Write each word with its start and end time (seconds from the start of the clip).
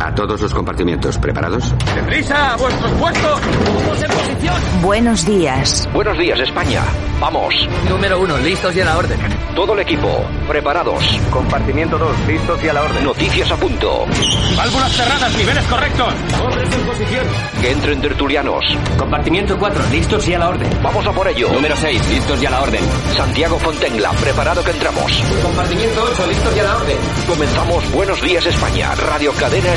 A 0.00 0.14
todos 0.14 0.40
los 0.40 0.52
compartimientos, 0.52 1.18
¿preparados? 1.18 1.72
¡Deprisa! 1.94 2.52
¡A 2.52 2.56
vuestros 2.56 2.92
puestos! 2.92 3.40
¡Todos 3.40 4.02
en 4.02 4.10
posición! 4.10 4.54
Buenos 4.82 5.24
días. 5.24 5.88
Buenos 5.92 6.18
días, 6.18 6.38
España. 6.40 6.82
Vamos. 7.20 7.54
Número 7.88 8.20
uno, 8.20 8.36
listos 8.38 8.74
y 8.76 8.80
a 8.80 8.84
la 8.84 8.98
orden. 8.98 9.18
Todo 9.54 9.72
el 9.74 9.80
equipo, 9.80 10.08
preparados. 10.48 11.02
Compartimiento 11.30 11.96
2, 11.96 12.26
listos 12.26 12.62
y 12.64 12.68
a 12.68 12.72
la 12.72 12.82
orden. 12.82 13.04
Noticias 13.04 13.50
a 13.50 13.56
punto. 13.56 14.04
Válvulas 14.56 14.92
cerradas, 14.92 15.36
niveles 15.36 15.64
correctos. 15.64 16.12
Hombres 16.42 16.74
en 16.74 16.86
posición. 16.86 17.26
Que 17.60 17.70
entren 17.70 18.00
tertulianos. 18.00 18.64
Compartimiento 18.98 19.56
4, 19.58 19.82
listos 19.90 20.28
y 20.28 20.34
a 20.34 20.38
la 20.40 20.48
orden. 20.48 20.70
Vamos 20.82 21.06
a 21.06 21.12
por 21.12 21.28
ello. 21.28 21.48
Número 21.52 21.76
6, 21.76 22.08
listos 22.10 22.42
y 22.42 22.46
a 22.46 22.50
la 22.50 22.62
orden. 22.62 22.82
Santiago 23.16 23.58
Fontenla, 23.58 24.10
preparado 24.10 24.62
que 24.62 24.72
entramos. 24.72 25.22
Compartimiento 25.42 26.02
8, 26.12 26.26
listos 26.26 26.56
y 26.56 26.60
a 26.60 26.62
la 26.64 26.76
orden. 26.76 26.96
Comenzamos 27.28 27.92
Buenos 27.92 28.20
Días 28.20 28.44
España, 28.44 28.94
Radio 28.94 29.32
Cadena 29.32 29.72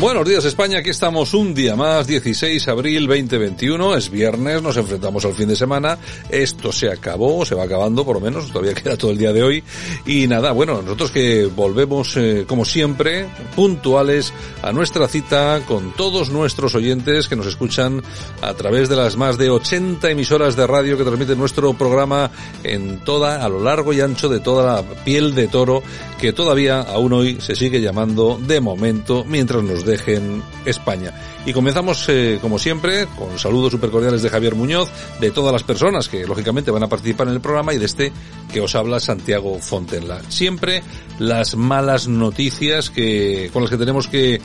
Buenos 0.00 0.26
días 0.26 0.46
España, 0.46 0.78
aquí 0.78 0.88
estamos 0.88 1.34
un 1.34 1.52
día 1.52 1.76
más, 1.76 2.06
16 2.06 2.64
de 2.64 2.72
abril 2.72 3.06
2021, 3.06 3.96
es 3.96 4.08
viernes, 4.10 4.62
nos 4.62 4.78
enfrentamos 4.78 5.26
al 5.26 5.34
fin 5.34 5.46
de 5.46 5.54
semana, 5.54 5.98
esto 6.30 6.72
se 6.72 6.88
acabó, 6.88 7.44
se 7.44 7.54
va 7.54 7.64
acabando 7.64 8.02
por 8.02 8.14
lo 8.14 8.20
menos, 8.22 8.50
todavía 8.50 8.72
queda 8.82 8.96
todo 8.96 9.10
el 9.10 9.18
día 9.18 9.34
de 9.34 9.42
hoy. 9.42 9.62
Y 10.06 10.26
nada, 10.26 10.52
bueno, 10.52 10.80
nosotros 10.80 11.10
que 11.10 11.44
volvemos 11.44 12.16
eh, 12.16 12.46
como 12.48 12.64
siempre, 12.64 13.26
puntuales 13.54 14.32
a 14.62 14.72
nuestra 14.72 15.06
cita 15.06 15.60
con 15.68 15.94
todos 15.94 16.30
nuestros 16.30 16.74
oyentes 16.74 17.28
que 17.28 17.36
nos 17.36 17.46
escuchan 17.46 18.02
a 18.40 18.54
través 18.54 18.88
de 18.88 18.96
las 18.96 19.18
más 19.18 19.36
de 19.36 19.50
80 19.50 20.10
emisoras 20.10 20.56
de 20.56 20.66
radio 20.66 20.96
que 20.96 21.04
transmiten 21.04 21.36
nuestro 21.36 21.74
programa 21.74 22.30
en 22.64 23.00
toda, 23.00 23.44
a 23.44 23.48
lo 23.50 23.62
largo 23.62 23.92
y 23.92 24.00
ancho 24.00 24.30
de 24.30 24.40
toda 24.40 24.76
la 24.76 24.82
piel 25.04 25.34
de 25.34 25.48
toro 25.48 25.82
que 26.18 26.32
todavía 26.32 26.80
aún 26.80 27.12
hoy 27.12 27.38
se 27.40 27.54
sigue 27.54 27.82
llamando 27.82 28.38
de 28.42 28.60
momento 28.60 29.24
mientras 29.26 29.62
nos 29.62 29.89
dejen 29.90 30.42
España. 30.64 31.12
Y 31.46 31.52
comenzamos, 31.52 32.08
eh, 32.08 32.38
como 32.40 32.58
siempre, 32.58 33.06
con 33.18 33.38
saludos 33.38 33.72
super 33.72 33.90
cordiales 33.90 34.22
de 34.22 34.30
Javier 34.30 34.54
Muñoz, 34.54 34.90
de 35.20 35.30
todas 35.30 35.52
las 35.52 35.62
personas 35.62 36.08
que 36.08 36.26
lógicamente 36.26 36.70
van 36.70 36.82
a 36.82 36.88
participar 36.88 37.28
en 37.28 37.34
el 37.34 37.40
programa 37.40 37.74
y 37.74 37.78
de 37.78 37.86
este 37.86 38.12
que 38.52 38.60
os 38.60 38.74
habla 38.74 39.00
Santiago 39.00 39.58
Fontenla. 39.58 40.20
Siempre 40.28 40.82
las 41.18 41.56
malas 41.56 42.08
noticias 42.08 42.90
que, 42.90 43.50
con 43.52 43.62
las 43.62 43.70
que 43.70 43.78
tenemos 43.78 44.06
que 44.06 44.40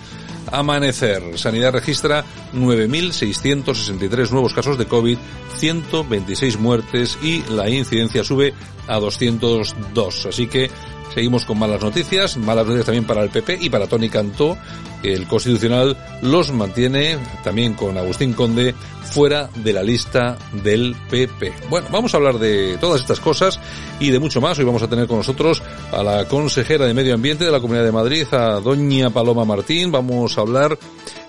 amanecer. 0.51 1.37
Sanidad 1.37 1.73
registra 1.73 2.23
9.663 2.53 4.29
nuevos 4.31 4.53
casos 4.53 4.77
de 4.77 4.85
COVID, 4.85 5.17
126 5.57 6.59
muertes 6.59 7.17
y 7.21 7.43
la 7.49 7.69
incidencia 7.69 8.23
sube 8.23 8.53
a 8.87 8.99
202. 8.99 10.27
Así 10.27 10.47
que 10.47 10.69
Seguimos 11.13 11.45
con 11.45 11.57
malas 11.57 11.81
noticias, 11.81 12.37
malas 12.37 12.65
noticias 12.65 12.85
también 12.85 13.05
para 13.05 13.23
el 13.23 13.29
PP 13.29 13.59
y 13.61 13.69
para 13.69 13.87
Tony 13.87 14.09
Cantó, 14.09 14.57
que 15.01 15.13
el 15.13 15.27
Constitucional 15.27 15.97
los 16.21 16.51
mantiene 16.51 17.17
también 17.43 17.73
con 17.73 17.97
Agustín 17.97 18.33
Conde 18.33 18.75
fuera 19.05 19.49
de 19.55 19.71
la 19.71 19.83
lista 19.83 20.37
del 20.63 20.95
PP. 21.09 21.53
Bueno, 21.69 21.87
vamos 21.91 22.13
a 22.13 22.17
hablar 22.17 22.37
de 22.37 22.77
todas 22.79 23.01
estas 23.01 23.19
cosas 23.19 23.59
y 23.99 24.09
de 24.09 24.19
mucho 24.19 24.41
más. 24.41 24.59
Hoy 24.59 24.65
vamos 24.65 24.83
a 24.83 24.89
tener 24.89 25.07
con 25.07 25.17
nosotros 25.17 25.61
a 25.91 26.03
la 26.03 26.27
consejera 26.27 26.85
de 26.85 26.93
Medio 26.93 27.13
Ambiente 27.13 27.45
de 27.45 27.51
la 27.51 27.59
Comunidad 27.59 27.85
de 27.85 27.91
Madrid, 27.91 28.25
a 28.33 28.59
doña 28.59 29.09
Paloma 29.09 29.45
Martín. 29.45 29.91
Vamos 29.91 30.37
a 30.37 30.41
hablar 30.41 30.77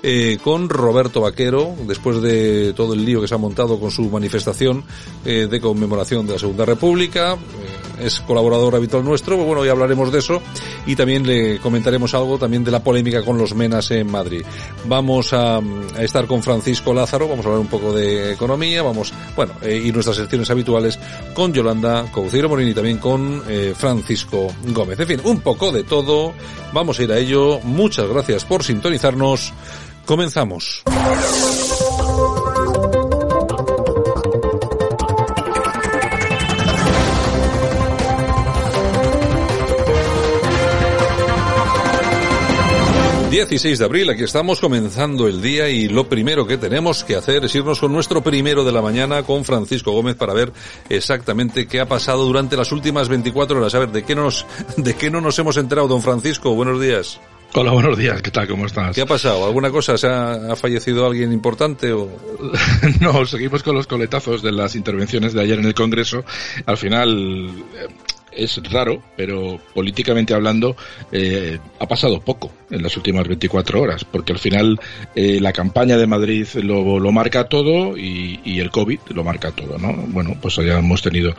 eh, 0.03 0.39
con 0.43 0.69
Roberto 0.69 1.21
Vaquero, 1.21 1.75
después 1.87 2.21
de 2.23 2.73
todo 2.75 2.95
el 2.95 3.05
lío 3.05 3.21
que 3.21 3.29
se 3.29 3.35
ha 3.35 3.39
montado 3.39 3.79
con 3.79 3.91
su 3.91 4.11
manifestación 4.11 4.85
eh, 5.25 5.47
de 5.51 5.61
conmemoración 5.61 6.27
de 6.27 6.35
la 6.35 6.39
Segunda 6.39 6.65
República. 6.65 7.35
Eh, 7.35 7.76
es 8.01 8.21
colaborador 8.21 8.75
habitual 8.75 9.05
nuestro, 9.05 9.37
bueno, 9.37 9.63
hoy 9.63 9.69
hablaremos 9.69 10.13
de 10.13 10.19
eso 10.19 10.43
y 10.87 10.97
también 10.97 11.27
le 11.27 11.59
comentaremos 11.59 12.15
algo 12.15 12.39
también 12.39 12.65
de 12.65 12.71
la 12.71 12.83
polémica 12.83 13.23
con 13.23 13.39
los 13.39 13.55
Menas 13.55 13.91
en 13.91 14.11
Madrid. 14.11 14.43
Vamos 14.87 15.33
a, 15.33 15.61
estar 15.99 16.27
con 16.27 16.43
Francisco 16.43 16.93
Lázaro, 16.93 17.29
vamos 17.29 17.45
a 17.45 17.49
hablar 17.49 17.61
un 17.61 17.69
poco 17.69 17.93
de 17.93 18.33
economía, 18.33 18.83
vamos, 18.83 19.13
bueno, 19.35 19.53
eh, 19.63 19.83
y 19.85 19.93
nuestras 19.93 20.17
secciones 20.17 20.51
habituales 20.51 20.99
con 21.35 21.53
Yolanda 21.53 22.05
Couceiro 22.13 22.49
Morini 22.49 22.71
y 22.71 22.75
también 22.75 22.99
con 22.99 23.43
eh, 23.49 23.75
Francisco 23.77 24.49
Gómez. 24.69 25.01
En 25.01 25.07
fin, 25.07 25.21
un 25.25 25.41
poco 25.41 25.73
de 25.73 25.85
todo, 25.85 26.33
vamos 26.73 26.99
a 26.99 27.03
ir 27.03 27.13
a 27.13 27.19
ello. 27.19 27.61
Muchas 27.63 28.09
gracias 28.09 28.45
por 28.45 28.63
sintonizarnos. 28.63 29.53
Comenzamos. 30.05 30.85
16 43.37 43.79
de 43.79 43.85
abril, 43.85 44.09
aquí 44.09 44.23
estamos 44.23 44.61
comenzando 44.61 45.29
el 45.29 45.43
día 45.43 45.69
y 45.69 45.89
lo 45.89 46.09
primero 46.09 46.47
que 46.47 46.57
tenemos 46.57 47.05
que 47.05 47.17
hacer 47.17 47.45
es 47.45 47.55
irnos 47.55 47.81
con 47.81 47.93
nuestro 47.93 48.23
primero 48.23 48.65
de 48.65 48.73
la 48.73 48.81
mañana 48.81 49.25
con 49.25 49.45
Francisco 49.45 49.93
Gómez 49.93 50.17
para 50.17 50.33
ver 50.33 50.55
exactamente 50.89 51.67
qué 51.67 51.81
ha 51.81 51.87
pasado 51.87 52.25
durante 52.25 52.57
las 52.57 52.73
últimas 52.73 53.11
24 53.11 53.59
horas. 53.59 53.75
A 53.75 53.81
ver, 53.81 53.91
¿de 53.91 54.05
qué 54.05 54.15
nos, 54.15 54.47
de 54.79 54.95
qué 54.95 55.11
no 55.11 55.21
nos 55.21 55.39
hemos 55.39 55.59
enterado, 55.59 55.87
don 55.87 56.01
Francisco? 56.01 56.55
Buenos 56.55 56.81
días. 56.81 57.21
Hola, 57.53 57.73
buenos 57.73 57.99
días, 57.99 58.23
¿qué 58.23 58.31
tal? 58.31 58.49
¿Cómo 58.49 58.65
estás? 58.65 58.95
¿Qué 58.95 59.03
ha 59.03 59.07
pasado? 59.07 59.45
¿Alguna 59.45 59.71
cosa? 59.71 59.99
¿Se 59.99 60.07
ha, 60.07 60.53
ha 60.53 60.57
fallecido 60.57 61.05
alguien 61.05 61.31
importante 61.31 61.93
o...? 61.93 62.09
no, 63.01 63.27
seguimos 63.27 63.63
con 63.63 63.75
los 63.75 63.87
coletazos 63.87 64.41
de 64.41 64.53
las 64.53 64.75
intervenciones 64.75 65.35
de 65.35 65.43
ayer 65.43 65.59
en 65.59 65.67
el 65.67 65.75
Congreso. 65.75 66.25
Al 66.65 66.79
final, 66.79 67.53
es 68.37 68.61
raro, 68.71 69.03
pero 69.17 69.61
políticamente 69.75 70.35
hablando 70.35 70.77
eh, 71.13 71.59
ha 71.79 71.87
pasado 71.87 72.21
poco 72.21 72.53
en 72.71 72.83
las 72.83 72.97
últimas 72.97 73.27
24 73.27 73.81
horas, 73.81 74.05
porque 74.05 74.33
al 74.33 74.39
final 74.39 74.79
eh, 75.15 75.39
la 75.41 75.53
campaña 75.53 75.97
de 75.97 76.07
Madrid 76.07 76.47
lo, 76.63 76.99
lo 76.99 77.13
marca 77.13 77.49
todo 77.49 77.97
y, 77.97 78.41
y, 78.45 78.61
el 78.61 78.71
COVID 78.71 78.99
lo 79.15 79.25
marca 79.25 79.53
todo, 79.53 79.79
¿no? 79.79 79.93
Bueno, 80.09 80.37
pues 80.41 80.57
ya 80.57 80.79
hemos 80.79 81.03
tenido 81.03 81.35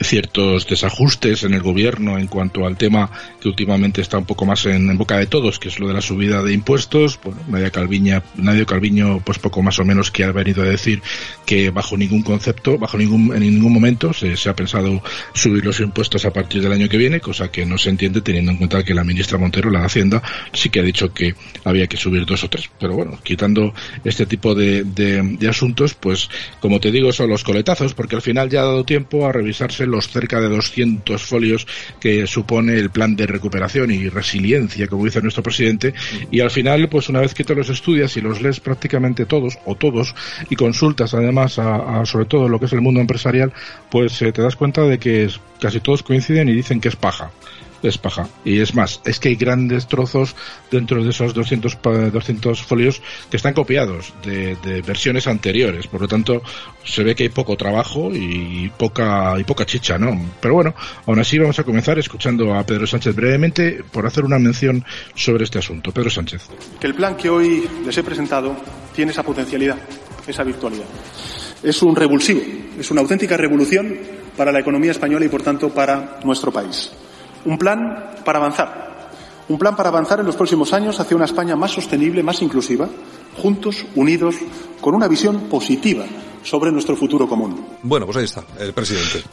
ciertos 0.00 0.66
desajustes 0.66 1.44
en 1.44 1.54
el 1.54 1.62
gobierno 1.62 2.18
en 2.18 2.26
cuanto 2.26 2.66
al 2.66 2.76
tema 2.76 3.10
que 3.40 3.48
últimamente 3.48 4.00
está 4.00 4.18
un 4.18 4.26
poco 4.26 4.44
más 4.44 4.66
en, 4.66 4.90
en 4.90 4.98
boca 4.98 5.16
de 5.16 5.26
todos, 5.26 5.58
que 5.58 5.68
es 5.68 5.78
lo 5.78 5.88
de 5.88 5.94
la 5.94 6.02
subida 6.02 6.42
de 6.42 6.52
impuestos. 6.52 7.18
Bueno, 7.22 7.40
Nadia 7.48 7.70
Calviña, 7.70 8.22
Nadia 8.36 8.64
Calviño, 8.64 9.20
pues 9.24 9.38
poco 9.38 9.62
más 9.62 9.78
o 9.78 9.84
menos 9.84 10.10
que 10.10 10.24
ha 10.24 10.32
venido 10.32 10.62
a 10.62 10.66
decir 10.66 11.02
que 11.46 11.70
bajo 11.70 11.96
ningún 11.96 12.22
concepto, 12.22 12.78
bajo 12.78 12.98
ningún, 12.98 13.34
en 13.34 13.40
ningún 13.40 13.72
momento 13.72 14.12
se, 14.12 14.36
se 14.36 14.48
ha 14.48 14.54
pensado 14.54 15.02
subir 15.32 15.64
los 15.64 15.80
impuestos 15.80 16.24
a 16.24 16.27
partir 16.32 16.62
del 16.62 16.72
año 16.72 16.88
que 16.88 16.96
viene, 16.96 17.20
cosa 17.20 17.50
que 17.50 17.64
no 17.64 17.78
se 17.78 17.90
entiende 17.90 18.20
teniendo 18.20 18.52
en 18.52 18.58
cuenta 18.58 18.82
que 18.82 18.94
la 18.94 19.04
ministra 19.04 19.38
Montero, 19.38 19.70
la 19.70 19.80
de 19.80 19.86
Hacienda, 19.86 20.22
sí 20.52 20.70
que 20.70 20.80
ha 20.80 20.82
dicho 20.82 21.12
que 21.12 21.34
había 21.64 21.86
que 21.86 21.96
subir 21.96 22.24
dos 22.26 22.44
o 22.44 22.48
tres. 22.48 22.70
Pero 22.78 22.94
bueno, 22.94 23.18
quitando 23.22 23.74
este 24.04 24.26
tipo 24.26 24.54
de, 24.54 24.84
de, 24.84 25.48
asuntos, 25.48 25.94
pues 25.94 26.28
como 26.60 26.80
te 26.80 26.90
digo, 26.90 27.12
son 27.12 27.30
los 27.30 27.44
coletazos, 27.44 27.94
porque 27.94 28.16
al 28.16 28.22
final 28.22 28.48
ya 28.50 28.60
ha 28.60 28.64
dado 28.64 28.84
tiempo 28.84 29.26
a 29.26 29.32
revisarse 29.32 29.86
los 29.86 30.08
cerca 30.08 30.40
de 30.40 30.48
200 30.48 31.22
folios 31.22 31.66
que 32.00 32.26
supone 32.26 32.74
el 32.74 32.90
plan 32.90 33.16
de 33.16 33.26
recuperación 33.26 33.90
y 33.90 34.08
resiliencia, 34.08 34.86
como 34.88 35.04
dice 35.04 35.22
nuestro 35.22 35.42
presidente, 35.42 35.94
y 36.30 36.40
al 36.40 36.50
final, 36.50 36.88
pues 36.88 37.08
una 37.08 37.20
vez 37.20 37.34
que 37.34 37.44
te 37.44 37.54
los 37.54 37.68
estudias 37.68 38.16
y 38.16 38.20
los 38.20 38.42
lees 38.42 38.60
prácticamente 38.60 39.26
todos 39.26 39.58
o 39.64 39.74
todos 39.74 40.14
y 40.50 40.56
consultas 40.56 41.14
además 41.14 41.58
a, 41.58 42.00
a 42.00 42.06
sobre 42.06 42.26
todo 42.26 42.48
lo 42.48 42.58
que 42.58 42.66
es 42.66 42.72
el 42.72 42.80
mundo 42.80 43.00
empresarial, 43.00 43.52
pues 43.90 44.20
eh, 44.22 44.32
te 44.32 44.42
das 44.42 44.56
cuenta 44.56 44.82
de 44.82 44.98
que 44.98 45.28
casi 45.60 45.80
todos 45.80 46.02
coinciden 46.02 46.17
y 46.18 46.54
dicen 46.54 46.80
que 46.80 46.88
es 46.88 46.96
paja 46.96 47.30
es 47.82 47.98
paja. 47.98 48.28
Y 48.44 48.60
es 48.60 48.74
más, 48.74 49.00
es 49.04 49.20
que 49.20 49.28
hay 49.28 49.36
grandes 49.36 49.86
trozos 49.86 50.34
dentro 50.70 51.02
de 51.02 51.10
esos 51.10 51.34
200, 51.34 51.78
200 52.12 52.62
folios 52.62 53.02
que 53.30 53.36
están 53.36 53.54
copiados 53.54 54.12
de, 54.24 54.56
de, 54.56 54.82
versiones 54.82 55.26
anteriores. 55.26 55.86
Por 55.86 56.00
lo 56.00 56.08
tanto, 56.08 56.42
se 56.84 57.04
ve 57.04 57.14
que 57.14 57.24
hay 57.24 57.28
poco 57.28 57.56
trabajo 57.56 58.10
y 58.12 58.70
poca, 58.76 59.34
y 59.38 59.44
poca 59.44 59.66
chicha, 59.66 59.98
¿no? 59.98 60.18
Pero 60.40 60.54
bueno, 60.54 60.74
aún 61.06 61.18
así 61.18 61.38
vamos 61.38 61.58
a 61.58 61.64
comenzar 61.64 61.98
escuchando 61.98 62.54
a 62.54 62.64
Pedro 62.64 62.86
Sánchez 62.86 63.14
brevemente 63.14 63.82
por 63.92 64.06
hacer 64.06 64.24
una 64.24 64.38
mención 64.38 64.84
sobre 65.14 65.44
este 65.44 65.58
asunto. 65.58 65.92
Pedro 65.92 66.10
Sánchez. 66.10 66.48
Que 66.80 66.86
el 66.86 66.94
plan 66.94 67.16
que 67.16 67.28
hoy 67.30 67.68
les 67.84 67.96
he 67.96 68.02
presentado 68.02 68.56
tiene 68.94 69.12
esa 69.12 69.22
potencialidad, 69.22 69.78
esa 70.26 70.42
virtualidad. 70.42 70.86
Es 71.62 71.82
un 71.82 71.94
revulsivo, 71.94 72.40
es 72.78 72.90
una 72.90 73.00
auténtica 73.00 73.36
revolución 73.36 73.96
para 74.38 74.52
la 74.52 74.60
economía 74.60 74.92
española 74.92 75.26
y, 75.26 75.28
por 75.28 75.42
tanto, 75.42 75.68
para 75.68 76.20
nuestro 76.24 76.52
país. 76.52 76.90
Un 77.44 77.58
plan 77.58 78.12
para 78.24 78.38
avanzar. 78.38 79.10
Un 79.48 79.58
plan 79.58 79.74
para 79.74 79.88
avanzar 79.88 80.20
en 80.20 80.26
los 80.26 80.36
próximos 80.36 80.72
años 80.72 81.00
hacia 81.00 81.16
una 81.16 81.24
España 81.24 81.56
más 81.56 81.72
sostenible, 81.72 82.22
más 82.22 82.40
inclusiva, 82.40 82.88
juntos, 83.36 83.84
unidos, 83.96 84.36
con 84.80 84.94
una 84.94 85.08
visión 85.08 85.48
positiva 85.48 86.04
sobre 86.44 86.70
nuestro 86.70 86.94
futuro 86.94 87.26
común. 87.28 87.66
Bueno, 87.82 88.06
pues 88.06 88.18
ahí 88.18 88.24
está, 88.24 88.44
el 88.60 88.72
presidente. 88.72 89.24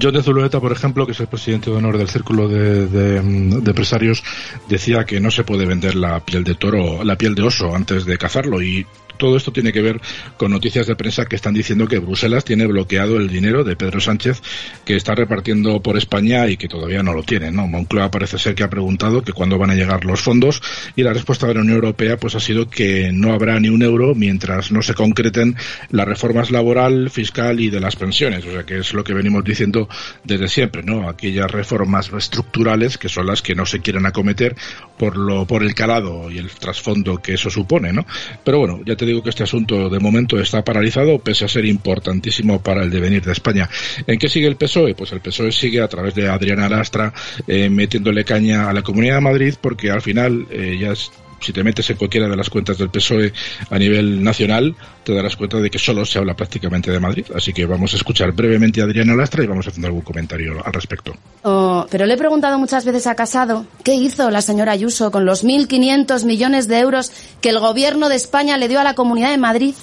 John 0.00 0.14
de 0.14 0.22
Zulueta, 0.22 0.60
por 0.60 0.72
ejemplo, 0.72 1.06
que 1.06 1.12
es 1.12 1.20
el 1.20 1.26
presidente 1.26 1.70
de 1.70 1.76
honor 1.76 1.98
del 1.98 2.08
Círculo 2.08 2.48
de, 2.48 2.86
de, 2.86 3.20
de, 3.20 3.70
Empresarios, 3.70 4.22
decía 4.68 5.04
que 5.04 5.20
no 5.20 5.30
se 5.30 5.44
puede 5.44 5.66
vender 5.66 5.94
la 5.94 6.20
piel 6.20 6.44
de 6.44 6.54
toro, 6.54 7.04
la 7.04 7.16
piel 7.16 7.34
de 7.34 7.42
oso 7.42 7.74
antes 7.74 8.04
de 8.04 8.18
cazarlo 8.18 8.62
y 8.62 8.86
todo 9.20 9.36
esto 9.36 9.52
tiene 9.52 9.72
que 9.72 9.82
ver 9.82 10.00
con 10.36 10.50
noticias 10.50 10.88
de 10.88 10.96
prensa 10.96 11.26
que 11.26 11.36
están 11.36 11.54
diciendo 11.54 11.86
que 11.86 11.98
Bruselas 11.98 12.44
tiene 12.44 12.66
bloqueado 12.66 13.18
el 13.18 13.28
dinero 13.28 13.62
de 13.62 13.76
Pedro 13.76 14.00
Sánchez 14.00 14.42
que 14.84 14.96
está 14.96 15.14
repartiendo 15.14 15.80
por 15.80 15.96
España 15.96 16.48
y 16.48 16.56
que 16.56 16.66
todavía 16.66 17.02
no 17.02 17.12
lo 17.12 17.22
tiene. 17.22 17.52
¿no? 17.52 17.68
Moncloa 17.68 18.10
parece 18.10 18.38
ser 18.38 18.54
que 18.54 18.64
ha 18.64 18.70
preguntado 18.70 19.22
que 19.22 19.32
cuándo 19.32 19.58
van 19.58 19.70
a 19.70 19.74
llegar 19.74 20.04
los 20.04 20.20
fondos 20.20 20.62
y 20.96 21.02
la 21.02 21.12
respuesta 21.12 21.46
de 21.46 21.54
la 21.54 21.60
Unión 21.60 21.76
Europea 21.76 22.16
pues 22.16 22.34
ha 22.34 22.40
sido 22.40 22.68
que 22.68 23.12
no 23.12 23.32
habrá 23.32 23.60
ni 23.60 23.68
un 23.68 23.82
euro 23.82 24.14
mientras 24.14 24.72
no 24.72 24.82
se 24.82 24.94
concreten 24.94 25.54
las 25.90 26.08
reformas 26.08 26.50
laboral, 26.50 27.10
fiscal 27.10 27.60
y 27.60 27.68
de 27.68 27.80
las 27.80 27.96
pensiones. 27.96 28.44
O 28.46 28.50
sea 28.50 28.64
que 28.64 28.78
es 28.78 28.94
lo 28.94 29.04
que 29.04 29.12
venimos 29.12 29.44
diciendo 29.44 29.88
desde 30.24 30.48
siempre, 30.48 30.82
¿no? 30.82 31.08
Aquellas 31.08 31.50
reformas 31.50 32.10
estructurales 32.10 32.96
que 32.96 33.10
son 33.10 33.26
las 33.26 33.42
que 33.42 33.54
no 33.54 33.66
se 33.66 33.80
quieren 33.80 34.06
acometer 34.06 34.56
por 34.98 35.16
lo 35.16 35.46
por 35.46 35.62
el 35.62 35.74
calado 35.74 36.30
y 36.30 36.38
el 36.38 36.50
trasfondo 36.50 37.18
que 37.18 37.34
eso 37.34 37.50
supone, 37.50 37.92
¿no? 37.92 38.06
Pero 38.44 38.58
bueno, 38.58 38.80
ya 38.86 38.96
te 38.96 39.04
digo 39.04 39.09
que 39.22 39.30
este 39.30 39.42
asunto 39.42 39.88
de 39.88 39.98
momento 39.98 40.38
está 40.38 40.62
paralizado, 40.62 41.18
pese 41.18 41.44
a 41.44 41.48
ser 41.48 41.64
importantísimo 41.64 42.62
para 42.62 42.82
el 42.82 42.90
devenir 42.90 43.22
de 43.22 43.32
España. 43.32 43.68
¿En 44.06 44.18
qué 44.18 44.28
sigue 44.28 44.46
el 44.46 44.56
PSOE? 44.56 44.94
Pues 44.94 45.12
el 45.12 45.20
PSOE 45.20 45.52
sigue 45.52 45.80
a 45.80 45.88
través 45.88 46.14
de 46.14 46.28
Adriana 46.28 46.68
Lastra 46.68 47.12
eh, 47.46 47.68
metiéndole 47.68 48.24
caña 48.24 48.70
a 48.70 48.72
la 48.72 48.82
Comunidad 48.82 49.16
de 49.16 49.20
Madrid 49.20 49.54
porque 49.60 49.90
al 49.90 50.00
final 50.00 50.46
eh, 50.50 50.78
ya 50.80 50.92
es 50.92 51.10
si 51.40 51.52
te 51.52 51.64
metes 51.64 51.88
en 51.90 51.96
cualquiera 51.96 52.28
de 52.28 52.36
las 52.36 52.50
cuentas 52.50 52.78
del 52.78 52.90
PSOE 52.90 53.32
a 53.70 53.78
nivel 53.78 54.22
nacional, 54.22 54.76
te 55.02 55.14
darás 55.14 55.36
cuenta 55.36 55.58
de 55.58 55.70
que 55.70 55.78
solo 55.78 56.04
se 56.04 56.18
habla 56.18 56.34
prácticamente 56.34 56.90
de 56.90 57.00
Madrid. 57.00 57.26
Así 57.34 57.52
que 57.52 57.64
vamos 57.66 57.92
a 57.94 57.96
escuchar 57.96 58.32
brevemente 58.32 58.80
a 58.80 58.84
Adriana 58.84 59.14
Lastra 59.14 59.42
y 59.42 59.46
vamos 59.46 59.66
hacer 59.66 59.84
algún 59.84 60.02
comentario 60.02 60.64
al 60.64 60.72
respecto. 60.72 61.14
Oh, 61.42 61.86
pero 61.90 62.06
le 62.06 62.14
he 62.14 62.18
preguntado 62.18 62.58
muchas 62.58 62.84
veces 62.84 63.06
a 63.06 63.14
Casado 63.14 63.66
qué 63.82 63.94
hizo 63.94 64.30
la 64.30 64.42
señora 64.42 64.72
Ayuso 64.72 65.10
con 65.10 65.24
los 65.24 65.44
1.500 65.44 66.24
millones 66.24 66.68
de 66.68 66.78
euros 66.78 67.10
que 67.40 67.48
el 67.50 67.58
gobierno 67.58 68.08
de 68.08 68.16
España 68.16 68.56
le 68.56 68.68
dio 68.68 68.80
a 68.80 68.84
la 68.84 68.94
Comunidad 68.94 69.30
de 69.30 69.38
Madrid 69.38 69.74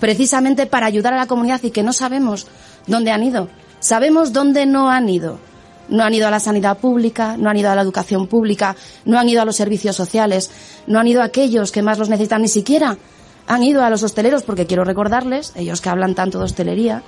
precisamente 0.00 0.66
para 0.66 0.86
ayudar 0.86 1.14
a 1.14 1.16
la 1.16 1.26
comunidad 1.26 1.62
y 1.62 1.70
que 1.70 1.82
no 1.82 1.92
sabemos 1.92 2.46
dónde 2.86 3.10
han 3.10 3.24
ido. 3.24 3.48
Sabemos 3.80 4.32
dónde 4.32 4.66
no 4.66 4.90
han 4.90 5.08
ido 5.08 5.38
no 5.88 6.04
han 6.04 6.14
ido 6.14 6.26
a 6.26 6.30
la 6.30 6.40
sanidad 6.40 6.78
pública, 6.78 7.36
no 7.36 7.50
han 7.50 7.56
ido 7.56 7.70
a 7.70 7.74
la 7.74 7.82
educación 7.82 8.26
pública, 8.26 8.76
no 9.04 9.18
han 9.18 9.28
ido 9.28 9.42
a 9.42 9.44
los 9.44 9.56
servicios 9.56 9.96
sociales, 9.96 10.50
no 10.86 10.98
han 10.98 11.08
ido 11.08 11.22
a 11.22 11.26
aquellos 11.26 11.72
que 11.72 11.82
más 11.82 11.98
los 11.98 12.08
necesitan 12.08 12.42
ni 12.42 12.48
siquiera. 12.48 12.96
Han 13.46 13.62
ido 13.62 13.82
a 13.82 13.90
los 13.90 14.02
hosteleros 14.02 14.42
porque 14.42 14.66
quiero 14.66 14.84
recordarles, 14.84 15.52
ellos 15.56 15.80
que 15.80 15.88
hablan 15.88 16.14
tanto 16.14 16.38
de 16.38 16.44
hostelería, 16.44 17.02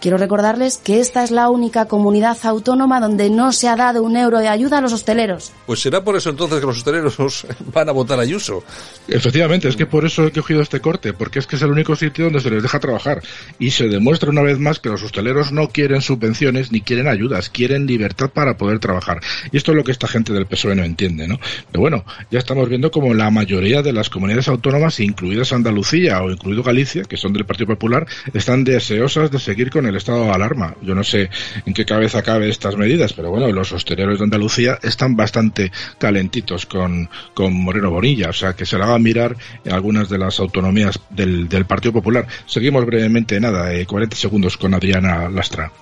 Quiero 0.00 0.16
recordarles 0.16 0.78
que 0.78 1.00
esta 1.00 1.24
es 1.24 1.32
la 1.32 1.50
única 1.50 1.86
comunidad 1.86 2.38
autónoma 2.44 3.00
donde 3.00 3.30
no 3.30 3.52
se 3.52 3.66
ha 3.66 3.74
dado 3.74 4.04
un 4.04 4.16
euro 4.16 4.38
de 4.38 4.46
ayuda 4.46 4.78
a 4.78 4.80
los 4.80 4.92
hosteleros. 4.92 5.52
Pues 5.66 5.80
será 5.80 6.04
por 6.04 6.14
eso 6.14 6.30
entonces 6.30 6.60
que 6.60 6.66
los 6.66 6.76
hosteleros 6.76 7.16
van 7.72 7.88
a 7.88 7.92
votar 7.92 8.18
a 8.20 8.22
Ayuso. 8.22 8.62
Efectivamente, 9.08 9.68
es 9.68 9.76
que 9.76 9.86
por 9.86 10.04
eso 10.04 10.26
he 10.26 10.32
cogido 10.32 10.60
este 10.60 10.80
corte, 10.80 11.14
porque 11.14 11.38
es 11.38 11.46
que 11.46 11.56
es 11.56 11.62
el 11.62 11.70
único 11.70 11.96
sitio 11.96 12.26
donde 12.26 12.40
se 12.40 12.50
les 12.50 12.62
deja 12.62 12.78
trabajar. 12.78 13.22
Y 13.58 13.70
se 13.70 13.88
demuestra 13.88 14.30
una 14.30 14.42
vez 14.42 14.58
más 14.58 14.78
que 14.78 14.88
los 14.88 15.02
hosteleros 15.02 15.50
no 15.50 15.68
quieren 15.68 16.00
subvenciones 16.00 16.70
ni 16.70 16.80
quieren 16.82 17.08
ayudas, 17.08 17.50
quieren 17.50 17.86
libertad 17.86 18.30
para 18.30 18.56
poder 18.56 18.78
trabajar. 18.78 19.20
Y 19.50 19.56
esto 19.56 19.72
es 19.72 19.76
lo 19.76 19.84
que 19.84 19.92
esta 19.92 20.06
gente 20.06 20.32
del 20.32 20.46
PSOE 20.46 20.76
no 20.76 20.84
entiende, 20.84 21.26
¿no? 21.26 21.40
Pero 21.72 21.80
bueno, 21.80 22.04
ya 22.30 22.38
estamos 22.38 22.68
viendo 22.68 22.90
como 22.90 23.14
la 23.14 23.30
mayoría 23.30 23.82
de 23.82 23.92
las 23.92 24.10
comunidades 24.10 24.48
autónomas, 24.48 25.00
incluidas 25.00 25.52
Andalucía 25.52 26.22
o 26.22 26.30
incluido 26.30 26.62
Galicia, 26.62 27.02
que 27.02 27.16
son 27.16 27.32
del 27.32 27.46
Partido 27.46 27.66
Popular, 27.66 28.06
están 28.32 28.62
deseosas 28.62 29.30
de 29.30 29.38
seguir 29.38 29.70
con 29.70 29.87
el 29.88 29.96
estado 29.96 30.32
alarma. 30.32 30.74
Yo 30.82 30.94
no 30.94 31.04
sé 31.04 31.30
en 31.66 31.74
qué 31.74 31.84
cabeza 31.84 32.22
cabe 32.22 32.48
estas 32.48 32.76
medidas, 32.76 33.12
pero 33.12 33.30
bueno, 33.30 33.50
los 33.52 33.72
hosteleros 33.72 34.18
de 34.18 34.24
Andalucía 34.24 34.78
están 34.82 35.16
bastante 35.16 35.72
calentitos 35.98 36.66
con, 36.66 37.08
con 37.34 37.54
Moreno 37.54 37.90
Bonilla, 37.90 38.30
o 38.30 38.32
sea 38.32 38.54
que 38.54 38.66
se 38.66 38.78
la 38.78 38.86
va 38.86 38.94
a 38.94 38.98
mirar 38.98 39.36
en 39.64 39.72
algunas 39.72 40.08
de 40.08 40.18
las 40.18 40.38
autonomías 40.40 41.00
del, 41.10 41.48
del 41.48 41.64
Partido 41.66 41.92
Popular. 41.92 42.26
Seguimos 42.46 42.84
brevemente, 42.86 43.40
nada, 43.40 43.72
eh, 43.72 43.86
40 43.86 44.16
segundos 44.16 44.56
con 44.56 44.74
Adriana 44.74 45.28
Lastra. 45.28 45.72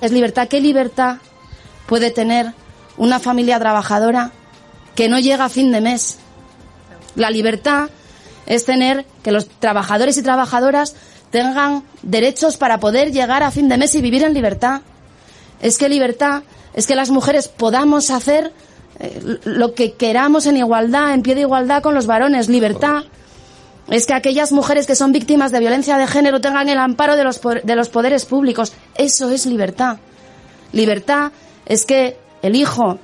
Es 0.00 0.12
libertad. 0.12 0.48
¿Qué 0.48 0.60
libertad 0.60 1.18
puede 1.86 2.10
tener 2.10 2.52
una 2.96 3.18
familia 3.18 3.58
trabajadora 3.58 4.32
que 4.94 5.08
no 5.08 5.18
llega 5.18 5.44
a 5.44 5.48
fin 5.48 5.72
de 5.72 5.80
mes? 5.80 6.18
La 7.16 7.30
libertad 7.30 7.90
es 8.46 8.64
tener 8.64 9.04
que 9.22 9.32
los 9.32 9.48
trabajadores 9.48 10.16
y 10.16 10.22
trabajadoras 10.22 10.96
tengan 11.30 11.84
derechos 12.02 12.56
para 12.56 12.78
poder 12.80 13.12
llegar 13.12 13.42
a 13.42 13.50
fin 13.50 13.68
de 13.68 13.78
mes 13.78 13.94
y 13.94 14.00
vivir 14.00 14.22
en 14.24 14.34
libertad. 14.34 14.82
Es 15.60 15.78
que 15.78 15.88
libertad 15.88 16.42
es 16.74 16.86
que 16.86 16.94
las 16.94 17.10
mujeres 17.10 17.48
podamos 17.48 18.10
hacer 18.10 18.52
eh, 18.98 19.38
lo 19.44 19.74
que 19.74 19.94
queramos 19.94 20.46
en 20.46 20.56
igualdad, 20.56 21.14
en 21.14 21.22
pie 21.22 21.34
de 21.34 21.42
igualdad 21.42 21.82
con 21.82 21.94
los 21.94 22.06
varones. 22.06 22.48
Libertad 22.48 23.04
es 23.88 24.06
que 24.06 24.14
aquellas 24.14 24.52
mujeres 24.52 24.86
que 24.86 24.94
son 24.94 25.12
víctimas 25.12 25.52
de 25.52 25.60
violencia 25.60 25.98
de 25.98 26.06
género 26.06 26.40
tengan 26.40 26.68
el 26.68 26.78
amparo 26.78 27.16
de 27.16 27.24
los, 27.24 27.40
de 27.40 27.76
los 27.76 27.88
poderes 27.88 28.24
públicos. 28.24 28.72
Eso 28.94 29.30
es 29.30 29.46
libertad. 29.46 29.98
Libertad 30.72 31.32
es 31.66 31.84
que 31.84 32.16
el 32.42 32.56
hijo 32.56 32.98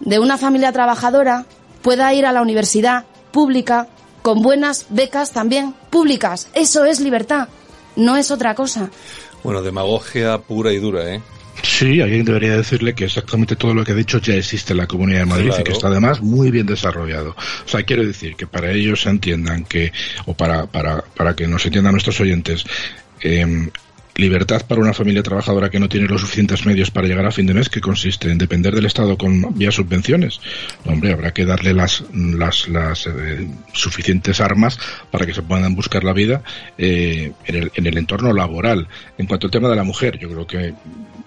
de 0.00 0.18
una 0.18 0.36
familia 0.38 0.72
trabajadora 0.72 1.46
pueda 1.82 2.12
ir 2.12 2.26
a 2.26 2.32
la 2.32 2.42
universidad 2.42 3.04
pública 3.30 3.88
con 4.22 4.42
buenas 4.42 4.86
becas 4.88 5.30
también 5.30 5.74
públicas. 5.90 6.48
Eso 6.54 6.84
es 6.84 6.98
libertad, 7.00 7.48
no 7.96 8.16
es 8.16 8.30
otra 8.30 8.54
cosa. 8.54 8.90
Bueno, 9.42 9.62
demagogia 9.62 10.38
pura 10.38 10.72
y 10.72 10.78
dura, 10.78 11.14
¿eh? 11.14 11.20
Sí, 11.62 12.00
alguien 12.00 12.24
debería 12.24 12.56
decirle 12.56 12.94
que 12.94 13.06
exactamente 13.06 13.56
todo 13.56 13.74
lo 13.74 13.84
que 13.84 13.92
ha 13.92 13.94
dicho 13.94 14.20
ya 14.20 14.34
existe 14.34 14.72
en 14.72 14.78
la 14.78 14.86
Comunidad 14.86 15.20
de 15.20 15.26
Madrid 15.26 15.46
claro. 15.46 15.60
y 15.62 15.64
que 15.64 15.72
está 15.72 15.88
además 15.88 16.20
muy 16.20 16.50
bien 16.50 16.66
desarrollado. 16.66 17.30
O 17.30 17.68
sea, 17.68 17.82
quiero 17.82 18.06
decir 18.06 18.36
que 18.36 18.46
para 18.46 18.70
ellos 18.70 19.02
se 19.02 19.10
entiendan 19.10 19.64
que, 19.64 19.92
o 20.26 20.34
para, 20.34 20.66
para, 20.66 21.02
para 21.02 21.34
que 21.34 21.46
nos 21.46 21.64
entiendan 21.64 21.92
nuestros 21.92 22.20
oyentes, 22.20 22.64
eh, 23.20 23.70
libertad 24.16 24.62
para 24.66 24.80
una 24.80 24.92
familia 24.92 25.22
trabajadora 25.22 25.70
que 25.70 25.80
no 25.80 25.88
tiene 25.88 26.06
los 26.06 26.20
suficientes 26.20 26.64
medios 26.66 26.90
para 26.90 27.06
llegar 27.06 27.26
a 27.26 27.30
fin 27.30 27.46
de 27.46 27.54
mes, 27.54 27.68
que 27.68 27.80
consiste 27.80 28.30
en 28.30 28.38
depender 28.38 28.74
del 28.74 28.86
Estado 28.86 29.16
con 29.16 29.56
vía 29.56 29.70
subvenciones. 29.70 30.40
Hombre, 30.84 31.12
habrá 31.12 31.32
que 31.32 31.44
darle 31.44 31.74
las, 31.74 32.04
las, 32.12 32.68
las 32.68 33.06
eh, 33.06 33.46
suficientes 33.72 34.40
armas 34.40 34.78
para 35.10 35.26
que 35.26 35.34
se 35.34 35.42
puedan 35.42 35.74
buscar 35.74 36.04
la 36.04 36.12
vida 36.12 36.42
eh, 36.78 37.32
en, 37.44 37.56
el, 37.56 37.72
en 37.74 37.86
el 37.86 37.98
entorno 37.98 38.32
laboral. 38.32 38.88
En 39.18 39.26
cuanto 39.26 39.46
al 39.46 39.50
tema 39.50 39.68
de 39.68 39.76
la 39.76 39.84
mujer, 39.84 40.18
yo 40.18 40.28
creo 40.28 40.46
que 40.46 40.74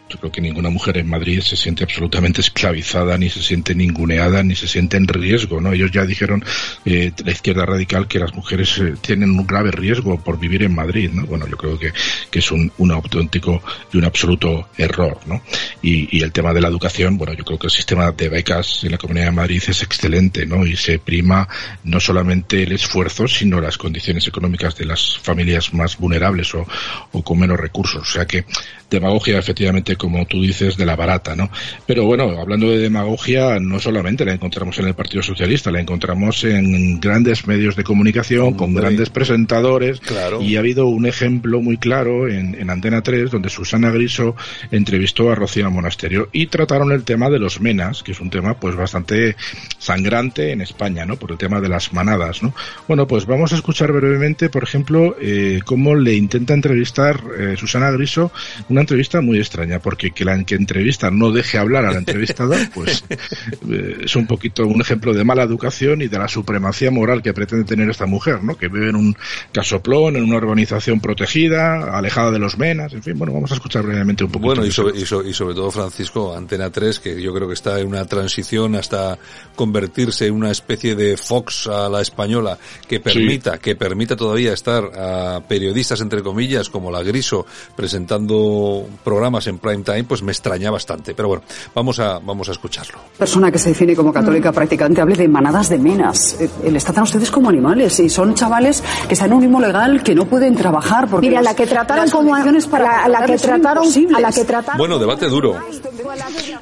yo 0.10 0.18
creo 0.18 0.32
que 0.32 0.42
ninguna 0.42 0.70
mujer 0.70 0.98
en 0.98 1.08
Madrid 1.08 1.40
se 1.42 1.56
siente 1.56 1.84
absolutamente 1.84 2.42
esclavizada, 2.42 3.18
ni 3.18 3.30
se 3.30 3.42
siente 3.42 3.76
ninguneada, 3.76 4.42
ni 4.44 4.56
se 4.56 4.68
siente 4.68 4.98
en 4.98 5.08
riesgo, 5.08 5.62
¿no? 5.62 5.72
Ellos 5.72 5.92
ya 5.92 6.04
dijeron, 6.04 6.44
eh, 6.84 7.12
la 7.24 7.32
izquierda 7.32 7.66
radical, 7.66 8.08
que 8.08 8.18
las 8.18 8.34
mujeres 8.34 8.76
eh, 8.80 8.96
tienen 9.00 9.30
un 9.30 9.46
grave 9.46 9.72
riesgo 9.72 10.20
por 10.20 10.40
vivir 10.40 10.64
en 10.64 10.74
Madrid, 10.74 11.12
¿no? 11.14 11.26
Bueno, 11.28 11.48
yo 11.48 11.58
creo 11.58 11.78
que 11.78 11.94
es 12.40 12.52
un, 12.52 12.72
un 12.80 12.92
auténtico 12.92 13.62
y 13.94 13.98
un 13.98 14.06
absoluto 14.06 14.70
error, 14.78 15.20
¿no? 15.26 15.42
Y, 15.82 16.18
y 16.18 16.24
el 16.24 16.32
tema 16.32 16.54
de 16.54 16.62
la 16.62 16.68
educación, 16.68 17.18
bueno, 17.18 17.34
yo 17.34 17.46
creo 17.46 17.60
que 17.60 17.68
el 17.68 17.72
sistema 17.72 18.12
de 18.12 18.30
becas 18.30 18.84
en 18.84 18.92
la 18.92 18.98
Comunidad 18.98 19.26
de 19.26 19.32
Madrid 19.32 19.64
es 19.68 19.84
excelente, 19.84 20.46
¿no? 20.46 20.66
Y 20.66 20.76
se 20.76 21.00
prima 21.00 21.48
no 21.84 22.00
solamente 22.00 22.64
el 22.64 22.72
esfuerzo, 22.72 23.28
sino 23.28 23.62
las 23.62 23.78
condiciones 23.78 24.28
económicas 24.28 24.76
de 24.76 24.86
las 24.86 25.18
familias 25.20 25.74
más 25.74 25.98
vulnerables 25.98 26.54
o, 26.56 26.66
o 27.12 27.24
con 27.24 27.40
menos 27.40 27.60
recursos. 27.60 28.02
O 28.02 28.12
sea 28.12 28.26
que 28.26 28.46
demagogia 28.90 29.38
efectivamente 29.38 29.96
como 29.96 30.26
tú 30.26 30.42
dices, 30.42 30.78
de 30.78 30.86
la 30.86 30.96
barata, 30.96 31.36
¿no? 31.36 31.50
Pero 31.86 32.06
bueno, 32.06 32.40
hablando 32.40 32.70
de 32.70 32.80
demagogia, 32.80 33.60
no 33.60 33.80
solamente 33.80 34.26
la 34.26 34.34
encontramos 34.34 34.78
en 34.80 34.88
el 34.88 34.96
Partido 34.96 35.22
Socialista, 35.22 35.72
la 35.72 35.80
encontramos 35.80 36.44
en 36.44 37.00
grandes 37.00 37.46
medios 37.48 37.76
de 37.76 37.84
comunicación, 37.84 38.56
con 38.56 38.74
grandes 38.74 39.10
presentadores, 39.10 40.00
claro. 40.00 40.42
y 40.42 40.56
ha 40.56 40.60
habido 40.60 40.88
un 40.88 41.06
ejemplo 41.06 41.62
muy 41.62 41.78
claro 41.78 42.28
en, 42.28 42.56
en 42.60 42.69
en 42.70 42.74
Antena 42.74 43.02
3, 43.02 43.32
donde 43.32 43.50
Susana 43.50 43.90
Griso 43.90 44.36
entrevistó 44.72 45.32
a 45.32 45.36
Rocío 45.36 45.70
Monasterio 45.72 46.30
y 46.32 46.48
trataron 46.48 46.92
el 46.92 47.04
tema 47.04 47.30
de 47.30 47.40
los 47.40 47.60
menas, 47.60 48.04
que 48.04 48.12
es 48.12 48.20
un 48.20 48.30
tema 48.30 48.60
pues 48.60 48.76
bastante 48.76 49.36
sangrante 49.78 50.52
en 50.52 50.62
España, 50.62 51.06
¿no? 51.06 51.18
Por 51.18 51.32
el 51.32 51.38
tema 51.38 51.60
de 51.60 51.70
las 51.70 51.92
manadas, 51.94 52.44
¿no? 52.44 52.54
Bueno, 52.88 53.08
pues 53.08 53.26
vamos 53.26 53.52
a 53.52 53.56
escuchar 53.56 53.92
brevemente, 53.92 54.50
por 54.50 54.64
ejemplo, 54.64 55.16
eh, 55.20 55.62
cómo 55.66 55.96
le 55.96 56.14
intenta 56.14 56.54
entrevistar 56.54 57.22
eh, 57.38 57.56
Susana 57.58 57.92
Griso, 57.92 58.32
una 58.70 58.82
entrevista 58.82 59.22
muy 59.22 59.40
extraña, 59.40 59.80
porque 59.80 60.12
que 60.12 60.26
la 60.26 60.44
que 60.44 60.56
entrevista 60.56 61.10
no 61.12 61.32
deje 61.32 61.58
hablar 61.58 61.86
a 61.86 61.92
la 61.92 61.98
entrevistada, 61.98 62.70
pues 62.74 63.04
eh, 63.10 63.98
es 64.04 64.16
un 64.16 64.28
poquito 64.28 64.66
un 64.66 64.82
ejemplo 64.82 65.14
de 65.14 65.24
mala 65.24 65.44
educación 65.44 66.02
y 66.02 66.08
de 66.08 66.20
la 66.20 66.28
supremacía 66.28 66.92
moral 66.92 67.22
que 67.22 67.34
pretende 67.34 67.66
tener 67.66 67.90
esta 67.90 68.06
mujer, 68.06 68.44
¿no? 68.44 68.56
Que 68.56 68.68
vive 68.68 68.90
en 68.90 68.96
un 68.96 69.18
casoplón, 69.52 70.16
en 70.16 70.24
una 70.24 70.38
urbanización 70.38 71.00
protegida, 71.00 71.98
alejada 71.98 72.32
de 72.32 72.40
los 72.40 72.59
menas, 72.60 72.94
en 72.94 73.02
fin, 73.02 73.18
bueno, 73.18 73.34
vamos 73.34 73.52
a 73.52 73.56
escuchar 73.56 73.84
brevemente 73.84 74.24
un 74.24 74.32
poco. 74.32 74.46
Bueno, 74.46 74.66
y 74.66 74.72
sobre, 74.72 75.00
y, 75.00 75.06
sobre 75.06 75.56
todo, 75.56 75.72
Francisco, 75.72 76.36
Antena 76.36 76.70
3, 76.70 77.00
que 77.00 77.22
yo 77.22 77.34
creo 77.34 77.48
que 77.48 77.56
está 77.56 77.80
en 77.80 77.88
una 77.88 78.06
transición 78.06 78.76
hasta 78.76 79.18
convertirse 79.56 80.28
en 80.28 80.36
una 80.36 80.52
especie 80.52 80.96
de 80.96 81.18
Fox 81.18 81.68
a 81.68 81.90
la 81.90 82.02
española, 82.02 82.58
que 82.88 83.00
permita, 83.00 83.58
que 83.58 83.76
permita 83.76 84.16
todavía 84.16 84.54
estar 84.54 84.84
a 84.96 85.42
periodistas, 85.48 86.02
entre 86.02 86.22
comillas, 86.22 86.70
como 86.70 86.92
la 86.92 87.02
Griso, 87.02 87.46
presentando 87.76 88.88
programas 89.04 89.48
en 89.48 89.58
prime 89.58 89.84
time, 89.84 90.04
pues 90.04 90.22
me 90.22 90.32
extraña 90.32 90.70
bastante. 90.70 91.16
Pero 91.16 91.30
bueno, 91.30 91.44
vamos 91.74 92.00
a, 92.00 92.20
vamos 92.20 92.50
a 92.50 92.52
escucharlo. 92.52 93.00
Persona 93.18 93.52
que 93.52 93.58
se 93.58 93.70
define 93.70 93.96
como 93.96 94.14
católica 94.14 94.52
practicante 94.52 95.02
hable 95.02 95.16
de 95.16 95.28
manadas 95.28 95.70
de 95.70 95.80
menas. 95.80 96.38
Eh, 96.40 96.72
les 96.72 96.84
tratan 96.84 97.04
ustedes 97.04 97.32
como 97.32 97.50
animales 97.50 98.00
y 98.00 98.10
son 98.10 98.34
chavales 98.34 98.84
que 99.08 99.14
están 99.14 99.30
en 99.30 99.38
un 99.38 99.42
ritmo 99.42 99.62
legal 99.62 100.04
que 100.04 100.14
no 100.14 100.26
pueden 100.26 100.56
trabajar 100.56 101.08
porque 101.08 101.28
Mira, 101.30 101.42
la 101.42 101.56
que 101.56 101.66
trataron 101.66 102.10
como 102.10 102.36
para 102.70 103.08
la, 103.08 103.26
que 103.26 103.38
trataron 103.38 103.86
a 104.16 104.20
la 104.20 104.32
que 104.32 104.44
trataron 104.44 104.78
Bueno, 104.78 105.00
debate 105.00 105.28
duro. 105.28 105.58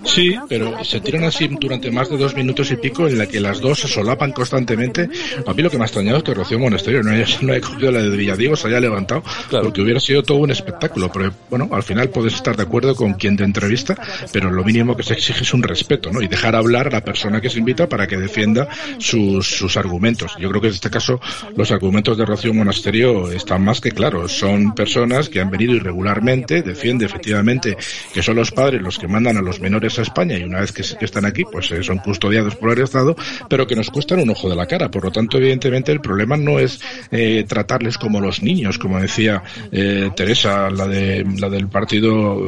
Sí, 0.03 0.35
pero 0.47 0.83
se 0.83 0.99
tiran 0.99 1.23
así 1.23 1.47
durante 1.59 1.91
más 1.91 2.09
de 2.09 2.17
dos 2.17 2.35
minutos 2.35 2.71
y 2.71 2.77
pico 2.77 3.07
en 3.07 3.17
la 3.17 3.27
que 3.27 3.39
las 3.39 3.61
dos 3.61 3.79
se 3.79 3.87
solapan 3.87 4.31
constantemente. 4.31 5.09
A 5.45 5.53
mí 5.53 5.61
lo 5.61 5.69
que 5.69 5.77
me 5.77 5.83
ha 5.83 5.87
extrañado 5.87 6.17
es 6.17 6.23
que 6.23 6.33
Rocío 6.33 6.59
Monasterio 6.59 7.03
no 7.03 7.11
haya, 7.11 7.25
no 7.41 7.53
haya 7.53 7.61
cogido 7.61 7.91
la 7.91 8.01
de 8.01 8.09
Villadiego, 8.09 8.55
se 8.55 8.67
haya 8.67 8.79
levantado, 8.79 9.23
porque 9.49 9.81
hubiera 9.81 9.99
sido 9.99 10.23
todo 10.23 10.39
un 10.39 10.51
espectáculo. 10.51 11.11
Pero 11.11 11.33
bueno, 11.49 11.69
al 11.71 11.83
final 11.83 12.09
puedes 12.09 12.33
estar 12.33 12.55
de 12.55 12.63
acuerdo 12.63 12.95
con 12.95 13.13
quien 13.13 13.37
te 13.37 13.43
entrevista, 13.43 13.95
pero 14.31 14.51
lo 14.51 14.63
mínimo 14.63 14.95
que 14.95 15.03
se 15.03 15.13
exige 15.13 15.43
es 15.43 15.53
un 15.53 15.63
respeto, 15.63 16.11
¿no? 16.11 16.21
Y 16.21 16.27
dejar 16.27 16.55
hablar 16.55 16.87
a 16.87 16.91
la 16.91 17.03
persona 17.03 17.41
que 17.41 17.49
se 17.49 17.59
invita 17.59 17.87
para 17.87 18.07
que 18.07 18.17
defienda 18.17 18.67
sus, 18.97 19.47
sus 19.47 19.77
argumentos. 19.77 20.33
Yo 20.39 20.49
creo 20.49 20.61
que 20.61 20.67
en 20.67 20.73
este 20.73 20.89
caso 20.89 21.19
los 21.55 21.71
argumentos 21.71 22.17
de 22.17 22.25
Rocío 22.25 22.53
Monasterio 22.53 23.31
están 23.31 23.63
más 23.63 23.81
que 23.81 23.91
claros. 23.91 24.31
Son 24.31 24.73
personas 24.73 25.29
que 25.29 25.41
han 25.41 25.49
venido 25.49 25.66
irregularmente, 25.75 26.61
defiende 26.61 27.05
efectivamente 27.05 27.77
que 28.13 28.21
son 28.21 28.35
los 28.35 28.51
padres 28.51 28.81
los 28.81 28.97
que 28.97 29.07
mandan 29.07 29.37
a 29.37 29.41
los 29.41 29.59
menores 29.59 29.97
a 29.99 30.01
España 30.01 30.37
y 30.37 30.43
una 30.43 30.61
vez 30.61 30.71
que, 30.71 30.81
están 30.81 31.25
aquí, 31.25 31.43
pues 31.43 31.71
eh, 31.71 31.83
son 31.83 31.97
custodiados 31.99 32.55
por 32.55 32.71
el 32.71 32.83
Estado, 32.83 33.15
pero 33.49 33.67
que 33.67 33.75
nos 33.75 33.89
cuestan 33.89 34.19
un 34.19 34.29
ojo 34.29 34.49
de 34.49 34.55
la 34.55 34.65
cara. 34.65 34.89
Por 34.89 35.05
lo 35.05 35.11
tanto, 35.11 35.37
evidentemente, 35.37 35.91
el 35.91 36.01
problema 36.01 36.37
no 36.37 36.59
es 36.59 36.79
eh, 37.11 37.45
tratarles 37.47 37.97
como 37.97 38.19
los 38.19 38.41
niños, 38.41 38.77
como 38.77 38.99
decía 38.99 39.43
eh, 39.71 40.09
Teresa, 40.15 40.69
la, 40.69 40.87
de, 40.87 41.25
la 41.37 41.49
del 41.49 41.67
partido, 41.67 42.45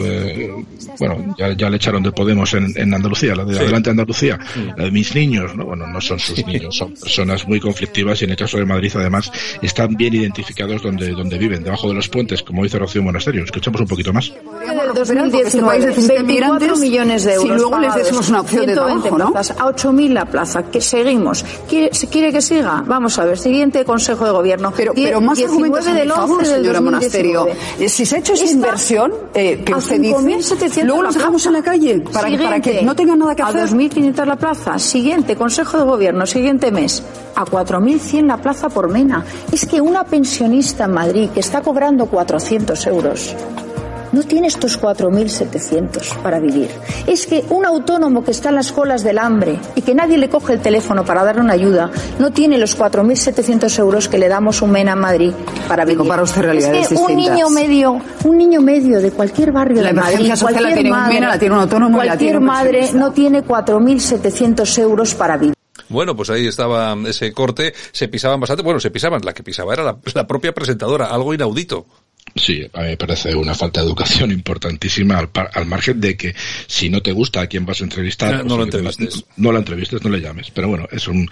bueno, 0.99 1.35
ya, 1.37 1.69
le 1.69 1.75
echaron 1.75 2.03
de 2.03 2.11
Podemos 2.11 2.53
en, 2.53 2.93
Andalucía, 2.93 3.35
la 3.35 3.45
de 3.45 3.57
Adelante 3.59 3.89
Andalucía, 3.89 4.39
la 4.77 4.85
de 4.85 4.91
mis 4.91 5.13
niños, 5.15 5.55
¿no? 5.55 5.65
Bueno, 5.65 5.87
no 5.87 6.01
son 6.01 6.19
sus 6.19 6.45
niños, 6.45 6.75
son 6.75 6.93
personas 6.93 7.47
muy 7.47 7.59
conflictivas 7.59 8.21
y 8.21 8.25
en 8.25 8.31
el 8.31 8.37
caso 8.37 8.57
de 8.57 8.65
Madrid, 8.65 8.91
además, 8.95 9.31
están 9.61 9.95
bien 9.95 10.15
identificados 10.15 10.81
donde, 10.81 11.11
donde 11.11 11.37
viven, 11.37 11.63
debajo 11.63 11.87
de 11.87 11.93
los 11.93 12.09
puentes, 12.09 12.43
como 12.43 12.63
dice 12.63 12.79
Rocío 12.79 13.03
Monasterio. 13.09 13.43
Escuchamos 13.43 13.81
un 13.81 13.87
poquito 13.87 14.13
más. 14.13 14.31
2019, 14.93 15.93
24 16.07 16.77
millones 16.77 17.23
de 17.23 17.33
euros. 17.33 17.49
Si 17.49 17.55
luego 17.55 17.79
les 17.79 17.95
decimos 17.95 18.29
una 18.29 18.41
opción 18.41 18.65
de 18.65 18.73
trabajo, 18.73 19.17
¿no? 19.17 19.31
plazas, 19.31 19.57
a 19.59 19.65
8.000 19.65 20.09
la 20.13 20.25
plaza. 20.25 20.63
Que 20.63 20.79
seguimos. 20.81 21.43
¿Quiere, 21.67 21.89
¿Quiere 21.89 22.31
que 22.31 22.41
siga? 22.41 22.83
Vamos 22.85 23.17
a 23.17 23.25
ver. 23.25 23.37
Siguiente 23.37 23.83
Consejo 23.83 24.25
de 24.25 24.31
Gobierno. 24.31 24.71
Pero, 24.75 24.93
pero 24.93 25.21
más 25.21 25.41
argumentos 25.41 25.85
del 25.85 26.11
favor, 26.11 26.45
señora 26.45 26.81
Monasterio. 26.81 27.47
Eh, 27.79 27.89
si 27.89 28.05
se 28.05 28.15
ha 28.15 28.19
hecho 28.19 28.33
esa 28.33 28.45
inversión 28.45 29.11
eh, 29.33 29.63
que 29.65 29.73
usted 29.73 29.99
dice, 29.99 30.83
luego 30.83 31.03
los 31.03 31.15
dejamos 31.15 31.45
en 31.45 31.53
la 31.53 31.63
calle 31.63 31.99
para, 32.11 32.29
para 32.37 32.59
que 32.59 32.83
no 32.83 32.95
tengan 32.95 33.19
nada 33.19 33.35
que 33.35 33.41
hacer. 33.41 33.61
A 33.61 33.67
2.500 33.67 34.25
la 34.25 34.35
plaza. 34.35 34.77
Siguiente 34.77 35.35
Consejo 35.35 35.77
de 35.77 35.83
Gobierno. 35.83 36.25
Siguiente 36.25 36.71
mes. 36.71 37.03
A 37.35 37.45
4.100 37.45 38.25
la 38.25 38.37
plaza 38.37 38.69
por 38.69 38.89
Mena. 38.89 39.25
Es 39.51 39.65
que 39.65 39.81
una 39.81 40.03
pensionista 40.03 40.85
en 40.85 40.91
Madrid 40.91 41.29
que 41.33 41.39
está 41.39 41.61
cobrando 41.61 42.05
400 42.05 42.85
euros 42.87 42.98
no 44.11 44.23
tiene 44.23 44.47
estos 44.47 44.79
4.700 44.81 46.17
para 46.21 46.39
vivir. 46.39 46.69
Es 47.07 47.27
que 47.27 47.43
un 47.49 47.65
autónomo 47.65 48.23
que 48.23 48.31
está 48.31 48.49
en 48.49 48.55
las 48.55 48.71
colas 48.71 49.03
del 49.03 49.17
hambre 49.17 49.59
y 49.75 49.81
que 49.81 49.93
nadie 49.93 50.17
le 50.17 50.29
coge 50.29 50.53
el 50.53 50.61
teléfono 50.61 51.05
para 51.05 51.23
darle 51.23 51.41
una 51.41 51.53
ayuda, 51.53 51.91
no 52.17 52.31
tiene 52.31 52.57
los 52.57 52.77
4.700 52.77 53.79
euros 53.79 54.07
que 54.07 54.17
le 54.17 54.27
damos 54.27 54.61
un 54.61 54.71
MENA 54.71 54.93
en 54.93 54.99
Madrid 54.99 55.31
para 55.67 55.85
vivir. 55.85 56.07
Para 56.07 56.23
usted 56.23 56.41
realidades 56.41 56.83
es 56.83 56.87
que 56.89 56.95
un 56.95 57.15
niño 57.15 57.49
medio, 57.49 58.01
un 58.23 58.37
niño 58.37 58.61
medio 58.61 59.01
de 59.01 59.11
cualquier 59.11 59.51
barrio 59.51 59.83
de 59.83 59.93
Madrid, 59.93 60.31
cualquier 60.39 60.73
tiene 60.73 60.89
madre, 60.89 61.17
un 61.17 61.27
la 61.27 61.39
tiene 61.39 61.55
un 61.55 61.61
autónomo 61.61 61.97
cualquier 61.97 62.39
madre 62.39 62.89
no 62.93 63.11
tiene 63.11 63.43
4.700 63.43 64.79
euros 64.79 65.13
para 65.13 65.37
vivir. 65.37 65.53
Bueno, 65.89 66.15
pues 66.15 66.29
ahí 66.29 66.47
estaba 66.47 66.95
ese 67.07 67.33
corte, 67.33 67.73
se 67.91 68.07
pisaban 68.07 68.39
bastante, 68.39 68.63
bueno, 68.63 68.79
se 68.79 68.91
pisaban, 68.91 69.21
la 69.23 69.33
que 69.33 69.43
pisaba 69.43 69.73
era 69.73 69.97
la 70.13 70.27
propia 70.27 70.53
presentadora, 70.53 71.07
algo 71.07 71.33
inaudito. 71.33 71.87
Sí, 72.35 72.65
a 72.73 72.81
mí 72.81 72.87
me 72.87 72.97
parece 72.97 73.35
una 73.35 73.55
falta 73.55 73.81
de 73.81 73.87
educación 73.87 74.31
importantísima 74.39 75.17
al, 75.17 75.29
al, 75.53 75.65
margen 75.65 75.99
de 75.99 76.15
que 76.15 76.35
si 76.67 76.89
no 76.89 77.01
te 77.01 77.11
gusta 77.11 77.41
a 77.41 77.47
quien 77.47 77.65
vas 77.65 77.81
a 77.81 77.83
entrevistar, 77.83 78.45
no, 78.45 78.57
lo 78.57 78.63
entrevistes. 78.63 79.25
No, 79.37 79.51
la 79.51 79.59
entrevistes, 79.59 80.03
no 80.03 80.09
le 80.09 80.21
llames. 80.21 80.51
Pero 80.51 80.67
bueno, 80.67 80.87
es 80.91 81.07
un, 81.07 81.29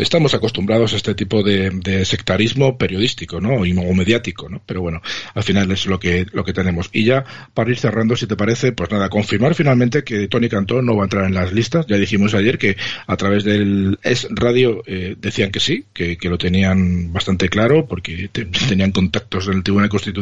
estamos 0.00 0.34
acostumbrados 0.34 0.92
a 0.92 0.96
este 0.96 1.14
tipo 1.14 1.42
de, 1.42 1.70
de, 1.70 2.04
sectarismo 2.04 2.76
periodístico, 2.76 3.40
¿no? 3.40 3.64
Y 3.64 3.72
o 3.72 3.94
mediático, 3.94 4.48
¿no? 4.48 4.62
Pero 4.66 4.80
bueno, 4.80 5.00
al 5.34 5.42
final 5.42 5.70
es 5.70 5.86
lo 5.86 5.98
que, 5.98 6.26
lo 6.32 6.44
que 6.44 6.52
tenemos. 6.52 6.90
Y 6.92 7.04
ya, 7.04 7.24
para 7.54 7.70
ir 7.70 7.78
cerrando, 7.78 8.16
si 8.16 8.26
te 8.26 8.36
parece, 8.36 8.72
pues 8.72 8.90
nada, 8.90 9.08
confirmar 9.08 9.54
finalmente 9.54 10.04
que 10.04 10.28
Tony 10.28 10.48
Cantó 10.48 10.82
no 10.82 10.96
va 10.96 11.02
a 11.02 11.06
entrar 11.06 11.24
en 11.24 11.34
las 11.34 11.52
listas. 11.52 11.86
Ya 11.86 11.96
dijimos 11.96 12.34
ayer 12.34 12.58
que 12.58 12.76
a 13.06 13.16
través 13.16 13.44
del 13.44 13.98
Es 14.02 14.26
Radio 14.30 14.82
eh, 14.86 15.16
decían 15.18 15.50
que 15.50 15.60
sí, 15.60 15.84
que, 15.92 16.16
que, 16.16 16.28
lo 16.28 16.38
tenían 16.38 17.12
bastante 17.12 17.48
claro, 17.48 17.86
porque 17.86 18.30
tenían 18.68 18.92
contactos 18.92 19.48
en 19.48 19.54
el 19.54 19.62
Tribunal 19.62 19.88
Constitucional 19.88 20.20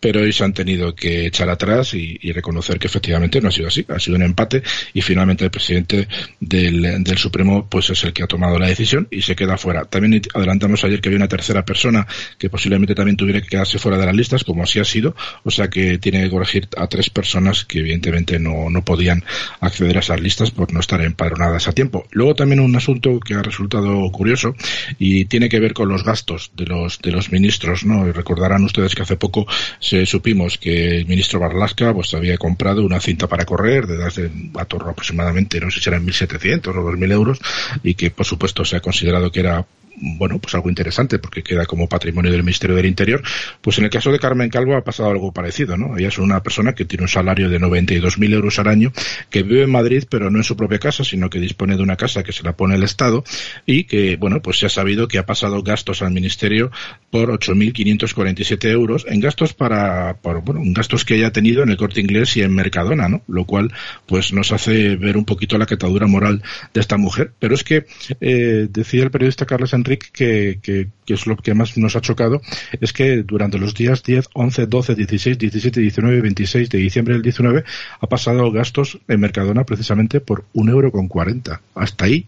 pero 0.00 0.20
hoy 0.20 0.32
se 0.32 0.44
han 0.44 0.52
tenido 0.52 0.94
que 0.94 1.26
echar 1.26 1.48
atrás 1.48 1.94
y, 1.94 2.18
reconocer 2.32 2.78
que 2.78 2.86
efectivamente 2.86 3.40
no 3.40 3.48
ha 3.48 3.50
sido 3.50 3.68
así, 3.68 3.84
ha 3.88 3.98
sido 3.98 4.16
un 4.16 4.22
empate 4.22 4.62
y 4.92 5.00
finalmente 5.00 5.44
el 5.44 5.50
presidente 5.50 6.06
del, 6.40 7.04
Supremo 7.16 7.66
pues 7.68 7.90
es 7.90 8.04
el 8.04 8.12
que 8.12 8.22
ha 8.22 8.26
tomado 8.26 8.58
la 8.58 8.68
decisión 8.68 9.08
y 9.10 9.22
se 9.22 9.34
queda 9.34 9.56
fuera. 9.56 9.84
También 9.86 10.22
adelantamos 10.34 10.84
ayer 10.84 11.00
que 11.00 11.08
había 11.08 11.16
una 11.16 11.28
tercera 11.28 11.64
persona 11.64 12.06
que 12.38 12.48
posiblemente 12.48 12.94
también 12.94 13.16
tuviera 13.16 13.40
que 13.40 13.48
quedarse 13.48 13.78
fuera 13.78 13.98
de 13.98 14.06
las 14.06 14.14
listas, 14.14 14.44
como 14.44 14.62
así 14.62 14.78
ha 14.78 14.84
sido, 14.84 15.16
o 15.42 15.50
sea 15.50 15.68
que 15.68 15.98
tiene 15.98 16.22
que 16.22 16.30
corregir 16.30 16.68
a 16.76 16.86
tres 16.86 17.10
personas 17.10 17.64
que 17.64 17.80
evidentemente 17.80 18.38
no, 18.38 18.70
no 18.70 18.84
podían 18.84 19.24
acceder 19.60 19.96
a 19.96 20.00
esas 20.00 20.20
listas 20.20 20.50
por 20.50 20.72
no 20.72 20.80
estar 20.80 21.00
empadronadas 21.00 21.66
a 21.66 21.72
tiempo. 21.72 22.06
Luego 22.10 22.34
también 22.34 22.60
un 22.60 22.76
asunto 22.76 23.18
que 23.20 23.34
ha 23.34 23.42
resultado 23.42 24.10
curioso 24.12 24.54
y 24.98 25.24
tiene 25.24 25.48
que 25.48 25.60
ver 25.60 25.74
con 25.74 25.88
los 25.88 26.04
gastos 26.04 26.52
de 26.54 26.66
los 26.66 26.98
de 27.00 27.12
los 27.12 27.32
ministros, 27.32 27.84
¿no? 27.84 28.10
Recordarán 28.12 28.64
ustedes 28.64 28.94
que 28.94 29.02
hace 29.02 29.16
poco 29.18 29.46
se 29.80 30.06
supimos 30.06 30.58
que 30.58 30.98
el 30.98 31.06
ministro 31.06 31.40
Barlasca 31.40 31.92
pues 31.92 32.14
había 32.14 32.38
comprado 32.38 32.84
una 32.84 33.00
cinta 33.00 33.26
para 33.26 33.44
correr 33.44 33.86
de 33.86 33.96
edad 33.96 34.12
de 34.14 34.30
a 34.58 34.64
torno 34.64 34.90
aproximadamente, 34.90 35.60
no 35.60 35.70
sé 35.70 35.80
si 35.80 35.88
eran 35.88 36.06
1.700 36.06 36.68
o 36.68 36.72
2.000 36.72 37.12
euros 37.12 37.38
y 37.82 37.94
que 37.94 38.10
por 38.10 38.26
supuesto 38.26 38.64
se 38.64 38.76
ha 38.76 38.80
considerado 38.80 39.30
que 39.30 39.40
era 39.40 39.66
bueno, 40.00 40.38
pues 40.38 40.54
algo 40.54 40.68
interesante 40.68 41.18
porque 41.18 41.42
queda 41.42 41.66
como 41.66 41.88
patrimonio 41.88 42.30
del 42.30 42.42
Ministerio 42.42 42.76
del 42.76 42.86
Interior. 42.86 43.22
Pues 43.60 43.78
en 43.78 43.84
el 43.84 43.90
caso 43.90 44.10
de 44.12 44.18
Carmen 44.18 44.50
Calvo 44.50 44.76
ha 44.76 44.84
pasado 44.84 45.10
algo 45.10 45.32
parecido, 45.32 45.76
¿no? 45.76 45.96
Ella 45.96 46.08
es 46.08 46.18
una 46.18 46.42
persona 46.42 46.74
que 46.74 46.84
tiene 46.84 47.02
un 47.02 47.08
salario 47.08 47.48
de 47.48 47.60
92.000 47.60 48.34
euros 48.34 48.58
al 48.58 48.68
año, 48.68 48.92
que 49.30 49.42
vive 49.42 49.62
en 49.62 49.70
Madrid, 49.70 50.04
pero 50.08 50.30
no 50.30 50.38
en 50.38 50.44
su 50.44 50.56
propia 50.56 50.78
casa, 50.78 51.04
sino 51.04 51.30
que 51.30 51.40
dispone 51.40 51.76
de 51.76 51.82
una 51.82 51.96
casa 51.96 52.22
que 52.22 52.32
se 52.32 52.42
la 52.42 52.56
pone 52.56 52.74
el 52.74 52.82
Estado 52.82 53.24
y 53.66 53.84
que, 53.84 54.16
bueno, 54.16 54.40
pues 54.42 54.58
se 54.58 54.66
ha 54.66 54.70
sabido 54.70 55.08
que 55.08 55.18
ha 55.18 55.26
pasado 55.26 55.62
gastos 55.62 56.02
al 56.02 56.12
Ministerio 56.12 56.70
por 57.10 57.30
8.547 57.30 58.68
euros 58.70 59.06
en 59.08 59.20
gastos 59.20 59.54
para, 59.54 60.18
por, 60.20 60.42
bueno, 60.42 60.60
gastos 60.66 61.04
que 61.04 61.14
haya 61.14 61.32
tenido 61.32 61.62
en 61.62 61.70
el 61.70 61.76
Corte 61.76 62.00
Inglés 62.00 62.36
y 62.36 62.42
en 62.42 62.54
Mercadona, 62.54 63.08
¿no? 63.08 63.22
Lo 63.28 63.44
cual, 63.44 63.72
pues 64.06 64.32
nos 64.32 64.52
hace 64.52 64.96
ver 64.96 65.16
un 65.16 65.24
poquito 65.24 65.58
la 65.58 65.66
catadura 65.66 66.06
moral 66.06 66.42
de 66.74 66.80
esta 66.80 66.96
mujer. 66.96 67.32
Pero 67.38 67.54
es 67.54 67.64
que, 67.64 67.86
eh, 68.20 68.68
decía 68.70 69.04
el 69.04 69.10
periodista 69.10 69.46
Carlos 69.46 69.72
Enrique, 69.72 69.87
que, 69.96 70.58
que, 70.62 70.88
que, 71.06 71.14
es 71.14 71.26
lo 71.26 71.36
que 71.36 71.54
más 71.54 71.78
nos 71.78 71.96
ha 71.96 72.00
chocado, 72.00 72.42
es 72.80 72.92
que 72.92 73.22
durante 73.22 73.58
los 73.58 73.74
días 73.74 74.02
10, 74.02 74.28
11, 74.34 74.66
12, 74.66 74.94
16, 74.94 75.38
17, 75.38 75.80
19 75.80 76.20
26 76.20 76.68
de 76.68 76.78
diciembre 76.78 77.14
del 77.14 77.22
19 77.22 77.64
ha 78.00 78.06
pasado 78.06 78.50
gastos 78.52 78.98
en 79.08 79.20
Mercadona 79.20 79.64
precisamente 79.64 80.20
por 80.20 80.44
un 80.52 80.68
euro 80.68 80.92
con 80.92 81.08
40. 81.08 81.60
Hasta 81.74 82.04
ahí 82.04 82.26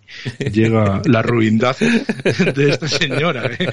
llega 0.53 1.03
la 1.05 1.23
ruindad 1.23 1.77
de 1.79 2.71
esta 2.71 2.89
señora. 2.89 3.51
¿eh? 3.59 3.69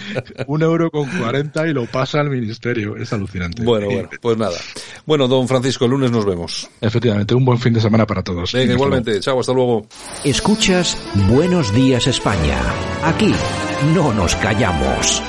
Un 0.48 0.64
euro 0.64 0.92
con 0.92 1.08
40 1.10 1.68
y 1.68 1.74
lo 1.74 1.86
pasa 1.86 2.20
al 2.20 2.30
ministerio. 2.30 2.98
Es 2.98 3.14
alucinante. 3.14 3.64
Bueno, 3.64 3.88
bueno, 3.88 4.10
pues 4.22 4.38
nada. 4.38 4.58
Bueno, 5.06 5.28
don 5.28 5.48
Francisco, 5.48 5.86
el 5.86 5.92
lunes 5.92 6.12
nos 6.12 6.26
vemos. 6.26 6.70
Efectivamente, 6.82 7.34
un 7.34 7.46
buen 7.46 7.60
fin 7.60 7.74
de 7.74 7.82
semana 7.82 8.06
para 8.06 8.24
todos. 8.24 8.52
Venga, 8.52 8.74
igualmente. 8.74 9.20
Chao, 9.20 9.40
hasta 9.40 9.54
luego. 9.54 9.88
Escuchas 10.24 10.98
Buenos 11.30 11.74
Días 11.74 12.08
España. 12.08 12.58
Aquí 13.04 13.34
no 13.86 14.12
nos 14.12 14.36
callamos. 14.38 15.22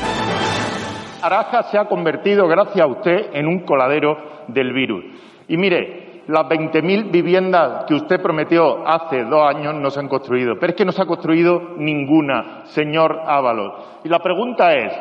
Araja 1.23 1.65
se 1.65 1.79
ha 1.79 1.85
convertido, 1.85 2.49
gracias 2.49 2.81
a 2.81 2.87
usted, 2.87 3.31
en 3.35 3.47
un 3.47 3.61
coladero 3.61 4.17
del 4.49 4.73
virus. 4.73 5.05
Y 5.49 5.57
mire, 5.59 6.23
las 6.29 6.45
20.000 6.45 7.11
viviendas 7.11 7.85
que 7.85 7.95
usted 7.95 8.23
prometió 8.23 8.87
hace 8.87 9.25
dos 9.25 9.43
años 9.55 9.75
no 9.75 9.91
se 9.91 10.01
han 10.01 10.09
construido. 10.09 10.55
Pero 10.59 10.71
es 10.71 10.77
que 10.77 10.85
no 10.85 10.93
se 10.93 11.03
ha 11.03 11.07
construido 11.07 11.75
ninguna, 11.77 12.63
señor 12.67 13.21
Ábalos. 13.27 13.73
Y 14.05 14.09
la 14.09 14.21
pregunta 14.21 14.73
es, 14.73 14.93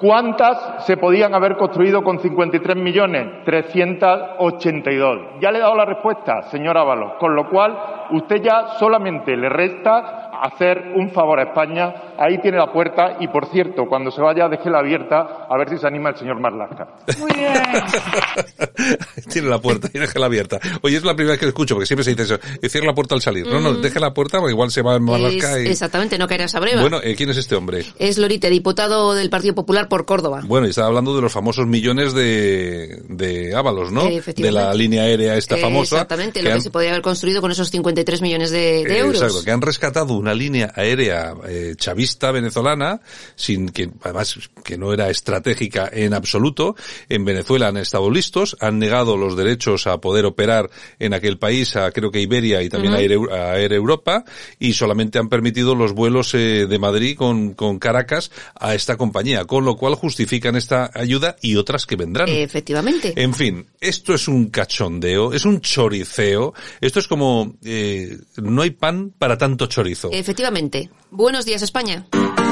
¿cuántas 0.00 0.84
se 0.86 0.96
podían 0.96 1.34
haber 1.34 1.56
construido 1.56 2.02
con 2.02 2.18
53 2.18 2.76
millones? 2.76 3.44
382. 3.44 5.40
Ya 5.40 5.52
le 5.52 5.58
he 5.58 5.62
dado 5.62 5.76
la 5.76 5.84
respuesta, 5.84 6.42
señor 6.42 6.78
Ábalos. 6.78 7.12
Con 7.18 7.36
lo 7.36 7.48
cual, 7.48 7.76
usted 8.10 8.42
ya 8.42 8.68
solamente 8.78 9.36
le 9.36 9.48
resta 9.48 10.30
hacer 10.40 10.92
un 10.94 11.10
favor 11.10 11.40
a 11.40 11.44
España. 11.44 11.94
Ahí 12.18 12.40
tiene 12.40 12.58
la 12.58 12.72
puerta 12.72 13.16
y, 13.20 13.28
por 13.28 13.46
cierto, 13.50 13.86
cuando 13.88 14.10
se 14.10 14.20
vaya, 14.20 14.48
déjela 14.48 14.78
abierta 14.78 15.46
a 15.48 15.56
ver 15.58 15.68
si 15.70 15.78
se 15.78 15.86
anima 15.86 16.10
el 16.10 16.16
señor 16.16 16.40
Marlasca. 16.40 16.88
Muy 17.18 17.30
bien. 17.32 17.52
tiene 19.32 19.48
la 19.48 19.60
puerta 19.60 19.88
y 19.92 19.98
déjela 19.98 20.26
abierta. 20.26 20.58
Oye, 20.82 20.96
es 20.96 21.04
la 21.04 21.14
primera 21.14 21.32
vez 21.32 21.40
que 21.40 21.46
escucho, 21.46 21.74
porque 21.74 21.86
siempre 21.86 22.04
se 22.04 22.10
dice 22.14 22.22
eso. 22.22 22.38
Cierra 22.68 22.86
la 22.88 22.94
puerta 22.94 23.14
al 23.14 23.22
salir. 23.22 23.46
No, 23.46 23.60
no, 23.60 23.72
Mm. 23.72 23.80
deje 23.82 24.00
la 24.00 24.12
puerta 24.14 24.38
porque 24.38 24.52
igual 24.52 24.70
se 24.70 24.82
va 24.82 24.94
a 24.94 24.98
Marlasca 24.98 25.58
Es- 25.58 25.66
y... 25.66 25.70
Exactamente, 25.70 26.18
no 26.18 26.26
caerás 26.28 26.54
a 26.54 26.60
breva. 26.60 26.80
Bueno, 26.80 27.00
eh, 27.02 27.14
¿quién 27.16 27.30
es 27.30 27.36
este 27.36 27.54
hombre? 27.56 27.84
Es 27.98 28.18
Lorite, 28.18 28.50
diputado 28.50 29.14
del 29.14 29.30
Partido 29.30 29.54
Popular 29.54 29.88
por 29.88 30.04
Córdoba. 30.04 30.42
Bueno, 30.44 30.66
y 30.66 30.70
estaba 30.70 30.88
hablando 30.88 31.14
de 31.16 31.22
los 31.22 31.32
famosos 31.32 31.66
millones 31.66 32.12
de, 32.14 33.02
de 33.08 33.54
Ábalos, 33.54 33.90
¿no? 33.92 34.06
Eh, 34.06 34.16
efectivamente. 34.16 34.58
De 34.60 34.64
la 34.66 34.74
línea 34.74 35.02
aérea 35.02 35.36
esta 35.36 35.56
Eh, 35.56 35.60
famosa. 35.60 35.96
Exactamente, 35.96 36.42
lo 36.42 36.50
han- 36.50 36.56
que 36.56 36.62
se 36.62 36.70
podía 36.70 36.90
haber 36.90 37.02
construido 37.02 37.40
con 37.40 37.50
esos 37.50 37.70
53 37.70 38.22
millones 38.22 38.50
de, 38.50 38.84
de 38.84 38.94
Eh, 38.96 38.98
euros. 39.00 39.20
Exacto, 39.20 39.44
que 39.44 39.50
han 39.50 39.60
rescatado 39.62 40.14
una 40.14 40.34
línea 40.34 40.72
aérea 40.74 41.34
eh, 41.48 41.74
chavista 41.76 42.03
venezolana, 42.32 43.00
sin 43.36 43.68
que, 43.68 43.90
además, 44.02 44.38
que 44.64 44.76
no 44.78 44.92
era 44.92 45.10
estratégica 45.10 45.88
en 45.92 46.14
absoluto. 46.14 46.76
En 47.08 47.24
Venezuela 47.24 47.68
han 47.68 47.76
estado 47.76 48.10
listos, 48.10 48.56
han 48.60 48.78
negado 48.78 49.16
los 49.16 49.36
derechos 49.36 49.86
a 49.86 49.98
poder 50.00 50.24
operar 50.26 50.70
en 50.98 51.14
aquel 51.14 51.38
país, 51.38 51.76
a 51.76 51.90
creo 51.92 52.10
que 52.10 52.20
Iberia 52.20 52.62
y 52.62 52.68
también 52.68 52.94
Air, 52.94 53.12
Eu- 53.12 53.32
a 53.32 53.58
Air 53.58 53.72
Europa, 53.72 54.24
y 54.58 54.72
solamente 54.74 55.18
han 55.18 55.28
permitido 55.28 55.74
los 55.74 55.92
vuelos 55.92 56.34
eh, 56.34 56.66
de 56.68 56.78
Madrid 56.78 57.16
con, 57.16 57.54
con 57.54 57.78
Caracas 57.78 58.30
a 58.58 58.74
esta 58.74 58.96
compañía, 58.96 59.44
con 59.44 59.64
lo 59.64 59.76
cual 59.76 59.94
justifican 59.94 60.56
esta 60.56 60.90
ayuda 60.94 61.36
y 61.40 61.56
otras 61.56 61.86
que 61.86 61.96
vendrán. 61.96 62.28
Efectivamente. 62.28 63.12
En 63.16 63.34
fin, 63.34 63.66
esto 63.80 64.14
es 64.14 64.28
un 64.28 64.48
cachondeo, 64.50 65.32
es 65.32 65.44
un 65.44 65.60
choriceo, 65.60 66.54
esto 66.80 66.98
es 67.00 67.08
como 67.08 67.56
eh, 67.64 68.18
no 68.36 68.62
hay 68.62 68.70
pan 68.70 69.12
para 69.18 69.38
tanto 69.38 69.66
chorizo. 69.66 70.10
Efectivamente. 70.12 70.90
Buenos 71.10 71.44
días, 71.44 71.62
España. 71.62 71.93
Este. 71.94 72.43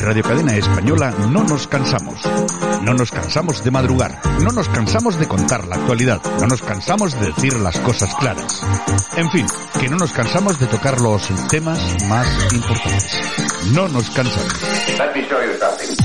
Radio 0.00 0.22
Cadena 0.22 0.56
Española 0.56 1.10
no 1.28 1.44
nos 1.44 1.66
cansamos. 1.66 2.22
No 2.82 2.94
nos 2.94 3.10
cansamos 3.10 3.62
de 3.62 3.70
madrugar. 3.70 4.18
No 4.42 4.50
nos 4.50 4.68
cansamos 4.70 5.18
de 5.18 5.28
contar 5.28 5.66
la 5.68 5.76
actualidad. 5.76 6.20
No 6.40 6.46
nos 6.46 6.62
cansamos 6.62 7.18
de 7.20 7.26
decir 7.26 7.54
las 7.60 7.78
cosas 7.80 8.14
claras. 8.14 8.62
En 9.16 9.30
fin, 9.30 9.46
que 9.78 9.88
no 9.88 9.96
nos 9.96 10.12
cansamos 10.12 10.58
de 10.58 10.66
tocar 10.68 11.00
los 11.00 11.22
temas 11.48 11.78
más 12.08 12.26
importantes. 12.52 13.20
No 13.74 13.88
nos 13.88 14.08
cansamos. 14.10 14.54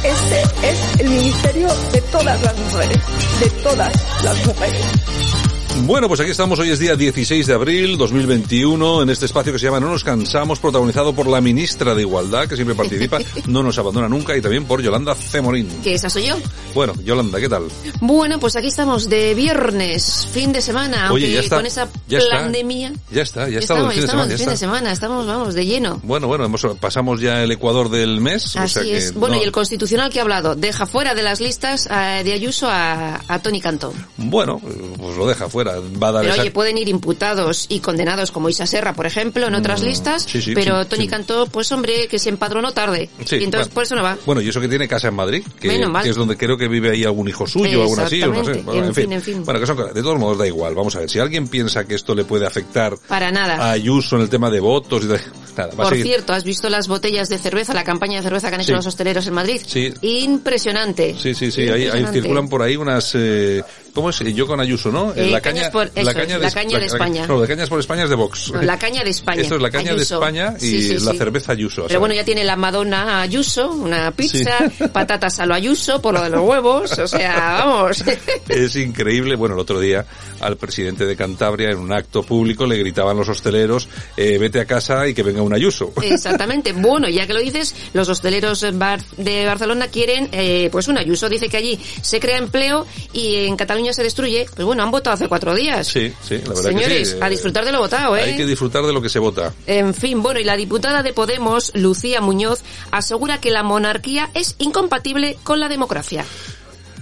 Este 0.04 0.42
es 0.70 1.00
el 1.00 1.10
ministerio 1.10 1.70
de 1.94 2.02
todas 2.02 2.42
las 2.42 2.60
mujeres. 2.60 3.04
De 3.40 3.50
todas 3.64 4.24
las 4.24 4.46
mujeres. 4.46 5.45
Bueno, 5.84 6.08
pues 6.08 6.20
aquí 6.20 6.32
estamos, 6.32 6.58
hoy 6.58 6.72
es 6.72 6.80
día 6.80 6.96
16 6.96 7.46
de 7.46 7.54
abril 7.54 7.98
2021, 7.98 9.04
en 9.04 9.10
este 9.10 9.26
espacio 9.26 9.54
que 9.54 9.60
se 9.60 9.66
llama 9.66 9.80
No 9.80 9.90
nos 9.90 10.04
cansamos, 10.04 10.58
protagonizado 10.60 11.14
por 11.14 11.28
la 11.28 11.42
ministra 11.42 11.94
de 11.94 12.02
Igualdad, 12.02 12.48
que 12.48 12.56
siempre 12.56 12.76
participa, 12.76 13.20
no 13.48 13.62
nos 13.62 13.78
abandona 13.78 14.10
nunca, 14.10 14.36
y 14.36 14.42
también 14.42 14.66
por 14.66 14.82
Yolanda 14.82 15.14
Cemorín. 15.14 15.68
Que 15.84 15.94
esa 15.94 16.10
soy 16.10 16.28
yo. 16.28 16.38
Bueno, 16.74 16.94
Yolanda, 17.04 17.40
¿qué 17.40 17.50
tal? 17.50 17.68
Bueno, 18.02 18.40
pues 18.40 18.56
aquí 18.56 18.68
estamos 18.68 19.10
de 19.10 19.36
viernes, 19.36 20.28
fin 20.32 20.52
de 20.54 20.62
semana, 20.62 21.12
Oye, 21.12 21.32
ya 21.32 21.42
está, 21.42 21.58
con 21.58 21.66
esa 21.68 21.88
ya 22.08 22.18
está. 22.18 22.36
pandemia. 22.38 22.94
Ya 23.12 23.22
está, 23.22 23.48
ya 23.50 23.60
estamos, 23.60 23.94
estamos, 23.94 23.94
el 23.94 24.00
fin 24.00 24.02
de 24.02 24.08
semana, 24.08 24.30
ya 24.32 24.38
fin 24.38 24.46
de 24.48 24.54
está. 24.54 24.58
semana, 24.66 24.92
estamos, 24.92 25.28
vamos, 25.28 25.54
de 25.54 25.66
lleno. 25.66 26.00
Bueno, 26.04 26.28
bueno, 26.28 26.46
hemos, 26.46 26.66
pasamos 26.80 27.22
ya 27.22 27.44
el 27.44 27.52
Ecuador 27.52 27.90
del 27.90 28.22
mes. 28.22 28.56
o 28.56 28.60
Así 28.60 28.80
que 28.80 28.98
es. 28.98 29.14
Bueno, 29.14 29.36
no- 29.36 29.42
y 29.42 29.46
el 29.46 29.52
constitucional 29.52 30.10
que 30.12 30.20
ha 30.20 30.24
hablado 30.24 30.56
deja 30.56 30.88
fuera 30.88 31.14
de 31.14 31.22
las 31.22 31.42
listas 31.42 31.88
eh, 31.92 32.22
de 32.24 32.34
Ayuso 32.34 32.68
a, 32.70 33.22
a 33.28 33.40
Tony 33.40 33.62
Cantó. 33.62 33.94
Bueno, 34.18 34.60
pues 34.98 35.16
lo 35.18 35.28
deja 35.28 35.48
fuera. 35.48 35.65
Va 35.72 36.10
a 36.10 36.12
dar 36.12 36.22
Pero 36.24 36.34
esa- 36.34 36.42
oye, 36.44 36.52
pueden 36.52 36.78
ir 36.78 36.88
imputados 36.90 37.66
y 37.70 37.80
condenados 37.80 38.32
como 38.32 38.50
Isa 38.50 38.66
Serra, 38.66 38.94
por 38.94 39.06
ejemplo, 39.06 39.48
en 39.48 39.56
otras 39.56 39.82
Mm, 39.82 39.86
listas, 39.86 40.24
sí, 40.24 40.42
sí, 40.42 40.54
pero 40.54 40.84
sí, 40.84 40.90
Tony. 40.90 41.08
Cantó, 41.08 41.46
pues 41.48 41.72
hombre, 41.72 42.08
que 42.08 42.20
se 42.20 42.30
empadronó 42.30 42.72
tarde. 42.72 43.10
Sí, 43.26 43.38
y 43.38 43.44
entonces 43.44 43.70
por 43.70 43.84
eso 43.84 43.96
no 43.96 44.04
va. 44.04 44.18
Bueno, 44.26 44.42
y 44.42 44.50
eso 44.50 44.60
que 44.62 44.68
tiene 44.68 44.88
casa 44.88 45.08
en 45.10 45.16
Madrid, 45.16 45.44
que, 45.60 45.76
es 46.06 46.16
donde 46.16 46.38
creo 46.38 46.58
que 46.58 46.68
vive 46.68 46.92
ahí 46.92 47.04
algún 47.04 47.28
hijo 47.28 47.46
suyo 47.48 47.82
algo 47.84 47.98
así, 48.00 48.22
o 48.24 48.28
no 48.34 48.44
sé. 48.44 48.54
Bueno, 48.62 48.86
En 48.88 48.94
fin, 48.96 49.04
fin. 49.06 49.14
en 49.14 49.22
fin. 49.22 49.44
Bueno, 49.46 49.60
que 49.60 49.66
son, 49.68 49.78
de 49.94 50.02
todos 50.02 50.20
modos 50.20 50.38
da 50.38 50.48
igual. 50.48 50.74
Vamos 50.76 50.96
a 50.96 51.00
ver, 51.00 51.10
si 51.10 51.20
alguien 51.20 51.48
piensa 51.48 51.86
que 51.86 51.96
esto 51.96 52.16
le 52.16 52.26
puede 52.26 52.46
afectar 52.46 52.98
Para 53.08 53.32
nada. 53.32 53.56
a 53.58 53.72
Ayuso 53.72 54.16
en 54.16 54.24
el 54.24 54.30
tema 54.30 54.50
de 54.50 54.60
votos 54.60 55.04
y 55.04 55.08
de, 55.08 55.20
nada, 55.58 55.74
va 55.76 55.90
Por 55.90 55.96
cierto, 55.98 56.34
¿has 56.34 56.44
visto 56.44 56.70
las 56.70 56.88
botellas 56.88 57.30
de 57.30 57.38
cerveza, 57.38 57.74
la 57.74 57.84
campaña 57.84 58.18
de 58.18 58.24
cerveza 58.24 58.50
que 58.50 58.56
han 58.56 58.62
hecho 58.62 58.74
los 58.74 58.86
hosteleros 58.86 59.28
en 59.28 59.34
Madrid? 59.34 59.62
Sí. 59.66 59.94
Impresionante. 60.02 61.16
Sí, 61.22 61.34
sí, 61.34 61.52
sí, 61.52 61.62
ahí, 61.70 61.88
ahí 61.88 62.06
circulan 62.12 62.48
por 62.50 62.62
ahí 62.62 62.76
unas, 62.76 63.12
eh, 63.16 63.64
¿cómo 63.96 64.10
es? 64.12 64.20
Yo 64.20 64.46
con 64.46 64.60
Ayuso, 64.60 64.92
¿no? 64.92 65.14
Eh, 65.16 65.32
la 65.32 65.42
caña, 65.42 65.72
por- 65.72 65.88
eso 65.88 65.94
es, 65.96 66.06
la 66.06 66.14
caña 66.14 66.38
de 66.38 66.86
España. 66.86 67.26
No, 67.26 67.42
de 67.42 67.48
cañas 67.48 67.70
por 67.70 67.80
España 67.80 68.04
es 68.04 68.10
de 68.10 68.16
Vox. 68.16 68.52
No, 68.52 68.62
la 68.62 68.78
caña 68.78 69.04
de 69.04 69.10
España. 69.10 69.42
Esto 69.42 69.56
es 69.56 69.62
la 69.62 69.72
caña 69.72 69.92
Ayuso. 69.94 70.20
de 70.20 70.26
España 70.26 70.54
y 70.58 70.60
Sí, 70.62 70.82
sí, 70.84 70.94
la 71.06 71.12
sí. 71.14 71.18
cerveza 71.18 71.54
Ayuso. 71.54 71.86
Pero 71.88 72.00
bueno, 72.02 72.14
ya 72.14 72.24
tiene 72.24 72.44
la 72.44 72.56
Madonna 72.56 73.22
Ayuso, 73.22 73.72
una 73.72 74.12
pizza, 74.12 74.60
patatas 74.94 75.40
a 75.40 75.46
lo 75.46 75.54
Ayuso 75.56 76.02
por 76.02 76.14
lo 76.14 76.22
de 76.22 76.30
los 76.30 76.42
huevos, 76.42 76.92
o 77.00 77.08
sea, 77.08 77.64
vamos. 77.66 78.04
Es 78.50 78.76
increíble. 78.76 79.36
Bueno, 79.36 79.56
el 79.56 79.62
otro 79.62 79.80
día 79.80 80.06
al 80.42 80.58
presidente 80.58 81.06
de 81.06 81.16
Cantabria 81.16 81.70
en 81.72 81.78
un 81.80 81.92
acto 81.94 82.22
público 82.24 82.66
le 82.66 82.78
gritaban 82.78 83.16
los 83.18 83.30
hosteleros, 83.30 83.88
eh, 84.18 84.38
vete 84.38 84.60
a 84.60 84.66
casa 84.66 85.08
y 85.08 85.14
que 85.14 85.24
venga 85.24 85.42
un 85.42 85.54
Ayuso. 85.54 85.94
Exactamente. 86.02 86.74
Bueno, 86.74 87.08
ya 87.10 87.26
que 87.26 87.34
lo 87.34 87.40
dices, 87.40 87.74
los 87.94 88.10
hosteleros 88.10 88.62
de 88.62 89.46
Barcelona 89.46 89.88
quieren, 89.88 90.30
eh, 90.32 90.70
pues 90.72 90.88
un 90.88 90.98
Ayuso 90.98 91.30
dice 91.30 91.48
que 91.50 91.58
allí 91.58 91.80
se 92.02 92.20
crea 92.20 92.38
empleo 92.38 92.86
y 93.14 93.46
en 93.46 93.56
Cataluña 93.56 93.85
se 93.94 94.04
destruye. 94.04 94.46
Pues 94.56 94.66
bueno, 94.66 94.84
han 94.84 94.92
votado 94.92 95.14
hace 95.16 95.28
cuatro 95.28 95.54
días. 95.56 95.88
Sí, 95.88 96.14
sí, 96.24 96.38
la 96.44 96.50
verdad 96.50 96.64
Señores, 96.64 97.10
que 97.10 97.16
sí. 97.16 97.18
a 97.22 97.30
disfrutar 97.30 97.66
de 97.66 97.72
lo 97.72 97.80
votado, 97.80 98.16
¿eh? 98.18 98.22
Hay 98.22 98.38
que 98.38 98.46
disfrutar 98.46 98.84
de 98.86 98.94
lo 98.94 99.02
que 99.02 99.10
se 99.10 99.20
vota. 99.20 99.54
En 99.68 99.94
fin, 99.94 100.22
bueno, 100.22 100.40
y 100.40 100.44
la 100.44 100.56
diputada 100.56 101.04
de 101.04 101.14
Podemos, 101.14 101.72
Lucía 101.76 102.22
Muñoz, 102.22 102.64
asegura 102.92 103.40
que 103.40 103.52
la 103.52 103.64
monarquía 103.64 104.30
es 104.34 104.56
incompatible 104.60 105.38
con 105.44 105.60
la 105.60 105.70
democracia. 105.70 106.26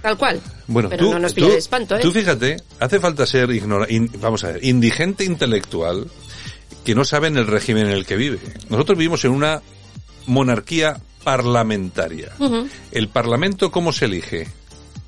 Tal 0.01 0.17
cual. 0.17 0.41
Bueno, 0.67 0.89
Pero 0.89 1.05
tú, 1.05 1.11
no 1.13 1.19
nos 1.19 1.33
tú- 1.33 1.47
de 1.47 1.57
espanto, 1.57 1.95
¿eh? 1.95 1.99
tú 2.01 2.11
fíjate, 2.11 2.57
hace 2.79 2.99
falta 2.99 3.25
ser 3.25 3.49
ignora, 3.51 3.85
in- 3.89 4.09
vamos 4.19 4.43
a 4.43 4.47
ver, 4.51 4.63
indigente 4.65 5.23
intelectual 5.23 6.07
que 6.83 6.93
no 6.95 7.05
sabe 7.05 7.27
en 7.27 7.37
el 7.37 7.47
régimen 7.47 7.85
en 7.85 7.91
el 7.93 8.05
que 8.05 8.17
vive. 8.17 8.39
Nosotros 8.69 8.97
vivimos 8.97 9.23
en 9.23 9.31
una 9.31 9.61
monarquía 10.25 10.99
parlamentaria. 11.23 12.31
¿El 12.91 13.07
Parlamento 13.09 13.71
cómo 13.71 13.93
se 13.93 14.05
elige? 14.05 14.47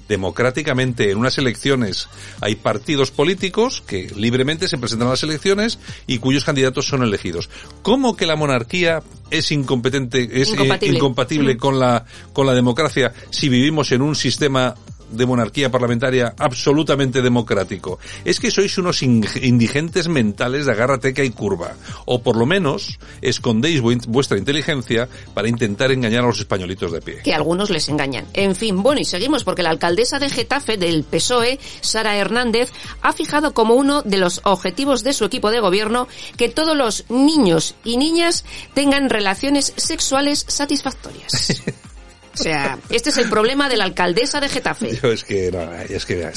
Democráticamente, 0.07 1.11
en 1.11 1.17
unas 1.17 1.37
elecciones 1.37 2.09
hay 2.41 2.55
partidos 2.55 3.11
políticos 3.11 3.83
que 3.85 4.11
libremente 4.15 4.67
se 4.67 4.77
presentan 4.77 5.07
a 5.07 5.11
las 5.11 5.23
elecciones 5.23 5.79
y 6.07 6.19
cuyos 6.19 6.43
candidatos 6.43 6.85
son 6.87 7.03
elegidos. 7.03 7.49
¿Cómo 7.81 8.15
que 8.15 8.25
la 8.25 8.35
monarquía 8.35 9.01
es 9.31 9.51
incompetente, 9.51 10.41
es 10.41 10.49
eh, 10.49 10.51
Incompatible. 10.53 10.95
incompatible 10.97 11.55
Mm. 11.55 11.57
con 11.57 11.79
la, 11.79 12.05
con 12.33 12.45
la 12.45 12.53
democracia 12.53 13.13
si 13.31 13.49
vivimos 13.49 13.91
en 13.91 14.01
un 14.01 14.15
sistema 14.15 14.75
de 15.15 15.25
monarquía 15.25 15.71
parlamentaria 15.71 16.33
absolutamente 16.37 17.21
democrático. 17.21 17.99
Es 18.23 18.39
que 18.39 18.51
sois 18.51 18.77
unos 18.77 19.01
indigentes 19.03 20.07
mentales 20.07 20.65
de 20.65 20.71
agarra 20.71 20.99
teca 20.99 21.23
y 21.23 21.31
curva. 21.31 21.73
O 22.05 22.21
por 22.21 22.35
lo 22.37 22.45
menos 22.45 22.99
escondéis 23.21 23.81
vuestra 23.81 24.37
inteligencia 24.37 25.07
para 25.33 25.47
intentar 25.47 25.91
engañar 25.91 26.23
a 26.23 26.27
los 26.27 26.39
españolitos 26.39 26.91
de 26.91 27.01
pie. 27.01 27.21
Que 27.23 27.33
algunos 27.33 27.69
les 27.69 27.89
engañan. 27.89 28.25
En 28.33 28.55
fin, 28.55 28.81
bueno, 28.81 29.01
y 29.01 29.05
seguimos 29.05 29.43
porque 29.43 29.63
la 29.63 29.69
alcaldesa 29.69 30.19
de 30.19 30.29
Getafe 30.29 30.77
del 30.77 31.03
PSOE, 31.03 31.59
Sara 31.81 32.15
Hernández, 32.17 32.71
ha 33.01 33.13
fijado 33.13 33.53
como 33.53 33.75
uno 33.75 34.01
de 34.01 34.17
los 34.17 34.41
objetivos 34.43 35.03
de 35.03 35.13
su 35.13 35.25
equipo 35.25 35.51
de 35.51 35.59
gobierno 35.59 36.07
que 36.37 36.49
todos 36.49 36.75
los 36.75 37.05
niños 37.09 37.75
y 37.83 37.97
niñas 37.97 38.45
tengan 38.73 39.09
relaciones 39.09 39.73
sexuales 39.75 40.45
satisfactorias. 40.47 41.61
O 42.39 42.43
sea, 42.43 42.77
este 42.89 43.09
es 43.09 43.17
el 43.17 43.29
problema 43.29 43.69
de 43.69 43.77
la 43.77 43.85
alcaldesa 43.85 44.39
de 44.39 44.49
Getafe. 44.49 44.99
Yo 45.01 45.11
es 45.11 45.23
que, 45.23 45.51
no, 45.51 45.71
es 45.73 46.05
que, 46.05 46.29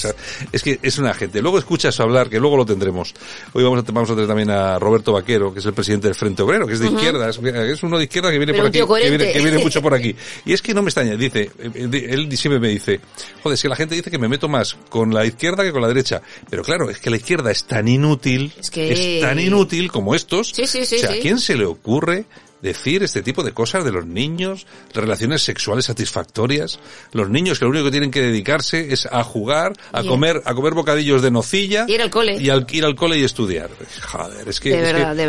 es 0.53 0.63
que 0.63 0.79
es 0.83 0.99
una 0.99 1.13
gente. 1.15 1.43
Luego 1.43 1.59
escuchas 1.59 1.99
hablar, 2.01 2.29
que 2.29 2.39
luego 2.39 2.57
lo 2.57 2.65
tendremos. 2.65 3.15
Hoy 3.53 3.65
vamos 3.65 3.81
a, 3.81 3.93
vamos 3.93 4.11
a 4.11 4.15
tener 4.15 4.29
también 4.29 4.51
a 4.51 4.79
Roberto 4.79 5.13
Vaquero, 5.13 5.53
que 5.53 5.61
es 5.61 5.67
el 5.67 5.73
presidente 5.73 6.09
del 6.09 6.15
Frente 6.15 6.43
Obrero, 6.43 6.67
que 6.67 6.75
es 6.75 6.81
de 6.81 6.89
izquierda, 6.89 7.29
es, 7.29 7.83
uno 7.83 7.99
de 7.99 8.05
izquierda 8.05 8.31
que 8.31 8.39
viene 8.39 8.55
por 8.55 8.67
aquí, 8.67 8.79
que 8.79 9.09
viene, 9.11 9.33
que 9.33 9.39
viene, 9.41 9.59
mucho 9.59 9.83
por 9.83 9.95
aquí. 9.95 10.15
Y 10.45 10.53
es 10.53 10.63
que 10.63 10.73
no 10.73 10.83
me 10.83 10.89
extraña, 10.89 11.17
dice, 11.17 11.51
eh, 11.59 12.07
él 12.11 12.37
siempre 12.37 12.61
me 12.61 12.69
dice, 12.69 13.01
joder, 13.43 13.59
que 13.59 13.69
la 13.69 13.77
gente 13.77 13.95
dice 13.95 14.11
que 14.11 14.19
me 14.19 14.29
meto 14.29 14.49
más 14.49 14.77
con 14.89 15.13
la 15.13 15.27
izquierda 15.27 15.65
que 15.65 15.73
con 15.73 15.83
la 15.83 15.89
derecha. 15.89 16.23
Pero 16.49 16.63
claro, 16.63 16.91
es 16.91 16.99
que 16.99 17.11
la 17.11 17.17
izquierda 17.17 17.51
es 17.51 17.65
tan 17.65 17.89
inútil, 17.89 18.53
es, 18.59 18.71
que... 18.71 18.93
es 18.93 19.21
tan 19.21 19.39
inútil 19.39 19.91
como 19.91 20.15
estos. 20.15 20.49
Sí, 20.49 20.67
sí, 20.67 20.85
sí, 20.87 20.97
o 20.97 20.99
sea, 21.01 21.11
¿a 21.11 21.19
quién 21.19 21.39
se 21.39 21.57
le 21.57 21.65
ocurre 21.65 22.25
decir 22.63 23.03
este 23.03 23.23
tipo 23.23 23.43
de 23.43 23.53
cosas 23.53 23.85
de 23.85 23.93
los 23.93 24.07
niños, 24.07 24.67
relaciones 24.95 25.43
sexuales 25.43 25.87
satisfactorias, 25.87 26.79
los 27.13 27.31
niños 27.31 27.59
que 27.59 27.65
lo 27.65 27.71
único 27.71 27.87
que 27.87 27.91
tienen 27.91 28.11
que 28.11 28.23
dedicarse 28.23 28.93
es 28.93 29.07
a 29.07 29.23
jugar, 29.25 29.73
a 29.93 30.03
comer, 30.03 30.43
a 30.45 30.55
comer 30.55 30.75
bocadillos 30.75 31.23
de 31.23 31.31
nocilla 31.31 31.85
ir 31.89 32.03
al 32.03 32.11
cole 32.11 32.37
y 32.41 32.51
al 32.51 32.67
ir 32.71 32.85
al 32.85 32.95
cole 32.95 33.19
y 33.19 33.25
estudiar. 33.25 33.71
Joder, 34.11 34.49
es 34.49 34.61
que, 34.61 34.71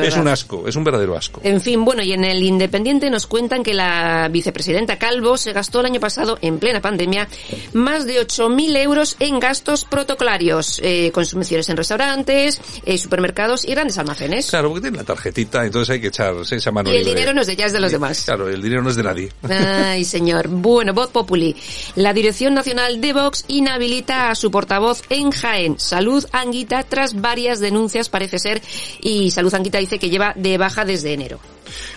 es, 0.05 0.15
un 0.15 0.27
asco, 0.27 0.67
es 0.67 0.75
un 0.75 0.83
verdadero 0.83 1.15
asco. 1.15 1.41
En 1.43 1.61
fin, 1.61 1.83
bueno, 1.85 2.03
y 2.03 2.13
en 2.13 2.23
el 2.23 2.41
Independiente 2.43 3.09
nos 3.09 3.27
cuentan 3.27 3.63
que 3.63 3.73
la 3.73 4.27
vicepresidenta 4.29 4.97
Calvo 4.97 5.37
se 5.37 5.53
gastó 5.53 5.79
el 5.81 5.87
año 5.87 5.99
pasado 5.99 6.37
en 6.41 6.59
plena 6.59 6.81
pandemia 6.81 7.27
más 7.73 8.05
de 8.05 8.25
8.000 8.25 8.77
euros 8.77 9.15
en 9.19 9.39
gastos 9.39 9.85
protocolarios, 9.85 10.79
eh, 10.83 11.11
consumiciones 11.13 11.69
en 11.69 11.77
restaurantes, 11.77 12.61
eh, 12.85 12.97
supermercados 12.97 13.65
y 13.65 13.71
grandes 13.71 13.97
almacenes. 13.97 14.49
Claro, 14.49 14.69
porque 14.69 14.81
tiene 14.81 14.97
la 14.97 15.03
tarjetita, 15.03 15.65
entonces 15.65 15.93
hay 15.93 16.01
que 16.01 16.07
echarse 16.07 16.55
esa 16.55 16.71
mano 16.71 16.89
dinero 17.19 17.33
no 17.33 17.41
es 17.41 17.47
de 17.47 17.53
ella, 17.53 17.65
es 17.65 17.73
de 17.73 17.79
los 17.79 17.91
demás. 17.91 18.23
Claro, 18.25 18.49
el 18.49 18.61
dinero 18.61 18.81
no 18.81 18.89
es 18.89 18.95
de 18.95 19.03
nadie. 19.03 19.31
Ay, 19.49 20.05
señor. 20.05 20.47
Bueno, 20.47 20.93
voz 20.93 21.09
populi. 21.09 21.55
La 21.95 22.13
Dirección 22.13 22.53
Nacional 22.53 23.01
de 23.01 23.13
Vox 23.13 23.45
inhabilita 23.47 24.29
a 24.29 24.35
su 24.35 24.51
portavoz 24.51 25.03
en 25.09 25.31
Jaén, 25.31 25.79
Salud 25.79 26.25
Anguita, 26.31 26.83
tras 26.83 27.19
varias 27.19 27.59
denuncias, 27.59 28.09
parece 28.09 28.39
ser, 28.39 28.61
y 29.01 29.31
Salud 29.31 29.53
Anguita 29.53 29.77
dice 29.77 29.99
que 29.99 30.09
lleva 30.09 30.33
de 30.35 30.57
baja 30.57 30.85
desde 30.85 31.13
enero. 31.13 31.39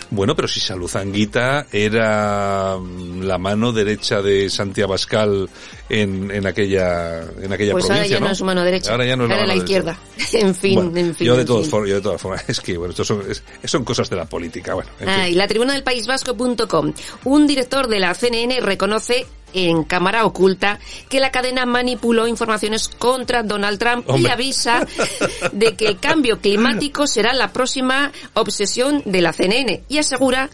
Bueno, 0.09 0.35
pero 0.35 0.47
si 0.47 0.59
Salud 0.59 0.89
Anguita 0.95 1.67
era 1.71 2.77
la 3.21 3.37
mano 3.37 3.71
derecha 3.71 4.21
de 4.21 4.49
Santiago 4.49 4.91
Abascal 4.91 5.49
en, 5.89 6.31
en 6.31 6.45
aquella 6.45 7.21
en 7.21 7.51
aquella 7.51 7.73
pues 7.73 7.85
provincia, 7.85 7.93
ahora 7.93 8.07
ya 8.07 8.19
¿no? 8.19 8.31
es 8.31 8.37
su 8.37 8.45
mano 8.45 8.63
derecha. 8.63 8.91
Ahora 8.91 9.05
ya 9.05 9.15
no 9.15 9.23
es 9.23 9.29
la, 9.29 9.45
la 9.45 9.55
izquierda. 9.55 9.99
en 10.33 10.55
fin, 10.55 10.97
en 10.97 11.15
fin. 11.15 11.27
Yo 11.27 11.35
de, 11.35 11.45
todas 11.45 11.67
formas, 11.67 11.89
yo 11.89 11.95
de 11.95 12.01
todas 12.01 12.21
formas, 12.21 12.43
es 12.47 12.59
que 12.59 12.77
bueno, 12.77 12.91
esto 12.91 13.03
son, 13.03 13.23
son 13.63 13.83
cosas 13.83 14.09
de 14.09 14.15
la 14.15 14.25
política, 14.25 14.73
bueno. 14.73 14.89
ah, 15.05 15.27
y 15.27 15.35
la 15.35 15.47
tribuna 15.47 15.73
del 15.73 15.83
País 15.83 16.07
Vasco.com. 16.07 16.93
Un 17.25 17.47
director 17.47 17.87
de 17.87 17.99
la 17.99 18.13
CNN 18.13 18.59
reconoce 18.61 19.25
en 19.53 19.83
cámara 19.83 20.25
oculta 20.25 20.79
que 21.09 21.19
la 21.19 21.31
cadena 21.31 21.65
manipuló 21.65 22.27
informaciones 22.27 22.87
contra 22.87 23.43
Donald 23.43 23.79
Trump 23.79 24.07
y 24.17 24.27
avisa 24.27 24.85
de 25.51 25.75
que 25.75 25.87
el 25.87 25.99
cambio 25.99 26.39
climático 26.39 27.07
será 27.07 27.33
la 27.33 27.53
próxima 27.53 28.11
obsesión 28.33 29.01
de 29.05 29.21
la 29.21 29.33
CNN 29.33 29.83
y 29.87 29.97
asegura 29.97 30.49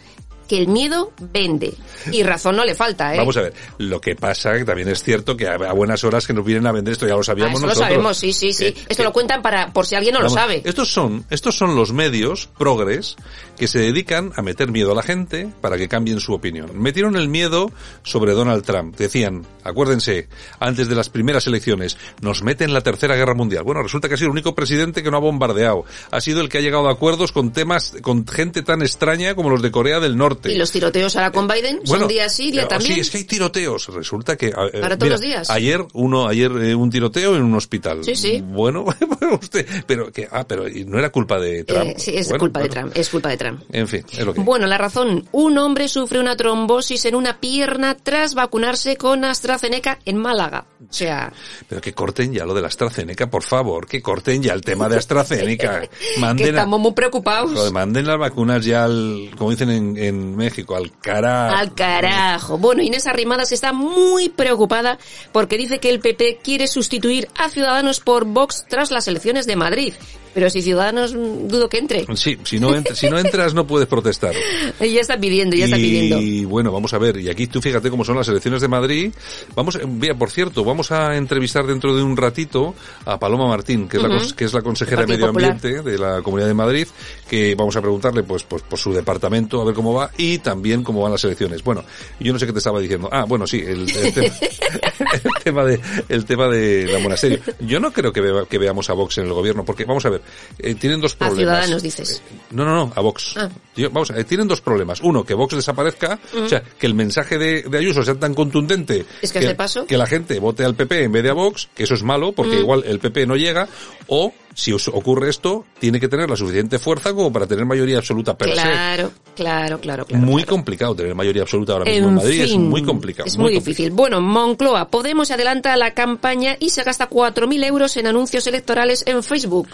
que 0.49 0.57
el 0.57 0.67
miedo 0.67 1.13
vende. 1.31 1.75
Y 2.11 2.23
razón 2.23 2.55
no 2.55 2.65
le 2.65 2.73
falta, 2.73 3.13
¿eh? 3.13 3.17
Vamos 3.19 3.37
a 3.37 3.41
ver, 3.43 3.53
lo 3.77 4.01
que 4.01 4.15
pasa 4.15 4.57
que 4.57 4.65
también 4.65 4.89
es 4.89 5.03
cierto 5.03 5.37
que 5.37 5.47
a, 5.47 5.57
buenas 5.73 6.03
horas 6.03 6.25
que 6.25 6.33
nos 6.33 6.43
vienen 6.43 6.65
a 6.65 6.71
vender 6.71 6.93
esto, 6.93 7.07
ya 7.07 7.15
lo 7.15 7.23
sabíamos 7.23 7.61
ah, 7.61 7.67
nosotros. 7.67 7.77
lo 7.77 7.83
sabemos, 7.83 8.17
sí, 8.17 8.33
sí, 8.33 8.51
sí. 8.51 8.73
esto 8.89 9.03
lo 9.03 9.13
cuentan 9.13 9.43
para, 9.43 9.71
por 9.71 9.85
si 9.85 9.95
alguien 9.95 10.15
no 10.15 10.21
lo 10.21 10.29
sabe. 10.29 10.63
Estos 10.65 10.91
son, 10.91 11.23
estos 11.29 11.55
son 11.55 11.75
los 11.75 11.93
medios 11.93 12.49
progres 12.57 13.15
que 13.57 13.67
se 13.67 13.79
dedican 13.79 14.31
a 14.35 14.41
meter 14.41 14.71
miedo 14.71 14.91
a 14.91 14.95
la 14.95 15.03
gente 15.03 15.47
para 15.61 15.77
que 15.77 15.87
cambien 15.87 16.19
su 16.19 16.33
opinión. 16.33 16.71
Metieron 16.81 17.15
el 17.15 17.29
miedo 17.29 17.71
sobre 18.01 18.33
Donald 18.33 18.63
Trump. 18.65 18.95
Decían, 18.95 19.45
acuérdense, 19.63 20.29
antes 20.59 20.89
de 20.89 20.95
las 20.95 21.09
primeras 21.09 21.45
elecciones, 21.45 21.97
nos 22.21 22.41
meten 22.41 22.73
la 22.73 22.81
tercera 22.81 23.15
guerra 23.15 23.35
mundial. 23.35 23.63
Bueno, 23.63 23.83
resulta 23.83 24.07
que 24.07 24.15
ha 24.15 24.17
sido 24.17 24.29
el 24.29 24.31
único 24.31 24.55
presidente 24.55 25.03
que 25.03 25.11
no 25.11 25.17
ha 25.17 25.21
bombardeado. 25.21 25.85
Ha 26.09 26.21
sido 26.21 26.41
el 26.41 26.49
que 26.49 26.57
ha 26.57 26.61
llegado 26.61 26.87
a 26.87 26.93
acuerdos 26.93 27.31
con 27.31 27.51
temas, 27.51 27.95
con 28.01 28.25
gente 28.25 28.63
tan 28.63 28.81
extraña 28.81 29.35
como 29.35 29.51
los 29.51 29.61
de 29.61 29.69
Corea 29.69 29.99
del 29.99 30.17
Norte 30.17 30.38
¿Y 30.45 30.55
los 30.55 30.71
tiroteos 30.71 31.15
ahora 31.15 31.31
con 31.31 31.47
Biden? 31.47 31.81
¿Son 31.85 32.07
día 32.07 32.29
sí, 32.29 32.51
día 32.51 32.67
también? 32.67 32.95
Sí, 32.95 32.99
es 33.01 33.09
que 33.09 33.17
hay 33.17 33.23
tiroteos. 33.25 33.87
Resulta 33.87 34.37
que... 34.37 34.47
Eh, 34.47 34.79
¿Para 34.79 34.97
todos 34.97 35.11
los 35.11 35.21
días? 35.21 35.49
Ayer, 35.49 35.85
uno, 35.93 36.27
ayer 36.27 36.51
eh, 36.51 36.75
un 36.75 36.89
tiroteo 36.89 37.35
en 37.35 37.43
un 37.43 37.55
hospital. 37.55 38.03
Sí, 38.03 38.15
sí. 38.15 38.43
Bueno, 38.43 38.85
usted, 39.41 39.65
pero 39.85 40.11
que, 40.11 40.27
ah, 40.31 40.45
pero 40.47 40.65
no 40.85 40.99
era 40.99 41.09
culpa 41.09 41.39
de 41.39 41.63
Trump. 41.63 41.89
Eh, 41.89 41.95
sí, 41.97 42.11
es 42.15 42.31
culpa 42.33 42.61
de 42.61 42.69
Trump, 42.69 42.91
es 42.95 43.09
culpa 43.09 43.29
de 43.29 43.37
Trump. 43.37 43.61
En 43.71 43.87
fin, 43.87 44.03
es 44.11 44.25
lo 44.25 44.33
que... 44.33 44.41
Bueno, 44.41 44.67
la 44.67 44.77
razón. 44.77 45.27
Un 45.31 45.57
hombre 45.57 45.87
sufre 45.87 46.19
una 46.19 46.37
trombosis 46.37 47.05
en 47.05 47.15
una 47.15 47.39
pierna 47.39 47.95
tras 47.95 48.33
vacunarse 48.33 48.97
con 48.97 49.25
AstraZeneca 49.25 49.99
en 50.05 50.17
Málaga. 50.17 50.65
O 50.81 50.93
sea... 50.93 51.31
Pero 51.67 51.81
que 51.81 51.93
corten 51.93 52.33
ya 52.33 52.45
lo 52.45 52.53
de 52.53 52.61
la 52.61 52.67
AstraZeneca, 52.67 53.29
por 53.29 53.43
favor, 53.43 53.87
que 53.87 54.01
corten 54.01 54.41
ya 54.41 54.53
el 54.53 54.61
tema 54.61 54.87
de 54.87 54.97
AstraZeneca. 54.97 55.81
Manden 56.19 56.45
que 56.45 56.49
estamos 56.49 56.79
muy 56.79 56.93
preocupados. 56.93 57.71
manden 57.71 58.07
las 58.07 58.17
vacunas 58.17 58.63
ya 58.63 58.85
al, 58.85 59.31
como 59.37 59.51
dicen 59.51 59.69
en, 59.69 59.97
en 59.97 60.28
México, 60.35 60.75
al 60.75 60.91
carajo. 60.99 61.55
Al 61.55 61.73
carajo. 61.73 62.57
Bueno, 62.57 62.81
Inés 62.81 63.07
Arrimadas 63.07 63.51
está 63.51 63.73
muy 63.73 64.29
preocupada 64.29 64.97
porque 65.31 65.57
dice 65.57 65.79
que 65.79 65.89
el 65.89 65.99
PP 65.99 66.39
quiere 66.43 66.67
sustituir 66.67 67.27
a 67.37 67.49
Ciudadanos 67.49 67.99
por 67.99 68.25
Vox 68.25 68.65
tras 68.67 68.91
las 68.91 69.07
elecciones 69.07 69.45
de 69.45 69.55
Madrid. 69.55 69.93
Pero 70.39 70.49
si 70.49 70.61
Ciudadanos 70.61 71.13
mm, 71.13 71.49
dudo 71.49 71.67
que 71.67 71.79
entre. 71.79 72.05
Sí, 72.15 72.39
si 72.45 72.61
no, 72.61 72.71
si 72.93 73.09
no 73.09 73.19
entras 73.19 73.53
no 73.53 73.67
puedes 73.67 73.89
protestar. 73.89 74.33
ya 74.79 75.01
está 75.01 75.19
pidiendo, 75.19 75.57
ya 75.57 75.65
está 75.65 75.75
pidiendo. 75.75 76.17
Y 76.21 76.45
bueno, 76.45 76.71
vamos 76.71 76.93
a 76.93 76.97
ver, 76.97 77.17
y 77.17 77.27
aquí 77.27 77.47
tú 77.47 77.61
fíjate 77.61 77.89
cómo 77.89 78.05
son 78.05 78.15
las 78.15 78.29
elecciones 78.29 78.61
de 78.61 78.69
Madrid. 78.69 79.11
Vamos, 79.53 79.77
mira, 79.85 80.15
por 80.15 80.31
cierto, 80.31 80.63
vamos 80.63 80.93
a 80.93 81.17
entrevistar 81.17 81.67
dentro 81.67 81.93
de 81.93 82.03
un 82.03 82.15
ratito 82.15 82.73
a 83.03 83.19
Paloma 83.19 83.49
Martín, 83.49 83.89
que 83.89 83.97
es, 83.97 84.03
la, 84.03 84.21
que 84.33 84.45
es 84.45 84.53
la 84.53 84.61
consejera 84.61 85.01
de 85.01 85.07
Medio 85.07 85.27
Ambiente 85.27 85.81
de 85.81 85.97
la 85.97 86.21
Comunidad 86.21 86.47
de 86.47 86.53
Madrid, 86.53 86.87
que 87.29 87.53
vamos 87.55 87.75
a 87.75 87.81
preguntarle 87.81 88.23
pues, 88.23 88.43
pues 88.43 88.61
por 88.61 88.79
su 88.79 88.93
departamento, 88.93 89.61
a 89.61 89.65
ver 89.65 89.75
cómo 89.75 89.93
va, 89.93 90.09
y 90.17 90.37
también 90.37 90.83
cómo 90.85 91.01
van 91.01 91.11
las 91.11 91.23
elecciones. 91.25 91.65
Bueno, 91.65 91.83
yo 92.17 92.31
no 92.31 92.39
sé 92.39 92.45
qué 92.45 92.53
te 92.53 92.59
estaba 92.59 92.79
diciendo. 92.79 93.09
Ah, 93.11 93.25
bueno, 93.27 93.45
sí, 93.45 93.61
el, 93.61 93.91
tema, 95.43 95.65
de 95.65 95.81
el 96.07 96.23
tema 96.23 96.47
de 96.47 96.87
la 96.87 96.99
monasterio. 96.99 97.39
Yo 97.59 97.81
no 97.81 97.91
creo 97.91 98.13
que, 98.13 98.21
que 98.49 98.57
veamos 98.57 98.89
a 98.89 98.93
Vox 98.93 99.17
en 99.17 99.25
el 99.25 99.33
gobierno, 99.33 99.65
porque 99.65 99.83
vamos 99.83 100.05
a 100.05 100.09
ver, 100.11 100.21
eh, 100.57 100.75
tienen 100.75 101.01
dos 101.01 101.15
problemas. 101.15 101.39
A 101.39 101.61
Ciudadanos 101.61 101.83
dices. 101.83 102.21
Eh, 102.31 102.35
no, 102.51 102.65
no, 102.65 102.75
no, 102.75 102.93
a 102.95 103.01
Vox. 103.01 103.35
Ah. 103.37 103.49
vamos, 103.91 104.11
eh, 104.11 104.23
tienen 104.23 104.47
dos 104.47 104.61
problemas. 104.61 105.01
Uno, 105.01 105.23
que 105.23 105.33
Vox 105.33 105.55
desaparezca, 105.55 106.19
o 106.35 106.47
sea, 106.47 106.61
que 106.61 106.87
el 106.87 106.93
mensaje 106.93 107.37
de, 107.37 107.63
de, 107.63 107.77
Ayuso 107.77 108.03
sea 108.03 108.15
tan 108.15 108.33
contundente 108.33 109.05
es 109.21 109.31
que, 109.31 109.55
paso. 109.55 109.85
que 109.85 109.97
la 109.97 110.05
gente 110.05 110.39
vote 110.39 110.65
al 110.65 110.75
PP 110.75 111.03
en 111.03 111.11
vez 111.11 111.23
de 111.23 111.29
a 111.29 111.33
Vox, 111.33 111.69
que 111.73 111.83
eso 111.83 111.93
es 111.93 112.03
malo, 112.03 112.33
porque 112.33 112.57
igual 112.59 112.83
el 112.85 112.99
PP 112.99 113.25
no 113.25 113.35
llega, 113.35 113.67
o 114.07 114.33
si 114.53 114.73
os 114.73 114.87
ocurre 114.87 115.29
esto, 115.29 115.65
tiene 115.79 115.99
que 115.99 116.07
tener 116.07 116.29
la 116.29 116.35
suficiente 116.35 116.79
fuerza 116.79 117.13
como 117.13 117.31
para 117.31 117.47
tener 117.47 117.65
mayoría 117.65 117.97
absoluta 117.97 118.37
per 118.37 118.51
claro, 118.51 119.11
Claro, 119.35 119.79
claro, 119.79 120.05
claro. 120.05 120.25
Muy 120.25 120.43
complicado 120.43 120.95
tener 120.95 121.15
mayoría 121.15 121.43
absoluta 121.43 121.73
ahora 121.73 121.85
mismo 121.85 122.09
en, 122.09 122.15
Madrid, 122.15 122.41
es 122.41 122.57
muy 122.57 122.83
complicado. 122.83 123.27
Es 123.27 123.37
muy, 123.37 123.53
difícil. 123.53 123.91
Bueno, 123.91 124.19
Moncloa, 124.19 124.89
Podemos 124.89 125.31
adelanta 125.31 125.75
la 125.77 125.93
campaña 125.93 126.57
y 126.59 126.71
se 126.71 126.83
gasta 126.83 127.09
4.000 127.09 127.65
euros 127.65 127.95
en 127.97 128.07
anuncios 128.07 128.47
electorales 128.47 129.03
en 129.07 129.23
Facebook. 129.23 129.67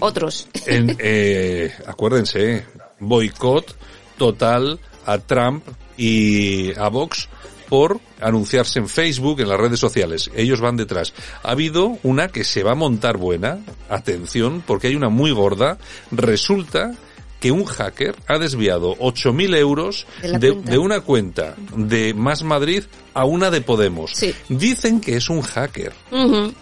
Otros. 0.00 0.48
En, 0.66 0.96
eh, 0.98 1.72
acuérdense, 1.86 2.66
boicot 2.98 3.76
total 4.18 4.80
a 5.04 5.18
Trump 5.18 5.64
y 5.96 6.76
a 6.76 6.88
Vox 6.88 7.28
por 7.68 8.00
anunciarse 8.20 8.78
en 8.78 8.88
Facebook, 8.88 9.40
en 9.40 9.48
las 9.48 9.60
redes 9.60 9.80
sociales. 9.80 10.30
Ellos 10.34 10.60
van 10.60 10.76
detrás. 10.76 11.12
Ha 11.42 11.50
habido 11.50 11.98
una 12.02 12.28
que 12.28 12.44
se 12.44 12.62
va 12.62 12.72
a 12.72 12.76
montar 12.76 13.16
buena, 13.16 13.60
atención, 13.88 14.62
porque 14.66 14.88
hay 14.88 14.96
una 14.96 15.08
muy 15.08 15.30
gorda. 15.30 15.78
Resulta 16.10 16.92
que 17.40 17.52
un 17.52 17.64
hacker 17.64 18.16
ha 18.26 18.38
desviado 18.38 18.96
8.000 18.96 19.56
euros 19.56 20.06
de, 20.22 20.78
una 20.78 21.00
cuenta 21.00 21.54
de 21.76 22.14
Más 22.14 22.42
Madrid 22.42 22.84
a 23.14 23.24
una 23.24 23.50
de 23.50 23.60
Podemos. 23.60 24.12
Dicen 24.48 25.00
que 25.00 25.16
es 25.16 25.28
un 25.28 25.42
hacker. 25.42 25.92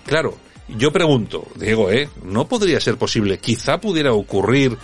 Claro, 0.06 0.36
yo 0.68 0.92
pregunto, 0.92 1.46
Diego, 1.56 1.90
¿eh? 1.90 2.08
¿No 2.22 2.48
podría 2.48 2.80
ser 2.80 2.96
posible? 2.96 3.38
Quizá 3.38 3.80
pudiera 3.80 4.12
ocurrir 4.12 4.76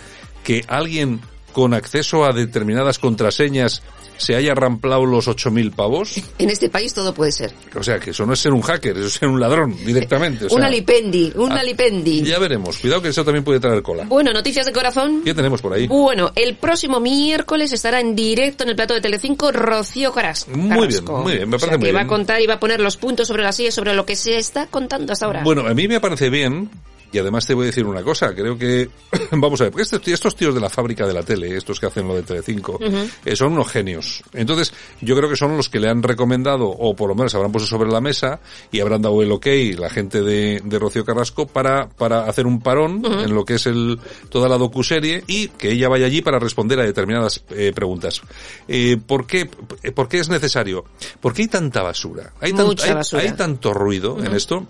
que 0.43 0.63
alguien 0.67 1.21
con 1.51 1.73
acceso 1.73 2.23
a 2.23 2.33
determinadas 2.33 2.97
contraseñas 2.97 3.83
se 4.21 4.35
haya 4.35 4.53
ramplado 4.53 5.05
los 5.05 5.27
8.000 5.27 5.73
pavos. 5.73 6.15
En 6.37 6.49
este 6.49 6.69
país 6.69 6.93
todo 6.93 7.13
puede 7.13 7.31
ser. 7.31 7.53
O 7.75 7.83
sea, 7.83 7.99
que 7.99 8.11
eso 8.11 8.25
no 8.25 8.33
es 8.33 8.39
ser 8.39 8.53
un 8.53 8.61
hacker, 8.61 8.97
eso 8.97 9.07
es 9.07 9.13
ser 9.13 9.29
un 9.29 9.39
ladrón 9.39 9.75
directamente. 9.85 10.45
O 10.45 10.49
sea, 10.49 10.57
una 10.57 10.69
lipendi, 10.69 11.33
una 11.35 11.59
ah, 11.59 11.63
lipendi. 11.63 12.23
Ya 12.23 12.39
veremos. 12.39 12.77
Cuidado 12.77 13.01
que 13.01 13.09
eso 13.09 13.23
también 13.25 13.43
puede 13.43 13.59
traer 13.59 13.81
cola. 13.81 14.05
Bueno, 14.05 14.31
noticias 14.31 14.65
de 14.65 14.71
corazón. 14.71 15.21
¿Qué 15.23 15.33
tenemos 15.33 15.61
por 15.61 15.73
ahí? 15.73 15.87
Bueno, 15.87 16.31
el 16.35 16.55
próximo 16.55 16.99
miércoles 16.99 17.73
estará 17.73 17.99
en 17.99 18.15
directo 18.15 18.63
en 18.63 18.69
el 18.69 18.75
plato 18.75 18.93
de 18.93 19.01
Telecinco 19.01 19.51
Rocío 19.51 20.11
Carrasco. 20.11 20.51
Muy 20.51 20.87
bien, 20.87 21.03
muy 21.05 21.33
bien, 21.33 21.49
me 21.49 21.57
parece 21.57 21.65
o 21.65 21.69
sea, 21.69 21.71
que 21.71 21.77
muy 21.77 21.91
va 21.91 21.99
bien. 21.99 22.05
a 22.05 22.07
contar 22.07 22.41
y 22.41 22.47
va 22.47 22.55
a 22.55 22.59
poner 22.59 22.79
los 22.79 22.97
puntos 22.97 23.27
sobre 23.27 23.43
las 23.43 23.55
sillas 23.55 23.73
sobre 23.73 23.93
lo 23.93 24.05
que 24.05 24.15
se 24.15 24.37
está 24.37 24.67
contando 24.67 25.13
hasta 25.13 25.25
ahora. 25.25 25.43
Bueno, 25.43 25.67
a 25.67 25.73
mí 25.73 25.87
me 25.87 25.99
parece 25.99 26.29
bien, 26.29 26.69
y 27.11 27.17
además 27.17 27.45
te 27.45 27.53
voy 27.53 27.63
a 27.63 27.65
decir 27.67 27.85
una 27.85 28.03
cosa, 28.03 28.33
creo 28.33 28.57
que, 28.57 28.89
vamos 29.31 29.59
a 29.61 29.65
ver, 29.65 29.71
porque 29.71 29.83
estos, 29.83 30.07
estos 30.07 30.35
tíos 30.35 30.53
de 30.55 30.61
la 30.61 30.69
fábrica 30.69 31.05
de 31.05 31.13
la 31.13 31.23
tele, 31.23 31.55
estos 31.57 31.79
que 31.79 31.85
hacen 31.87 32.07
lo 32.07 32.15
de 32.15 32.23
Telecinco, 32.23 32.79
eh, 33.25 33.35
son 33.35 33.53
unos 33.53 33.67
genios. 33.69 34.23
Entonces, 34.33 34.73
yo 35.01 35.15
creo 35.15 35.29
que 35.29 35.35
son 35.35 35.55
los 35.57 35.69
que 35.69 35.79
le 35.79 35.89
han 35.89 36.01
recomendado, 36.03 36.67
o 36.69 36.95
por 36.95 37.09
lo 37.09 37.15
menos 37.15 37.33
habrán 37.35 37.51
puesto 37.51 37.67
sobre 37.67 37.91
la 37.91 38.01
mesa, 38.01 38.39
y 38.71 38.79
habrán 38.79 39.01
dado 39.01 39.21
el 39.21 39.31
ok, 39.31 39.47
la 39.77 39.89
gente 39.89 40.21
de, 40.21 40.61
de 40.63 40.79
Rocío 40.79 41.03
Carrasco, 41.05 41.47
para, 41.47 41.89
para 41.89 42.27
hacer 42.29 42.45
un 42.47 42.61
parón 42.61 43.01
en 43.05 43.33
lo 43.33 43.43
que 43.45 43.55
es 43.55 43.65
el, 43.67 43.99
toda 44.29 44.47
la 44.49 44.57
docuserie, 44.57 45.23
y 45.27 45.47
que 45.49 45.71
ella 45.71 45.89
vaya 45.89 46.05
allí 46.05 46.21
para 46.21 46.39
responder 46.39 46.79
a 46.79 46.83
determinadas 46.83 47.43
eh, 47.49 47.71
preguntas. 47.75 48.21
Eh, 48.67 48.97
¿por, 49.05 49.27
qué, 49.27 49.45
¿Por 49.45 50.07
qué 50.07 50.19
es 50.19 50.29
necesario? 50.29 50.85
¿Por 51.19 51.33
qué 51.33 51.43
hay 51.43 51.47
tanta 51.47 51.83
basura? 51.83 52.33
Hay, 52.39 52.51
tan- 52.53 52.65
hay- 53.19 53.31
tanto 53.33 53.73
ruido 53.73 54.23
en 54.23 54.33
esto. 54.33 54.67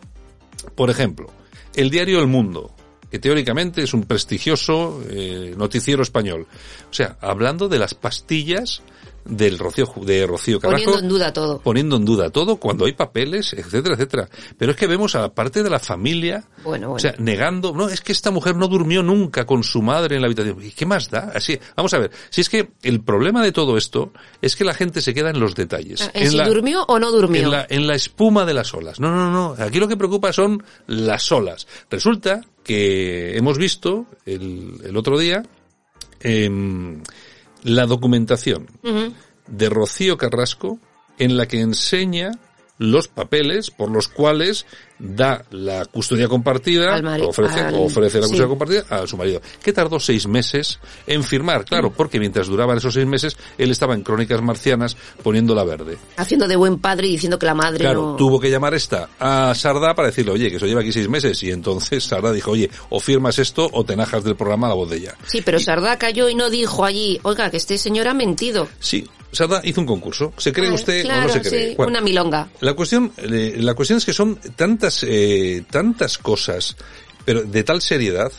Por 0.76 0.90
ejemplo, 0.90 1.30
el 1.76 1.90
diario 1.90 2.20
El 2.20 2.28
Mundo, 2.28 2.72
que 3.10 3.20
teóricamente 3.20 3.84
es 3.84 3.94
un 3.94 4.04
prestigioso 4.04 5.04
eh, 5.10 5.54
noticiero 5.58 6.02
español. 6.02 6.48
O 6.90 6.94
sea, 6.94 7.18
hablando 7.22 7.68
de 7.68 7.80
las 7.80 7.94
pastillas 7.94 8.82
del 9.26 9.60
Rocío, 9.60 9.86
de 10.04 10.26
Rocío 10.26 10.60
Carrasco. 10.60 10.92
Poniendo 10.92 11.00
en 11.04 11.10
duda 11.10 11.34
todo. 11.34 11.60
Poniendo 11.60 11.96
en 11.98 12.06
duda 12.06 12.30
todo 12.30 12.56
cuando 12.58 12.86
hay 12.86 12.94
papeles, 12.94 13.54
etcétera, 13.54 13.96
etcétera. 13.96 14.30
Pero 14.58 14.72
es 14.72 14.78
que 14.78 14.88
vemos 14.88 15.16
a 15.16 15.22
la 15.22 15.34
parte 15.34 15.62
de 15.64 15.70
la 15.70 15.80
familia, 15.80 16.44
Bueno, 16.64 16.90
bueno. 16.90 16.94
o 16.94 17.00
sea, 17.00 17.14
negando, 17.20 17.74
no, 17.74 17.88
es 17.90 18.02
que 18.02 18.12
esta 18.12 18.32
mujer 18.32 18.56
no 18.56 18.68
durmió 18.68 19.04
nunca 19.04 19.46
con 19.46 19.64
su 19.64 19.82
madre 19.82 20.16
en 20.16 20.22
la 20.22 20.28
habitación. 20.28 20.58
¿Y 20.64 20.72
qué 20.72 20.86
más 20.86 21.10
da? 21.10 21.32
Así, 21.36 21.58
vamos 21.76 21.94
a 21.94 22.00
ver, 22.00 22.12
si 22.30 22.42
es 22.42 22.50
que 22.50 22.72
el 22.84 23.02
problema 23.02 23.44
de 23.44 23.52
todo 23.52 23.78
esto 23.78 24.12
es 24.42 24.56
que 24.56 24.64
la 24.66 24.74
gente 24.74 25.02
se 25.02 25.14
queda 25.14 25.30
en 25.30 25.40
los 25.40 25.56
detalles. 25.56 26.02
Ah, 26.02 26.12
¿en 26.14 26.32
si 26.32 26.38
la- 26.38 26.48
durmió 26.48 26.84
o 26.88 27.00
no 27.00 27.12
durmió? 27.12 27.42
en 27.44 27.52
la, 27.52 27.66
en 27.70 27.88
la 27.88 27.96
espuma 27.96 28.46
de 28.46 28.54
las 28.54 28.74
olas. 28.74 29.00
No, 29.00 29.12
no, 29.16 29.32
no. 29.32 29.56
Aquí 29.64 29.80
lo 29.80 29.88
que 29.88 29.98
preocupa 29.98 30.34
son 30.34 30.64
las 30.88 31.32
olas. 31.32 31.68
Resulta 31.90 32.42
que 32.64 33.38
hemos 33.38 33.58
visto 33.58 34.06
el, 34.26 34.74
el 34.84 34.96
otro 34.98 35.18
día 35.18 35.44
em, 36.20 37.02
la 37.64 37.86
documentación 37.86 38.68
de 39.48 39.70
Rocío 39.70 40.18
Carrasco 40.18 40.80
en 41.18 41.38
la 41.38 41.48
que 41.48 41.62
enseña 41.62 42.32
los 42.78 43.08
papeles 43.08 43.70
por 43.70 43.92
los 43.92 44.08
cuales 44.08 44.66
da 45.04 45.44
la 45.52 45.86
custodia 45.86 46.28
compartida, 46.28 47.02
mari- 47.02 47.24
ofrece, 47.24 47.60
al- 47.60 47.76
ofrece 47.76 48.18
la 48.20 48.28
custodia 48.28 48.44
sí. 48.44 48.50
compartida 48.50 48.84
a 48.90 49.08
su 49.08 49.18
marido, 49.18 49.42
que 49.64 49.74
tardó 49.74 50.00
seis 50.00 50.28
meses 50.28 50.80
en 51.08 51.24
firmar, 51.24 51.66
claro, 51.66 51.92
porque 51.92 52.20
mientras 52.20 52.48
duraban 52.48 52.78
esos 52.78 52.94
seis 52.94 53.08
meses, 53.08 53.36
él 53.58 53.72
estaba 53.72 53.96
en 53.96 54.04
Crónicas 54.04 54.42
Marcianas 54.42 54.96
poniéndola 55.24 55.64
verde. 55.64 55.98
Haciendo 56.18 56.48
de 56.48 56.56
buen 56.56 56.78
padre 56.80 57.08
y 57.08 57.12
diciendo 57.14 57.40
que 57.40 57.46
la 57.48 57.56
madre 57.56 57.80
Claro, 57.80 58.12
no... 58.12 58.16
tuvo 58.16 58.40
que 58.40 58.50
llamar 58.52 58.74
esta 58.74 59.10
a 59.20 59.54
Sarda 59.56 59.96
para 59.96 60.10
decirle, 60.10 60.32
oye, 60.34 60.50
que 60.50 60.58
eso 60.58 60.66
lleva 60.68 60.82
aquí 60.82 60.92
seis 60.92 61.10
meses. 61.10 61.42
Y 61.44 61.52
entonces 61.52 62.04
Sarda 62.04 62.32
dijo, 62.32 62.52
oye, 62.52 62.70
o 62.90 63.00
firmas 63.00 63.40
esto 63.40 63.68
o 63.74 63.84
te 63.84 63.96
najas 63.96 64.24
del 64.24 64.36
programa 64.36 64.68
a 64.68 64.70
la 64.70 64.76
voz 64.76 64.90
de 64.90 64.98
ella. 64.98 65.16
Sí, 65.26 65.42
pero 65.44 65.60
Sardá 65.60 65.98
cayó 65.98 66.30
y 66.30 66.36
no 66.36 66.50
dijo 66.50 66.86
allí, 66.86 67.20
oiga, 67.24 67.50
que 67.50 67.58
este 67.58 67.78
señor 67.78 68.08
ha 68.08 68.14
mentido. 68.14 68.68
Sí, 68.80 69.08
Sarda 69.32 69.62
hizo 69.64 69.82
un 69.82 69.88
concurso. 69.88 70.34
¿Se 70.38 70.52
cree 70.52 70.70
Ah, 70.70 70.74
usted 70.74 71.04
claro, 71.04 71.22
o 71.24 71.28
no 71.28 71.34
se 71.34 71.42
cree? 71.50 71.70
sí, 71.70 71.76
Bueno, 71.78 71.92
una 71.92 72.02
milonga. 72.02 72.50
la 72.60 72.74
cuestión, 72.74 73.12
eh, 73.18 73.56
la 73.60 73.74
cuestión 73.74 73.98
es 73.98 74.06
que 74.06 74.14
son 74.14 74.36
tantas, 74.56 75.04
eh, 75.08 75.64
tantas 75.70 76.18
cosas, 76.18 76.76
pero 77.24 77.42
de 77.44 77.64
tal 77.64 77.82
seriedad, 77.82 78.32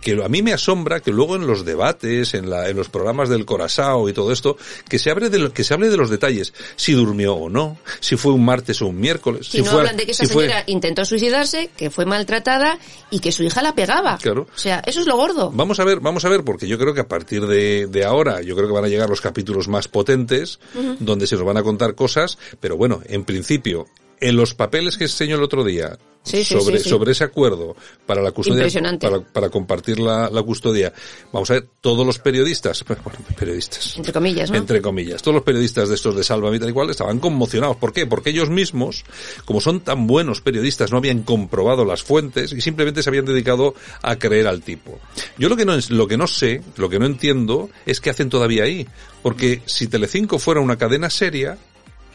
que 0.00 0.22
a 0.22 0.28
mí 0.28 0.42
me 0.42 0.52
asombra 0.52 1.00
que 1.00 1.10
luego 1.12 1.36
en 1.36 1.46
los 1.46 1.64
debates, 1.64 2.34
en, 2.34 2.48
la, 2.50 2.68
en 2.68 2.76
los 2.76 2.88
programas 2.88 3.28
del 3.28 3.44
Corazao 3.44 4.08
y 4.08 4.12
todo 4.12 4.32
esto, 4.32 4.56
que 4.88 4.98
se 4.98 5.10
hable 5.10 5.30
de 5.30 5.38
lo, 5.38 5.52
que 5.52 5.64
se 5.64 5.74
hable 5.74 5.88
de 5.88 5.96
los 5.96 6.10
detalles, 6.10 6.52
si 6.76 6.92
durmió 6.92 7.34
o 7.34 7.48
no, 7.50 7.78
si 8.00 8.16
fue 8.16 8.32
un 8.32 8.44
martes 8.44 8.80
o 8.82 8.86
un 8.86 9.00
miércoles, 9.00 9.46
Si, 9.46 9.58
si 9.58 9.64
no 9.64 9.70
fue, 9.70 9.80
hablan 9.80 9.96
de 9.96 10.04
que 10.06 10.12
esa 10.12 10.24
si 10.26 10.32
fue- 10.32 10.44
señora 10.44 10.64
intentó 10.66 11.04
suicidarse, 11.04 11.70
que 11.76 11.90
fue 11.90 12.04
maltratada 12.06 12.78
y 13.10 13.20
que 13.20 13.32
su 13.32 13.42
hija 13.42 13.62
la 13.62 13.74
pegaba. 13.74 14.18
Claro. 14.18 14.46
O 14.54 14.58
sea, 14.58 14.82
eso 14.86 15.00
es 15.00 15.06
lo 15.06 15.16
gordo. 15.16 15.50
Vamos 15.52 15.80
a 15.80 15.84
ver, 15.84 16.00
vamos 16.00 16.24
a 16.24 16.28
ver, 16.28 16.44
porque 16.44 16.66
yo 16.68 16.78
creo 16.78 16.94
que 16.94 17.00
a 17.00 17.08
partir 17.08 17.46
de, 17.46 17.86
de 17.86 18.04
ahora, 18.04 18.42
yo 18.42 18.54
creo 18.54 18.68
que 18.68 18.74
van 18.74 18.84
a 18.84 18.88
llegar 18.88 19.08
los 19.08 19.20
capítulos 19.20 19.68
más 19.68 19.88
potentes, 19.88 20.58
donde 21.00 21.26
se 21.26 21.36
nos 21.36 21.44
van 21.44 21.56
a 21.56 21.62
contar 21.62 21.94
cosas, 21.94 22.38
pero 22.60 22.76
bueno, 22.76 23.00
en 23.06 23.24
principio, 23.24 23.86
en 24.20 24.36
los 24.36 24.54
papeles 24.54 24.96
que 24.96 25.04
enseñó 25.04 25.36
el 25.36 25.42
otro 25.42 25.64
día, 25.64 25.98
Sí, 26.28 26.44
sí, 26.44 26.54
sobre, 26.54 26.78
sí, 26.78 26.88
sobre 26.88 27.12
ese 27.12 27.24
acuerdo 27.24 27.76
para 28.06 28.22
la 28.22 28.32
custodia, 28.32 28.66
para, 29.00 29.20
para 29.20 29.48
compartir 29.48 29.98
la, 29.98 30.28
la 30.30 30.42
custodia, 30.42 30.92
vamos 31.32 31.50
a 31.50 31.54
ver, 31.54 31.68
todos 31.80 32.06
los 32.06 32.18
periodistas, 32.18 32.84
bueno, 33.04 33.18
periodistas, 33.38 33.96
Entre 33.96 34.12
comillas, 34.12 34.50
¿no? 34.50 34.56
entre 34.56 34.82
comillas. 34.82 35.22
Todos 35.22 35.36
los 35.36 35.44
periodistas 35.44 35.88
de 35.88 35.94
estos 35.94 36.14
de 36.14 36.24
Salva 36.24 36.54
y 36.54 36.58
tal 36.58 36.70
y 36.70 36.72
cual 36.72 36.90
estaban 36.90 37.18
conmocionados. 37.18 37.76
¿Por 37.76 37.92
qué? 37.92 38.06
Porque 38.06 38.30
ellos 38.30 38.50
mismos, 38.50 39.04
como 39.44 39.60
son 39.60 39.80
tan 39.80 40.06
buenos 40.06 40.40
periodistas, 40.40 40.90
no 40.90 40.98
habían 40.98 41.22
comprobado 41.22 41.84
las 41.84 42.02
fuentes 42.02 42.52
y 42.52 42.60
simplemente 42.60 43.02
se 43.02 43.10
habían 43.10 43.24
dedicado 43.24 43.74
a 44.02 44.16
creer 44.16 44.46
al 44.46 44.62
tipo. 44.62 44.98
Yo 45.38 45.48
lo 45.48 45.56
que 45.56 45.64
no 45.64 45.76
lo 45.88 46.08
que 46.08 46.16
no 46.16 46.26
sé, 46.26 46.62
lo 46.76 46.88
que 46.88 46.98
no 46.98 47.06
entiendo 47.06 47.70
es 47.86 48.00
qué 48.00 48.10
hacen 48.10 48.30
todavía 48.30 48.64
ahí. 48.64 48.86
Porque 49.22 49.62
si 49.66 49.88
Telecinco 49.88 50.38
fuera 50.38 50.60
una 50.60 50.76
cadena 50.76 51.10
seria, 51.10 51.58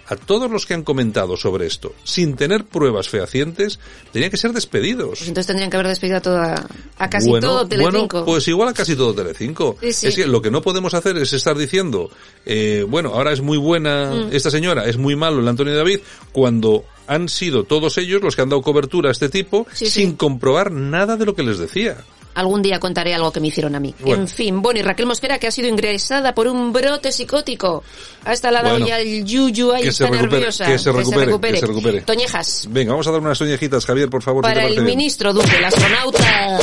a 0.07 0.15
todos 0.15 0.51
los 0.51 0.65
que 0.65 0.73
han 0.73 0.83
comentado 0.83 1.37
sobre 1.37 1.65
esto, 1.65 1.93
sin 2.03 2.35
tener 2.35 2.65
pruebas 2.65 3.09
fehacientes, 3.09 3.79
tenían 4.11 4.31
que 4.31 4.37
ser 4.37 4.51
despedidos. 4.51 5.19
Pues 5.19 5.27
entonces 5.27 5.47
tendrían 5.47 5.69
que 5.69 5.77
haber 5.77 5.87
despedido 5.87 6.17
a, 6.17 6.21
toda, 6.21 6.67
a 6.97 7.09
casi 7.09 7.29
bueno, 7.29 7.47
todo 7.47 7.67
Telecinco. 7.67 8.17
Bueno, 8.17 8.25
pues 8.25 8.47
igual 8.47 8.69
a 8.69 8.73
casi 8.73 8.95
todo 8.95 9.13
Telecinco. 9.13 9.77
Sí, 9.81 9.93
sí. 9.93 10.07
Es 10.07 10.15
que 10.15 10.27
lo 10.27 10.41
que 10.41 10.51
no 10.51 10.61
podemos 10.61 10.93
hacer 10.93 11.17
es 11.17 11.33
estar 11.33 11.57
diciendo, 11.57 12.09
eh, 12.45 12.85
bueno, 12.87 13.13
ahora 13.13 13.31
es 13.31 13.41
muy 13.41 13.57
buena 13.57 14.11
Mm. 14.13 14.29
esta 14.31 14.51
señora, 14.51 14.85
es 14.85 14.97
muy 14.97 15.15
malo 15.15 15.39
el 15.39 15.47
Antonio 15.47 15.75
David, 15.75 15.99
cuando 16.31 16.85
han 17.07 17.27
sido 17.29 17.63
todos 17.63 17.97
ellos 17.97 18.21
los 18.21 18.35
que 18.35 18.41
han 18.41 18.49
dado 18.49 18.61
cobertura 18.61 19.09
a 19.09 19.11
este 19.11 19.29
tipo 19.29 19.67
sí. 19.73 19.87
sin 19.87 20.15
comprobar 20.15 20.71
nada 20.71 21.17
de 21.17 21.25
lo 21.25 21.35
que 21.35 21.43
les 21.43 21.57
decía. 21.57 21.97
Algún 22.35 22.61
día 22.61 22.79
contaré 22.79 23.13
algo 23.13 23.31
que 23.31 23.39
me 23.39 23.47
hicieron 23.47 23.75
a 23.75 23.79
mí. 23.79 23.93
Bueno. 23.99 24.23
En 24.23 24.27
fin, 24.27 24.61
bueno, 24.61 24.79
y 24.79 24.83
Raquel 24.83 25.05
Mosquera 25.05 25.37
que 25.39 25.47
ha 25.47 25.51
sido 25.51 25.67
ingresada 25.67 26.33
por 26.33 26.47
un 26.47 26.73
brote 26.73 27.11
psicótico. 27.11 27.83
Hasta 28.25 28.51
la 28.51 28.61
dado 28.61 28.75
Bueno, 28.75 28.87
ya 28.87 28.99
el 28.99 29.23
yuyu 29.25 29.71
ahí, 29.71 29.83
que 29.83 29.91
se 29.91 30.03
está 30.03 30.05
recupere, 30.15 30.31
nerviosa. 30.31 30.65
que 30.65 30.79
se 30.79 30.91
recupere, 30.91 31.53
que 31.53 31.59
se 31.59 31.65
recupere. 31.67 32.01
Toñejas. 32.01 32.67
Venga, 32.69 32.91
vamos 32.91 33.07
a 33.07 33.11
dar 33.11 33.19
unas 33.21 33.37
toñejitas, 33.37 33.85
Javier, 33.85 34.09
por 34.09 34.21
favor. 34.23 34.43
si 34.43 34.49
Para 34.49 34.61
el 34.61 34.67
parece 34.75 34.81
bien. 34.81 34.97
ministro 34.97 35.33
Duque, 35.33 35.57
el 35.57 35.65
astronauta. 35.65 36.59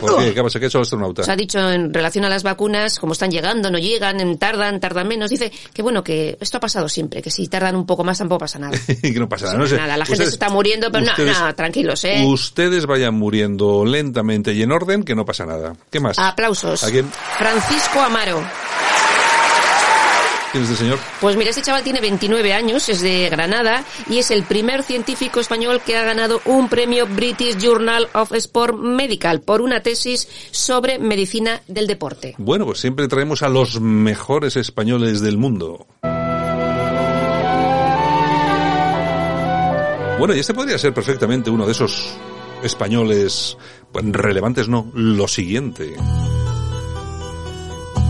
¿Por 0.00 0.18
qué? 0.18 0.34
¿Qué 0.34 0.42
pasa? 0.42 0.58
¿Qué 0.58 0.64
ha 0.66 0.68
hecho 0.68 0.78
el 0.78 0.82
astronauta? 0.82 1.22
Se 1.22 1.32
ha 1.32 1.36
dicho 1.36 1.58
en 1.70 1.92
relación 1.92 2.24
a 2.24 2.28
las 2.28 2.42
vacunas, 2.42 2.98
como 2.98 3.12
están 3.12 3.30
llegando, 3.30 3.70
no 3.70 3.78
llegan, 3.78 4.36
tardan, 4.38 4.80
tardan 4.80 5.06
menos. 5.08 5.30
Dice 5.30 5.52
que 5.72 5.82
bueno, 5.82 6.02
que 6.02 6.36
esto 6.40 6.56
ha 6.56 6.60
pasado 6.60 6.88
siempre, 6.88 7.22
que 7.22 7.30
si 7.30 7.46
tardan 7.48 7.76
un 7.76 7.86
poco 7.86 8.02
más 8.04 8.18
tampoco 8.18 8.40
pasa 8.40 8.58
nada. 8.58 8.78
que 9.02 9.12
no 9.12 9.28
pasa 9.28 9.46
nada. 9.46 9.58
No 9.58 9.66
sé. 9.66 9.76
nada, 9.76 9.96
la 9.96 10.04
gente 10.04 10.12
Ustedes- 10.22 10.30
se 10.30 10.34
está 10.34 10.48
muriendo, 10.48 10.90
pero 10.90 11.04
no, 11.04 11.10
ustedes- 11.12 11.38
no, 11.40 11.54
tranquilos, 11.54 12.04
¿eh? 12.04 12.22
Ustedes 12.26 12.86
vayan 12.86 13.14
muriendo 13.14 13.84
lentamente 13.84 14.52
y 14.52 14.62
en 14.62 14.72
orden, 14.72 15.02
que 15.04 15.14
no 15.14 15.24
pasa 15.24 15.44
nada. 15.46 15.74
¿Qué 15.90 16.00
más? 16.00 16.18
Aplausos. 16.18 16.82
¿A 16.84 16.90
quién? 16.90 17.10
Francisco 17.38 18.00
Amaro. 18.00 18.42
¿Quién 20.52 20.64
es 20.64 20.70
este 20.70 20.84
señor? 20.84 20.98
Pues 21.20 21.36
mira, 21.36 21.50
este 21.50 21.62
chaval 21.62 21.84
tiene 21.84 22.00
29 22.00 22.52
años, 22.52 22.88
es 22.88 23.00
de 23.00 23.28
Granada 23.28 23.84
y 24.08 24.18
es 24.18 24.32
el 24.32 24.42
primer 24.42 24.82
científico 24.82 25.38
español 25.38 25.80
que 25.84 25.96
ha 25.96 26.02
ganado 26.02 26.40
un 26.44 26.68
premio 26.68 27.06
British 27.06 27.56
Journal 27.56 28.08
of 28.14 28.32
Sport 28.32 28.76
Medical 28.76 29.42
por 29.42 29.60
una 29.60 29.80
tesis 29.80 30.28
sobre 30.50 30.98
medicina 30.98 31.62
del 31.68 31.86
deporte. 31.86 32.34
Bueno, 32.38 32.66
pues 32.66 32.80
siempre 32.80 33.06
traemos 33.06 33.42
a 33.42 33.48
los 33.48 33.80
mejores 33.80 34.56
españoles 34.56 35.20
del 35.20 35.38
mundo. 35.38 35.86
Bueno, 40.18 40.34
y 40.34 40.40
este 40.40 40.52
podría 40.52 40.76
ser 40.78 40.92
perfectamente 40.92 41.48
uno 41.48 41.64
de 41.64 41.72
esos 41.72 42.12
españoles 42.62 43.56
pues, 43.92 44.04
relevantes, 44.04 44.68
no, 44.68 44.90
lo 44.94 45.28
siguiente. 45.28 45.94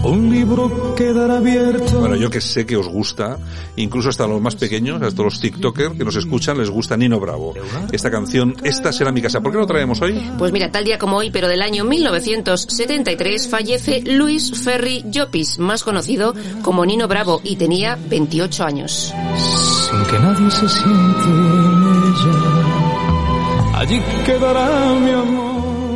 Un 0.03 0.31
libro 0.31 0.95
quedará 0.95 1.37
abierto. 1.37 2.01
Bueno, 2.01 2.17
yo 2.17 2.31
que 2.31 2.41
sé 2.41 2.65
que 2.65 2.77
os 2.77 2.89
gusta, 2.89 3.39
incluso 3.77 4.09
hasta 4.09 4.27
los 4.27 4.41
más 4.41 4.57
pequeños, 4.57 5.03
hasta 5.03 5.23
los 5.23 5.39
TikTokers 5.41 5.97
que 5.97 6.05
nos 6.05 6.17
escuchan, 6.17 6.57
les 6.57 6.71
gusta 6.71 6.97
Nino 6.97 7.21
Bravo. 7.21 7.53
Esta 7.93 8.11
canción, 8.11 8.57
Esta 8.65 8.93
será 8.93 9.13
mi 9.13 9.21
casa. 9.21 9.41
¿Por 9.41 9.53
qué 9.53 9.59
lo 9.59 9.67
traemos 9.67 10.01
hoy? 10.01 10.19
Pues 10.39 10.53
mira, 10.53 10.71
tal 10.71 10.85
día 10.85 10.99
como 10.99 11.19
hoy, 11.19 11.31
pero 11.31 11.49
del 11.49 11.61
año 11.61 11.85
1973, 11.85 13.49
fallece 13.49 14.01
Luis 14.03 14.53
Ferry 14.59 15.05
Llopis, 15.11 15.59
más 15.59 15.83
conocido 15.83 16.35
como 16.63 16.87
Nino 16.87 17.07
Bravo, 17.07 17.41
y 17.45 17.57
tenía 17.57 17.99
28 18.09 18.65
años. 18.65 19.13
Sin 19.37 20.03
que 20.07 20.19
nadie 20.19 20.51
se 20.51 20.69
siente 20.69 21.29
en 21.29 22.05
ella. 22.07 23.79
Allí 23.79 24.01
quedará 24.25 24.95
mi 24.99 25.11
amor. 25.11 25.50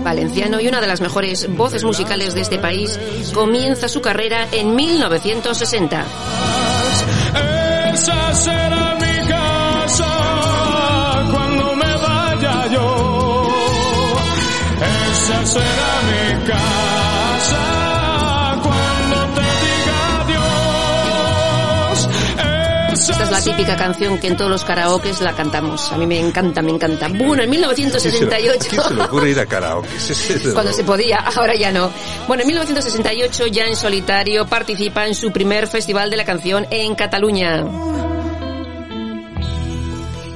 Valenciano 0.04 0.60
y 0.60 0.68
una 0.68 0.80
de 0.80 0.86
las 0.86 1.00
mejores 1.00 1.48
voces 1.56 1.82
musicales 1.82 2.34
de 2.34 2.42
este 2.42 2.58
país, 2.58 3.00
comienza 3.32 3.88
su 3.88 4.00
carrera 4.00 4.46
en 4.52 4.76
1960. 4.76 6.04
Esa 7.92 8.34
será 8.34 8.94
mi 9.00 9.28
casa 9.28 11.26
cuando 11.32 11.74
me 11.74 11.96
vaya 11.96 12.66
yo. 12.68 13.48
Esa 15.12 15.46
será 15.46 16.02
mi 16.10 16.46
casa 16.46 16.93
Esta 23.08 23.24
es 23.24 23.30
la 23.30 23.42
típica 23.42 23.76
canción 23.76 24.18
que 24.18 24.28
en 24.28 24.36
todos 24.36 24.50
los 24.50 24.64
karaokes 24.64 25.20
la 25.20 25.34
cantamos. 25.34 25.92
A 25.92 25.98
mí 25.98 26.06
me 26.06 26.18
encanta, 26.18 26.62
me 26.62 26.70
encanta. 26.70 27.08
Bueno, 27.08 27.42
en 27.42 27.50
1968... 27.50 28.66
¿Quién 28.70 28.82
se 28.82 28.94
le 28.94 29.02
ocurre 29.02 29.30
ir 29.30 29.40
a 29.40 29.46
karaoke? 29.46 29.88
Cuando 30.52 30.72
se 30.72 30.84
podía, 30.84 31.18
ahora 31.18 31.54
ya 31.54 31.70
no. 31.70 31.90
Bueno, 32.26 32.42
en 32.42 32.46
1968 32.48 33.46
ya 33.48 33.66
en 33.66 33.76
solitario 33.76 34.46
participa 34.46 35.06
en 35.06 35.14
su 35.14 35.32
primer 35.32 35.66
festival 35.66 36.10
de 36.10 36.16
la 36.16 36.24
canción 36.24 36.66
en 36.70 36.94
Cataluña. 36.94 37.64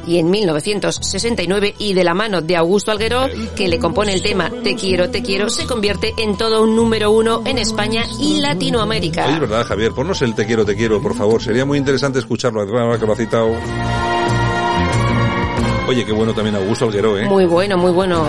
Y 0.08 0.18
en 0.18 0.30
1969, 0.30 1.74
y 1.78 1.92
de 1.92 2.02
la 2.02 2.14
mano 2.14 2.40
de 2.40 2.56
Augusto 2.56 2.90
Alguero, 2.90 3.26
que 3.54 3.68
le 3.68 3.78
compone 3.78 4.14
el 4.14 4.22
tema 4.22 4.50
Te 4.64 4.74
quiero, 4.74 5.10
te 5.10 5.22
quiero, 5.22 5.50
se 5.50 5.66
convierte 5.66 6.14
en 6.16 6.38
todo 6.38 6.62
un 6.62 6.74
número 6.74 7.10
uno 7.10 7.42
en 7.44 7.58
España 7.58 8.06
y 8.18 8.40
Latinoamérica. 8.40 9.26
Oye, 9.26 9.34
es 9.34 9.40
verdad, 9.40 9.66
Javier, 9.66 9.92
ponnos 9.92 10.22
el 10.22 10.34
te 10.34 10.46
quiero, 10.46 10.64
te 10.64 10.74
quiero, 10.74 11.02
por 11.02 11.14
favor. 11.14 11.42
Sería 11.42 11.66
muy 11.66 11.76
interesante 11.76 12.20
escucharlo, 12.20 12.62
ahora 12.62 12.98
que 12.98 13.06
lo 13.06 13.12
ha 13.12 13.16
citado. 13.16 13.50
Oye, 15.86 16.06
qué 16.06 16.12
bueno 16.12 16.32
también 16.32 16.56
Augusto 16.56 16.86
Alguero, 16.86 17.18
¿eh? 17.18 17.26
Muy 17.26 17.44
bueno, 17.44 17.76
muy 17.76 17.92
bueno. 17.92 18.26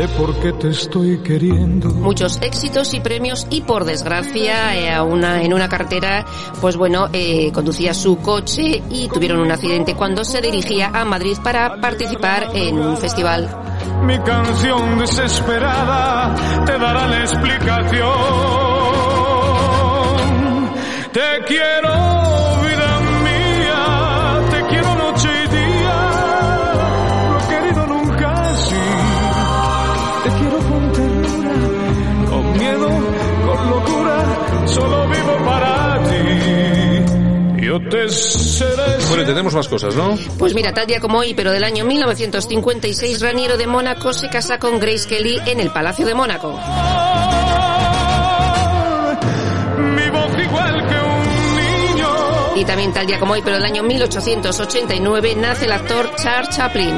De 0.00 0.08
por 0.08 0.34
qué 0.40 0.50
te 0.54 0.70
estoy 0.70 1.18
queriendo. 1.18 1.90
muchos 1.90 2.38
éxitos 2.40 2.94
y 2.94 3.00
premios 3.00 3.46
y 3.50 3.60
por 3.60 3.84
desgracia 3.84 4.74
eh, 4.74 4.90
a 4.90 5.02
una, 5.02 5.42
en 5.42 5.52
una 5.52 5.68
carretera 5.68 6.24
pues 6.58 6.78
bueno 6.78 7.10
eh, 7.12 7.52
conducía 7.52 7.92
su 7.92 8.16
coche 8.16 8.82
y 8.88 9.08
tuvieron 9.08 9.40
un 9.40 9.52
accidente 9.52 9.94
cuando 9.94 10.24
se 10.24 10.40
dirigía 10.40 10.90
a 10.94 11.04
Madrid 11.04 11.36
para 11.44 11.78
participar 11.82 12.48
en 12.54 12.78
un 12.78 12.96
festival 12.96 13.54
Mi 14.04 14.18
canción 14.20 14.98
desesperada 15.00 16.34
te 16.64 16.78
dará 16.78 17.06
la 17.06 17.20
explicación. 17.20 18.08
Te 21.12 21.44
quiero, 21.46 22.29
Bueno, 37.90 39.24
tenemos 39.26 39.52
más 39.54 39.68
cosas, 39.68 39.94
¿no? 39.96 40.16
pues 40.38 40.54
mira 40.54 40.72
tal 40.72 40.86
día 40.86 41.00
como 41.00 41.18
hoy 41.18 41.34
pero 41.34 41.50
del 41.50 41.64
año 41.64 41.84
1956 41.84 43.20
Raniero 43.20 43.56
de 43.56 43.66
Mónaco 43.66 44.12
se 44.12 44.28
casa 44.28 44.58
con 44.58 44.78
Grace 44.78 45.08
Kelly 45.08 45.38
en 45.46 45.58
el 45.60 45.70
Palacio 45.70 46.06
de 46.06 46.14
Mónaco 46.14 46.52
Mi 49.78 50.08
voz 50.10 50.30
igual 50.42 50.86
que 50.88 50.94
un 50.94 51.94
niño. 51.94 52.08
y 52.56 52.64
también 52.64 52.92
tal 52.92 53.06
día 53.06 53.18
como 53.18 53.32
hoy 53.34 53.40
pero 53.42 53.56
del 53.56 53.64
año 53.64 53.82
1889 53.82 55.34
nace 55.36 55.64
el 55.66 55.72
actor 55.72 56.14
Charles 56.16 56.50
Chaplin 56.56 56.94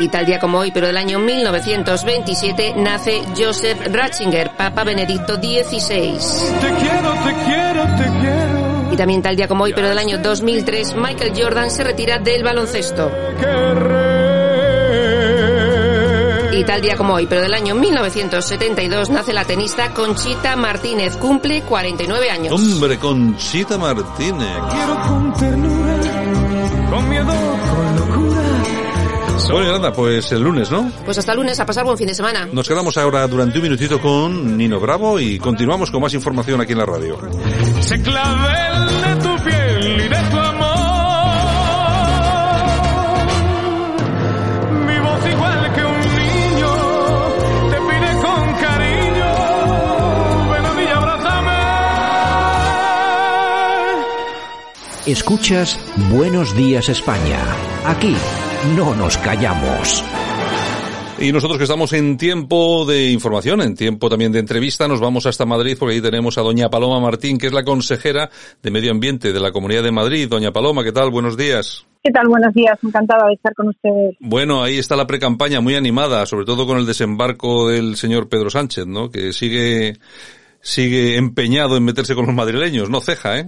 Y 0.00 0.08
tal 0.08 0.26
día 0.26 0.38
como 0.38 0.58
hoy, 0.58 0.70
pero 0.70 0.86
del 0.86 0.96
año 0.96 1.18
1927, 1.18 2.74
nace 2.76 3.20
Joseph 3.36 3.80
Ratzinger, 3.90 4.50
Papa 4.56 4.84
Benedicto 4.84 5.34
XVI. 5.34 6.18
Te 6.60 6.74
quiero, 6.74 7.12
te 7.24 7.34
quiero, 7.44 7.82
te 7.96 8.20
quiero. 8.20 8.92
Y 8.92 8.96
también 8.96 9.22
tal 9.22 9.34
día 9.34 9.48
como 9.48 9.64
hoy, 9.64 9.72
pero 9.74 9.88
del 9.88 9.98
año 9.98 10.18
2003, 10.18 10.94
Michael 10.94 11.32
Jordan 11.36 11.70
se 11.72 11.82
retira 11.82 12.18
del 12.20 12.44
baloncesto. 12.44 13.10
Y 16.52 16.64
tal 16.64 16.80
día 16.80 16.96
como 16.96 17.14
hoy, 17.14 17.26
pero 17.26 17.40
del 17.40 17.54
año 17.54 17.74
1972, 17.74 19.10
nace 19.10 19.32
la 19.32 19.44
tenista 19.44 19.92
Conchita 19.94 20.54
Martínez, 20.54 21.16
cumple 21.16 21.62
49 21.62 22.30
años. 22.30 22.52
Hombre, 22.52 22.98
Conchita 22.98 23.78
Martínez. 23.78 24.48
Quiero 24.70 24.96
con 25.08 25.32
ternura, 25.34 25.94
con 26.88 27.08
miedo, 27.08 27.32
con 27.74 27.96
locura. 27.96 28.87
Bueno, 29.50 29.64
Yolanda, 29.66 29.92
pues 29.92 30.30
el 30.32 30.42
lunes, 30.42 30.70
¿no? 30.70 30.90
Pues 31.04 31.16
hasta 31.16 31.34
lunes, 31.34 31.58
a 31.58 31.64
pasar 31.64 31.84
buen 31.84 31.96
fin 31.96 32.06
de 32.08 32.14
semana. 32.14 32.46
Nos 32.52 32.68
quedamos 32.68 32.98
ahora 32.98 33.26
durante 33.26 33.56
un 33.58 33.62
minutito 33.62 33.98
con 34.00 34.58
Nino 34.58 34.78
Bravo 34.78 35.18
y 35.18 35.38
continuamos 35.38 35.90
con 35.90 36.02
más 36.02 36.12
información 36.12 36.60
aquí 36.60 36.72
en 36.72 36.78
la 36.78 36.86
radio. 36.86 37.18
Se 37.80 38.00
clavel 38.02 38.88
de 39.02 39.16
tu 39.22 39.44
piel 39.44 40.00
y 40.00 40.02
de 40.02 40.18
tu 40.30 40.38
amor. 40.38 40.68
Mi 44.86 44.98
voz 44.98 45.26
igual 45.32 45.72
que 45.74 45.84
un 45.84 46.00
niño 46.18 46.74
te 47.70 47.76
pide 47.76 48.12
con 48.20 48.52
cariño. 48.60 49.30
Ven 50.52 50.64
a 50.66 50.72
mí 50.74 50.82
y 50.82 50.88
abrázame. 50.88 51.56
Escuchas 55.06 55.80
Buenos 56.10 56.54
Días 56.54 56.90
España. 56.90 57.40
Aquí 57.86 58.14
no 58.76 58.94
nos 58.94 59.16
callamos. 59.18 60.04
Y 61.20 61.32
nosotros 61.32 61.58
que 61.58 61.64
estamos 61.64 61.92
en 61.92 62.16
tiempo 62.16 62.84
de 62.86 63.10
información, 63.10 63.60
en 63.60 63.74
tiempo 63.74 64.08
también 64.08 64.30
de 64.30 64.38
entrevista, 64.38 64.86
nos 64.86 65.00
vamos 65.00 65.26
hasta 65.26 65.44
Madrid 65.44 65.76
porque 65.78 65.96
ahí 65.96 66.00
tenemos 66.00 66.38
a 66.38 66.42
doña 66.42 66.68
Paloma 66.68 67.00
Martín, 67.00 67.38
que 67.38 67.48
es 67.48 67.52
la 67.52 67.64
consejera 67.64 68.30
de 68.62 68.70
Medio 68.70 68.92
Ambiente 68.92 69.32
de 69.32 69.40
la 69.40 69.50
Comunidad 69.50 69.82
de 69.82 69.90
Madrid. 69.90 70.28
Doña 70.28 70.52
Paloma, 70.52 70.84
¿qué 70.84 70.92
tal? 70.92 71.10
Buenos 71.10 71.36
días. 71.36 71.86
¿Qué 72.04 72.12
tal? 72.12 72.28
Buenos 72.28 72.54
días, 72.54 72.78
encantada 72.84 73.26
de 73.26 73.34
estar 73.34 73.52
con 73.54 73.68
ustedes. 73.68 74.16
Bueno, 74.20 74.62
ahí 74.62 74.78
está 74.78 74.94
la 74.94 75.08
precampaña 75.08 75.60
muy 75.60 75.74
animada, 75.74 76.24
sobre 76.26 76.46
todo 76.46 76.66
con 76.66 76.78
el 76.78 76.86
desembarco 76.86 77.68
del 77.68 77.96
señor 77.96 78.28
Pedro 78.28 78.50
Sánchez, 78.50 78.86
¿no? 78.86 79.10
Que 79.10 79.32
sigue, 79.32 79.96
sigue 80.60 81.16
empeñado 81.16 81.76
en 81.76 81.84
meterse 81.84 82.14
con 82.14 82.26
los 82.26 82.34
madrileños, 82.34 82.90
no 82.90 83.00
ceja, 83.00 83.40
¿eh? 83.40 83.46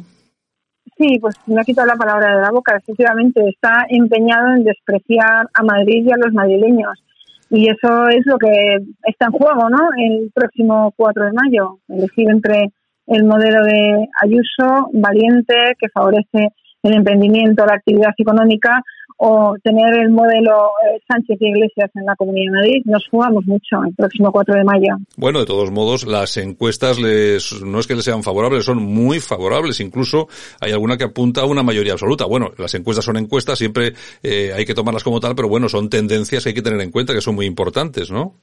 Sí, 0.97 1.19
pues 1.21 1.35
me 1.47 1.61
ha 1.61 1.65
quitado 1.65 1.87
la 1.87 1.97
palabra 1.97 2.37
de 2.37 2.43
la 2.43 2.51
boca. 2.51 2.77
Efectivamente, 2.77 3.47
está 3.49 3.87
empeñado 3.89 4.55
en 4.55 4.65
despreciar 4.65 5.49
a 5.53 5.63
Madrid 5.63 6.05
y 6.07 6.13
a 6.13 6.17
los 6.17 6.33
madrileños. 6.33 7.03
Y 7.51 7.69
eso 7.69 8.09
es 8.09 8.25
lo 8.27 8.39
que 8.39 8.79
está 9.05 9.27
en 9.27 9.33
juego, 9.33 9.69
¿no? 9.69 9.89
El 9.97 10.31
próximo 10.33 10.93
4 10.97 11.25
de 11.25 11.33
mayo. 11.33 11.79
Elegir 11.89 12.31
entre 12.31 12.71
el 13.07 13.25
modelo 13.25 13.65
de 13.65 14.09
Ayuso, 14.23 14.89
valiente, 14.93 15.55
que 15.79 15.89
favorece 15.89 16.51
el 16.83 16.95
emprendimiento, 16.95 17.67
la 17.67 17.75
actividad 17.75 18.13
económica, 18.17 18.83
o 19.23 19.55
tener 19.63 19.95
el 20.01 20.11
modelo 20.11 20.71
eh, 20.83 20.99
Sánchez 21.07 21.37
y 21.41 21.49
Iglesias 21.49 21.91
en 21.95 22.07
la 22.07 22.17
Comunidad 22.17 22.53
de 22.53 22.57
Madrid. 22.57 22.83
Nos 22.87 23.07
jugamos 23.11 23.45
mucho 23.45 23.77
el 23.87 23.95
próximo 23.95 24.33
4 24.33 24.55
de 24.55 24.65
mayo. 24.65 24.97
Bueno, 25.19 25.41
de 25.41 25.45
todos 25.45 25.71
modos, 25.71 26.07
las 26.07 26.39
encuestas 26.39 26.99
les, 26.99 27.63
no 27.63 27.81
es 27.81 27.87
que 27.87 27.95
les 27.95 28.05
sean 28.07 28.23
favorables, 28.23 28.65
son 28.65 28.79
muy 28.79 29.21
favorables. 29.21 29.81
Incluso 29.81 30.29
hay 30.59 30.73
alguna 30.73 30.97
que 30.97 31.05
apunta 31.05 31.43
a 31.43 31.47
una 31.47 31.63
mayoría 31.63 31.93
absoluta. 31.93 32.25
Bueno, 32.25 32.49
las 32.57 32.73
encuestas 32.73 33.05
son 33.05 33.19
encuestas, 33.19 33.59
siempre 33.59 33.93
eh, 34.23 34.53
hay 34.57 34.65
que 34.65 34.73
tomarlas 34.73 35.05
como 35.05 35.21
tal, 35.21 35.35
pero 35.35 35.51
bueno, 35.51 35.69
son 35.69 35.91
tendencias 35.91 36.43
que 36.43 36.49
hay 36.49 36.55
que 36.55 36.63
tener 36.63 36.81
en 36.81 36.91
cuenta 36.91 37.13
que 37.13 37.21
son 37.21 37.35
muy 37.35 37.45
importantes, 37.45 38.11
¿no? 38.11 38.37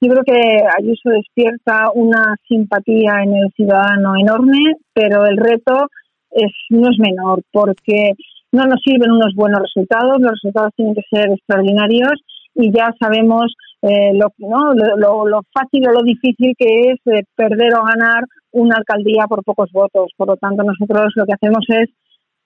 Yo 0.00 0.10
creo 0.10 0.24
que 0.24 0.58
Ayuso 0.78 1.10
despierta 1.10 1.90
una 1.94 2.34
simpatía 2.48 3.22
en 3.22 3.36
el 3.36 3.52
ciudadano 3.54 4.14
enorme, 4.18 4.72
pero 4.94 5.26
el 5.26 5.36
reto 5.36 5.88
es, 6.30 6.50
no 6.70 6.90
es 6.90 6.98
menor, 6.98 7.42
porque 7.52 8.12
no 8.54 8.64
nos 8.66 8.80
sirven 8.82 9.10
unos 9.10 9.34
buenos 9.34 9.60
resultados, 9.60 10.20
los 10.20 10.30
resultados 10.30 10.72
tienen 10.76 10.94
que 10.94 11.02
ser 11.10 11.30
extraordinarios 11.30 12.22
y 12.54 12.72
ya 12.72 12.94
sabemos 13.00 13.52
eh, 13.82 14.14
lo, 14.14 14.28
¿no? 14.38 14.72
lo, 14.72 14.96
lo, 14.96 15.26
lo, 15.26 15.40
fácil 15.52 15.88
o 15.88 15.92
lo 15.92 16.02
difícil 16.02 16.54
que 16.56 16.92
es 16.92 17.00
eh, 17.06 17.24
perder 17.34 17.74
o 17.74 17.84
ganar 17.84 18.24
una 18.52 18.76
alcaldía 18.76 19.26
por 19.28 19.42
pocos 19.42 19.70
votos. 19.72 20.12
Por 20.16 20.28
lo 20.28 20.36
tanto, 20.36 20.62
nosotros 20.62 21.12
lo 21.16 21.26
que 21.26 21.34
hacemos 21.34 21.64
es 21.68 21.90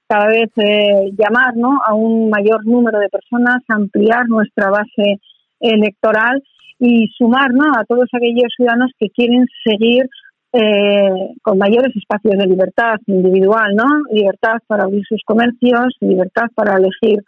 cada 0.09 0.29
vez 0.29 0.51
eh, 0.57 1.13
llamar 1.17 1.55
¿no? 1.57 1.79
a 1.87 1.95
un 1.95 2.31
mayor 2.31 2.65
número 2.65 2.99
de 2.99 3.11
personas, 3.11 3.63
ampliar 3.69 4.27
nuestra 4.29 4.71
base 4.71 5.21
electoral 5.61 6.43
y 6.79 7.09
sumar 7.09 7.53
¿no? 7.53 7.65
a 7.77 7.85
todos 7.85 8.09
aquellos 8.13 8.51
ciudadanos 8.57 8.91
que 8.99 9.11
quieren 9.11 9.45
seguir 9.63 10.09
eh, 10.53 11.35
con 11.43 11.59
mayores 11.59 11.95
espacios 11.95 12.39
de 12.39 12.47
libertad 12.47 12.97
individual, 13.07 13.75
¿no? 13.75 13.85
Libertad 14.11 14.59
para 14.67 14.85
abrir 14.85 15.03
sus 15.09 15.23
comercios, 15.25 15.95
libertad 16.01 16.47
para 16.55 16.77
elegir 16.77 17.23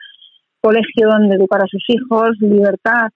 colegio 0.60 1.08
donde 1.08 1.36
educar 1.36 1.62
a 1.62 1.66
sus 1.66 1.84
hijos, 1.88 2.30
libertad 2.40 3.08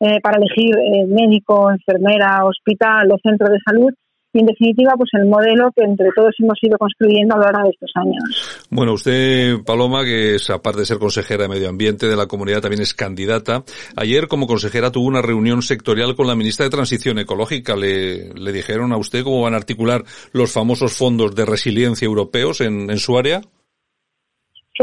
eh, 0.00 0.20
para 0.20 0.38
elegir 0.38 0.74
eh, 0.76 1.06
médico, 1.06 1.70
enfermera, 1.70 2.44
hospital 2.44 3.10
o 3.12 3.18
centro 3.22 3.48
de 3.48 3.58
salud 3.64 3.92
y 4.32 4.40
en 4.40 4.46
definitiva 4.46 4.92
pues 4.96 5.10
el 5.14 5.26
modelo 5.26 5.70
que 5.76 5.84
entre 5.84 6.08
todos 6.14 6.34
hemos 6.38 6.58
ido 6.62 6.78
construyendo 6.78 7.34
a 7.34 7.38
lo 7.38 7.44
largo 7.44 7.64
de 7.64 7.70
estos 7.70 7.90
años. 7.94 8.66
Bueno, 8.70 8.94
usted, 8.94 9.56
Paloma, 9.64 10.04
que 10.04 10.36
es 10.36 10.50
aparte 10.50 10.80
de 10.80 10.86
ser 10.86 10.98
consejera 10.98 11.42
de 11.42 11.48
Medio 11.48 11.68
Ambiente 11.68 12.06
de 12.06 12.16
la 12.16 12.26
comunidad, 12.26 12.60
también 12.60 12.82
es 12.82 12.94
candidata. 12.94 13.64
Ayer 13.96 14.28
como 14.28 14.46
consejera 14.46 14.90
tuvo 14.90 15.06
una 15.06 15.22
reunión 15.22 15.62
sectorial 15.62 16.16
con 16.16 16.26
la 16.26 16.34
ministra 16.34 16.64
de 16.64 16.70
Transición 16.70 17.18
Ecológica. 17.18 17.76
¿Le, 17.76 18.32
le 18.34 18.52
dijeron 18.52 18.92
a 18.92 18.96
usted 18.96 19.22
cómo 19.22 19.42
van 19.42 19.54
a 19.54 19.58
articular 19.58 20.02
los 20.32 20.52
famosos 20.52 20.96
fondos 20.96 21.34
de 21.34 21.44
resiliencia 21.44 22.06
europeos 22.06 22.60
en, 22.60 22.90
en 22.90 22.98
su 22.98 23.18
área? 23.18 23.42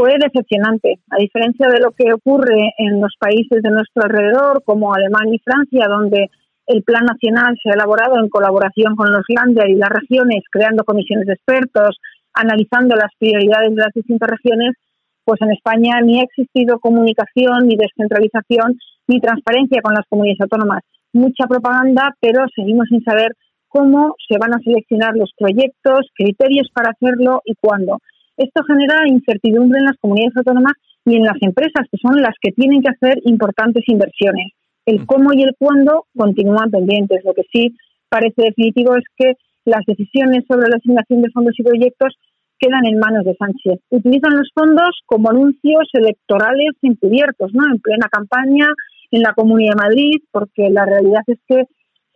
fue 0.00 0.16
decepcionante. 0.18 1.00
A 1.10 1.16
diferencia 1.18 1.68
de 1.68 1.80
lo 1.80 1.90
que 1.92 2.12
ocurre 2.12 2.72
en 2.78 3.00
los 3.00 3.14
países 3.18 3.62
de 3.62 3.70
nuestro 3.70 4.04
alrededor, 4.04 4.62
como 4.64 4.94
Alemania 4.94 5.34
y 5.34 5.42
Francia, 5.44 5.86
donde 5.88 6.30
el 6.70 6.84
plan 6.84 7.04
nacional 7.04 7.58
se 7.60 7.68
ha 7.68 7.74
elaborado 7.74 8.14
en 8.22 8.28
colaboración 8.28 8.94
con 8.94 9.10
los 9.10 9.24
Länder 9.26 9.68
y 9.68 9.74
las 9.74 9.90
regiones, 9.90 10.44
creando 10.52 10.84
comisiones 10.84 11.26
de 11.26 11.34
expertos, 11.34 11.98
analizando 12.32 12.94
las 12.94 13.10
prioridades 13.18 13.74
de 13.74 13.82
las 13.82 13.92
distintas 13.92 14.30
regiones, 14.30 14.76
pues 15.24 15.40
en 15.42 15.50
España 15.50 16.00
ni 16.00 16.20
ha 16.20 16.22
existido 16.22 16.78
comunicación, 16.78 17.66
ni 17.66 17.74
descentralización, 17.74 18.78
ni 19.08 19.20
transparencia 19.20 19.82
con 19.82 19.94
las 19.94 20.06
comunidades 20.08 20.42
autónomas. 20.42 20.82
Mucha 21.12 21.48
propaganda, 21.48 22.14
pero 22.20 22.46
seguimos 22.54 22.86
sin 22.88 23.02
saber 23.02 23.34
cómo 23.66 24.14
se 24.28 24.38
van 24.38 24.54
a 24.54 24.62
seleccionar 24.62 25.16
los 25.16 25.32
proyectos, 25.36 26.06
criterios 26.14 26.68
para 26.72 26.90
hacerlo 26.90 27.42
y 27.44 27.54
cuándo. 27.60 27.98
Esto 28.36 28.62
genera 28.62 29.08
incertidumbre 29.08 29.80
en 29.80 29.86
las 29.86 29.98
comunidades 30.00 30.36
autónomas 30.36 30.74
y 31.04 31.16
en 31.16 31.24
las 31.24 31.36
empresas, 31.40 31.86
que 31.90 31.98
son 31.98 32.22
las 32.22 32.34
que 32.40 32.52
tienen 32.52 32.80
que 32.80 32.90
hacer 32.94 33.18
importantes 33.24 33.82
inversiones. 33.88 34.52
El 34.90 35.06
cómo 35.06 35.32
y 35.32 35.44
el 35.44 35.54
cuándo 35.56 36.06
continúan 36.16 36.68
pendientes. 36.68 37.24
Lo 37.24 37.32
que 37.32 37.44
sí 37.52 37.76
parece 38.08 38.42
definitivo 38.42 38.96
es 38.96 39.04
que 39.16 39.34
las 39.64 39.86
decisiones 39.86 40.44
sobre 40.48 40.68
la 40.68 40.78
asignación 40.78 41.22
de 41.22 41.30
fondos 41.30 41.54
y 41.56 41.62
proyectos 41.62 42.18
quedan 42.58 42.84
en 42.86 42.98
manos 42.98 43.24
de 43.24 43.36
Sánchez. 43.36 43.78
Utilizan 43.90 44.36
los 44.36 44.50
fondos 44.52 44.90
como 45.06 45.30
anuncios 45.30 45.88
electorales 45.92 46.72
encubiertos, 46.82 47.54
¿no? 47.54 47.72
En 47.72 47.78
plena 47.78 48.08
campaña, 48.10 48.66
en 49.12 49.22
la 49.22 49.32
Comunidad 49.32 49.74
de 49.76 49.82
Madrid, 49.82 50.16
porque 50.32 50.70
la 50.70 50.84
realidad 50.84 51.22
es 51.28 51.38
que 51.46 51.66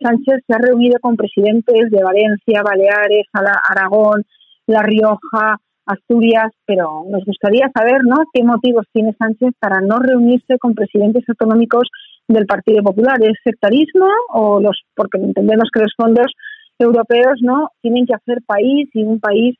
Sánchez 0.01 0.43
se 0.45 0.53
ha 0.53 0.57
reunido 0.57 0.99
con 0.99 1.15
presidentes 1.15 1.89
de 1.89 2.03
Valencia, 2.03 2.61
Baleares, 2.61 3.25
Aragón, 3.31 4.25
La 4.67 4.83
Rioja, 4.83 5.61
Asturias, 5.85 6.51
pero 6.65 7.05
nos 7.09 7.23
gustaría 7.23 7.71
saber 7.73 8.03
¿no? 8.03 8.17
qué 8.33 8.43
motivos 8.43 8.85
tiene 8.91 9.15
Sánchez 9.17 9.53
para 9.59 9.79
no 9.79 9.99
reunirse 9.99 10.57
con 10.59 10.75
presidentes 10.75 11.23
autonómicos 11.29 11.87
del 12.27 12.45
Partido 12.45 12.83
Popular. 12.83 13.17
¿Es 13.21 13.37
sectarismo 13.43 14.07
o 14.29 14.59
los 14.59 14.81
porque 14.95 15.17
entendemos 15.17 15.69
que 15.73 15.81
los 15.81 15.93
fondos 15.95 16.31
europeos 16.79 17.39
no 17.41 17.69
tienen 17.81 18.05
que 18.05 18.15
hacer 18.15 18.39
país 18.45 18.89
y 18.93 19.03
un 19.03 19.19
país 19.19 19.55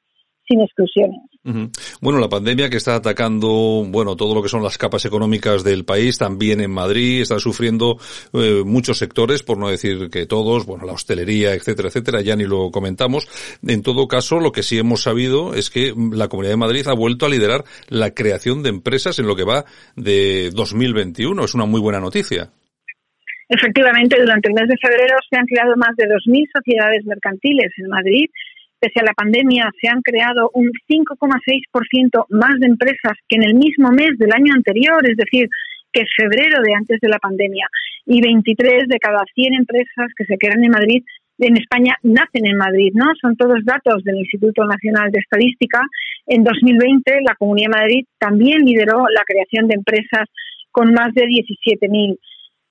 sin 0.47 0.61
exclusiones. 0.61 1.21
Bueno, 2.01 2.19
la 2.19 2.27
pandemia 2.27 2.69
que 2.69 2.77
está 2.77 2.95
atacando, 2.95 3.85
bueno, 3.87 4.15
todo 4.15 4.33
lo 4.33 4.41
que 4.41 4.49
son 4.49 4.63
las 4.63 4.77
capas 4.77 5.05
económicas 5.05 5.63
del 5.63 5.85
país, 5.85 6.17
también 6.17 6.59
en 6.59 6.71
Madrid, 6.71 7.21
está 7.21 7.37
sufriendo 7.39 7.97
eh, 8.33 8.63
muchos 8.65 8.97
sectores, 8.97 9.43
por 9.43 9.57
no 9.57 9.69
decir 9.69 10.09
que 10.09 10.25
todos, 10.25 10.65
bueno, 10.65 10.85
la 10.85 10.93
hostelería, 10.93 11.53
etcétera, 11.53 11.89
etcétera, 11.89 12.21
ya 12.21 12.35
ni 12.35 12.45
lo 12.45 12.71
comentamos. 12.71 13.27
En 13.65 13.83
todo 13.83 14.07
caso, 14.07 14.39
lo 14.39 14.51
que 14.51 14.63
sí 14.63 14.79
hemos 14.79 15.03
sabido 15.03 15.53
es 15.53 15.69
que 15.69 15.93
la 16.11 16.27
Comunidad 16.27 16.53
de 16.53 16.57
Madrid 16.57 16.87
ha 16.87 16.93
vuelto 16.93 17.27
a 17.27 17.29
liderar 17.29 17.63
la 17.89 18.11
creación 18.11 18.63
de 18.63 18.69
empresas 18.69 19.19
en 19.19 19.27
lo 19.27 19.35
que 19.35 19.43
va 19.43 19.65
de 19.95 20.49
2021. 20.51 21.43
Es 21.43 21.53
una 21.53 21.65
muy 21.65 21.79
buena 21.79 21.99
noticia. 21.99 22.49
Efectivamente, 23.47 24.19
durante 24.19 24.49
el 24.49 24.55
mes 24.55 24.67
de 24.67 24.77
febrero 24.81 25.17
se 25.29 25.37
han 25.37 25.45
creado 25.45 25.75
más 25.77 25.95
de 25.97 26.05
2.000 26.05 26.47
sociedades 26.51 27.05
mercantiles 27.05 27.71
en 27.77 27.87
Madrid 27.89 28.25
pese 28.85 29.01
a 29.01 29.09
la 29.09 29.13
pandemia, 29.13 29.71
se 29.81 29.89
han 29.89 30.01
creado 30.01 30.51
un 30.53 30.69
5,6% 30.87 32.25
más 32.29 32.59
de 32.59 32.67
empresas 32.67 33.17
que 33.27 33.37
en 33.37 33.43
el 33.43 33.55
mismo 33.55 33.89
mes 33.89 34.11
del 34.19 34.31
año 34.31 34.53
anterior, 34.53 35.01
es 35.09 35.17
decir, 35.17 35.49
que 35.91 36.03
febrero 36.15 36.61
de 36.61 36.73
antes 36.75 36.99
de 37.01 37.09
la 37.09 37.17
pandemia. 37.17 37.67
Y 38.05 38.21
23 38.21 38.87
de 38.87 38.99
cada 38.99 39.23
100 39.33 39.53
empresas 39.55 40.13
que 40.15 40.25
se 40.25 40.37
crean 40.37 40.63
en 40.63 40.71
Madrid, 40.71 41.03
en 41.39 41.57
España, 41.57 41.95
nacen 42.03 42.45
en 42.45 42.57
Madrid, 42.57 42.91
¿no? 42.93 43.07
Son 43.19 43.35
todos 43.35 43.65
datos 43.65 44.03
del 44.03 44.17
Instituto 44.17 44.63
Nacional 44.65 45.11
de 45.11 45.19
Estadística. 45.19 45.81
En 46.27 46.43
2020, 46.43 47.21
la 47.25 47.35
Comunidad 47.35 47.71
de 47.71 47.77
Madrid 47.81 48.05
también 48.19 48.63
lideró 48.63 49.05
la 49.09 49.23
creación 49.25 49.67
de 49.67 49.75
empresas 49.75 50.29
con 50.71 50.93
más 50.93 51.13
de 51.13 51.23
17.000 51.23 52.17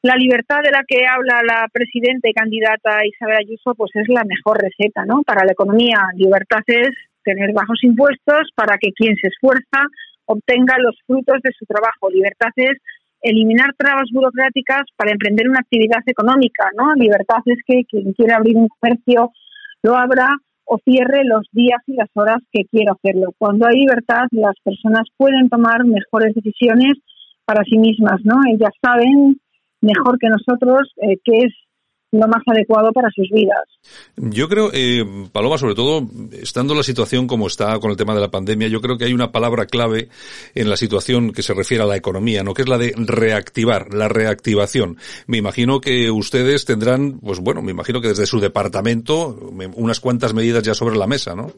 la 0.04 0.16
libertad 0.16 0.60
de 0.62 0.70
la 0.70 0.84
que 0.86 1.06
habla 1.08 1.40
la 1.42 1.66
presidenta 1.72 2.28
y 2.28 2.34
candidata 2.34 3.00
Isabel 3.08 3.38
Ayuso, 3.40 3.74
pues 3.74 3.90
es 3.94 4.06
la 4.08 4.22
mejor 4.24 4.60
receta, 4.60 5.06
¿no? 5.06 5.22
Para 5.22 5.46
la 5.46 5.52
economía, 5.52 5.96
libertad 6.14 6.60
es 6.66 6.92
tener 7.24 7.54
bajos 7.54 7.82
impuestos 7.82 8.52
para 8.54 8.76
que 8.76 8.92
quien 8.92 9.16
se 9.16 9.28
esfuerza 9.28 9.88
obtenga 10.26 10.76
los 10.76 10.94
frutos 11.06 11.40
de 11.42 11.52
su 11.58 11.64
trabajo. 11.64 12.10
Libertad 12.10 12.52
es 12.56 12.76
eliminar 13.22 13.72
trabas 13.78 14.04
burocráticas 14.12 14.82
para 14.94 15.12
emprender 15.12 15.48
una 15.48 15.60
actividad 15.60 16.04
económica, 16.04 16.68
¿no? 16.76 16.92
Libertad 16.96 17.40
es 17.46 17.60
que 17.66 17.84
quien 17.88 18.12
quiera 18.12 18.36
abrir 18.36 18.58
un 18.58 18.68
comercio 18.68 19.32
lo 19.82 19.96
abra 19.96 20.28
o 20.66 20.76
cierre 20.84 21.24
los 21.24 21.48
días 21.50 21.80
y 21.86 21.94
las 21.94 22.10
horas 22.12 22.42
que 22.52 22.66
quiera 22.66 22.92
hacerlo. 22.92 23.32
Cuando 23.38 23.66
hay 23.66 23.80
libertad, 23.80 24.28
las 24.32 24.56
personas 24.62 25.08
pueden 25.16 25.48
tomar 25.48 25.82
mejores 25.86 26.34
decisiones 26.34 26.92
para 27.46 27.64
sí 27.64 27.78
mismas, 27.78 28.20
¿no? 28.22 28.36
Ellas 28.52 28.72
saben 28.82 29.40
mejor 29.84 30.18
que 30.18 30.28
nosotros 30.28 30.92
eh, 30.96 31.18
qué 31.24 31.38
es 31.46 31.52
lo 32.14 32.28
más 32.28 32.42
adecuado 32.46 32.92
para 32.92 33.08
sus 33.10 33.28
vidas. 33.30 33.64
Yo 34.16 34.48
creo, 34.48 34.70
eh, 34.72 35.04
Paloma, 35.32 35.58
sobre 35.58 35.74
todo, 35.74 36.06
estando 36.32 36.74
la 36.74 36.82
situación 36.82 37.26
como 37.26 37.48
está 37.48 37.78
con 37.80 37.90
el 37.90 37.96
tema 37.96 38.14
de 38.14 38.20
la 38.20 38.30
pandemia, 38.30 38.68
yo 38.68 38.80
creo 38.80 38.96
que 38.96 39.04
hay 39.04 39.12
una 39.12 39.32
palabra 39.32 39.66
clave 39.66 40.08
en 40.54 40.70
la 40.70 40.76
situación 40.76 41.32
que 41.32 41.42
se 41.42 41.54
refiere 41.54 41.82
a 41.82 41.86
la 41.86 41.96
economía, 41.96 42.44
¿no? 42.44 42.54
Que 42.54 42.62
es 42.62 42.68
la 42.68 42.78
de 42.78 42.94
reactivar, 42.96 43.92
la 43.92 44.08
reactivación. 44.08 44.96
Me 45.26 45.38
imagino 45.38 45.80
que 45.80 46.10
ustedes 46.10 46.64
tendrán, 46.64 47.18
pues 47.18 47.40
bueno, 47.40 47.62
me 47.62 47.72
imagino 47.72 48.00
que 48.00 48.08
desde 48.08 48.26
su 48.26 48.38
departamento, 48.38 49.36
unas 49.74 50.00
cuantas 50.00 50.34
medidas 50.34 50.62
ya 50.62 50.74
sobre 50.74 50.96
la 50.96 51.06
mesa, 51.06 51.34
¿no? 51.34 51.48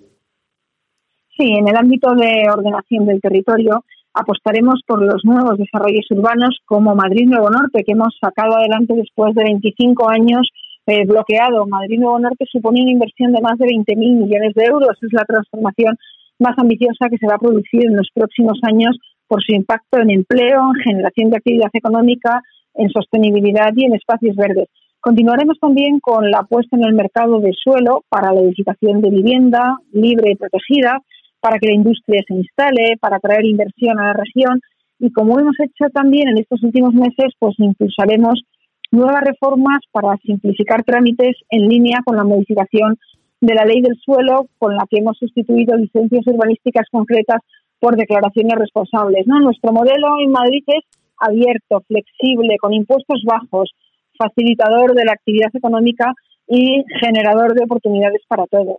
Sí, 1.37 1.53
en 1.53 1.69
el 1.69 1.77
ámbito 1.77 2.15
de 2.15 2.51
ordenación 2.51 3.05
del 3.05 3.21
territorio, 3.21 3.85
apostaremos 4.17 4.81
por 4.87 5.05
los 5.05 5.25
nuevos 5.25 5.59
desarrollos 5.59 6.07
urbanos 6.11 6.59
como 6.65 6.95
Madrid 6.95 7.29
Nuevo 7.29 7.51
Norte, 7.51 7.85
que 7.85 7.93
hemos 7.93 8.17
sacado 8.19 8.57
adelante 8.57 8.95
después 8.97 9.35
de 9.35 9.45
25 9.45 10.09
años 10.09 10.49
eh, 10.87 11.05
bloqueado. 11.05 11.67
Madrid 11.67 12.01
Nuevo 12.01 12.19
Norte 12.19 12.47
supone 12.51 12.81
una 12.81 12.93
inversión 12.93 13.33
de 13.33 13.43
más 13.43 13.59
de 13.59 13.67
20.000 13.67 13.97
millones 13.97 14.55
de 14.55 14.65
euros. 14.65 14.97
Es 15.03 15.13
la 15.13 15.25
transformación 15.25 15.97
más 16.39 16.59
ambiciosa 16.59 17.09
que 17.11 17.19
se 17.19 17.27
va 17.27 17.35
a 17.35 17.39
producir 17.39 17.85
en 17.85 17.97
los 17.97 18.09
próximos 18.15 18.59
años 18.63 18.97
por 19.29 19.43
su 19.43 19.53
impacto 19.53 20.01
en 20.01 20.11
empleo, 20.11 20.63
en 20.75 20.83
generación 20.83 21.31
de 21.31 21.37
actividad 21.37 21.71
económica, 21.75 22.41
en 22.75 22.89
sostenibilidad 22.89 23.71
y 23.77 23.85
en 23.85 23.95
espacios 23.95 24.35
verdes. 24.37 24.69
Continuaremos 25.01 25.59
también 25.61 26.01
con 26.01 26.31
la 26.31 26.43
puesta 26.45 26.77
en 26.77 26.85
el 26.85 26.95
mercado 26.95 27.39
de 27.41 27.53
suelo 27.53 28.03
para 28.09 28.33
la 28.33 28.41
edificación 28.41 29.03
de 29.03 29.11
vivienda 29.11 29.77
libre 29.93 30.33
y 30.33 30.37
protegida, 30.37 31.03
para 31.41 31.59
que 31.59 31.69
la 31.69 31.75
industria 31.75 32.23
se 32.27 32.35
instale, 32.35 32.97
para 33.01 33.19
traer 33.19 33.45
inversión 33.45 33.99
a 33.99 34.09
la 34.09 34.13
región. 34.13 34.61
Y 34.99 35.13
como 35.13 35.39
hemos 35.39 35.57
hecho 35.61 35.91
también 35.93 36.29
en 36.29 36.39
estos 36.39 36.63
últimos 36.63 36.95
meses, 36.95 37.33
pues 37.39 37.55
impulsaremos 37.59 38.43
nuevas 38.91 39.23
reformas 39.23 39.79
para 39.93 40.17
simplificar 40.25 40.85
trámites 40.85 41.37
en 41.51 41.69
línea 41.69 42.01
con 42.05 42.17
la 42.17 42.25
modificación 42.25 42.97
de 43.41 43.55
la 43.55 43.65
ley 43.65 43.83
del 43.83 43.97
suelo, 44.03 44.47
con 44.59 44.75
la 44.75 44.85
que 44.89 44.99
hemos 44.99 45.19
sustituido 45.19 45.77
licencias 45.77 46.27
urbanísticas 46.27 46.87
concretas 46.91 47.41
por 47.79 47.97
declaraciones 47.97 48.55
responsables. 48.57 49.27
Nuestro 49.27 49.73
modelo 49.73 50.19
en 50.21 50.31
Madrid 50.31 50.65
es 50.67 50.85
abierto, 51.19 51.83
flexible, 51.87 52.57
con 52.59 52.73
impuestos 52.73 53.23
bajos, 53.25 53.71
facilitador 54.19 54.95
de 54.95 55.05
la 55.05 55.13
actividad 55.13 55.51
económica 55.53 56.13
y 56.49 56.85
generador 57.01 57.55
de 57.55 57.65
oportunidades 57.65 58.23
para 58.29 58.47
todos. 58.47 58.77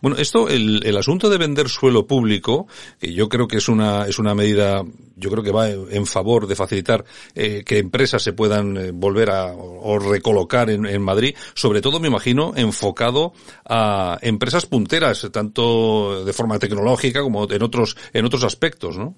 Bueno, 0.00 0.16
esto, 0.16 0.48
el, 0.48 0.86
el, 0.86 0.96
asunto 0.96 1.28
de 1.28 1.36
vender 1.36 1.68
suelo 1.68 2.06
público, 2.06 2.68
que 3.00 3.12
yo 3.12 3.28
creo 3.28 3.48
que 3.48 3.56
es 3.56 3.68
una, 3.68 4.06
es 4.06 4.20
una 4.20 4.32
medida, 4.32 4.84
yo 5.16 5.28
creo 5.28 5.42
que 5.42 5.50
va 5.50 5.68
en 5.68 6.06
favor 6.06 6.46
de 6.46 6.54
facilitar 6.54 7.04
eh, 7.34 7.64
que 7.66 7.78
empresas 7.78 8.22
se 8.22 8.32
puedan 8.32 8.76
eh, 8.76 8.90
volver 8.92 9.30
a 9.30 9.52
o 9.52 9.98
recolocar 9.98 10.70
en, 10.70 10.86
en, 10.86 11.02
Madrid, 11.02 11.34
sobre 11.54 11.80
todo 11.80 11.98
me 11.98 12.06
imagino 12.06 12.52
enfocado 12.54 13.32
a 13.68 14.18
empresas 14.22 14.66
punteras, 14.66 15.28
tanto 15.32 16.24
de 16.24 16.32
forma 16.32 16.60
tecnológica 16.60 17.20
como 17.20 17.50
en 17.50 17.62
otros, 17.64 17.96
en 18.12 18.24
otros 18.26 18.44
aspectos, 18.44 18.98
¿no? 18.98 19.16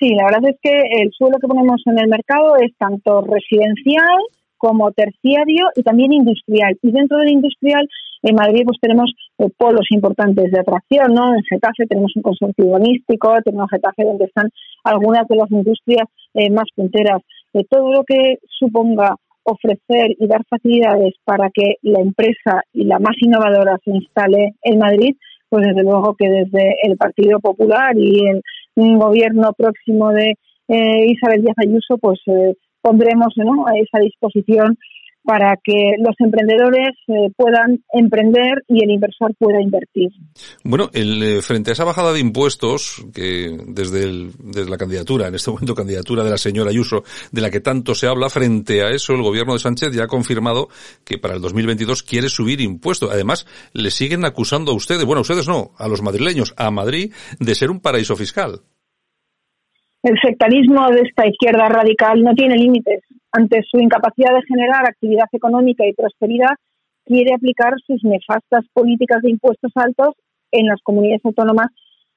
Sí, 0.00 0.14
la 0.14 0.24
verdad 0.24 0.50
es 0.50 0.56
que 0.62 1.02
el 1.02 1.10
suelo 1.12 1.38
que 1.40 1.48
ponemos 1.48 1.80
en 1.86 1.98
el 1.98 2.08
mercado 2.08 2.56
es 2.56 2.72
tanto 2.76 3.20
residencial 3.20 4.18
como 4.58 4.92
terciario 4.92 5.68
y 5.74 5.82
también 5.82 6.12
industrial. 6.12 6.76
Y 6.82 6.90
dentro 6.90 7.18
del 7.18 7.30
industrial, 7.30 7.88
en 8.22 8.34
Madrid 8.34 8.64
pues 8.66 8.78
tenemos 8.80 9.10
eh, 9.38 9.48
polos 9.56 9.86
importantes 9.90 10.50
de 10.50 10.60
atracción, 10.60 11.14
¿no? 11.14 11.34
En 11.34 11.42
Getafe 11.44 11.86
tenemos 11.88 12.12
un 12.16 12.22
consorcio 12.22 12.66
urbanístico, 12.66 13.36
tenemos 13.44 13.70
Getafe 13.70 14.04
donde 14.04 14.24
están 14.24 14.50
algunas 14.84 15.26
de 15.28 15.36
las 15.36 15.50
industrias 15.50 16.08
eh, 16.34 16.50
más 16.50 16.66
punteras. 16.74 17.22
Eh, 17.54 17.64
todo 17.70 17.92
lo 17.92 18.04
que 18.04 18.38
suponga 18.58 19.16
ofrecer 19.44 20.14
y 20.18 20.26
dar 20.26 20.44
facilidades 20.48 21.14
para 21.24 21.48
que 21.50 21.76
la 21.82 22.00
empresa 22.00 22.62
y 22.72 22.84
la 22.84 22.98
más 22.98 23.16
innovadora 23.20 23.78
se 23.84 23.92
instale 23.92 24.54
en 24.62 24.78
Madrid, 24.78 25.16
pues 25.48 25.66
desde 25.66 25.82
luego 25.82 26.14
que 26.14 26.28
desde 26.28 26.76
el 26.82 26.96
Partido 26.98 27.40
Popular 27.40 27.96
y 27.96 28.28
el 28.28 28.42
gobierno 28.98 29.52
próximo 29.56 30.10
de 30.10 30.34
eh, 30.68 31.06
Isabel 31.06 31.42
Díaz 31.42 31.56
Ayuso, 31.58 31.96
pues 31.98 32.20
eh, 32.26 32.54
pondremos 32.88 33.34
a 33.66 33.72
esa 33.78 33.98
disposición 34.02 34.78
para 35.28 35.58
que 35.62 35.96
los 35.98 36.14
emprendedores 36.20 36.96
eh, 37.06 37.30
puedan 37.36 37.84
emprender 37.92 38.64
y 38.66 38.82
el 38.82 38.92
inversor 38.92 39.34
pueda 39.38 39.60
invertir. 39.60 40.08
Bueno, 40.64 40.88
el, 40.94 41.22
eh, 41.22 41.42
frente 41.42 41.70
a 41.70 41.74
esa 41.74 41.84
bajada 41.84 42.14
de 42.14 42.20
impuestos, 42.20 43.04
que 43.12 43.54
desde, 43.66 44.04
el, 44.04 44.30
desde 44.42 44.70
la 44.70 44.78
candidatura, 44.78 45.28
en 45.28 45.34
este 45.34 45.50
momento 45.50 45.74
candidatura 45.74 46.24
de 46.24 46.30
la 46.30 46.38
señora 46.38 46.70
Ayuso, 46.70 47.02
de 47.30 47.42
la 47.42 47.50
que 47.50 47.60
tanto 47.60 47.94
se 47.94 48.06
habla, 48.06 48.30
frente 48.30 48.82
a 48.82 48.88
eso 48.88 49.12
el 49.12 49.22
gobierno 49.22 49.52
de 49.52 49.58
Sánchez 49.58 49.92
ya 49.92 50.04
ha 50.04 50.08
confirmado 50.08 50.68
que 51.04 51.18
para 51.18 51.34
el 51.34 51.42
2022 51.42 52.02
quiere 52.04 52.30
subir 52.30 52.62
impuestos. 52.62 53.10
Además, 53.12 53.46
le 53.74 53.90
siguen 53.90 54.24
acusando 54.24 54.72
a 54.72 54.74
ustedes, 54.74 55.04
bueno, 55.04 55.18
a 55.18 55.22
ustedes 55.22 55.46
no, 55.46 55.72
a 55.76 55.88
los 55.88 56.00
madrileños, 56.00 56.54
a 56.56 56.70
Madrid, 56.70 57.12
de 57.38 57.54
ser 57.54 57.70
un 57.70 57.80
paraíso 57.80 58.16
fiscal. 58.16 58.62
El 60.08 60.18
sectarismo 60.24 60.88
de 60.88 61.02
esta 61.02 61.26
izquierda 61.26 61.68
radical 61.68 62.22
no 62.22 62.32
tiene 62.32 62.56
límites 62.56 63.02
ante 63.30 63.62
su 63.70 63.78
incapacidad 63.78 64.32
de 64.32 64.46
generar 64.48 64.86
actividad 64.86 65.26
económica 65.32 65.86
y 65.86 65.92
prosperidad, 65.92 66.56
quiere 67.04 67.34
aplicar 67.34 67.74
sus 67.86 68.02
nefastas 68.04 68.64
políticas 68.72 69.20
de 69.20 69.32
impuestos 69.32 69.70
altos 69.74 70.14
en 70.50 70.64
las 70.66 70.80
comunidades 70.82 71.20
autónomas 71.26 71.66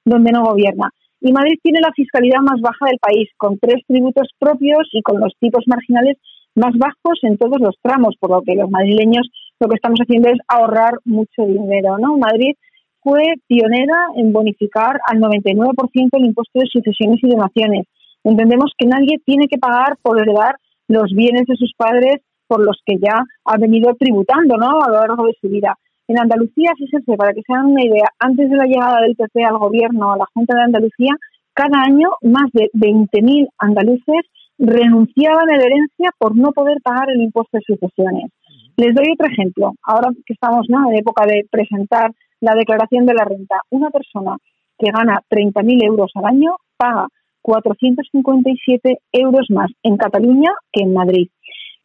donde 0.06 0.32
no 0.32 0.46
gobierna. 0.46 0.90
Y 1.20 1.34
Madrid 1.34 1.60
tiene 1.62 1.82
la 1.82 1.92
fiscalidad 1.92 2.40
más 2.40 2.62
baja 2.62 2.86
del 2.86 2.98
país, 2.98 3.28
con 3.36 3.60
tres 3.60 3.84
tributos 3.86 4.30
propios 4.40 4.88
y 4.94 5.02
con 5.02 5.20
los 5.20 5.34
tipos 5.42 5.66
marginales 5.68 6.16
más 6.56 6.72
bajos 6.78 7.20
en 7.24 7.38
todos 7.38 7.60
los 7.60 7.76
tramos, 7.82 8.16
por 8.22 8.30
lo 8.30 8.42
que 8.42 8.56
los 8.56 8.70
madrileños 8.70 9.28
lo 9.60 9.68
que 9.68 9.76
estamos 9.76 10.00
haciendo 10.00 10.30
es 10.30 10.40
ahorrar 10.48 10.94
mucho 11.04 11.44
dinero. 11.46 11.98
¿no? 12.00 12.18
Madrid 12.18 12.56
fue 13.02 13.24
pionera 13.48 13.98
en 14.16 14.34
bonificar 14.34 15.00
al 15.08 15.20
99% 15.20 16.10
el 16.14 16.26
impuesto 16.26 16.60
de 16.60 16.68
sucesiones 16.72 17.20
y 17.24 17.30
donaciones. 17.30 17.88
Entendemos 18.24 18.72
que 18.78 18.88
nadie 18.88 19.20
tiene 19.26 19.48
que 19.48 19.58
pagar 19.58 19.98
por 20.02 20.20
heredar 20.20 20.56
los 20.88 21.12
bienes 21.14 21.46
de 21.48 21.56
sus 21.56 21.74
padres 21.76 22.22
por 22.48 22.64
los 22.64 22.82
que 22.86 22.98
ya 22.98 23.24
ha 23.46 23.58
venido 23.58 23.96
tributando 23.98 24.58
¿no? 24.58 24.82
a 24.82 24.90
lo 24.90 24.96
largo 24.96 25.26
de 25.26 25.36
su 25.40 25.48
vida. 25.48 25.78
En 26.08 26.20
Andalucía, 26.20 26.72
fíjense, 26.78 27.16
para 27.16 27.34
que 27.34 27.42
se 27.48 27.54
hagan 27.54 27.68
una 27.68 27.86
idea, 27.86 28.10
antes 28.20 28.50
de 28.50 28.58
la 28.58 28.66
llegada 28.66 29.00
del 29.02 29.16
PP 29.16 29.44
al 29.46 29.58
gobierno, 29.58 30.12
a 30.12 30.18
la 30.18 30.26
Junta 30.34 30.56
de 30.56 30.64
Andalucía, 30.64 31.14
cada 31.54 31.82
año 31.84 32.10
más 32.22 32.52
de 32.52 32.70
20.000 32.74 33.48
andaluces 33.58 34.26
renunciaban 34.58 35.50
a 35.50 35.58
la 35.58 35.64
herencia 35.64 36.10
por 36.18 36.36
no 36.36 36.52
poder 36.52 36.78
pagar 36.84 37.10
el 37.10 37.22
impuesto 37.22 37.58
de 37.58 37.64
sucesiones. 37.66 38.32
Les 38.78 38.94
doy 38.94 39.06
otro 39.14 39.28
ejemplo. 39.32 39.72
Ahora 39.84 40.10
que 40.26 40.34
estamos 40.34 40.66
¿no? 40.70 40.90
en 40.92 40.98
época 40.98 41.26
de 41.26 41.46
presentar 41.50 42.12
la 42.42 42.56
declaración 42.56 43.06
de 43.06 43.14
la 43.14 43.24
renta, 43.24 43.62
una 43.70 43.90
persona 43.90 44.38
que 44.78 44.92
gana 44.92 45.22
30.000 45.30 45.86
euros 45.86 46.12
al 46.16 46.26
año 46.26 46.56
paga 46.76 47.08
457 47.42 48.98
euros 49.14 49.48
más 49.50 49.72
en 49.84 49.98
Cataluña 49.98 50.52
que 50.72 50.84
en 50.84 50.94
Madrid. 50.94 51.30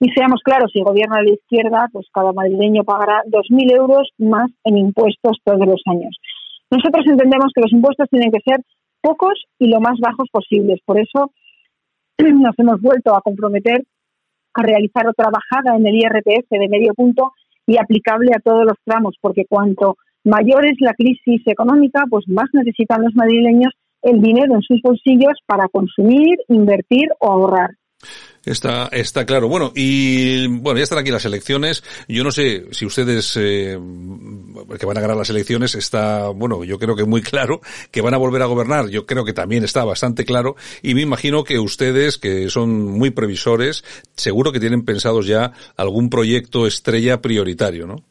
Y 0.01 0.11
seamos 0.11 0.41
claros, 0.43 0.71
si 0.73 0.83
gobierna 0.83 1.23
la 1.23 1.33
izquierda, 1.33 1.89
pues 1.93 2.07
cada 2.13 2.33
madrileño 2.33 2.85
pagará 2.85 3.23
2.000 3.27 3.77
euros 3.77 4.11
más 4.19 4.51
en 4.65 4.79
impuestos 4.79 5.39
todos 5.45 5.67
los 5.67 5.81
años. 5.87 6.17
Nosotros 6.71 7.07
entendemos 7.07 7.53
que 7.55 7.63
los 7.63 7.73
impuestos 7.73 8.09
tienen 8.11 8.31
que 8.31 8.41
ser 8.45 8.61
pocos 9.01 9.45
y 9.59 9.69
lo 9.69 9.81
más 9.81 9.99
bajos 10.01 10.29
posibles. 10.31 10.81
Por 10.85 10.99
eso 10.99 11.33
nos 12.19 12.59
hemos 12.59 12.81
vuelto 12.81 13.15
a 13.15 13.23
comprometer 13.23 13.85
a 14.55 14.63
realizar 14.63 15.07
otra 15.07 15.31
bajada 15.31 15.77
en 15.77 15.87
el 15.87 15.95
IRPF 15.95 16.49
de 16.51 16.69
medio 16.69 16.95
punto 16.95 17.33
y 17.67 17.79
aplicable 17.79 18.33
a 18.35 18.41
todos 18.41 18.65
los 18.65 18.77
tramos, 18.85 19.17
porque 19.21 19.45
cuanto 19.49 19.97
mayor 20.27 20.67
es 20.67 20.77
la 20.81 20.93
crisis 20.95 21.43
económica, 21.47 22.05
pues 22.11 22.29
más 22.29 22.47
necesitan 22.53 23.03
los 23.03 23.15
madrileños 23.15 23.73
el 24.03 24.21
dinero 24.21 24.55
en 24.55 24.63
sus 24.63 24.81
bolsillos 24.83 25.35
para 25.47 25.69
consumir, 25.69 26.37
invertir 26.49 27.09
o 27.19 27.33
ahorrar. 27.33 27.71
Está, 28.45 28.87
está 28.93 29.27
claro. 29.27 29.49
Bueno, 29.49 29.73
y 29.75 30.47
bueno, 30.47 30.79
ya 30.79 30.85
están 30.85 31.01
aquí 31.01 31.11
las 31.11 31.25
elecciones. 31.25 31.83
Yo 32.07 32.23
no 32.23 32.31
sé 32.31 32.67
si 32.71 32.87
ustedes, 32.87 33.37
eh, 33.37 33.77
que 34.79 34.87
van 34.87 34.99
a 34.99 35.01
ganar 35.01 35.17
las 35.17 35.31
elecciones, 35.31 35.75
está, 35.75 36.29
bueno, 36.29 36.63
yo 36.63 36.79
creo 36.79 36.95
que 36.95 37.05
muy 37.05 37.23
claro 37.23 37.61
que 37.91 38.03
van 38.03 38.15
a 38.15 38.19
volver 38.19 38.43
a 38.43 38.47
gobernar. 38.47 38.89
Yo 38.89 39.05
creo 39.05 39.25
que 39.25 39.33
también 39.33 39.65
está 39.65 39.85
bastante 39.85 40.25
claro. 40.25 40.55
Y 40.81 40.95
me 40.95 41.03
imagino 41.03 41.43
que 41.43 41.59
ustedes, 41.59 42.19
que 42.19 42.49
son 42.49 42.85
muy 42.85 43.11
previsores, 43.11 43.85
seguro 44.15 44.53
que 44.53 44.61
tienen 44.61 44.85
pensados 44.85 45.27
ya 45.27 45.51
algún 45.77 46.09
proyecto 46.09 46.69
estrella 46.69 47.21
prioritario, 47.21 47.89
¿no? 47.89 48.05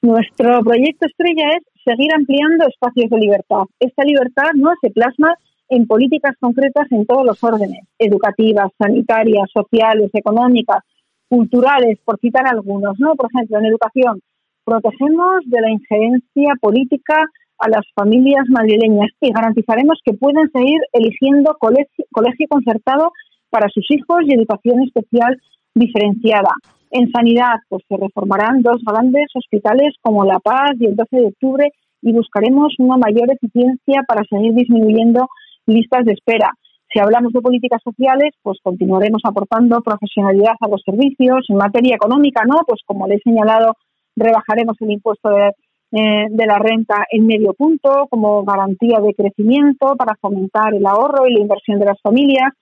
Nuestro 0.00 0.60
proyecto 0.60 1.06
estrella 1.06 1.48
es 1.56 1.64
seguir 1.84 2.14
ampliando 2.14 2.66
espacios 2.68 3.10
de 3.10 3.18
libertad. 3.18 3.64
Esta 3.80 4.04
libertad 4.04 4.50
no 4.54 4.70
se 4.80 4.90
plasma 4.90 5.34
en 5.68 5.88
políticas 5.88 6.36
concretas 6.38 6.86
en 6.92 7.04
todos 7.04 7.26
los 7.26 7.42
órdenes, 7.42 7.84
educativas, 7.98 8.70
sanitarias, 8.78 9.50
sociales, 9.52 10.10
económicas, 10.12 10.84
culturales, 11.28 11.98
por 12.04 12.18
citar 12.20 12.46
algunos. 12.46 12.98
¿no? 13.00 13.16
Por 13.16 13.28
ejemplo, 13.32 13.58
en 13.58 13.66
educación, 13.66 14.20
protegemos 14.64 15.42
de 15.46 15.60
la 15.60 15.70
injerencia 15.70 16.54
política 16.60 17.16
a 17.58 17.68
las 17.68 17.84
familias 17.94 18.44
madrileñas 18.48 19.10
y 19.20 19.32
garantizaremos 19.32 19.98
que 20.04 20.14
puedan 20.14 20.48
seguir 20.52 20.80
eligiendo 20.92 21.56
colegio, 21.58 22.04
colegio 22.12 22.46
concertado 22.48 23.10
para 23.50 23.68
sus 23.68 23.84
hijos 23.90 24.20
y 24.26 24.34
educación 24.34 24.80
especial 24.82 25.40
diferenciada. 25.74 26.50
En 26.90 27.10
sanidad, 27.10 27.56
pues 27.68 27.82
se 27.88 27.96
reformarán 27.96 28.62
dos 28.62 28.80
grandes 28.84 29.26
hospitales 29.34 29.94
como 30.00 30.24
La 30.24 30.38
Paz 30.38 30.72
y 30.78 30.86
el 30.86 30.96
12 30.96 31.16
de 31.16 31.26
octubre 31.26 31.70
y 32.02 32.12
buscaremos 32.12 32.74
una 32.78 32.96
mayor 32.96 33.30
eficiencia 33.30 34.02
para 34.06 34.22
seguir 34.28 34.54
disminuyendo 34.54 35.28
listas 35.66 36.04
de 36.04 36.12
espera. 36.12 36.50
Si 36.90 36.98
hablamos 37.00 37.32
de 37.32 37.42
políticas 37.42 37.82
sociales, 37.82 38.32
pues 38.42 38.58
continuaremos 38.62 39.20
aportando 39.24 39.82
profesionalidad 39.82 40.54
a 40.60 40.68
los 40.68 40.80
servicios. 40.82 41.44
En 41.48 41.56
materia 41.56 41.96
económica, 41.96 42.44
¿no? 42.46 42.60
Pues 42.66 42.80
como 42.86 43.06
le 43.06 43.16
he 43.16 43.20
señalado, 43.20 43.74
rebajaremos 44.16 44.76
el 44.80 44.92
impuesto 44.92 45.28
de, 45.28 45.52
eh, 45.92 46.26
de 46.30 46.46
la 46.46 46.58
renta 46.58 47.04
en 47.10 47.26
medio 47.26 47.52
punto 47.52 48.06
como 48.08 48.42
garantía 48.44 49.00
de 49.00 49.14
crecimiento 49.14 49.96
para 49.96 50.14
fomentar 50.20 50.74
el 50.74 50.86
ahorro 50.86 51.26
y 51.26 51.34
la 51.34 51.40
inversión 51.40 51.78
de 51.78 51.86
las 51.86 52.00
familias. 52.02 52.52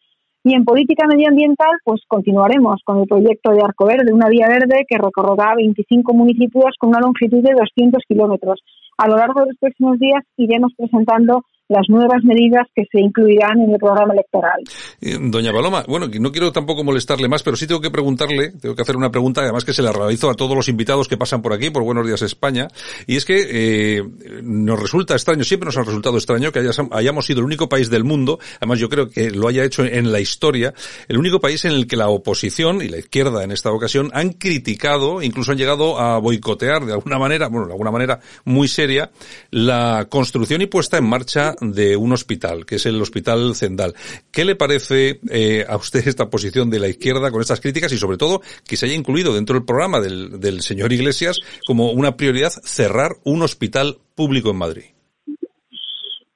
Y 0.46 0.54
en 0.54 0.64
política 0.64 1.08
medioambiental, 1.08 1.72
pues 1.82 2.02
continuaremos 2.06 2.80
con 2.84 3.00
el 3.00 3.08
proyecto 3.08 3.50
de 3.50 3.64
Arco 3.64 3.84
Verde, 3.84 4.12
una 4.12 4.28
vía 4.28 4.46
verde 4.46 4.84
que 4.86 4.96
recorrerá 4.96 5.56
25 5.56 6.14
municipios 6.14 6.76
con 6.78 6.90
una 6.90 7.00
longitud 7.00 7.42
de 7.42 7.52
200 7.52 8.00
kilómetros. 8.06 8.62
A 8.96 9.08
lo 9.08 9.16
largo 9.16 9.40
de 9.40 9.46
los 9.46 9.56
próximos 9.58 9.98
días 9.98 10.22
iremos 10.36 10.72
presentando 10.78 11.42
las 11.68 11.88
nuevas 11.88 12.22
medidas 12.22 12.66
que 12.74 12.84
se 12.90 13.00
incluirán 13.00 13.60
en 13.60 13.72
el 13.72 13.78
programa 13.78 14.12
electoral. 14.14 14.62
Eh, 15.00 15.18
doña 15.20 15.52
Paloma, 15.52 15.84
bueno, 15.88 16.06
no 16.20 16.30
quiero 16.30 16.52
tampoco 16.52 16.84
molestarle 16.84 17.28
más, 17.28 17.42
pero 17.42 17.56
sí 17.56 17.66
tengo 17.66 17.80
que 17.80 17.90
preguntarle, 17.90 18.52
tengo 18.52 18.74
que 18.74 18.82
hacer 18.82 18.96
una 18.96 19.10
pregunta, 19.10 19.40
además 19.42 19.64
que 19.64 19.72
se 19.72 19.82
la 19.82 19.92
realizo 19.92 20.30
a 20.30 20.34
todos 20.34 20.56
los 20.56 20.68
invitados 20.68 21.08
que 21.08 21.16
pasan 21.16 21.42
por 21.42 21.52
aquí, 21.52 21.70
por 21.70 21.82
Buenos 21.82 22.06
Días 22.06 22.22
España, 22.22 22.68
y 23.06 23.16
es 23.16 23.24
que 23.24 23.46
eh, 23.50 24.02
nos 24.42 24.80
resulta 24.80 25.14
extraño, 25.14 25.42
siempre 25.44 25.66
nos 25.66 25.76
ha 25.76 25.82
resultado 25.82 26.16
extraño 26.16 26.52
que 26.52 26.60
hayamos 26.92 27.26
sido 27.26 27.40
el 27.40 27.46
único 27.46 27.68
país 27.68 27.90
del 27.90 28.04
mundo, 28.04 28.38
además 28.58 28.78
yo 28.78 28.88
creo 28.88 29.10
que 29.10 29.30
lo 29.30 29.48
haya 29.48 29.64
hecho 29.64 29.84
en 29.84 30.12
la 30.12 30.20
historia, 30.20 30.72
el 31.08 31.18
único 31.18 31.40
país 31.40 31.64
en 31.64 31.72
el 31.72 31.86
que 31.86 31.96
la 31.96 32.08
oposición 32.08 32.80
y 32.80 32.88
la 32.88 32.98
izquierda 32.98 33.42
en 33.42 33.50
esta 33.50 33.72
ocasión 33.72 34.10
han 34.12 34.30
criticado, 34.30 35.22
incluso 35.22 35.52
han 35.52 35.58
llegado 35.58 35.98
a 35.98 36.18
boicotear 36.18 36.84
de 36.84 36.92
alguna 36.92 37.18
manera, 37.18 37.48
bueno, 37.48 37.66
de 37.66 37.72
alguna 37.72 37.90
manera 37.90 38.20
muy 38.44 38.68
seria, 38.68 39.10
la 39.50 40.06
construcción 40.08 40.62
y 40.62 40.66
puesta 40.66 40.98
en 40.98 41.04
marcha 41.04 41.55
de 41.60 41.96
un 41.96 42.12
hospital, 42.12 42.66
que 42.66 42.76
es 42.76 42.86
el 42.86 43.00
Hospital 43.00 43.54
Zendal. 43.54 43.94
¿Qué 44.32 44.44
le 44.44 44.56
parece 44.56 45.20
eh, 45.30 45.64
a 45.68 45.76
usted 45.76 46.06
esta 46.06 46.30
posición 46.30 46.70
de 46.70 46.78
la 46.78 46.88
izquierda 46.88 47.30
con 47.30 47.40
estas 47.40 47.60
críticas 47.60 47.92
y 47.92 47.96
sobre 47.98 48.16
todo 48.16 48.40
que 48.68 48.76
se 48.76 48.86
haya 48.86 48.94
incluido 48.94 49.34
dentro 49.34 49.54
del 49.54 49.64
programa 49.64 50.00
del, 50.00 50.40
del 50.40 50.60
señor 50.60 50.92
Iglesias 50.92 51.40
como 51.66 51.90
una 51.90 52.16
prioridad 52.16 52.50
cerrar 52.64 53.12
un 53.24 53.42
hospital 53.42 53.96
público 54.14 54.50
en 54.50 54.56
Madrid? 54.56 54.84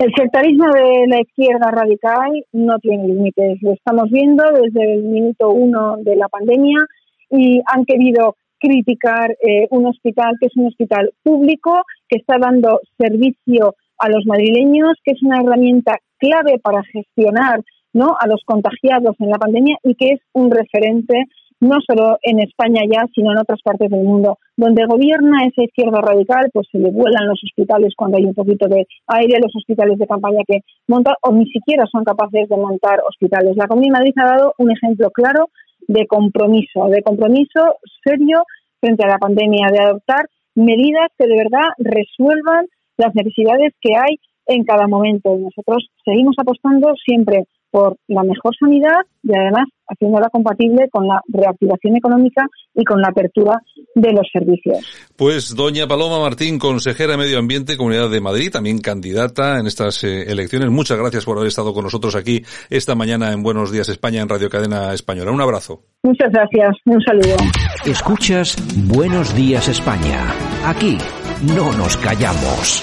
El 0.00 0.12
sectarismo 0.16 0.64
de 0.72 1.06
la 1.08 1.20
izquierda 1.20 1.70
radical 1.70 2.30
no 2.52 2.78
tiene 2.78 3.06
límites. 3.06 3.58
Lo 3.60 3.74
estamos 3.74 4.10
viendo 4.10 4.42
desde 4.50 4.94
el 4.94 5.02
minuto 5.02 5.50
uno 5.50 5.98
de 5.98 6.16
la 6.16 6.26
pandemia 6.28 6.78
y 7.30 7.60
han 7.66 7.84
querido 7.84 8.34
criticar 8.58 9.32
eh, 9.32 9.66
un 9.70 9.86
hospital 9.86 10.36
que 10.40 10.46
es 10.46 10.56
un 10.56 10.68
hospital 10.68 11.12
público, 11.22 11.82
que 12.08 12.18
está 12.18 12.36
dando 12.38 12.80
servicio 12.98 13.74
a 14.00 14.08
los 14.08 14.24
madrileños, 14.26 14.94
que 15.04 15.12
es 15.12 15.22
una 15.22 15.40
herramienta 15.40 15.98
clave 16.18 16.58
para 16.62 16.82
gestionar 16.84 17.60
¿no? 17.92 18.16
a 18.18 18.26
los 18.26 18.42
contagiados 18.44 19.16
en 19.20 19.30
la 19.30 19.38
pandemia 19.38 19.76
y 19.84 19.94
que 19.94 20.10
es 20.14 20.20
un 20.32 20.50
referente 20.50 21.24
no 21.60 21.76
solo 21.86 22.16
en 22.22 22.40
España 22.40 22.80
ya, 22.90 23.04
sino 23.14 23.32
en 23.32 23.38
otras 23.38 23.60
partes 23.62 23.90
del 23.90 24.02
mundo. 24.02 24.38
Donde 24.56 24.86
gobierna 24.86 25.44
esa 25.44 25.62
izquierda 25.62 26.00
radical, 26.00 26.48
pues 26.52 26.66
se 26.72 26.78
le 26.78 26.90
vuelan 26.90 27.28
los 27.28 27.38
hospitales 27.44 27.92
cuando 27.94 28.16
hay 28.16 28.24
un 28.24 28.34
poquito 28.34 28.66
de 28.66 28.86
aire, 29.08 29.40
los 29.40 29.54
hospitales 29.54 29.98
de 29.98 30.06
campaña 30.06 30.40
que 30.46 30.60
montan, 30.88 31.14
o 31.22 31.32
ni 31.32 31.44
siquiera 31.50 31.84
son 31.92 32.04
capaces 32.04 32.48
de 32.48 32.56
montar 32.56 33.00
hospitales. 33.06 33.56
La 33.56 33.66
Comunidad 33.66 33.92
de 33.92 33.98
Madrid 33.98 34.14
ha 34.16 34.36
dado 34.36 34.54
un 34.56 34.70
ejemplo 34.70 35.10
claro 35.10 35.50
de 35.86 36.06
compromiso, 36.06 36.86
de 36.86 37.02
compromiso 37.02 37.76
serio 38.04 38.44
frente 38.80 39.04
a 39.04 39.08
la 39.08 39.18
pandemia, 39.18 39.68
de 39.70 39.80
adoptar 39.80 40.26
medidas 40.54 41.08
que 41.18 41.26
de 41.26 41.36
verdad 41.36 41.68
resuelvan 41.78 42.66
las 43.00 43.14
necesidades 43.14 43.72
que 43.80 43.94
hay 43.96 44.16
en 44.46 44.64
cada 44.64 44.86
momento. 44.86 45.34
Y 45.36 45.42
nosotros 45.42 45.88
seguimos 46.04 46.36
apostando 46.38 46.92
siempre 47.04 47.44
por 47.70 47.96
la 48.08 48.22
mejor 48.22 48.52
sanidad 48.58 49.00
y 49.22 49.30
además 49.36 49.64
haciéndola 49.86 50.28
compatible 50.28 50.88
con 50.90 51.06
la 51.06 51.20
reactivación 51.28 51.96
económica 51.96 52.46
y 52.74 52.84
con 52.84 53.00
la 53.00 53.08
apertura 53.08 53.60
de 53.94 54.12
los 54.12 54.26
servicios. 54.32 54.78
Pues 55.16 55.54
doña 55.54 55.86
Paloma 55.86 56.20
Martín, 56.20 56.58
consejera 56.58 57.12
de 57.12 57.18
Medio 57.18 57.38
Ambiente, 57.38 57.76
Comunidad 57.76 58.10
de 58.10 58.20
Madrid, 58.20 58.50
también 58.52 58.78
candidata 58.78 59.58
en 59.58 59.66
estas 59.66 60.02
eh, 60.04 60.30
elecciones. 60.30 60.70
Muchas 60.70 60.98
gracias 60.98 61.24
por 61.24 61.36
haber 61.36 61.48
estado 61.48 61.72
con 61.72 61.84
nosotros 61.84 62.14
aquí 62.16 62.42
esta 62.70 62.94
mañana 62.94 63.32
en 63.32 63.42
Buenos 63.42 63.72
Días 63.72 63.88
España 63.88 64.22
en 64.22 64.28
Radio 64.28 64.48
Cadena 64.48 64.92
Española. 64.92 65.30
Un 65.30 65.40
abrazo. 65.40 65.82
Muchas 66.02 66.30
gracias. 66.32 66.76
Un 66.86 67.00
saludo. 67.02 67.36
Escuchas 67.84 68.56
Buenos 68.88 69.34
Días 69.34 69.68
España. 69.68 70.32
Aquí 70.64 70.98
no 71.42 71.72
nos 71.72 71.96
callamos. 71.96 72.82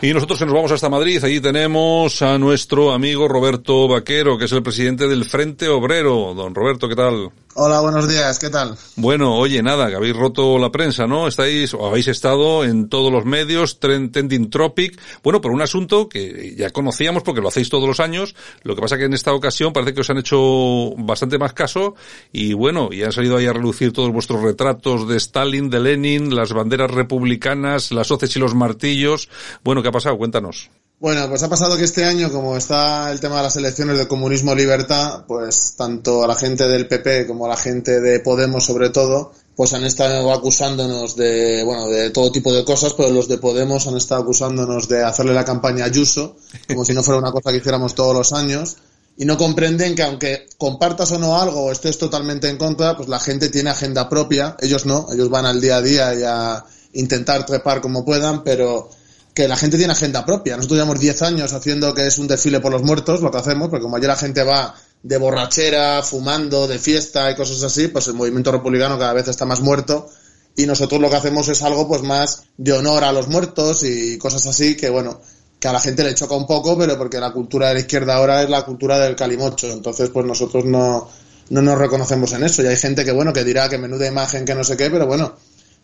Y 0.00 0.12
nosotros 0.12 0.40
nos 0.40 0.52
vamos 0.52 0.72
hasta 0.72 0.88
Madrid, 0.88 1.22
allí 1.22 1.40
tenemos 1.40 2.22
a 2.22 2.36
nuestro 2.36 2.92
amigo 2.92 3.28
Roberto 3.28 3.86
Vaquero, 3.86 4.36
que 4.36 4.46
es 4.46 4.52
el 4.52 4.62
presidente 4.62 5.06
del 5.06 5.24
Frente 5.24 5.68
Obrero. 5.68 6.34
Don 6.34 6.54
Roberto, 6.54 6.88
¿qué 6.88 6.96
tal? 6.96 7.30
Hola, 7.54 7.80
buenos 7.80 8.08
días, 8.08 8.38
¿qué 8.38 8.48
tal? 8.48 8.78
Bueno, 8.96 9.36
oye, 9.36 9.62
nada, 9.62 9.90
que 9.90 9.96
habéis 9.96 10.16
roto 10.16 10.58
la 10.58 10.72
prensa, 10.72 11.06
¿no? 11.06 11.28
Estáis, 11.28 11.74
o 11.74 11.86
habéis 11.86 12.08
estado 12.08 12.64
en 12.64 12.88
todos 12.88 13.12
los 13.12 13.26
medios, 13.26 13.78
Trending 13.78 14.48
Tropic, 14.48 14.98
bueno, 15.22 15.42
por 15.42 15.52
un 15.52 15.60
asunto 15.60 16.08
que 16.08 16.54
ya 16.56 16.70
conocíamos 16.70 17.22
porque 17.22 17.42
lo 17.42 17.48
hacéis 17.48 17.68
todos 17.68 17.86
los 17.86 18.00
años, 18.00 18.34
lo 18.62 18.74
que 18.74 18.80
pasa 18.80 18.96
que 18.96 19.04
en 19.04 19.12
esta 19.12 19.34
ocasión 19.34 19.74
parece 19.74 19.92
que 19.92 20.00
os 20.00 20.08
han 20.08 20.16
hecho 20.16 20.94
bastante 20.96 21.36
más 21.36 21.52
caso 21.52 21.94
y 22.32 22.54
bueno, 22.54 22.88
y 22.90 23.02
han 23.02 23.12
salido 23.12 23.36
ahí 23.36 23.44
a 23.44 23.52
relucir 23.52 23.92
todos 23.92 24.10
vuestros 24.10 24.40
retratos 24.40 25.06
de 25.06 25.18
Stalin, 25.18 25.68
de 25.68 25.80
Lenin, 25.80 26.34
las 26.34 26.54
banderas 26.54 26.90
republicanas, 26.90 27.92
las 27.92 28.10
hoces 28.10 28.34
y 28.34 28.38
los 28.38 28.54
martillos. 28.54 29.28
Bueno, 29.62 29.82
¿qué 29.82 29.88
ha 29.88 29.92
pasado? 29.92 30.16
Cuéntanos. 30.16 30.70
Bueno, 31.02 31.28
pues 31.28 31.42
ha 31.42 31.48
pasado 31.48 31.76
que 31.76 31.82
este 31.82 32.04
año, 32.04 32.30
como 32.30 32.56
está 32.56 33.10
el 33.10 33.18
tema 33.18 33.38
de 33.38 33.42
las 33.42 33.56
elecciones 33.56 33.98
de 33.98 34.06
comunismo-libertad, 34.06 35.24
pues 35.26 35.74
tanto 35.76 36.22
a 36.22 36.28
la 36.28 36.36
gente 36.36 36.68
del 36.68 36.86
PP 36.86 37.26
como 37.26 37.46
a 37.46 37.48
la 37.48 37.56
gente 37.56 38.00
de 38.00 38.20
Podemos, 38.20 38.64
sobre 38.64 38.90
todo, 38.90 39.32
pues 39.56 39.72
han 39.72 39.82
estado 39.82 40.32
acusándonos 40.32 41.16
de, 41.16 41.64
bueno, 41.64 41.88
de 41.88 42.10
todo 42.10 42.30
tipo 42.30 42.52
de 42.52 42.64
cosas, 42.64 42.94
pero 42.94 43.10
los 43.10 43.26
de 43.26 43.38
Podemos 43.38 43.88
han 43.88 43.96
estado 43.96 44.22
acusándonos 44.22 44.86
de 44.86 45.02
hacerle 45.02 45.34
la 45.34 45.44
campaña 45.44 45.82
a 45.82 45.88
Ayuso, 45.88 46.36
como 46.68 46.84
si 46.84 46.92
no 46.92 47.02
fuera 47.02 47.18
una 47.18 47.32
cosa 47.32 47.50
que 47.50 47.56
hiciéramos 47.56 47.96
todos 47.96 48.14
los 48.14 48.32
años, 48.32 48.76
y 49.16 49.24
no 49.24 49.36
comprenden 49.36 49.96
que 49.96 50.04
aunque 50.04 50.46
compartas 50.56 51.10
o 51.10 51.18
no 51.18 51.36
algo 51.36 51.64
o 51.64 51.72
estés 51.72 51.98
totalmente 51.98 52.48
en 52.48 52.58
contra, 52.58 52.96
pues 52.96 53.08
la 53.08 53.18
gente 53.18 53.48
tiene 53.48 53.70
agenda 53.70 54.08
propia, 54.08 54.56
ellos 54.60 54.86
no, 54.86 55.08
ellos 55.12 55.28
van 55.30 55.46
al 55.46 55.60
día 55.60 55.78
a 55.78 55.82
día 55.82 56.14
y 56.14 56.22
a 56.22 56.64
intentar 56.92 57.44
trepar 57.44 57.80
como 57.80 58.04
puedan, 58.04 58.44
pero 58.44 58.88
que 59.34 59.48
la 59.48 59.56
gente 59.56 59.78
tiene 59.78 59.92
agenda 59.92 60.24
propia. 60.24 60.56
Nosotros 60.56 60.78
llevamos 60.78 61.00
10 61.00 61.22
años 61.22 61.52
haciendo 61.52 61.94
que 61.94 62.06
es 62.06 62.18
un 62.18 62.28
desfile 62.28 62.60
por 62.60 62.72
los 62.72 62.82
muertos, 62.82 63.20
lo 63.22 63.30
que 63.30 63.38
hacemos, 63.38 63.68
porque 63.68 63.82
como 63.82 63.96
ayer 63.96 64.08
la 64.08 64.16
gente 64.16 64.42
va 64.42 64.74
de 65.02 65.16
borrachera, 65.16 66.02
fumando, 66.02 66.68
de 66.68 66.78
fiesta 66.78 67.30
y 67.30 67.34
cosas 67.34 67.62
así, 67.62 67.88
pues 67.88 68.06
el 68.08 68.14
movimiento 68.14 68.52
republicano 68.52 68.98
cada 68.98 69.12
vez 69.12 69.28
está 69.28 69.44
más 69.44 69.60
muerto 69.60 70.08
y 70.56 70.66
nosotros 70.66 71.00
lo 71.00 71.08
que 71.08 71.16
hacemos 71.16 71.48
es 71.48 71.62
algo 71.62 71.88
pues 71.88 72.02
más 72.02 72.44
de 72.56 72.72
honor 72.72 73.04
a 73.04 73.12
los 73.12 73.28
muertos 73.28 73.82
y 73.84 74.18
cosas 74.18 74.46
así 74.46 74.76
que 74.76 74.90
bueno, 74.90 75.20
que 75.58 75.68
a 75.68 75.72
la 75.72 75.80
gente 75.80 76.04
le 76.04 76.14
choca 76.14 76.34
un 76.34 76.46
poco, 76.46 76.76
pero 76.76 76.98
porque 76.98 77.18
la 77.18 77.32
cultura 77.32 77.68
de 77.68 77.74
la 77.74 77.80
izquierda 77.80 78.16
ahora 78.16 78.42
es 78.42 78.50
la 78.50 78.64
cultura 78.64 78.98
del 78.98 79.16
calimocho, 79.16 79.70
entonces 79.70 80.10
pues 80.10 80.26
nosotros 80.26 80.64
no, 80.64 81.08
no 81.50 81.62
nos 81.62 81.78
reconocemos 81.78 82.32
en 82.32 82.44
eso 82.44 82.62
y 82.62 82.66
hay 82.66 82.76
gente 82.76 83.04
que 83.04 83.12
bueno, 83.12 83.32
que 83.32 83.44
dirá 83.44 83.68
que 83.68 83.78
menuda 83.78 84.06
imagen, 84.06 84.44
que 84.44 84.54
no 84.54 84.64
sé 84.64 84.76
qué, 84.76 84.90
pero 84.90 85.06
bueno, 85.06 85.34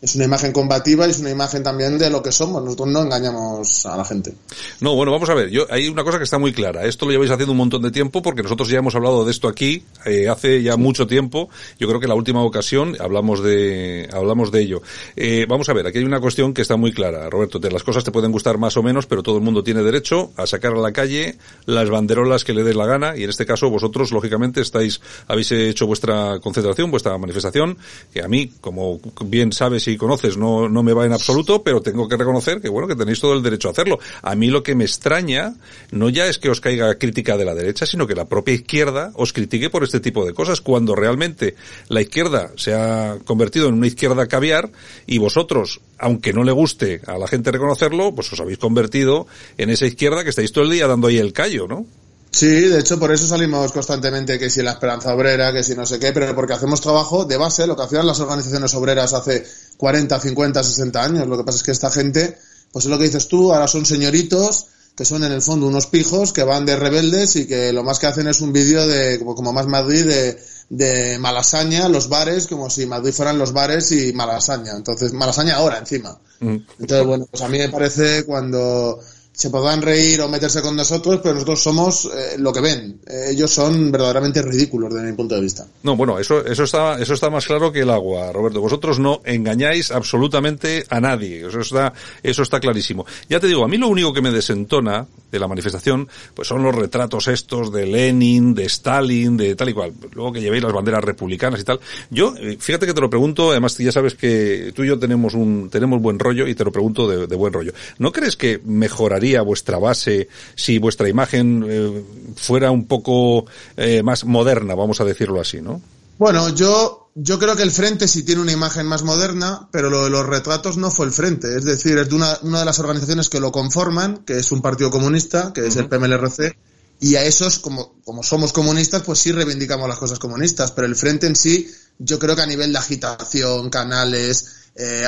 es 0.01 0.15
una 0.15 0.25
imagen 0.25 0.53
combativa 0.53 1.07
y 1.07 1.11
es 1.11 1.19
una 1.19 1.31
imagen 1.31 1.65
también 1.65 1.99
de 1.99 2.09
lo 2.09 2.23
que 2.23 2.31
somos. 2.31 2.63
Nosotros 2.63 2.89
no 2.89 3.03
engañamos 3.03 3.85
a 3.85 3.97
la 3.97 4.05
gente. 4.05 4.33
No, 4.81 4.95
bueno, 4.95 5.11
vamos 5.11 5.29
a 5.29 5.35
ver. 5.35 5.51
Yo 5.51 5.67
hay 5.71 5.89
una 5.89 6.05
cosa 6.05 6.19
que 6.19 6.25
está 6.25 6.39
muy 6.39 6.53
clara. 6.53 6.85
Esto 6.85 7.05
lo 7.05 7.13
lleváis 7.13 7.33
haciendo 7.33 7.51
un 7.53 7.59
montón 7.59 7.83
de 7.83 7.91
tiempo 7.91 8.23
porque 8.23 8.43
nosotros 8.43 8.69
ya 8.69 8.79
hemos 8.79 8.95
hablado 8.95 9.25
de 9.25 9.33
esto 9.33 9.49
aquí 9.49 9.83
eh, 10.07 10.29
hace 10.29 10.63
ya 10.63 10.77
mucho 10.77 11.09
tiempo. 11.09 11.49
Yo 11.81 11.89
creo 11.89 11.99
que 11.99 12.07
la 12.07 12.15
última 12.15 12.43
ocasión 12.45 12.97
hablamos 13.01 13.43
de 13.43 14.09
hablamos 14.13 14.53
de 14.53 14.61
ello. 14.61 14.83
Eh, 15.17 15.47
vamos 15.49 15.69
a 15.69 15.73
ver. 15.73 15.89
Aquí 15.89 15.99
hay 15.99 16.05
una 16.05 16.21
cuestión 16.21 16.55
que 16.55 16.63
está 16.63 16.77
muy 16.77 16.93
clara, 16.93 17.29
Roberto. 17.29 17.59
las 17.69 17.83
cosas 17.83 18.05
te 18.05 18.13
pueden 18.13 18.31
gustar 18.31 18.57
más 18.57 18.77
o 18.77 18.85
menos, 18.85 19.07
pero 19.07 19.25
todo 19.25 19.39
el 19.39 19.43
mundo 19.43 19.65
tiene 19.65 19.83
derecho 19.83 20.31
a 20.37 20.47
sacar 20.47 20.75
a 20.75 20.79
la 20.79 20.93
calle 20.93 21.39
las 21.67 21.91
banderolas 21.91 22.45
que 22.45 22.55
le 22.55 22.63
des 22.63 22.77
la 22.77 22.87
gana 22.87 23.17
y 23.17 23.25
en 23.25 23.31
este 23.31 23.45
caso 23.45 23.69
vosotros 23.69 24.13
lógicamente 24.13 24.61
estáis 24.61 25.01
habéis 25.27 25.51
hecho 25.51 25.87
vuestra 25.87 26.39
concentración, 26.39 26.91
vuestra 26.91 27.19
manifestación 27.19 27.77
que 28.13 28.23
a 28.23 28.29
mí, 28.29 28.53
como 28.61 29.01
bien 29.25 29.53
sabes 29.53 29.88
y 29.89 29.97
conoces 29.97 30.37
no, 30.37 30.69
no 30.69 30.83
me 30.83 30.93
va 30.93 31.07
en 31.07 31.13
absoluto, 31.13 31.63
pero 31.63 31.81
tengo 31.81 32.09
que 32.09 32.17
reconocer 32.17 32.61
que 32.61 32.69
bueno, 32.69 32.89
que 32.89 32.97
tenéis 32.97 33.21
todo 33.21 33.35
el 33.35 33.43
derecho 33.43 33.69
a 33.69 33.73
hacerlo. 33.73 33.99
A 34.23 34.35
mí 34.35 34.49
lo 34.49 34.63
que 34.63 34.75
me 34.75 34.85
extraña 34.85 35.55
no 35.91 36.09
ya 36.09 36.27
es 36.27 36.39
que 36.39 36.51
os 36.51 36.61
caiga 36.61 36.95
crítica 36.97 37.37
de 37.37 37.45
la 37.45 37.55
derecha, 37.55 37.87
sino 37.87 38.07
que 38.07 38.15
la 38.15 38.27
propia 38.27 38.55
izquierda 38.55 39.13
os 39.15 39.33
critique 39.33 39.71
por 39.71 39.85
este 39.85 40.01
tipo 40.01 40.25
de 40.25 40.35
cosas, 40.35 40.61
cuando 40.61 40.95
realmente 40.95 41.55
la 41.89 42.01
izquierda 42.01 42.51
se 42.57 42.75
ha 42.75 43.19
convertido 43.25 43.69
en 43.69 43.75
una 43.75 43.87
izquierda 43.87 44.27
caviar 44.27 44.71
y 45.07 45.19
vosotros, 45.19 45.81
aunque 45.99 46.33
no 46.33 46.45
le 46.45 46.53
guste 46.53 47.01
a 47.07 47.19
la 47.19 47.29
gente 47.29 47.51
reconocerlo, 47.51 48.15
pues 48.15 48.33
os 48.33 48.41
habéis 48.41 48.59
convertido 48.59 49.27
en 49.57 49.71
esa 49.71 49.87
izquierda 49.87 50.25
que 50.25 50.31
estáis 50.31 50.53
todo 50.53 50.65
el 50.65 50.71
día 50.71 50.87
dando 50.87 51.09
ahí 51.09 51.19
el 51.19 51.33
callo, 51.33 51.67
¿no? 51.67 51.87
Sí, 52.31 52.47
de 52.47 52.81
hecho 52.81 52.99
por 52.99 53.13
eso 53.13 53.27
salimos 53.27 53.73
constantemente 53.73 54.39
que 54.39 54.51
si 54.51 54.63
la 54.63 54.73
esperanza 54.73 55.15
obrera, 55.15 55.53
que 55.53 55.65
si 55.65 55.75
no 55.75 55.87
sé 55.87 55.99
qué, 55.99 56.13
pero 56.13 56.35
porque 56.35 56.53
hacemos 56.53 56.81
trabajo 56.81 57.25
de 57.25 57.37
base, 57.37 57.67
lo 57.67 57.75
que 57.77 57.83
hacían 57.83 58.07
las 58.07 58.21
organizaciones 58.21 58.75
obreras 58.75 59.13
hace 59.15 59.47
40, 59.77 60.21
50, 60.21 60.63
60 60.63 61.03
años. 61.03 61.27
Lo 61.27 61.37
que 61.37 61.45
pasa 61.45 61.59
es 61.59 61.63
que 61.63 61.73
esta 61.73 61.91
gente, 61.91 62.39
pues 62.71 62.85
es 62.85 62.91
lo 62.91 62.99
que 62.99 63.05
dices 63.05 63.29
tú, 63.29 63.53
ahora 63.53 63.67
son 63.67 63.87
señoritos 63.87 64.67
que 64.99 65.05
son 65.05 65.23
en 65.23 65.31
el 65.31 65.43
fondo 65.43 65.69
unos 65.69 65.87
pijos 65.87 66.33
que 66.33 66.43
van 66.43 66.67
de 66.67 66.75
rebeldes 66.75 67.37
y 67.37 67.47
que 67.47 67.73
lo 67.73 67.85
más 67.85 68.01
que 68.01 68.09
hacen 68.09 68.27
es 68.27 68.41
un 68.41 68.53
vídeo 68.53 68.85
de, 68.85 69.21
como, 69.21 69.53
más 69.53 69.69
Madrid, 69.69 70.05
de, 70.05 70.43
de 70.71 71.19
Malasaña, 71.21 71.89
los 71.89 72.09
bares, 72.09 72.49
como 72.49 72.69
si 72.69 72.85
Madrid 72.85 73.13
fueran 73.13 73.39
los 73.39 73.53
bares 73.53 73.93
y 73.93 74.13
Malasaña. 74.13 74.73
Entonces, 74.73 75.13
Malasaña 75.13 75.55
ahora 75.55 75.79
encima. 75.79 76.19
Mm. 76.41 76.57
Entonces, 76.81 77.07
bueno, 77.07 77.27
pues 77.31 77.41
a 77.45 77.49
mí 77.49 77.59
me 77.59 77.69
parece 77.69 78.25
cuando 78.25 78.99
se 79.39 79.51
podrán 79.51 79.81
reír 79.81 80.21
o 80.21 80.29
meterse 80.29 80.61
con 80.61 80.75
nosotros, 80.75 81.21
pero 81.23 81.35
nosotros 81.35 81.63
somos 81.63 82.07
eh, 82.07 82.35
lo 82.39 82.53
que 82.53 82.61
ven. 82.61 83.01
Eh, 83.07 83.27
ellos 83.31 83.53
son 83.53 83.93
verdaderamente 83.93 84.43
ridículos 84.43 84.93
desde 84.93 85.07
mi 85.07 85.13
punto 85.13 85.37
de 85.37 85.43
vista. 85.43 85.65
No, 85.85 85.95
bueno, 85.95 86.19
eso, 86.19 86.45
eso 86.45 86.65
está, 86.65 86.99
eso 86.99 87.15
está 87.15 87.31
más 87.31 87.47
claro 87.47 87.71
que 87.71 87.83
el 87.83 87.91
agua, 87.91 88.33
Roberto. 88.33 88.61
Vosotros 88.61 88.99
no 88.99 89.21
engañáis 89.25 89.93
absolutamente 89.93 90.85
a 90.89 90.99
nadie. 90.99 91.47
Eso 91.47 91.61
está, 91.61 91.93
eso 92.21 92.43
está 92.43 92.59
clarísimo. 92.59 93.07
Ya 93.29 93.39
te 93.39 93.47
digo, 93.47 93.63
a 93.63 93.69
mí 93.69 93.79
lo 93.79 93.87
único 93.87 94.13
que 94.13 94.23
me 94.23 94.33
desentona 94.33 95.07
de 95.31 95.39
la 95.39 95.47
manifestación, 95.47 96.09
pues 96.35 96.49
son 96.49 96.65
los 96.65 96.75
retratos 96.75 97.29
estos 97.29 97.73
de 97.73 97.87
Lenin, 97.87 98.57
de 98.57 98.65
Stalin, 98.65 99.37
de 99.37 99.55
tal 99.55 99.69
y 99.69 99.73
cual. 99.73 99.93
Luego 100.15 100.33
que 100.33 100.41
llevéis 100.41 100.65
las 100.65 100.73
banderas 100.73 101.05
republicanas 101.05 101.61
y 101.61 101.65
tal. 101.65 101.79
Yo, 102.11 102.35
eh, 102.41 102.57
fíjate 102.59 102.87
que 102.87 102.95
te 102.95 103.01
lo 103.01 103.09
pregunto, 103.09 103.53
además 103.53 103.79
ya 103.79 103.93
sabes 103.93 104.17
que 104.17 104.73
tú 104.75 104.83
y 104.83 104.89
yo 104.89 104.99
tenemos 104.99 105.35
un, 105.35 105.71
tenemos 105.71 106.03
buen 106.03 106.19
rollo 106.19 106.49
y 106.49 106.57
te 106.57 106.65
lo 106.65 106.73
pregunto 106.73 107.09
de, 107.09 107.29
de 107.29 107.37
buen 107.37 107.53
rollo. 107.53 107.73
¿No 107.99 108.11
crees 108.11 108.35
que 108.35 108.61
mejoraría 108.65 109.28
vuestra 109.43 109.79
base 109.79 110.29
si 110.55 110.79
vuestra 110.79 111.09
imagen 111.09 111.65
eh, 111.69 112.05
fuera 112.37 112.71
un 112.71 112.87
poco 112.87 113.47
eh, 113.77 114.03
más 114.03 114.25
moderna, 114.25 114.75
vamos 114.75 115.01
a 115.01 115.05
decirlo 115.05 115.41
así, 115.41 115.61
¿no? 115.61 115.81
Bueno, 116.19 116.49
yo, 116.49 117.11
yo 117.15 117.39
creo 117.39 117.55
que 117.55 117.63
el 117.63 117.71
Frente 117.71 118.09
sí 118.09 118.25
tiene 118.25 118.41
una 118.41 118.53
imagen 118.53 118.87
más 118.87 119.05
moderna, 119.05 119.69
pero 119.71 119.89
lo 119.89 120.05
de 120.05 120.11
los 120.11 120.27
retratos 120.27 120.77
no 120.77 120.91
fue 120.91 121.07
el 121.07 121.13
Frente. 121.13 121.57
Es 121.57 121.65
decir, 121.65 121.97
es 121.97 122.09
de 122.09 122.15
una, 122.17 122.37
una 122.43 122.59
de 122.61 122.65
las 122.65 122.81
organizaciones 122.81 123.29
que 123.29 123.39
lo 123.39 123.53
conforman, 123.53 124.25
que 124.25 124.39
es 124.39 124.51
un 124.51 124.61
partido 124.61 124.91
comunista, 124.91 125.53
que 125.53 125.67
es 125.67 125.77
el 125.77 125.89
PMLRC, 125.89 126.57
y 127.01 127.15
a 127.15 127.23
esos, 127.23 127.61
como, 127.61 128.01
como 128.05 128.25
somos 128.25 128.53
comunistas, 128.53 129.03
pues 129.03 129.21
sí 129.21 129.31
reivindicamos 129.31 129.89
las 129.89 129.99
cosas 129.99 130.19
comunistas, 130.19 130.73
pero 130.73 130.89
el 130.89 130.97
Frente 130.97 131.29
en 131.29 131.37
sí, 131.37 131.71
yo 131.99 132.19
creo 132.19 132.35
que 132.35 132.43
a 132.43 132.47
nivel 132.47 132.73
de 132.73 132.79
agitación, 132.79 133.71
canales, 133.71 134.71
eh, 134.75 135.05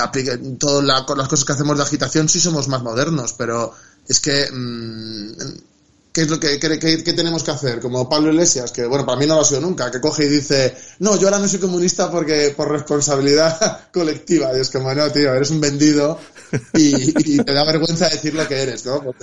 todas 0.59 0.85
las 0.85 1.29
cosas 1.29 1.45
que 1.45 1.53
hacemos 1.53 1.77
de 1.77 1.83
agitación, 1.83 2.29
sí 2.29 2.41
somos 2.41 2.69
más 2.69 2.83
modernos, 2.83 3.35
pero 3.35 3.73
es 4.11 4.19
que 4.19 4.51
mm, 4.51 5.33
¿qué 6.13 6.23
es 6.23 6.29
lo 6.29 6.41
que, 6.41 6.59
tenemos 6.59 7.45
que 7.45 7.53
hacer? 7.53 7.79
Como 7.79 8.09
Pablo 8.09 8.31
Iglesias, 8.33 8.73
que 8.73 8.85
bueno, 8.85 9.07
para 9.07 9.17
mí 9.17 9.25
no 9.25 9.37
lo 9.37 9.43
ha 9.43 9.45
sido 9.45 9.61
nunca, 9.61 9.89
que 9.89 10.01
coge 10.01 10.27
y 10.27 10.29
dice, 10.29 10.77
no, 10.99 11.17
yo 11.17 11.29
ahora 11.29 11.39
no 11.39 11.47
soy 11.47 11.61
comunista 11.61 12.11
porque 12.11 12.53
por 12.57 12.73
responsabilidad 12.73 13.89
colectiva. 13.93 14.51
Y 14.57 14.63
es 14.63 14.71
como, 14.71 14.93
no, 14.93 15.09
tío, 15.13 15.33
eres 15.33 15.51
un 15.51 15.61
vendido 15.61 16.19
y, 16.75 17.39
te 17.39 17.53
da 17.53 17.63
vergüenza 17.63 18.09
decir 18.09 18.35
lo 18.35 18.49
que 18.49 18.61
eres, 18.61 18.85
¿no? 18.85 19.15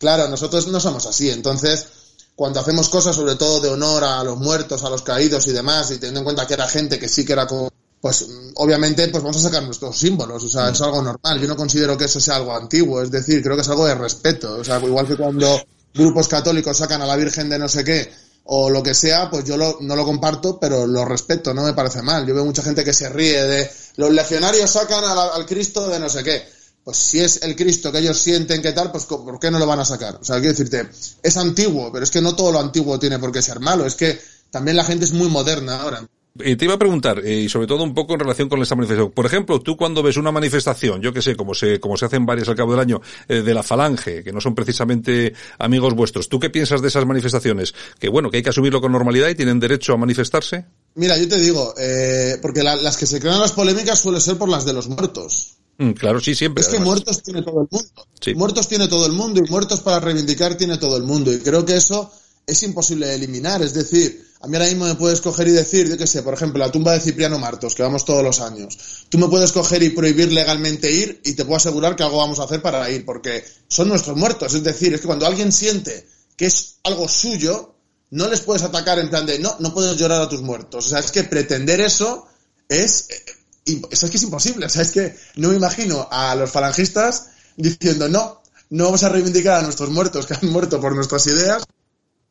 claro, 0.00 0.26
nosotros 0.26 0.66
no 0.66 0.80
somos 0.80 1.06
así. 1.06 1.30
Entonces, 1.30 1.86
cuando 2.34 2.58
hacemos 2.58 2.88
cosas 2.88 3.14
sobre 3.14 3.36
todo 3.36 3.60
de 3.60 3.68
honor 3.68 4.02
a 4.02 4.24
los 4.24 4.38
muertos, 4.38 4.82
a 4.82 4.90
los 4.90 5.02
caídos 5.02 5.46
y 5.46 5.52
demás, 5.52 5.92
y 5.92 5.98
teniendo 5.98 6.18
en 6.18 6.24
cuenta 6.24 6.48
que 6.48 6.54
era 6.54 6.66
gente 6.66 6.98
que 6.98 7.08
sí 7.08 7.24
que 7.24 7.34
era 7.34 7.46
como 7.46 7.70
pues 8.02 8.26
obviamente 8.56 9.06
pues 9.08 9.22
vamos 9.22 9.36
a 9.36 9.48
sacar 9.48 9.62
nuestros 9.62 9.96
símbolos, 9.96 10.42
o 10.42 10.48
sea, 10.48 10.70
es 10.70 10.80
algo 10.80 11.00
normal. 11.00 11.40
Yo 11.40 11.46
no 11.46 11.54
considero 11.54 11.96
que 11.96 12.06
eso 12.06 12.20
sea 12.20 12.34
algo 12.34 12.52
antiguo, 12.52 13.00
es 13.00 13.12
decir, 13.12 13.40
creo 13.40 13.54
que 13.54 13.62
es 13.62 13.68
algo 13.68 13.86
de 13.86 13.94
respeto, 13.94 14.58
o 14.58 14.64
sea, 14.64 14.80
igual 14.80 15.06
que 15.06 15.16
cuando 15.16 15.62
grupos 15.94 16.26
católicos 16.26 16.76
sacan 16.76 17.00
a 17.00 17.06
la 17.06 17.14
Virgen 17.14 17.48
de 17.48 17.60
no 17.60 17.68
sé 17.68 17.84
qué, 17.84 18.12
o 18.42 18.68
lo 18.70 18.82
que 18.82 18.92
sea, 18.92 19.30
pues 19.30 19.44
yo 19.44 19.56
lo, 19.56 19.78
no 19.82 19.94
lo 19.94 20.04
comparto, 20.04 20.58
pero 20.58 20.84
lo 20.84 21.04
respeto, 21.04 21.54
no 21.54 21.62
me 21.62 21.74
parece 21.74 22.02
mal. 22.02 22.26
Yo 22.26 22.34
veo 22.34 22.44
mucha 22.44 22.64
gente 22.64 22.82
que 22.84 22.92
se 22.92 23.08
ríe 23.08 23.40
de 23.40 23.70
los 23.94 24.10
legionarios 24.10 24.68
sacan 24.68 25.04
al, 25.04 25.18
al 25.18 25.46
Cristo 25.46 25.86
de 25.86 26.00
no 26.00 26.08
sé 26.08 26.24
qué. 26.24 26.42
Pues 26.82 26.96
si 26.96 27.20
es 27.20 27.44
el 27.44 27.54
Cristo 27.54 27.92
que 27.92 27.98
ellos 27.98 28.18
sienten 28.18 28.60
que 28.60 28.72
tal, 28.72 28.90
pues 28.90 29.04
¿por 29.04 29.38
qué 29.38 29.48
no 29.48 29.60
lo 29.60 29.66
van 29.66 29.78
a 29.78 29.84
sacar? 29.84 30.18
O 30.20 30.24
sea, 30.24 30.40
quiero 30.40 30.50
decirte, 30.50 30.88
es 31.22 31.36
antiguo, 31.36 31.92
pero 31.92 32.02
es 32.02 32.10
que 32.10 32.20
no 32.20 32.34
todo 32.34 32.50
lo 32.50 32.58
antiguo 32.58 32.98
tiene 32.98 33.20
por 33.20 33.30
qué 33.30 33.40
ser 33.40 33.60
malo, 33.60 33.86
es 33.86 33.94
que 33.94 34.20
también 34.50 34.76
la 34.76 34.82
gente 34.82 35.04
es 35.04 35.12
muy 35.12 35.28
moderna 35.28 35.80
ahora. 35.80 36.04
Eh, 36.38 36.56
te 36.56 36.64
iba 36.64 36.74
a 36.74 36.78
preguntar, 36.78 37.20
eh, 37.24 37.40
y 37.42 37.48
sobre 37.50 37.66
todo 37.66 37.82
un 37.84 37.92
poco 37.92 38.14
en 38.14 38.20
relación 38.20 38.48
con 38.48 38.62
esta 38.62 38.74
manifestación. 38.74 39.12
Por 39.12 39.26
ejemplo, 39.26 39.60
tú 39.60 39.76
cuando 39.76 40.02
ves 40.02 40.16
una 40.16 40.32
manifestación, 40.32 41.02
yo 41.02 41.12
que 41.12 41.20
sé, 41.20 41.36
como 41.36 41.54
se, 41.54 41.78
como 41.78 41.98
se 41.98 42.06
hacen 42.06 42.24
varias 42.24 42.48
al 42.48 42.54
cabo 42.56 42.70
del 42.70 42.80
año, 42.80 43.02
eh, 43.28 43.42
de 43.42 43.52
la 43.52 43.62
falange, 43.62 44.24
que 44.24 44.32
no 44.32 44.40
son 44.40 44.54
precisamente 44.54 45.34
amigos 45.58 45.92
vuestros, 45.94 46.30
¿tú 46.30 46.40
qué 46.40 46.48
piensas 46.48 46.80
de 46.80 46.88
esas 46.88 47.04
manifestaciones? 47.04 47.74
Que 47.98 48.08
bueno, 48.08 48.30
que 48.30 48.38
hay 48.38 48.42
que 48.42 48.48
asumirlo 48.48 48.80
con 48.80 48.92
normalidad 48.92 49.28
y 49.28 49.34
tienen 49.34 49.60
derecho 49.60 49.92
a 49.92 49.98
manifestarse. 49.98 50.64
Mira, 50.94 51.18
yo 51.18 51.28
te 51.28 51.38
digo, 51.38 51.74
eh, 51.78 52.38
porque 52.40 52.62
la- 52.62 52.76
las 52.76 52.96
que 52.96 53.04
se 53.06 53.20
crean 53.20 53.38
las 53.38 53.52
polémicas 53.52 53.98
suelen 54.00 54.20
ser 54.22 54.38
por 54.38 54.48
las 54.48 54.64
de 54.64 54.72
los 54.72 54.88
muertos. 54.88 55.56
Mm, 55.76 55.90
claro, 55.92 56.18
sí, 56.20 56.34
siempre. 56.34 56.62
Es 56.62 56.68
que 56.68 56.78
muertos 56.80 57.22
tiene 57.22 57.42
todo 57.42 57.60
el 57.62 57.68
mundo. 57.70 58.06
Muertos 58.36 58.68
tiene 58.68 58.88
todo 58.88 59.04
el 59.06 59.12
mundo 59.12 59.40
y 59.44 59.50
muertos 59.50 59.80
para 59.80 60.00
reivindicar 60.00 60.54
tiene 60.56 60.78
todo 60.78 60.96
el 60.96 61.02
mundo. 61.02 61.30
Y 61.32 61.38
creo 61.40 61.64
que 61.66 61.76
eso 61.76 62.10
es 62.46 62.62
imposible 62.62 63.06
de 63.06 63.14
eliminar. 63.16 63.62
Es 63.62 63.74
decir, 63.74 64.31
a 64.42 64.48
mí 64.48 64.56
ahora 64.56 64.68
mismo 64.68 64.86
me 64.86 64.96
puedes 64.96 65.20
coger 65.20 65.46
y 65.48 65.52
decir, 65.52 65.88
yo 65.88 65.96
qué 65.96 66.06
sé, 66.06 66.22
por 66.22 66.34
ejemplo, 66.34 66.58
la 66.58 66.72
tumba 66.72 66.92
de 66.92 67.00
Cipriano 67.00 67.38
Martos, 67.38 67.74
que 67.74 67.82
vamos 67.82 68.04
todos 68.04 68.24
los 68.24 68.40
años. 68.40 69.06
Tú 69.08 69.18
me 69.18 69.28
puedes 69.28 69.52
coger 69.52 69.82
y 69.82 69.90
prohibir 69.90 70.32
legalmente 70.32 70.90
ir 70.90 71.20
y 71.24 71.34
te 71.34 71.44
puedo 71.44 71.56
asegurar 71.56 71.94
que 71.94 72.02
algo 72.02 72.18
vamos 72.18 72.40
a 72.40 72.44
hacer 72.44 72.60
para 72.60 72.90
ir, 72.90 73.04
porque 73.04 73.44
son 73.68 73.88
nuestros 73.88 74.16
muertos. 74.16 74.52
Es 74.54 74.64
decir, 74.64 74.92
es 74.94 75.00
que 75.00 75.06
cuando 75.06 75.26
alguien 75.26 75.52
siente 75.52 76.08
que 76.36 76.46
es 76.46 76.78
algo 76.82 77.08
suyo, 77.08 77.74
no 78.10 78.28
les 78.28 78.40
puedes 78.40 78.62
atacar 78.62 78.98
en 78.98 79.10
plan 79.10 79.24
de, 79.24 79.38
no, 79.38 79.56
no 79.60 79.72
puedes 79.72 79.96
llorar 79.96 80.22
a 80.22 80.28
tus 80.28 80.42
muertos. 80.42 80.86
O 80.86 80.88
sea, 80.88 80.98
es 80.98 81.12
que 81.12 81.22
pretender 81.22 81.80
eso 81.80 82.26
es 82.68 83.06
eh, 83.10 83.24
es 83.64 84.00
que 84.00 84.16
es 84.16 84.22
imposible. 84.22 84.66
O 84.66 84.68
sea, 84.68 84.82
es 84.82 84.90
que 84.90 85.14
no 85.36 85.50
me 85.50 85.56
imagino 85.56 86.08
a 86.10 86.34
los 86.34 86.50
falangistas 86.50 87.28
diciendo 87.56 88.08
no, 88.08 88.42
no 88.70 88.84
vamos 88.84 89.02
a 89.04 89.08
reivindicar 89.08 89.60
a 89.60 89.62
nuestros 89.62 89.90
muertos 89.90 90.26
que 90.26 90.34
han 90.34 90.50
muerto 90.50 90.80
por 90.80 90.94
nuestras 90.94 91.26
ideas. 91.26 91.62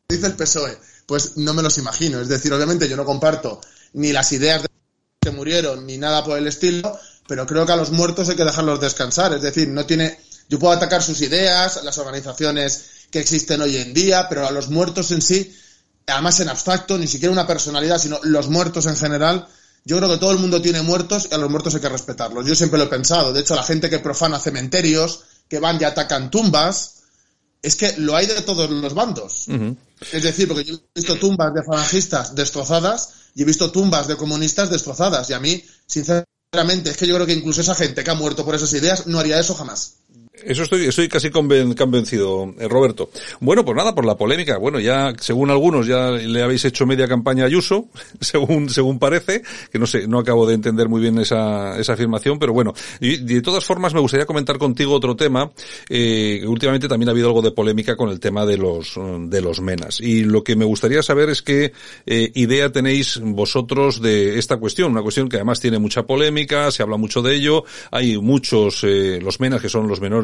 Dice 0.08 0.26
el 0.26 0.34
PSOE. 0.34 0.76
Pues 1.12 1.36
no 1.36 1.52
me 1.52 1.60
los 1.60 1.76
imagino. 1.76 2.22
Es 2.22 2.28
decir, 2.28 2.50
obviamente 2.54 2.88
yo 2.88 2.96
no 2.96 3.04
comparto 3.04 3.60
ni 3.92 4.12
las 4.12 4.32
ideas 4.32 4.62
de 4.62 4.68
que 5.20 5.30
murieron 5.30 5.84
ni 5.84 5.98
nada 5.98 6.24
por 6.24 6.38
el 6.38 6.46
estilo, 6.46 6.98
pero 7.28 7.46
creo 7.46 7.66
que 7.66 7.72
a 7.72 7.76
los 7.76 7.90
muertos 7.90 8.30
hay 8.30 8.36
que 8.36 8.46
dejarlos 8.46 8.80
descansar. 8.80 9.34
Es 9.34 9.42
decir, 9.42 9.68
no 9.68 9.84
tiene. 9.84 10.18
Yo 10.48 10.58
puedo 10.58 10.72
atacar 10.72 11.02
sus 11.02 11.20
ideas, 11.20 11.84
las 11.84 11.98
organizaciones 11.98 12.84
que 13.10 13.20
existen 13.20 13.60
hoy 13.60 13.76
en 13.76 13.92
día, 13.92 14.26
pero 14.26 14.46
a 14.46 14.50
los 14.52 14.70
muertos 14.70 15.10
en 15.10 15.20
sí, 15.20 15.54
además 16.06 16.40
en 16.40 16.48
abstracto, 16.48 16.96
ni 16.96 17.06
siquiera 17.06 17.30
una 17.30 17.46
personalidad, 17.46 17.98
sino 17.98 18.18
los 18.22 18.48
muertos 18.48 18.86
en 18.86 18.96
general, 18.96 19.46
yo 19.84 19.98
creo 19.98 20.08
que 20.08 20.16
todo 20.16 20.32
el 20.32 20.38
mundo 20.38 20.62
tiene 20.62 20.80
muertos 20.80 21.28
y 21.30 21.34
a 21.34 21.36
los 21.36 21.50
muertos 21.50 21.74
hay 21.74 21.82
que 21.82 21.90
respetarlos. 21.90 22.46
Yo 22.46 22.54
siempre 22.54 22.78
lo 22.78 22.86
he 22.86 22.88
pensado. 22.88 23.34
De 23.34 23.40
hecho, 23.40 23.54
la 23.54 23.64
gente 23.64 23.90
que 23.90 23.98
profana 23.98 24.38
cementerios, 24.38 25.24
que 25.46 25.60
van 25.60 25.78
y 25.78 25.84
atacan 25.84 26.30
tumbas, 26.30 27.02
es 27.60 27.76
que 27.76 27.98
lo 27.98 28.16
hay 28.16 28.24
de 28.24 28.40
todos 28.40 28.70
los 28.70 28.94
bandos. 28.94 29.44
Es 30.10 30.22
decir, 30.22 30.48
porque 30.48 30.64
yo 30.64 30.74
he 30.74 31.00
visto 31.00 31.16
tumbas 31.16 31.54
de 31.54 31.62
falangistas 31.62 32.34
destrozadas 32.34 33.10
y 33.34 33.42
he 33.42 33.44
visto 33.44 33.70
tumbas 33.70 34.08
de 34.08 34.16
comunistas 34.16 34.70
destrozadas. 34.70 35.30
Y 35.30 35.32
a 35.32 35.40
mí, 35.40 35.62
sinceramente, 35.86 36.90
es 36.90 36.96
que 36.96 37.06
yo 37.06 37.14
creo 37.14 37.26
que 37.26 37.34
incluso 37.34 37.60
esa 37.60 37.74
gente 37.74 38.02
que 38.02 38.10
ha 38.10 38.14
muerto 38.14 38.44
por 38.44 38.54
esas 38.54 38.72
ideas 38.72 39.06
no 39.06 39.18
haría 39.18 39.38
eso 39.38 39.54
jamás. 39.54 40.01
Eso 40.34 40.62
estoy, 40.62 40.86
estoy 40.86 41.08
casi 41.08 41.28
conven- 41.28 41.76
convencido, 41.76 42.54
eh, 42.58 42.66
Roberto. 42.66 43.10
Bueno, 43.40 43.66
pues 43.66 43.76
nada, 43.76 43.94
por 43.94 44.06
la 44.06 44.16
polémica. 44.16 44.56
Bueno, 44.56 44.80
ya, 44.80 45.12
según 45.20 45.50
algunos, 45.50 45.86
ya 45.86 46.10
le 46.10 46.42
habéis 46.42 46.64
hecho 46.64 46.86
media 46.86 47.06
campaña 47.06 47.44
a 47.44 47.46
Ayuso, 47.48 47.88
según, 48.20 48.70
según 48.70 48.98
parece, 48.98 49.42
que 49.70 49.78
no 49.78 49.86
sé, 49.86 50.08
no 50.08 50.18
acabo 50.18 50.46
de 50.46 50.54
entender 50.54 50.88
muy 50.88 51.02
bien 51.02 51.18
esa, 51.18 51.78
esa 51.78 51.92
afirmación, 51.92 52.38
pero 52.38 52.54
bueno. 52.54 52.72
De 52.98 53.42
todas 53.42 53.62
formas, 53.64 53.92
me 53.92 54.00
gustaría 54.00 54.24
comentar 54.24 54.56
contigo 54.56 54.94
otro 54.94 55.16
tema, 55.16 55.52
eh, 55.90 56.42
últimamente 56.46 56.88
también 56.88 57.10
ha 57.10 57.12
habido 57.12 57.26
algo 57.28 57.42
de 57.42 57.50
polémica 57.50 57.94
con 57.94 58.08
el 58.08 58.18
tema 58.18 58.46
de 58.46 58.56
los, 58.56 58.94
de 59.28 59.40
los 59.42 59.60
menas. 59.60 60.00
Y 60.00 60.24
lo 60.24 60.42
que 60.42 60.56
me 60.56 60.64
gustaría 60.64 61.02
saber 61.02 61.28
es 61.28 61.42
qué 61.42 61.72
eh, 62.06 62.32
idea 62.34 62.72
tenéis 62.72 63.20
vosotros 63.22 64.00
de 64.00 64.38
esta 64.38 64.56
cuestión, 64.56 64.92
una 64.92 65.02
cuestión 65.02 65.28
que 65.28 65.36
además 65.36 65.60
tiene 65.60 65.78
mucha 65.78 66.04
polémica, 66.04 66.70
se 66.70 66.82
habla 66.82 66.96
mucho 66.96 67.20
de 67.20 67.34
ello, 67.36 67.64
hay 67.90 68.16
muchos, 68.16 68.82
eh, 68.84 69.20
los 69.22 69.38
menas 69.38 69.60
que 69.60 69.68
son 69.68 69.86
los 69.88 70.00
menores 70.00 70.22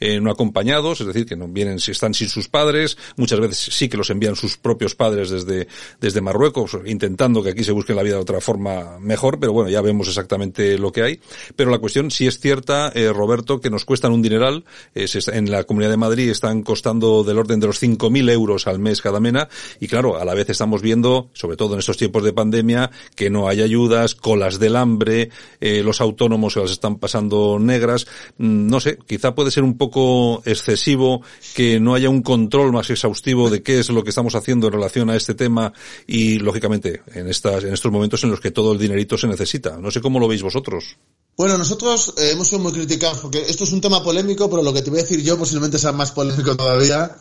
eh, 0.00 0.20
no 0.20 0.30
acompañados, 0.30 1.00
es 1.00 1.06
decir, 1.06 1.26
que 1.26 1.36
no 1.36 1.48
vienen 1.48 1.78
si 1.78 1.92
están 1.92 2.14
sin 2.14 2.28
sus 2.28 2.48
padres, 2.48 2.96
muchas 3.16 3.40
veces 3.40 3.58
sí 3.58 3.88
que 3.88 3.96
los 3.96 4.10
envían 4.10 4.36
sus 4.36 4.56
propios 4.56 4.94
padres 4.94 5.30
desde, 5.30 5.68
desde 6.00 6.20
Marruecos, 6.20 6.76
intentando 6.86 7.42
que 7.42 7.50
aquí 7.50 7.64
se 7.64 7.72
busque 7.72 7.94
la 7.94 8.02
vida 8.02 8.14
de 8.14 8.20
otra 8.20 8.40
forma 8.40 8.98
mejor, 8.98 9.38
pero 9.38 9.52
bueno, 9.52 9.70
ya 9.70 9.80
vemos 9.80 10.08
exactamente 10.08 10.78
lo 10.78 10.92
que 10.92 11.02
hay. 11.02 11.20
Pero 11.56 11.70
la 11.70 11.78
cuestión 11.78 12.10
sí 12.10 12.26
es 12.26 12.38
cierta, 12.40 12.90
eh, 12.94 13.12
Roberto, 13.12 13.60
que 13.60 13.70
nos 13.70 13.84
cuestan 13.84 14.12
un 14.12 14.22
dineral, 14.22 14.64
eh, 14.94 15.06
en 15.32 15.50
la 15.50 15.64
Comunidad 15.64 15.90
de 15.90 15.96
Madrid 15.96 16.30
están 16.30 16.62
costando 16.62 17.24
del 17.24 17.38
orden 17.38 17.60
de 17.60 17.66
los 17.66 17.82
5.000 17.82 18.30
euros 18.30 18.66
al 18.66 18.78
mes 18.78 19.02
cada 19.02 19.20
mena, 19.20 19.48
y 19.80 19.88
claro, 19.88 20.18
a 20.18 20.24
la 20.24 20.34
vez 20.34 20.50
estamos 20.50 20.82
viendo, 20.82 21.30
sobre 21.32 21.56
todo 21.56 21.74
en 21.74 21.80
estos 21.80 21.96
tiempos 21.96 22.22
de 22.24 22.32
pandemia, 22.32 22.90
que 23.14 23.30
no 23.30 23.48
hay 23.48 23.62
ayudas, 23.62 24.14
colas 24.14 24.58
del 24.58 24.76
hambre, 24.76 25.30
los 25.60 26.00
autónomos 26.00 26.52
se 26.52 26.60
las 26.60 26.70
están 26.70 26.96
pasando 26.96 27.58
negras, 27.58 28.06
Mm, 28.38 28.68
no 28.68 28.80
sé, 28.80 28.98
puede 29.34 29.50
ser 29.50 29.62
un 29.62 29.76
poco 29.76 30.42
excesivo 30.44 31.22
que 31.54 31.80
no 31.80 31.94
haya 31.94 32.08
un 32.08 32.22
control 32.22 32.72
más 32.72 32.90
exhaustivo 32.90 33.50
de 33.50 33.62
qué 33.62 33.78
es 33.78 33.88
lo 33.90 34.04
que 34.04 34.10
estamos 34.10 34.34
haciendo 34.34 34.66
en 34.66 34.72
relación 34.72 35.10
a 35.10 35.16
este 35.16 35.34
tema 35.34 35.72
y 36.06 36.38
lógicamente 36.38 37.02
en 37.14 37.28
estas 37.28 37.64
en 37.64 37.72
estos 37.72 37.92
momentos 37.92 38.22
en 38.24 38.30
los 38.30 38.40
que 38.40 38.50
todo 38.50 38.72
el 38.72 38.78
dinerito 38.78 39.16
se 39.18 39.26
necesita. 39.26 39.76
No 39.78 39.90
sé 39.90 40.00
cómo 40.00 40.20
lo 40.20 40.28
veis 40.28 40.42
vosotros. 40.42 40.96
Bueno, 41.36 41.56
nosotros 41.56 42.14
eh, 42.16 42.30
hemos 42.32 42.48
sido 42.48 42.60
muy 42.60 42.72
criticados 42.72 43.18
porque 43.18 43.42
esto 43.48 43.64
es 43.64 43.72
un 43.72 43.80
tema 43.80 44.02
polémico, 44.02 44.50
pero 44.50 44.62
lo 44.62 44.72
que 44.72 44.82
te 44.82 44.90
voy 44.90 44.98
a 44.98 45.02
decir 45.02 45.22
yo 45.22 45.38
posiblemente 45.38 45.78
sea 45.78 45.92
más 45.92 46.10
polémico 46.10 46.56
todavía. 46.56 47.16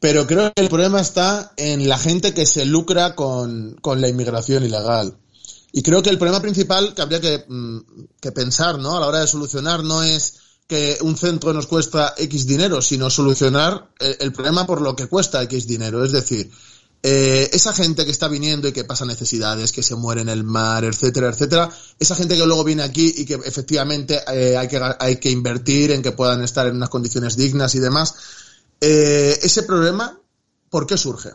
Pero 0.00 0.26
creo 0.26 0.52
que 0.54 0.62
el 0.62 0.68
problema 0.68 1.00
está 1.00 1.52
en 1.56 1.88
la 1.88 1.98
gente 1.98 2.34
que 2.34 2.46
se 2.46 2.64
lucra 2.64 3.14
con, 3.14 3.76
con 3.80 4.00
la 4.00 4.08
inmigración 4.08 4.64
ilegal. 4.64 5.16
Y 5.72 5.82
creo 5.82 6.02
que 6.02 6.10
el 6.10 6.18
problema 6.18 6.40
principal 6.40 6.94
que 6.94 7.02
habría 7.02 7.20
que, 7.20 7.44
mm, 7.48 7.78
que 8.20 8.32
pensar, 8.32 8.78
¿no? 8.78 8.96
A 8.96 9.00
la 9.00 9.08
hora 9.08 9.20
de 9.20 9.26
solucionar 9.26 9.82
no 9.82 10.02
es 10.02 10.36
que 10.66 10.98
un 11.02 11.16
centro 11.16 11.52
nos 11.52 11.66
cuesta 11.66 12.14
X 12.16 12.46
dinero, 12.46 12.80
sino 12.80 13.10
solucionar 13.10 13.90
el, 13.98 14.32
problema 14.32 14.66
por 14.66 14.80
lo 14.80 14.96
que 14.96 15.06
cuesta 15.06 15.42
X 15.42 15.66
dinero. 15.66 16.04
Es 16.04 16.12
decir, 16.12 16.50
eh, 17.02 17.50
esa 17.52 17.74
gente 17.74 18.06
que 18.06 18.10
está 18.10 18.28
viniendo 18.28 18.66
y 18.66 18.72
que 18.72 18.84
pasa 18.84 19.04
necesidades, 19.04 19.72
que 19.72 19.82
se 19.82 19.94
muere 19.94 20.22
en 20.22 20.30
el 20.30 20.42
mar, 20.42 20.84
etcétera, 20.84 21.28
etcétera, 21.28 21.70
esa 21.98 22.16
gente 22.16 22.36
que 22.36 22.46
luego 22.46 22.64
viene 22.64 22.82
aquí 22.82 23.12
y 23.14 23.26
que 23.26 23.34
efectivamente 23.34 24.22
eh, 24.32 24.56
hay, 24.56 24.68
que, 24.68 24.80
hay 24.98 25.16
que 25.16 25.30
invertir 25.30 25.90
en 25.90 26.02
que 26.02 26.12
puedan 26.12 26.42
estar 26.42 26.66
en 26.66 26.76
unas 26.76 26.88
condiciones 26.88 27.36
dignas 27.36 27.74
y 27.74 27.80
demás, 27.80 28.14
eh, 28.80 29.38
ese 29.42 29.64
problema, 29.64 30.18
¿por 30.70 30.86
qué 30.86 30.96
surge? 30.96 31.30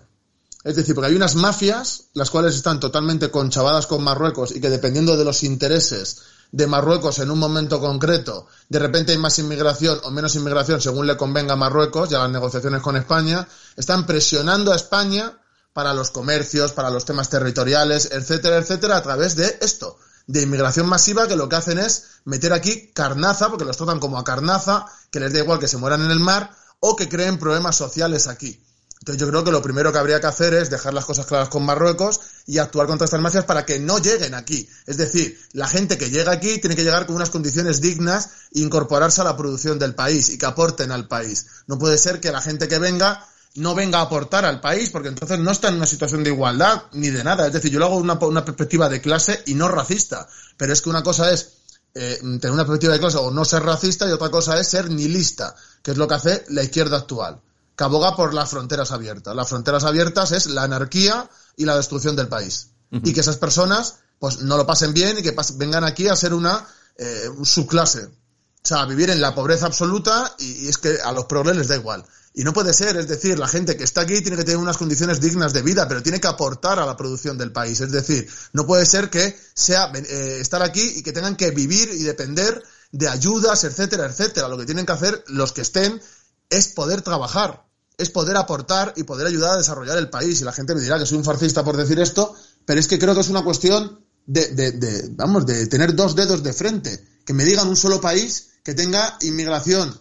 Es 0.64 0.76
decir, 0.76 0.96
porque 0.96 1.12
hay 1.12 1.16
unas 1.16 1.36
mafias, 1.36 2.06
las 2.14 2.32
cuales 2.32 2.56
están 2.56 2.80
totalmente 2.80 3.30
conchavadas 3.30 3.86
con 3.86 4.04
Marruecos 4.04 4.56
y 4.56 4.60
que 4.60 4.70
dependiendo 4.70 5.16
de 5.16 5.24
los 5.24 5.44
intereses 5.44 6.18
de 6.52 6.68
Marruecos 6.68 7.20
en 7.20 7.32
un 7.32 7.40
momento 7.40 7.80
concreto, 7.80 8.48
de 8.70 8.80
repente 8.80 9.12
hay 9.12 9.18
más 9.18 9.38
inmigración 9.40 10.00
o 10.04 10.12
menos 10.12 10.36
inmigración 10.36 10.82
según 10.82 11.06
le 11.06 11.18
convenga 11.18 11.54
a 11.54 11.58
Marruecos 11.58 12.12
y 12.12 12.16
a 12.16 12.20
las 12.20 12.30
negociaciones 12.32 12.82
con 12.82 12.98
España, 12.98 13.48
están 13.76 14.06
presionando 14.06 14.72
a 14.72 14.76
España 14.76 15.40
para 15.74 15.94
los 15.94 16.12
comercios, 16.12 16.72
para 16.72 16.90
los 16.90 17.06
temas 17.06 17.30
territoriales, 17.30 18.10
etcétera, 18.12 18.58
etcétera, 18.58 18.98
a 18.98 19.04
través 19.04 19.36
de 19.36 19.60
esto, 19.62 19.98
de 20.28 20.42
inmigración 20.42 20.88
masiva 20.88 21.28
que 21.28 21.36
lo 21.36 21.50
que 21.50 21.56
hacen 21.56 21.80
es 21.80 22.22
meter 22.26 22.54
aquí 22.54 22.92
carnaza, 22.94 23.50
porque 23.50 23.66
los 23.66 23.78
tratan 23.78 24.00
como 24.00 24.18
a 24.18 24.24
carnaza, 24.24 24.86
que 25.12 25.20
les 25.20 25.34
da 25.34 25.40
igual 25.40 25.60
que 25.60 25.68
se 25.68 25.78
mueran 25.78 26.02
en 26.02 26.12
el 26.12 26.20
mar 26.20 26.52
o 26.80 26.96
que 26.96 27.10
creen 27.10 27.40
problemas 27.40 27.76
sociales 27.76 28.28
aquí. 28.28 28.64
Entonces 29.00 29.22
yo 29.22 29.30
creo 29.30 29.44
que 29.46 29.52
lo 29.52 29.62
primero 29.62 29.94
que 29.94 29.98
habría 29.98 30.20
que 30.20 30.28
hacer 30.28 30.54
es 30.54 30.70
dejar 30.70 30.94
las 30.94 31.06
cosas 31.06 31.26
claras 31.26 31.48
con 31.48 31.64
Marruecos 31.64 32.20
y 32.46 32.58
actuar 32.58 32.88
contra 32.88 33.06
estas 33.06 33.22
mafias 33.22 33.46
para 33.46 33.66
que 33.66 33.80
no 33.80 33.98
lleguen 34.00 34.34
aquí. 34.34 34.68
Es 34.86 34.98
decir, 34.98 35.40
la 35.54 35.68
gente 35.68 35.98
que 35.98 36.10
llega 36.10 36.34
aquí 36.34 36.60
tiene 36.60 36.76
que 36.76 36.84
llegar 36.84 37.06
con 37.06 37.16
unas 37.16 37.30
condiciones 37.30 37.80
dignas 37.80 38.30
e 38.54 38.60
incorporarse 38.60 39.22
a 39.22 39.24
la 39.24 39.38
producción 39.38 39.80
del 39.80 39.96
país 39.96 40.30
y 40.30 40.38
que 40.38 40.46
aporten 40.46 40.92
al 40.92 41.08
país. 41.08 41.46
No 41.68 41.80
puede 41.80 41.98
ser 41.98 42.20
que 42.20 42.32
la 42.32 42.42
gente 42.42 42.68
que 42.68 42.78
venga 42.78 43.26
no 43.56 43.74
venga 43.74 44.00
a 44.00 44.04
aportar 44.04 44.46
al 44.46 44.62
país, 44.62 44.90
porque 44.90 45.08
entonces 45.08 45.40
no 45.40 45.52
está 45.52 45.70
en 45.70 45.76
una 45.76 45.86
situación 45.86 46.24
de 46.24 46.32
igualdad 46.32 46.84
ni 46.92 47.10
de 47.10 47.24
nada. 47.24 47.48
Es 47.48 47.54
decir, 47.54 47.72
yo 47.72 47.80
lo 47.80 47.86
hago 47.86 47.98
una, 47.98 48.14
una 48.14 48.46
perspectiva 48.46 48.90
de 48.90 49.02
clase 49.02 49.42
y 49.46 49.54
no 49.56 49.68
racista. 49.70 50.28
Pero 50.58 50.74
es 50.74 50.82
que 50.82 50.90
una 50.90 51.04
cosa 51.04 51.32
es 51.32 51.54
eh, 51.96 52.20
tener 52.22 52.52
una 52.52 52.66
perspectiva 52.66 52.94
de 52.94 53.00
clase 53.00 53.18
o 53.18 53.32
no 53.32 53.46
ser 53.46 53.64
racista 53.64 54.08
y 54.08 54.12
otra 54.12 54.30
cosa 54.30 54.60
es 54.60 54.68
ser 54.68 54.90
nihilista, 54.90 55.56
que 55.82 55.92
es 55.92 55.98
lo 55.98 56.08
que 56.08 56.16
hace 56.16 56.46
la 56.50 56.64
izquierda 56.64 56.98
actual, 56.98 57.42
que 57.80 57.86
aboga 57.86 58.14
por 58.14 58.34
las 58.34 58.50
fronteras 58.50 58.92
abiertas. 58.92 59.34
Las 59.34 59.48
fronteras 59.48 59.86
abiertas 59.86 60.34
es 60.34 60.48
la 60.48 60.64
anarquía 60.64 61.30
y 61.56 61.64
la 61.64 61.78
destrucción 61.78 62.14
del 62.14 62.28
país. 62.28 62.72
Y 62.92 63.14
que 63.14 63.22
esas 63.22 63.38
personas 63.38 64.00
pues 64.20 64.42
no 64.42 64.58
lo 64.58 64.66
pasen 64.66 64.94
bien 64.94 65.18
y 65.18 65.22
que 65.22 65.34
vengan 65.56 65.86
aquí 65.86 66.10
a 66.10 66.16
ser 66.18 66.34
una 66.34 66.68
eh, 66.98 67.30
subclase. 67.42 68.04
O 68.04 68.68
sea, 68.68 68.84
vivir 68.84 69.12
en 69.12 69.22
la 69.22 69.34
pobreza 69.34 69.68
absoluta 69.68 70.36
y, 70.40 70.66
y 70.66 70.68
es 70.68 70.78
que 70.78 70.98
a 71.02 71.14
los 71.14 71.24
progres 71.24 71.56
les 71.56 71.70
da 71.70 71.78
igual. 71.78 72.06
Y 72.34 72.44
no 72.44 72.52
puede 72.52 72.74
ser, 72.74 72.98
es 72.98 73.08
decir, 73.08 73.40
la 73.40 73.48
gente 73.48 73.78
que 73.78 73.86
está 73.86 74.02
aquí 74.02 74.20
tiene 74.20 74.36
que 74.36 74.44
tener 74.44 74.58
unas 74.58 74.78
condiciones 74.78 75.22
dignas 75.22 75.54
de 75.54 75.62
vida, 75.62 75.88
pero 75.88 76.04
tiene 76.04 76.20
que 76.20 76.28
aportar 76.28 76.80
a 76.80 76.86
la 76.86 76.98
producción 76.98 77.38
del 77.38 77.54
país. 77.54 77.80
Es 77.80 77.94
decir, 77.94 78.30
no 78.52 78.68
puede 78.68 78.86
ser 78.86 79.10
que 79.10 79.40
sea 79.54 79.90
eh, 79.96 80.40
estar 80.42 80.62
aquí 80.64 80.96
y 80.98 81.02
que 81.02 81.14
tengan 81.14 81.38
que 81.38 81.52
vivir 81.52 81.90
y 81.94 82.04
depender 82.04 82.62
de 82.92 83.08
ayudas, 83.08 83.64
etcétera, 83.64 84.08
etcétera. 84.08 84.50
Lo 84.50 84.58
que 84.58 84.66
tienen 84.66 84.86
que 84.86 84.92
hacer 84.92 85.24
los 85.28 85.54
que 85.54 85.62
estén 85.62 86.02
es 86.50 86.68
poder 86.68 87.02
trabajar, 87.04 87.69
es 88.00 88.10
poder 88.10 88.38
aportar 88.38 88.94
y 88.96 89.04
poder 89.04 89.28
ayudar 89.28 89.54
a 89.54 89.58
desarrollar 89.58 89.98
el 89.98 90.10
país. 90.10 90.42
Y 90.42 90.46
la 90.46 90.54
gente 90.54 90.74
me 90.74 90.82
dirá 90.82 90.98
que 90.98 91.06
soy 91.06 91.18
un 91.18 91.26
farcista 91.26 91.64
por 91.64 91.78
decir 91.78 92.00
esto, 92.00 92.34
pero 92.66 92.80
es 92.80 92.88
que 92.88 92.98
creo 92.98 93.14
que 93.14 93.22
es 93.22 93.30
una 93.30 93.44
cuestión 93.44 94.00
de, 94.26 94.48
de, 94.48 94.72
de 94.72 95.10
vamos, 95.12 95.46
de 95.46 95.68
tener 95.68 95.94
dos 95.94 96.16
dedos 96.16 96.42
de 96.42 96.54
frente. 96.54 97.06
Que 97.26 97.34
me 97.34 97.44
digan 97.44 97.68
un 97.68 97.76
solo 97.76 98.00
país 98.00 98.52
que 98.64 98.74
tenga 98.74 99.18
inmigración 99.22 99.96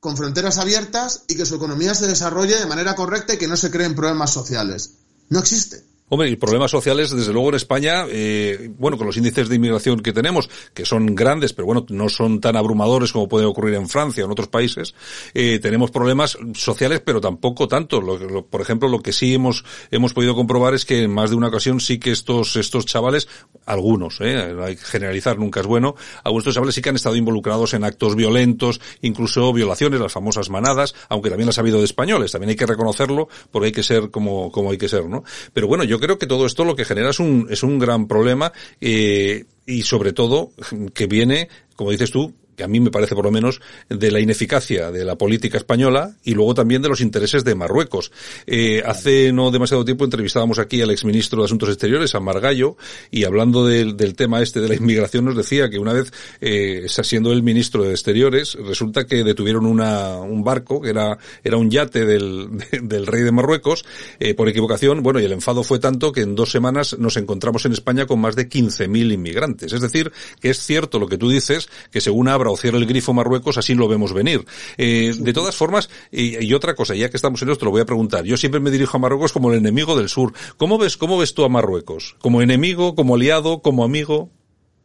con 0.00 0.16
fronteras 0.16 0.58
abiertas 0.58 1.22
y 1.28 1.36
que 1.36 1.46
su 1.46 1.54
economía 1.54 1.94
se 1.94 2.06
desarrolle 2.06 2.58
de 2.58 2.66
manera 2.66 2.94
correcta 2.94 3.34
y 3.34 3.38
que 3.38 3.48
no 3.48 3.56
se 3.56 3.70
creen 3.70 3.94
problemas 3.94 4.32
sociales. 4.32 4.90
No 5.28 5.38
existe. 5.38 5.84
Hombre, 6.08 6.30
y 6.30 6.36
problemas 6.36 6.70
sociales, 6.70 7.10
desde 7.10 7.32
luego 7.32 7.48
en 7.48 7.56
España, 7.56 8.04
eh, 8.08 8.70
bueno, 8.78 8.96
con 8.96 9.08
los 9.08 9.16
índices 9.16 9.48
de 9.48 9.56
inmigración 9.56 9.98
que 9.98 10.12
tenemos, 10.12 10.48
que 10.72 10.84
son 10.84 11.16
grandes, 11.16 11.52
pero 11.52 11.66
bueno, 11.66 11.84
no 11.88 12.08
son 12.08 12.40
tan 12.40 12.54
abrumadores 12.54 13.10
como 13.10 13.28
puede 13.28 13.44
ocurrir 13.44 13.74
en 13.74 13.88
Francia 13.88 14.22
o 14.22 14.26
en 14.26 14.30
otros 14.30 14.46
países, 14.46 14.94
eh, 15.34 15.58
tenemos 15.58 15.90
problemas 15.90 16.38
sociales, 16.54 17.02
pero 17.04 17.20
tampoco 17.20 17.66
tanto. 17.66 18.00
Lo, 18.00 18.18
lo, 18.18 18.46
por 18.46 18.60
ejemplo, 18.60 18.88
lo 18.88 19.00
que 19.00 19.12
sí 19.12 19.34
hemos, 19.34 19.64
hemos 19.90 20.14
podido 20.14 20.36
comprobar 20.36 20.74
es 20.74 20.84
que 20.84 21.02
en 21.02 21.10
más 21.10 21.30
de 21.30 21.36
una 21.36 21.48
ocasión 21.48 21.80
sí 21.80 21.98
que 21.98 22.12
estos, 22.12 22.54
estos 22.54 22.86
chavales, 22.86 23.26
algunos, 23.64 24.20
eh, 24.20 24.54
hay 24.62 24.76
que 24.76 24.84
generalizar, 24.84 25.38
nunca 25.38 25.58
es 25.58 25.66
bueno, 25.66 25.96
algunos 26.22 26.42
estos 26.42 26.54
chavales 26.54 26.76
sí 26.76 26.82
que 26.82 26.90
han 26.90 26.96
estado 26.96 27.16
involucrados 27.16 27.74
en 27.74 27.82
actos 27.82 28.14
violentos, 28.14 28.80
incluso 29.00 29.52
violaciones, 29.52 29.98
las 29.98 30.12
famosas 30.12 30.50
manadas, 30.50 30.94
aunque 31.08 31.30
también 31.30 31.46
las 31.46 31.58
ha 31.58 31.62
habido 31.62 31.78
de 31.78 31.84
españoles, 31.84 32.30
también 32.30 32.50
hay 32.50 32.56
que 32.56 32.66
reconocerlo, 32.66 33.28
porque 33.50 33.66
hay 33.66 33.72
que 33.72 33.82
ser 33.82 34.12
como, 34.12 34.52
como 34.52 34.70
hay 34.70 34.78
que 34.78 34.88
ser, 34.88 35.06
¿no? 35.06 35.24
Pero 35.52 35.66
bueno, 35.66 35.82
yo 35.82 35.95
yo 35.96 36.00
creo 36.00 36.18
que 36.18 36.26
todo 36.26 36.44
esto 36.44 36.64
lo 36.66 36.76
que 36.76 36.84
genera 36.84 37.08
es 37.08 37.20
un, 37.20 37.46
es 37.50 37.62
un 37.62 37.78
gran 37.78 38.06
problema 38.06 38.52
eh, 38.82 39.44
y 39.64 39.82
sobre 39.82 40.12
todo 40.12 40.50
que 40.92 41.06
viene, 41.06 41.48
como 41.74 41.90
dices 41.90 42.10
tú, 42.10 42.34
que 42.56 42.64
a 42.64 42.68
mí 42.68 42.80
me 42.80 42.90
parece 42.90 43.14
por 43.14 43.24
lo 43.24 43.30
menos, 43.30 43.60
de 43.88 44.10
la 44.10 44.20
ineficacia 44.20 44.90
de 44.90 45.04
la 45.04 45.16
política 45.16 45.58
española 45.58 46.16
y 46.24 46.34
luego 46.34 46.54
también 46.54 46.82
de 46.82 46.88
los 46.88 47.00
intereses 47.00 47.44
de 47.44 47.54
Marruecos. 47.54 48.12
Eh, 48.46 48.82
hace 48.84 49.32
no 49.32 49.50
demasiado 49.50 49.84
tiempo 49.84 50.04
entrevistábamos 50.04 50.58
aquí 50.58 50.80
al 50.82 50.90
exministro 50.90 51.40
de 51.40 51.46
Asuntos 51.46 51.68
Exteriores, 51.68 52.14
a 52.14 52.20
Margallo, 52.20 52.76
y 53.10 53.24
hablando 53.24 53.66
del, 53.66 53.96
tema 54.16 54.42
este 54.42 54.60
de 54.60 54.68
la 54.68 54.74
inmigración 54.74 55.24
nos 55.24 55.36
decía 55.36 55.68
que 55.68 55.78
una 55.78 55.92
vez, 55.92 56.12
eh, 56.40 56.86
siendo 56.88 57.32
el 57.32 57.42
ministro 57.42 57.84
de 57.84 57.90
Exteriores, 57.90 58.54
resulta 58.54 59.04
que 59.04 59.24
detuvieron 59.24 59.66
una, 59.66 60.16
un 60.16 60.42
barco, 60.42 60.80
que 60.80 60.90
era, 60.90 61.18
era 61.44 61.56
un 61.56 61.70
yate 61.70 62.04
del, 62.04 62.48
de, 62.70 62.80
del 62.80 63.06
rey 63.06 63.22
de 63.22 63.32
Marruecos, 63.32 63.84
eh, 64.18 64.34
por 64.34 64.48
equivocación, 64.48 65.02
bueno, 65.02 65.20
y 65.20 65.24
el 65.24 65.32
enfado 65.32 65.62
fue 65.62 65.78
tanto 65.78 66.12
que 66.12 66.22
en 66.22 66.34
dos 66.34 66.50
semanas 66.50 66.96
nos 66.98 67.16
encontramos 67.16 67.66
en 67.66 67.72
España 67.72 68.06
con 68.06 68.20
más 68.20 68.36
de 68.36 68.48
15.000 68.48 69.12
inmigrantes. 69.12 69.72
Es 69.72 69.80
decir, 69.80 70.12
que 70.40 70.50
es 70.50 70.60
cierto 70.60 70.98
lo 70.98 71.08
que 71.08 71.18
tú 71.18 71.28
dices, 71.28 71.68
que 71.90 72.00
según 72.00 72.28
abra 72.28 72.45
o 72.52 72.58
el 72.62 72.86
grifo 72.86 73.12
Marruecos, 73.12 73.58
así 73.58 73.74
lo 73.74 73.88
vemos 73.88 74.12
venir. 74.12 74.44
Eh, 74.76 75.14
de 75.16 75.32
todas 75.32 75.54
formas, 75.56 75.88
y, 76.10 76.44
y, 76.44 76.54
otra 76.54 76.74
cosa, 76.74 76.94
ya 76.94 77.10
que 77.10 77.16
estamos 77.16 77.40
en 77.42 77.50
esto, 77.50 77.64
lo 77.64 77.70
voy 77.70 77.82
a 77.82 77.86
preguntar. 77.86 78.24
Yo 78.24 78.36
siempre 78.36 78.60
me 78.60 78.70
dirijo 78.70 78.96
a 78.96 79.00
Marruecos 79.00 79.32
como 79.32 79.52
el 79.52 79.58
enemigo 79.58 79.96
del 79.96 80.08
sur. 80.08 80.32
¿Cómo 80.56 80.78
ves, 80.78 80.96
cómo 80.96 81.18
ves 81.18 81.34
tú 81.34 81.44
a 81.44 81.48
Marruecos? 81.48 82.16
¿Como 82.20 82.42
enemigo, 82.42 82.94
como 82.94 83.14
aliado, 83.14 83.62
como 83.62 83.84
amigo? 83.84 84.30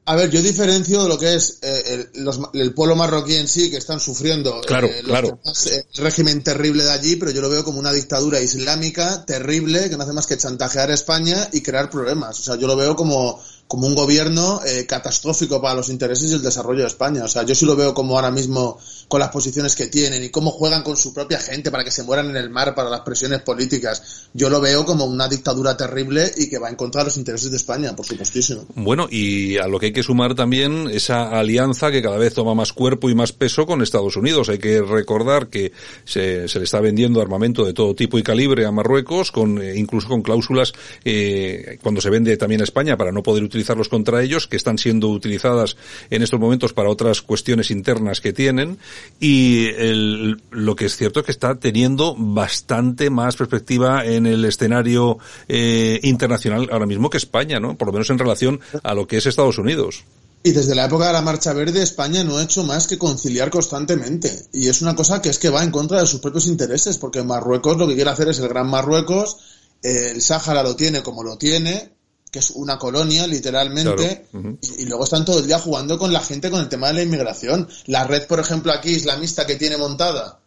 A 0.06 0.16
ver, 0.16 0.32
yo 0.32 0.42
diferencio 0.42 1.04
de 1.04 1.10
lo 1.10 1.20
que 1.20 1.36
es 1.36 1.60
eh, 1.62 2.10
el, 2.16 2.24
los, 2.24 2.40
el, 2.54 2.74
pueblo 2.74 2.96
marroquí 2.96 3.36
en 3.36 3.48
sí, 3.48 3.70
que 3.70 3.78
están 3.78 4.00
sufriendo 4.00 4.60
claro, 4.62 4.88
eh, 4.88 5.02
claro. 5.04 5.40
Eh, 5.68 5.84
el 5.96 6.04
régimen 6.04 6.44
terrible 6.44 6.84
de 6.84 6.92
allí, 6.92 7.18
pero 7.18 7.30
yo 7.30 7.40
lo 7.40 7.50
veo 7.52 7.64
como 7.64 7.80
una 7.80 7.94
dictadura 7.94 8.42
islámica 8.42 9.26
terrible 9.26 9.90
que 9.90 9.98
no 9.98 10.04
hace 10.04 10.14
más 10.14 10.26
que 10.26 10.38
chantajear 10.38 10.90
a 10.90 10.96
España 10.96 11.50
y 11.54 11.62
crear 11.62 11.92
problemas. 11.92 12.40
O 12.40 12.44
sea, 12.44 12.56
yo 12.56 12.66
lo 12.66 12.76
veo 12.76 12.96
como 12.96 13.40
como 13.72 13.88
un 13.88 13.96
gobierno 13.96 14.60
eh, 14.66 14.86
catastrófico 14.86 15.62
para 15.62 15.76
los 15.76 15.88
intereses 15.88 16.30
y 16.30 16.34
el 16.34 16.42
desarrollo 16.42 16.82
de 16.82 16.88
España. 16.88 17.24
O 17.24 17.28
sea, 17.30 17.44
yo 17.44 17.56
sí 17.56 17.66
lo 17.66 17.78
veo 17.78 17.94
como 17.94 18.18
ahora 18.18 18.30
mismo 18.30 18.78
con 19.08 19.22
las 19.22 19.30
posiciones 19.30 19.78
que 19.78 19.88
tienen 19.88 20.22
y 20.22 20.30
cómo 20.30 20.52
juegan 20.52 20.84
con 20.84 20.98
su 20.98 21.14
propia 21.14 21.40
gente 21.40 21.72
para 21.72 21.86
que 21.86 21.92
se 21.92 22.04
mueran 22.04 22.30
en 22.32 22.36
el 22.36 22.50
mar 22.50 22.76
para 22.76 22.90
las 22.90 23.00
presiones 23.00 23.44
políticas. 23.44 24.28
Yo 24.34 24.50
lo 24.50 24.60
veo 24.60 24.86
como 24.86 25.06
una 25.06 25.30
dictadura 25.30 25.78
terrible 25.78 26.30
y 26.36 26.50
que 26.50 26.60
va 26.60 26.68
en 26.68 26.76
contra 26.76 27.00
de 27.00 27.06
los 27.06 27.18
intereses 27.18 27.50
de 27.50 27.56
España, 27.56 27.96
por 27.96 28.06
supuestísimo. 28.06 28.66
Bueno, 28.76 29.08
y 29.10 29.58
a 29.58 29.68
lo 29.68 29.80
que 29.80 29.86
hay 29.86 29.94
que 29.94 30.04
sumar 30.04 30.36
también 30.36 30.90
esa 30.92 31.30
alianza 31.30 31.92
que 31.92 32.02
cada 32.02 32.18
vez 32.18 32.34
toma 32.34 32.54
más 32.54 32.74
cuerpo 32.74 33.10
y 33.10 33.16
más 33.16 33.32
peso 33.32 33.66
con 33.66 33.82
Estados 33.82 34.18
Unidos. 34.18 34.50
Hay 34.50 34.60
que 34.60 34.82
recordar 34.82 35.48
que 35.48 35.72
se, 36.04 36.50
se 36.50 36.60
le 36.60 36.66
está 36.66 36.82
vendiendo 36.82 37.22
armamento 37.22 37.64
de 37.64 37.72
todo 37.72 37.96
tipo 37.96 38.18
y 38.18 38.24
calibre 38.24 38.66
a 38.66 38.72
Marruecos, 38.74 39.32
con 39.32 39.62
eh, 39.62 39.78
incluso 39.78 40.10
con 40.10 40.24
cláusulas 40.24 40.74
eh, 41.06 41.78
cuando 41.82 42.02
se 42.02 42.10
vende 42.10 42.36
también 42.36 42.60
a 42.60 42.66
España 42.66 42.98
para 42.98 43.14
no 43.14 43.24
poder 43.24 43.44
utilizar 43.44 43.61
utilizarlos 43.62 43.90
contra 43.90 44.24
ellos, 44.24 44.48
que 44.48 44.58
están 44.58 44.78
siendo 44.78 45.10
utilizadas 45.10 45.78
en 46.10 46.24
estos 46.24 46.40
momentos 46.40 46.74
para 46.74 46.90
otras 46.90 47.22
cuestiones 47.22 47.70
internas 47.70 48.20
que 48.20 48.34
tienen, 48.34 48.80
y 49.20 49.68
el, 49.78 50.42
lo 50.50 50.76
que 50.76 50.86
es 50.86 50.98
cierto 50.98 51.20
es 51.20 51.26
que 51.28 51.32
está 51.32 51.56
teniendo 51.56 52.16
bastante 52.18 53.10
más 53.10 53.36
perspectiva 53.36 54.04
en 54.04 54.26
el 54.26 54.44
escenario 54.46 55.20
eh, 55.48 56.00
internacional 56.04 56.70
ahora 56.72 56.88
mismo 56.88 57.10
que 57.10 57.18
España, 57.18 57.60
¿no? 57.60 57.78
Por 57.78 57.88
lo 57.88 57.94
menos 57.94 58.10
en 58.10 58.18
relación 58.18 58.60
a 58.82 58.96
lo 58.96 59.06
que 59.06 59.18
es 59.18 59.26
Estados 59.28 59.60
Unidos. 59.60 60.04
Y 60.44 60.54
desde 60.54 60.74
la 60.74 60.86
época 60.86 61.06
de 61.06 61.14
la 61.14 61.22
Marcha 61.22 61.54
Verde, 61.54 61.84
España 61.84 62.24
no 62.24 62.38
ha 62.38 62.44
hecho 62.44 62.64
más 62.64 62.88
que 62.88 62.98
conciliar 62.98 63.52
constantemente. 63.52 64.48
Y 64.52 64.70
es 64.70 64.82
una 64.82 64.96
cosa 64.96 65.22
que 65.22 65.30
es 65.30 65.38
que 65.38 65.52
va 65.52 65.64
en 65.64 65.70
contra 65.70 66.02
de 66.02 66.08
sus 66.08 66.20
propios 66.20 66.48
intereses, 66.48 66.98
porque 66.98 67.22
Marruecos 67.22 67.78
lo 67.78 67.88
que 67.88 67.94
quiere 67.94 68.10
hacer 68.10 68.28
es 68.30 68.40
el 68.40 68.48
Gran 68.48 68.68
Marruecos, 68.68 69.38
el 69.84 70.20
Sáhara 70.20 70.64
lo 70.64 70.76
tiene 70.76 71.04
como 71.04 71.24
lo 71.24 71.38
tiene, 71.38 71.92
que 72.32 72.40
es 72.40 72.52
una 72.52 72.80
colonia, 72.80 73.28
literalmente, 73.28 74.26
claro. 74.32 74.48
uh 74.48 74.52
-huh. 74.52 74.58
y, 74.62 74.84
y, 74.84 74.86
luego 74.86 75.04
están 75.04 75.26
todo 75.26 75.40
el 75.40 75.48
día 75.48 75.60
jugando 75.60 76.00
con 76.00 76.14
la 76.14 76.22
gente 76.22 76.50
con 76.50 76.62
el 76.62 76.70
tema 76.70 76.88
de 76.88 76.94
la 76.94 77.04
inmigración. 77.04 77.68
La 77.88 78.06
red, 78.06 78.26
por 78.26 78.40
ejemplo, 78.40 78.72
aquí 78.72 78.90
islamista 78.90 79.46
que 79.46 79.58
tiene 79.58 79.76
montada, 79.78 80.40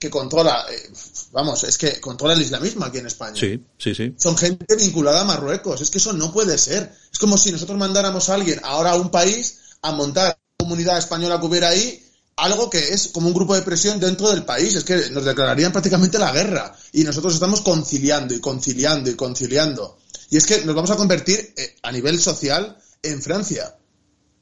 que 0.00 0.08
controla, 0.08 0.64
eh, 0.70 0.90
vamos, 1.32 1.62
es 1.64 1.76
que 1.76 2.00
controla 2.00 2.32
el 2.32 2.40
islamismo 2.40 2.86
aquí 2.86 2.98
en 2.98 3.06
España. 3.06 3.38
Sí, 3.38 3.62
sí, 3.76 3.94
sí. 3.94 4.14
Son 4.16 4.34
gente 4.36 4.74
vinculada 4.74 5.20
a 5.20 5.24
Marruecos. 5.24 5.82
Es 5.82 5.90
que 5.90 5.98
eso 5.98 6.14
no 6.14 6.32
puede 6.32 6.56
ser. 6.56 6.90
Es 7.12 7.18
como 7.18 7.36
si 7.36 7.52
nosotros 7.52 7.78
mandáramos 7.78 8.30
a 8.30 8.34
alguien 8.34 8.60
ahora 8.64 8.92
a 8.92 8.96
un 8.96 9.10
país 9.10 9.58
a 9.82 9.92
montar 9.92 10.28
la 10.28 10.64
comunidad 10.64 10.96
española 10.96 11.38
que 11.38 11.46
hubiera 11.46 11.68
ahí 11.68 12.02
algo 12.36 12.70
que 12.70 12.78
es 12.94 13.08
como 13.08 13.28
un 13.28 13.34
grupo 13.34 13.54
de 13.54 13.60
presión 13.60 14.00
dentro 14.00 14.30
del 14.30 14.44
país. 14.44 14.74
Es 14.74 14.84
que 14.84 15.10
nos 15.10 15.26
declararían 15.26 15.72
prácticamente 15.72 16.18
la 16.18 16.32
guerra. 16.32 16.74
Y 16.92 17.04
nosotros 17.04 17.34
estamos 17.34 17.60
conciliando 17.60 18.32
y 18.32 18.40
conciliando 18.40 19.10
y 19.10 19.14
conciliando. 19.14 19.98
Y 20.30 20.36
es 20.36 20.46
que 20.46 20.64
nos 20.64 20.74
vamos 20.74 20.90
a 20.90 20.96
convertir 20.96 21.52
eh, 21.56 21.76
a 21.82 21.92
nivel 21.92 22.20
social 22.20 22.78
en 23.02 23.20
Francia. 23.20 23.76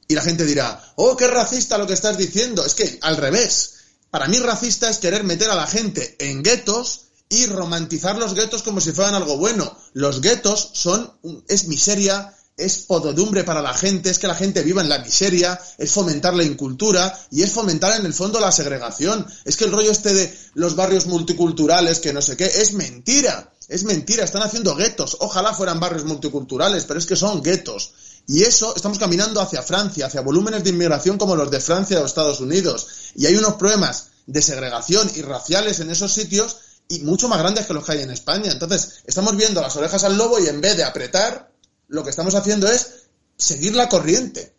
Y 0.06 0.14
la 0.14 0.22
gente 0.22 0.44
dirá, 0.44 0.82
oh, 0.96 1.16
qué 1.16 1.26
racista 1.26 1.78
lo 1.78 1.86
que 1.86 1.94
estás 1.94 2.16
diciendo. 2.16 2.64
Es 2.64 2.74
que 2.74 2.98
al 3.02 3.16
revés. 3.16 3.74
Para 4.10 4.26
mí 4.26 4.38
racista 4.38 4.88
es 4.88 4.98
querer 4.98 5.24
meter 5.24 5.50
a 5.50 5.54
la 5.54 5.66
gente 5.66 6.16
en 6.18 6.42
guetos 6.42 7.08
y 7.28 7.46
romantizar 7.46 8.16
los 8.16 8.34
guetos 8.34 8.62
como 8.62 8.80
si 8.80 8.92
fueran 8.92 9.14
algo 9.14 9.36
bueno. 9.36 9.76
Los 9.92 10.22
guetos 10.22 10.70
son, 10.72 11.12
es 11.46 11.68
miseria, 11.68 12.34
es 12.56 12.78
podredumbre 12.78 13.44
para 13.44 13.62
la 13.62 13.74
gente, 13.74 14.10
es 14.10 14.18
que 14.18 14.26
la 14.26 14.34
gente 14.34 14.62
viva 14.62 14.82
en 14.82 14.88
la 14.88 14.98
miseria, 14.98 15.60
es 15.78 15.92
fomentar 15.92 16.34
la 16.34 16.42
incultura 16.42 17.18
y 17.30 17.42
es 17.42 17.52
fomentar 17.52 17.98
en 18.00 18.06
el 18.06 18.14
fondo 18.14 18.40
la 18.40 18.50
segregación. 18.50 19.26
Es 19.44 19.56
que 19.56 19.64
el 19.64 19.72
rollo 19.72 19.90
este 19.90 20.14
de 20.14 20.38
los 20.54 20.74
barrios 20.74 21.06
multiculturales, 21.06 22.00
que 22.00 22.12
no 22.12 22.22
sé 22.22 22.36
qué, 22.36 22.46
es 22.46 22.72
mentira. 22.72 23.52
Es 23.68 23.84
mentira, 23.84 24.24
están 24.24 24.42
haciendo 24.42 24.74
guetos. 24.74 25.18
Ojalá 25.20 25.52
fueran 25.54 25.78
barrios 25.78 26.04
multiculturales, 26.04 26.84
pero 26.84 26.98
es 26.98 27.06
que 27.06 27.16
son 27.16 27.42
guetos. 27.42 27.92
Y 28.26 28.42
eso, 28.42 28.74
estamos 28.74 28.98
caminando 28.98 29.40
hacia 29.40 29.62
Francia, 29.62 30.06
hacia 30.06 30.22
volúmenes 30.22 30.64
de 30.64 30.70
inmigración 30.70 31.18
como 31.18 31.36
los 31.36 31.50
de 31.50 31.60
Francia 31.60 32.00
o 32.00 32.06
Estados 32.06 32.40
Unidos. 32.40 32.86
Y 33.14 33.26
hay 33.26 33.36
unos 33.36 33.54
problemas 33.54 34.08
de 34.26 34.42
segregación 34.42 35.10
y 35.14 35.22
raciales 35.22 35.80
en 35.80 35.90
esos 35.90 36.12
sitios 36.12 36.56
y 36.88 37.00
mucho 37.00 37.28
más 37.28 37.38
grandes 37.38 37.66
que 37.66 37.74
los 37.74 37.84
que 37.84 37.92
hay 37.92 38.02
en 38.02 38.10
España. 38.10 38.50
Entonces, 38.50 39.02
estamos 39.04 39.36
viendo 39.36 39.60
las 39.60 39.76
orejas 39.76 40.04
al 40.04 40.16
lobo 40.16 40.38
y 40.38 40.48
en 40.48 40.60
vez 40.60 40.76
de 40.76 40.84
apretar, 40.84 41.52
lo 41.88 42.04
que 42.04 42.10
estamos 42.10 42.34
haciendo 42.34 42.68
es 42.68 43.08
seguir 43.36 43.76
la 43.76 43.88
corriente. 43.88 44.54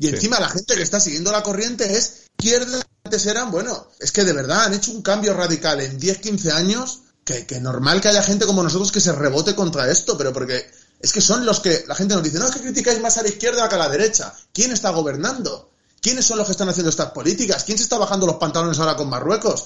Y 0.00 0.08
encima 0.08 0.40
la 0.40 0.48
gente 0.48 0.74
que 0.76 0.82
está 0.82 0.98
siguiendo 0.98 1.30
la 1.30 1.42
corriente 1.42 1.96
es 1.96 2.30
izquierda, 2.38 2.80
antes 3.04 3.26
eran, 3.26 3.50
bueno, 3.50 3.88
es 4.00 4.12
que 4.12 4.24
de 4.24 4.32
verdad 4.32 4.64
han 4.64 4.74
hecho 4.74 4.92
un 4.92 5.02
cambio 5.02 5.34
radical 5.34 5.80
en 5.80 5.98
10, 5.98 6.18
15 6.18 6.52
años 6.52 7.00
que, 7.24 7.46
que, 7.46 7.60
normal 7.60 8.00
que 8.00 8.08
haya 8.08 8.22
gente 8.22 8.46
como 8.46 8.62
nosotros 8.62 8.92
que 8.92 9.00
se 9.00 9.12
rebote 9.12 9.54
contra 9.54 9.90
esto, 9.90 10.16
pero 10.16 10.32
porque 10.32 10.70
es 11.00 11.12
que 11.12 11.20
son 11.20 11.44
los 11.44 11.60
que 11.60 11.84
la 11.86 11.94
gente 11.94 12.14
nos 12.14 12.22
dice, 12.22 12.38
no, 12.38 12.46
es 12.46 12.52
que 12.52 12.60
criticáis 12.60 13.00
más 13.00 13.16
a 13.18 13.22
la 13.22 13.28
izquierda 13.28 13.68
que 13.68 13.74
a 13.74 13.78
la 13.78 13.88
derecha. 13.88 14.34
¿Quién 14.52 14.72
está 14.72 14.90
gobernando? 14.90 15.70
¿Quiénes 16.00 16.24
son 16.24 16.38
los 16.38 16.46
que 16.46 16.52
están 16.52 16.68
haciendo 16.68 16.90
estas 16.90 17.10
políticas? 17.10 17.64
¿Quién 17.64 17.78
se 17.78 17.84
está 17.84 17.98
bajando 17.98 18.26
los 18.26 18.36
pantalones 18.36 18.78
ahora 18.78 18.96
con 18.96 19.08
Marruecos? 19.08 19.64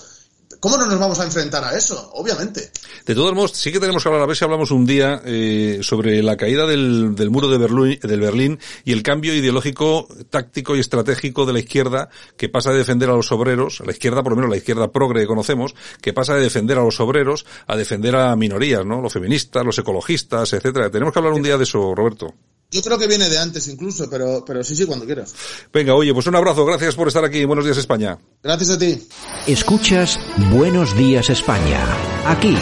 ¿Cómo 0.60 0.76
no 0.76 0.86
nos 0.86 0.98
vamos 0.98 1.20
a 1.20 1.24
enfrentar 1.24 1.62
a 1.64 1.76
eso? 1.76 2.10
Obviamente. 2.14 2.70
De 3.06 3.14
todos 3.14 3.32
modos, 3.34 3.52
sí 3.52 3.70
que 3.70 3.78
tenemos 3.78 4.02
que 4.02 4.08
hablar, 4.08 4.22
a 4.22 4.26
ver 4.26 4.36
si 4.36 4.44
hablamos 4.44 4.70
un 4.70 4.86
día 4.86 5.22
eh, 5.24 5.78
sobre 5.82 6.22
la 6.22 6.36
caída 6.36 6.66
del, 6.66 7.14
del 7.14 7.30
muro 7.30 7.48
de 7.48 7.58
Berlín, 7.58 7.98
del 8.02 8.20
Berlín 8.20 8.58
y 8.84 8.92
el 8.92 9.02
cambio 9.02 9.34
ideológico, 9.34 10.08
táctico 10.30 10.76
y 10.76 10.80
estratégico 10.80 11.46
de 11.46 11.52
la 11.52 11.60
izquierda 11.60 12.08
que 12.36 12.48
pasa 12.48 12.72
de 12.72 12.78
defender 12.78 13.08
a 13.10 13.14
los 13.14 13.30
obreros, 13.30 13.80
a 13.80 13.84
la 13.84 13.92
izquierda, 13.92 14.22
por 14.22 14.32
lo 14.32 14.36
menos 14.36 14.50
la 14.50 14.56
izquierda 14.56 14.90
progre 14.90 15.20
que 15.20 15.26
conocemos, 15.26 15.74
que 16.02 16.12
pasa 16.12 16.34
de 16.34 16.42
defender 16.42 16.78
a 16.78 16.82
los 16.82 16.98
obreros 17.00 17.46
a 17.66 17.76
defender 17.76 18.16
a 18.16 18.34
minorías, 18.36 18.84
¿no? 18.84 19.00
Los 19.00 19.12
feministas, 19.12 19.64
los 19.64 19.78
ecologistas, 19.78 20.52
etcétera. 20.52 20.90
Tenemos 20.90 21.12
que 21.12 21.18
hablar 21.18 21.34
un 21.34 21.42
día 21.42 21.56
de 21.56 21.64
eso, 21.64 21.94
Roberto. 21.94 22.34
Yo 22.70 22.82
creo 22.82 22.98
que 22.98 23.06
viene 23.06 23.30
de 23.30 23.38
antes 23.38 23.66
incluso, 23.68 24.10
pero, 24.10 24.44
pero 24.46 24.62
sí, 24.62 24.76
sí, 24.76 24.84
cuando 24.84 25.06
quieras. 25.06 25.34
Venga, 25.72 25.94
oye, 25.94 26.12
pues 26.12 26.26
un 26.26 26.36
abrazo. 26.36 26.66
Gracias 26.66 26.94
por 26.94 27.08
estar 27.08 27.24
aquí. 27.24 27.46
Buenos 27.46 27.64
días, 27.64 27.78
España. 27.78 28.18
Gracias 28.42 28.70
a 28.70 28.78
ti. 28.78 29.08
Escuchas 29.46 30.20
Buenos 30.52 30.94
Días, 30.94 31.30
España. 31.30 31.82
Aquí 32.26 32.54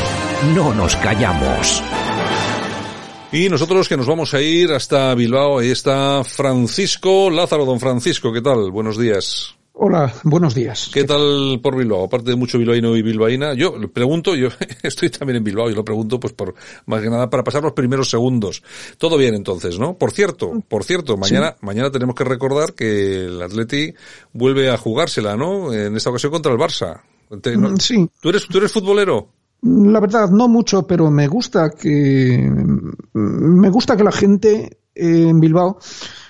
no 0.54 0.72
nos 0.74 0.94
callamos. 0.96 1.82
Y 3.32 3.48
nosotros 3.48 3.88
que 3.88 3.96
nos 3.96 4.06
vamos 4.06 4.32
a 4.34 4.40
ir 4.40 4.72
hasta 4.72 5.12
Bilbao, 5.16 5.58
ahí 5.58 5.72
está 5.72 6.22
Francisco 6.22 7.28
Lázaro. 7.28 7.64
Don 7.64 7.80
Francisco, 7.80 8.32
¿qué 8.32 8.40
tal? 8.40 8.70
Buenos 8.70 8.96
días. 8.96 9.55
Hola, 9.78 10.10
buenos 10.24 10.54
días. 10.54 10.90
¿Qué 10.90 11.04
tal 11.04 11.60
por 11.62 11.76
Bilbao? 11.76 12.04
Aparte 12.04 12.30
de 12.30 12.36
mucho 12.36 12.56
bilbaíno 12.58 12.96
y 12.96 13.02
bilbaína, 13.02 13.52
yo 13.52 13.76
le 13.76 13.88
pregunto, 13.88 14.34
yo 14.34 14.48
estoy 14.82 15.10
también 15.10 15.36
en 15.36 15.44
Bilbao 15.44 15.68
y 15.68 15.74
lo 15.74 15.84
pregunto 15.84 16.18
pues 16.18 16.32
por 16.32 16.54
más 16.86 17.02
que 17.02 17.10
nada 17.10 17.28
para 17.28 17.44
pasar 17.44 17.62
los 17.62 17.74
primeros 17.74 18.08
segundos. 18.08 18.62
Todo 18.96 19.18
bien 19.18 19.34
entonces, 19.34 19.78
¿no? 19.78 19.92
Por 19.92 20.12
cierto, 20.12 20.62
por 20.66 20.84
cierto, 20.84 21.18
mañana 21.18 21.50
sí. 21.50 21.66
mañana 21.66 21.90
tenemos 21.90 22.14
que 22.14 22.24
recordar 22.24 22.72
que 22.72 23.26
el 23.26 23.42
Atleti 23.42 23.92
vuelve 24.32 24.70
a 24.70 24.78
jugársela, 24.78 25.36
¿no? 25.36 25.74
En 25.74 25.94
esta 25.94 26.08
ocasión 26.08 26.32
contra 26.32 26.52
el 26.52 26.58
Barça. 26.58 27.02
¿no? 27.28 27.76
Sí. 27.76 28.08
¿Tú 28.22 28.30
eres 28.30 28.46
tú 28.48 28.56
eres 28.56 28.72
futbolero? 28.72 29.28
La 29.60 30.00
verdad 30.00 30.30
no 30.30 30.48
mucho, 30.48 30.86
pero 30.86 31.10
me 31.10 31.28
gusta 31.28 31.68
que 31.68 32.50
me 33.12 33.68
gusta 33.68 33.94
que 33.94 34.04
la 34.04 34.12
gente 34.12 34.78
en 34.94 35.38
Bilbao 35.38 35.78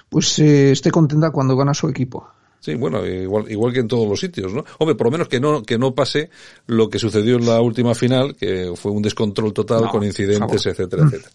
pues 0.08 0.36
eh, 0.40 0.72
esté 0.72 0.90
contenta 0.90 1.30
cuando 1.30 1.56
gana 1.56 1.74
su 1.74 1.88
equipo. 1.88 2.26
Sí, 2.66 2.74
bueno, 2.74 3.06
igual, 3.06 3.48
igual 3.48 3.72
que 3.72 3.78
en 3.78 3.86
todos 3.86 4.08
los 4.08 4.18
sitios, 4.18 4.52
¿no? 4.52 4.64
Hombre, 4.78 4.96
por 4.96 5.06
lo 5.06 5.12
menos 5.12 5.28
que 5.28 5.38
no, 5.38 5.62
que 5.62 5.78
no 5.78 5.94
pase 5.94 6.30
lo 6.66 6.90
que 6.90 6.98
sucedió 6.98 7.36
en 7.36 7.46
la 7.46 7.60
última 7.60 7.94
final, 7.94 8.34
que 8.34 8.72
fue 8.74 8.90
un 8.90 9.02
descontrol 9.02 9.52
total 9.52 9.82
no, 9.82 9.88
con 9.88 10.02
incidentes, 10.02 10.66
etcétera, 10.66 11.04
etcétera. 11.04 11.30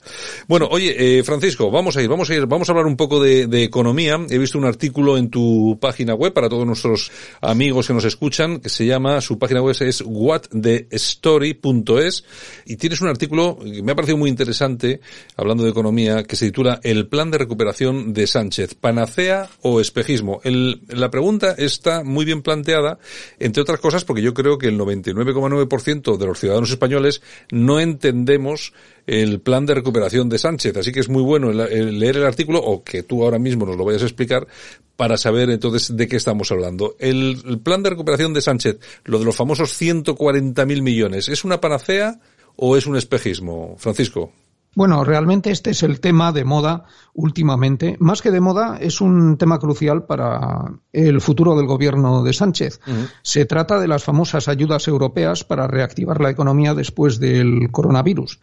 Bueno, 0.50 0.68
oye, 0.70 1.20
eh, 1.20 1.24
Francisco, 1.24 1.72
vamos 1.72 1.96
a 1.96 2.02
ir, 2.02 2.10
vamos 2.10 2.30
a 2.30 2.36
ir, 2.36 2.46
vamos 2.48 2.68
a 2.68 2.74
hablar 2.74 2.86
un 2.86 2.98
poco 2.98 3.24
de, 3.24 3.48
de, 3.48 3.64
economía. 3.64 4.20
He 4.30 4.38
visto 4.38 4.58
un 4.58 4.66
artículo 4.66 5.18
en 5.18 5.30
tu 5.30 5.78
página 5.80 6.16
web 6.16 6.34
para 6.34 6.50
todos 6.50 6.68
nuestros 6.68 7.14
amigos 7.40 7.88
que 7.88 7.94
nos 7.94 8.04
escuchan, 8.04 8.60
que 8.60 8.68
se 8.68 8.86
llama, 8.86 9.22
su 9.22 9.40
página 9.40 9.62
web 9.62 9.74
es 9.80 10.04
whatthestory.es 10.06 12.26
y 12.66 12.76
tienes 12.76 13.00
un 13.00 13.08
artículo 13.08 13.58
que 13.64 13.82
me 13.82 13.94
ha 13.94 13.96
parecido 13.96 14.18
muy 14.18 14.30
interesante, 14.30 15.00
hablando 15.38 15.64
de 15.64 15.70
economía, 15.70 16.24
que 16.24 16.36
se 16.36 16.48
titula 16.48 16.82
El 16.84 17.08
plan 17.08 17.32
de 17.32 17.38
recuperación 17.38 18.12
de 18.12 18.28
Sánchez, 18.28 18.76
panacea 18.76 19.48
o 19.62 19.80
espejismo. 19.80 20.42
El, 20.44 20.82
la 20.90 21.10
pregunta 21.10 21.21
está 21.58 22.04
muy 22.04 22.26
bien 22.26 22.42
planteada, 22.42 23.00
entre 23.40 23.62
otras 23.62 23.80
cosas 23.80 24.06
porque 24.06 24.22
yo 24.22 24.34
creo 24.34 24.58
que 24.58 24.68
el 24.68 24.78
99,9% 24.78 26.18
de 26.18 26.26
los 26.26 26.40
ciudadanos 26.40 26.70
españoles 26.70 27.22
no 27.52 27.80
entendemos 27.80 28.74
el 29.08 29.42
plan 29.42 29.66
de 29.66 29.76
recuperación 29.76 30.30
de 30.30 30.38
Sánchez. 30.38 30.78
Así 30.78 30.92
que 30.92 31.00
es 31.00 31.10
muy 31.10 31.24
bueno 31.24 31.52
leer 31.52 32.18
el 32.18 32.26
artículo 32.26 32.60
o 32.60 32.84
que 32.84 33.04
tú 33.04 33.24
ahora 33.24 33.40
mismo 33.40 33.66
nos 33.66 33.78
lo 33.78 33.86
vayas 33.86 34.04
a 34.04 34.06
explicar 34.06 34.48
para 34.96 35.18
saber 35.18 35.50
entonces 35.50 35.96
de 35.96 36.08
qué 36.08 36.18
estamos 36.18 36.52
hablando. 36.52 36.96
El, 37.00 37.42
el 37.46 37.60
plan 37.60 37.84
de 37.84 37.90
recuperación 37.90 38.34
de 38.34 38.42
Sánchez, 38.42 38.80
lo 39.06 39.20
de 39.20 39.26
los 39.26 39.36
famosos 39.36 39.80
140.000 39.82 40.82
millones, 40.82 41.30
¿es 41.30 41.44
una 41.44 41.60
panacea 41.60 42.20
o 42.56 42.78
es 42.78 42.86
un 42.86 42.96
espejismo? 42.96 43.76
Francisco. 43.78 44.32
Bueno, 44.74 45.04
realmente 45.04 45.52
este 45.52 45.72
es 45.72 45.84
el 45.84 46.00
tema 46.00 46.32
de 46.32 46.46
moda 46.46 46.86
últimamente. 47.14 47.98
Más 48.00 48.22
que 48.22 48.32
de 48.32 48.40
moda, 48.40 48.78
es 48.80 49.02
un 49.02 49.38
tema 49.38 49.60
crucial 49.60 50.06
para 50.06 50.72
el 50.94 51.20
futuro 51.20 51.58
del 51.58 51.68
gobierno 51.68 52.24
de 52.24 52.32
Sánchez. 52.32 52.80
Uh 52.88 52.92
-huh. 52.92 53.10
Se 53.22 53.46
trata 53.46 53.80
de 53.80 53.90
las 53.90 54.04
famosas 54.04 54.48
ayudas 54.48 54.88
europeas 54.88 55.44
para 55.44 55.68
reactivar 55.68 56.22
la 56.22 56.30
economía 56.30 56.74
después 56.74 57.20
del 57.20 57.70
coronavirus. 57.72 58.40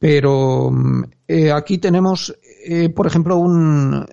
Pero 0.00 0.72
eh, 1.28 1.52
aquí 1.52 1.78
tenemos, 1.78 2.36
eh, 2.66 2.88
por 2.88 3.06
ejemplo, 3.06 3.36
un, 3.36 4.04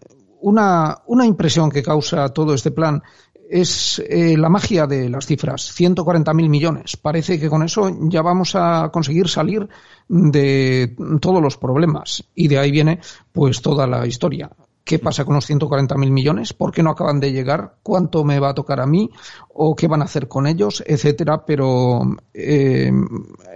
una, 0.42 1.00
una 1.08 1.26
impresión 1.26 1.72
que 1.72 1.82
causa 1.82 2.30
todo 2.30 2.54
este 2.54 2.70
plan 2.70 3.02
es 3.50 4.00
eh, 4.08 4.38
la 4.38 4.48
magia 4.48 4.86
de 4.86 5.10
las 5.10 5.26
cifras, 5.26 5.74
140.000 5.76 6.50
millones. 6.50 6.98
Parece 6.98 7.40
que 7.40 7.50
con 7.50 7.64
eso 7.64 7.92
ya 8.02 8.22
vamos 8.22 8.56
a 8.56 8.90
conseguir 8.94 9.28
salir 9.28 9.68
de 10.08 10.96
todos 11.20 11.42
los 11.42 11.58
problemas 11.58 12.24
y 12.36 12.48
de 12.48 12.60
ahí 12.60 12.72
viene 12.72 13.00
pues 13.32 13.62
toda 13.62 13.88
la 13.88 14.06
historia. 14.06 14.50
¿Qué 14.84 14.98
pasa 14.98 15.24
con 15.24 15.36
los 15.36 15.48
140.000 15.48 16.10
millones? 16.10 16.54
¿Por 16.54 16.72
qué 16.72 16.82
no 16.82 16.90
acaban 16.90 17.20
de 17.20 17.32
llegar? 17.32 17.76
¿Cuánto 17.84 18.24
me 18.24 18.40
va 18.40 18.50
a 18.50 18.54
tocar 18.56 18.80
a 18.80 18.88
mí? 18.88 19.08
¿O 19.50 19.76
qué 19.76 19.88
van 19.88 20.02
a 20.02 20.06
hacer 20.06 20.28
con 20.28 20.48
ellos? 20.48 20.84
Etcétera. 20.84 21.46
Pero 21.46 22.02
eh, 22.34 22.92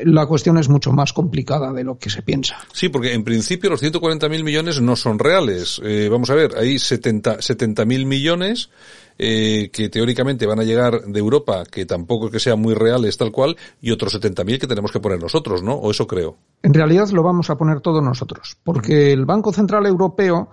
la 0.03 0.27
cuestión 0.27 0.59
es 0.59 0.69
mucho 0.69 0.91
más 0.91 1.11
complicada 1.11 1.73
de 1.73 1.83
lo 1.83 1.97
que 1.97 2.11
se 2.11 2.21
piensa. 2.21 2.57
Sí, 2.71 2.89
porque 2.89 3.13
en 3.13 3.23
principio 3.23 3.71
los 3.71 3.81
140.000 3.81 4.43
millones 4.43 4.79
no 4.79 4.95
son 4.95 5.17
reales. 5.17 5.81
Eh, 5.83 6.07
vamos 6.07 6.29
a 6.29 6.35
ver, 6.35 6.55
hay 6.55 6.75
70.000 6.75 7.41
70 7.41 7.85
millones 7.85 8.69
eh, 9.17 9.69
que 9.71 9.89
teóricamente 9.89 10.45
van 10.45 10.59
a 10.59 10.63
llegar 10.63 11.01
de 11.03 11.19
Europa, 11.19 11.63
que 11.69 11.85
tampoco 11.85 12.27
es 12.27 12.31
que 12.31 12.39
sean 12.39 12.59
muy 12.59 12.73
reales 12.73 13.17
tal 13.17 13.31
cual, 13.31 13.55
y 13.81 13.91
otros 13.91 14.19
70.000 14.19 14.59
que 14.59 14.67
tenemos 14.67 14.91
que 14.91 14.99
poner 14.99 15.21
nosotros, 15.21 15.61
¿no? 15.61 15.73
O 15.73 15.91
eso 15.91 16.07
creo. 16.07 16.37
En 16.61 16.73
realidad 16.73 17.09
lo 17.09 17.23
vamos 17.23 17.49
a 17.49 17.57
poner 17.57 17.81
todos 17.81 18.03
nosotros, 18.03 18.57
porque 18.63 19.11
el 19.11 19.25
Banco 19.25 19.53
Central 19.53 19.85
Europeo 19.85 20.49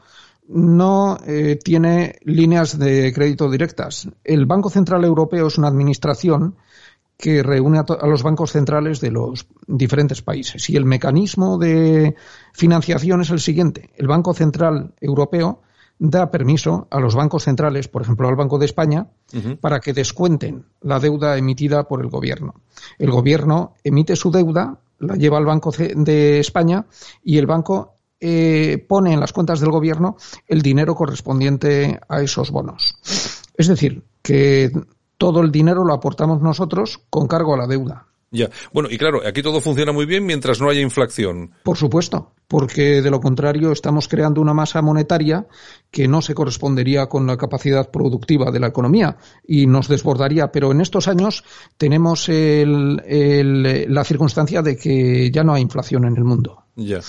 no 0.49 1.19
eh, 1.27 1.59
tiene 1.63 2.17
líneas 2.25 2.79
de 2.79 3.13
crédito 3.13 3.51
directas. 3.51 4.09
El 4.25 4.47
Banco 4.47 4.69
Central 4.69 5.05
Europeo 5.05 5.47
es 5.47 5.59
una 5.59 5.69
administración 5.69 6.57
que 7.17 7.43
reúne 7.43 7.79
a, 7.79 7.83
a, 7.83 8.07
los 8.07 8.23
bancos 8.23 8.53
centrales 8.53 9.01
de 9.01 9.11
los 9.11 9.47
diferentes 9.67 10.23
países. 10.23 10.69
Y 10.71 10.77
el 10.77 10.87
mecanismo 10.87 11.59
de 11.59 12.17
financiación 12.53 13.21
es 13.21 13.31
el 13.31 13.41
siguiente. 13.41 13.91
El 13.97 14.09
Banco 14.09 14.35
Central 14.35 14.95
Europeo 15.01 15.61
da 16.01 16.31
permiso 16.31 16.89
a 16.91 16.99
los 16.99 17.15
bancos 17.15 17.45
centrales, 17.45 17.87
por 17.87 18.01
ejemplo 18.03 18.27
al 18.27 18.35
Banco 18.35 18.59
de 18.59 18.65
España, 18.65 19.09
uh 19.35 19.37
-huh. 19.37 19.61
para 19.61 19.81
que 19.81 19.93
descuenten 19.93 20.65
la 20.81 20.99
deuda 20.99 21.37
emitida 21.37 21.85
por 21.85 22.01
el 22.01 22.09
gobierno. 22.09 22.55
El 22.99 23.11
gobierno 23.11 23.75
emite 23.85 24.17
su 24.17 24.31
deuda, 24.31 24.79
la 24.99 25.15
lleva 25.17 25.37
al 25.37 25.45
Banco 25.45 25.71
de 25.71 26.41
España 26.41 26.87
y 27.23 27.37
el 27.37 27.47
banco 27.47 27.97
eh, 28.19 28.85
pone 28.89 29.13
en 29.13 29.21
las 29.21 29.33
cuentas 29.33 29.61
del 29.61 29.71
gobierno 29.71 30.17
el 30.49 30.63
dinero 30.63 30.95
correspondiente 30.95 32.01
a 32.09 32.23
esos 32.23 32.51
bonos. 32.51 32.97
Es 33.55 33.69
decir, 33.69 34.03
que 34.23 34.73
todo 35.19 35.43
el 35.43 35.53
dinero 35.53 35.85
lo 35.85 35.93
aportamos 35.93 36.41
nosotros 36.41 36.99
con 37.11 37.27
cargo 37.27 37.55
a 37.55 37.59
la 37.59 37.67
deuda. 37.67 38.07
Ya, 38.33 38.49
bueno, 38.73 38.89
y 38.91 38.97
claro, 38.97 39.23
aquí 39.27 39.43
todo 39.43 39.61
funciona 39.61 39.91
muy 39.91 40.07
bien 40.07 40.25
mientras 40.25 40.61
no 40.61 40.71
haya 40.71 40.81
inflación. 40.81 41.51
Por 41.65 41.77
supuesto, 41.77 42.33
porque 42.47 43.03
de 43.03 43.11
lo 43.11 43.21
contrario 43.21 43.73
estamos 43.73 44.07
creando 44.07 44.41
una 44.41 44.55
masa 44.55 44.83
monetaria 44.83 45.49
que 45.91 46.07
no 46.07 46.23
se 46.23 46.35
correspondería 46.35 47.07
con 47.07 47.27
la 47.27 47.37
capacidad 47.37 47.91
productiva 47.91 48.53
de 48.53 48.61
la 48.61 48.69
economía 48.69 49.17
y 49.47 49.67
nos 49.67 49.89
desbordaría. 49.89 50.53
Pero 50.53 50.71
en 50.71 50.81
estos 50.81 51.09
años 51.09 51.45
tenemos 51.77 52.29
el, 52.29 53.03
el, 53.05 53.93
la 53.93 54.05
circunstancia 54.05 54.63
de 54.63 54.77
que 54.77 55.31
ya 55.33 55.43
no 55.43 55.55
hay 55.55 55.63
inflación 55.63 56.05
en 56.05 56.17
el 56.17 56.25
mundo. 56.25 56.67
Ya. 56.77 57.01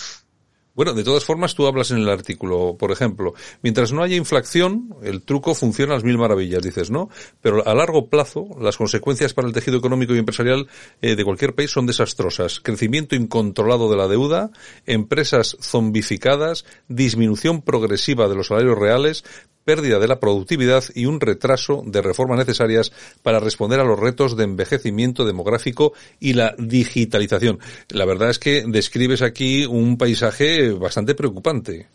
Bueno, 0.73 0.93
de 0.93 1.03
todas 1.03 1.25
formas, 1.25 1.53
tú 1.53 1.67
hablas 1.67 1.91
en 1.91 1.97
el 1.97 2.09
artículo, 2.09 2.77
por 2.79 2.91
ejemplo, 2.91 3.33
mientras 3.61 3.91
no 3.91 4.03
haya 4.03 4.15
inflación, 4.15 4.95
el 5.03 5.21
truco 5.21 5.53
funciona 5.53 5.93
a 5.93 5.95
las 5.95 6.05
mil 6.05 6.17
maravillas, 6.17 6.63
dices, 6.63 6.89
¿no? 6.89 7.09
Pero 7.41 7.67
a 7.67 7.75
largo 7.75 8.07
plazo, 8.07 8.47
las 8.59 8.77
consecuencias 8.77 9.33
para 9.33 9.49
el 9.49 9.53
tejido 9.53 9.77
económico 9.77 10.15
y 10.15 10.19
empresarial 10.19 10.67
eh, 11.01 11.15
de 11.15 11.25
cualquier 11.25 11.55
país 11.55 11.71
son 11.71 11.87
desastrosas. 11.87 12.61
Crecimiento 12.61 13.15
incontrolado 13.15 13.91
de 13.91 13.97
la 13.97 14.07
deuda, 14.07 14.51
empresas 14.85 15.57
zombificadas, 15.59 16.65
disminución 16.87 17.61
progresiva 17.61 18.29
de 18.29 18.35
los 18.35 18.47
salarios 18.47 18.77
reales, 18.77 19.25
pérdida 19.63 19.99
de 19.99 20.07
la 20.07 20.19
productividad 20.19 20.83
y 20.95 21.05
un 21.05 21.19
retraso 21.19 21.83
de 21.85 22.01
reformas 22.01 22.37
necesarias 22.37 22.91
para 23.21 23.39
responder 23.39 23.79
a 23.79 23.83
los 23.83 23.99
retos 23.99 24.35
de 24.35 24.43
envejecimiento 24.43 25.25
demográfico 25.25 25.93
y 26.19 26.33
la 26.33 26.55
digitalización. 26.57 27.59
La 27.89 28.05
verdad 28.05 28.29
es 28.29 28.39
que 28.39 28.63
describes 28.67 29.21
aquí 29.21 29.65
un 29.65 29.97
paisaje 29.97 30.71
bastante 30.73 31.15
preocupante. 31.15 31.87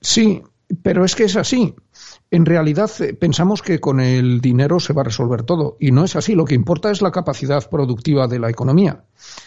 Sí, 0.00 0.42
pero 0.82 1.04
es 1.04 1.14
que 1.14 1.24
es 1.24 1.36
así. 1.36 1.74
En 2.30 2.46
realidad 2.46 2.90
pensamos 3.18 3.60
que 3.60 3.80
con 3.80 4.00
el 4.00 4.40
dinero 4.40 4.78
se 4.78 4.92
va 4.92 5.02
a 5.02 5.04
resolver 5.04 5.42
todo 5.42 5.76
y 5.80 5.90
no 5.90 6.04
es 6.04 6.14
así. 6.14 6.34
Lo 6.34 6.44
que 6.44 6.54
importa 6.54 6.90
es 6.90 7.02
la 7.02 7.10
capacidad 7.10 7.68
productiva 7.68 8.28
de 8.28 8.38
la 8.38 8.50
economía. 8.50 9.04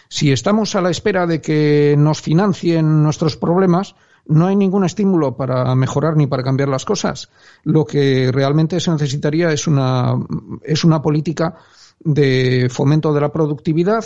Si 0.08 0.32
estamos 0.32 0.74
a 0.74 0.82
la 0.82 0.90
espera 0.90 1.26
de 1.26 1.40
que 1.40 1.94
nos 1.96 2.20
financien 2.20 3.02
nuestros 3.02 3.36
problemas, 3.36 3.94
no 4.26 4.46
hay 4.46 4.56
ningún 4.56 4.84
estímulo 4.84 5.36
para 5.36 5.74
mejorar 5.74 6.16
ni 6.16 6.26
para 6.26 6.42
cambiar 6.42 6.68
las 6.68 6.84
cosas. 6.84 7.30
Lo 7.62 7.84
que 7.84 8.30
realmente 8.32 8.80
se 8.80 8.90
necesitaría 8.90 9.52
es 9.52 9.66
una, 9.66 10.14
es 10.62 10.84
una 10.84 11.02
política 11.02 11.56
de 12.00 12.68
fomento 12.70 13.12
de 13.12 13.20
la 13.20 13.32
productividad, 13.32 14.04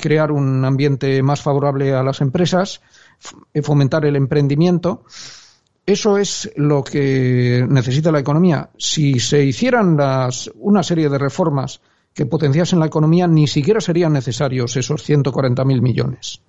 crear 0.00 0.32
un 0.32 0.64
ambiente 0.64 1.22
más 1.22 1.40
favorable 1.40 1.94
a 1.94 2.02
las 2.02 2.20
empresas, 2.20 2.80
fomentar 3.62 4.04
el 4.04 4.16
emprendimiento. 4.16 5.04
Eso 5.86 6.16
es 6.16 6.50
lo 6.56 6.82
que 6.82 7.64
necesita 7.68 8.10
la 8.10 8.20
economía. 8.20 8.70
Si 8.78 9.20
se 9.20 9.44
hicieran 9.44 9.96
las, 9.96 10.50
una 10.56 10.82
serie 10.82 11.08
de 11.08 11.18
reformas 11.18 11.80
que 12.14 12.26
potenciasen 12.26 12.78
la 12.78 12.86
economía, 12.86 13.26
ni 13.26 13.48
siquiera 13.48 13.80
serían 13.80 14.12
necesarios 14.12 14.76
esos 14.76 15.08
140.000 15.08 15.82
millones. 15.82 16.40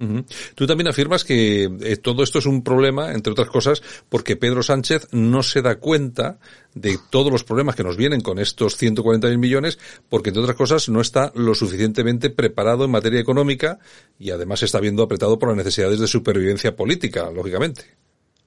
Tú 0.54 0.68
también 0.68 0.88
afirmas 0.88 1.24
que 1.24 1.64
eh, 1.64 1.98
todo 1.98 2.22
esto 2.22 2.38
es 2.38 2.46
un 2.46 2.64
problema, 2.64 3.14
entre 3.14 3.32
otras 3.34 3.50
cosas, 3.50 3.82
porque 4.08 4.36
Pedro 4.36 4.62
Sánchez 4.62 5.08
no 5.12 5.42
se 5.42 5.64
da 5.64 5.78
cuenta 5.78 6.38
de 6.76 7.00
todos 7.10 7.32
los 7.32 7.44
problemas 7.44 7.76
que 7.76 7.84
nos 7.84 7.98
vienen 7.98 8.22
con 8.22 8.38
estos 8.38 8.80
140.000 8.80 9.38
millones, 9.40 9.80
porque 10.08 10.30
entre 10.30 10.44
otras 10.44 10.58
cosas 10.58 10.88
no 10.88 11.02
está 11.02 11.32
lo 11.34 11.56
suficientemente 11.56 12.30
preparado 12.30 12.86
en 12.86 12.92
materia 12.92 13.20
económica 13.20 13.80
y 14.20 14.30
además 14.30 14.62
está 14.62 14.80
viendo 14.80 15.02
apretado 15.02 15.40
por 15.40 15.50
las 15.50 15.58
necesidades 15.58 16.00
de 16.00 16.08
supervivencia 16.08 16.76
política, 16.76 17.32
lógicamente. 17.32 17.86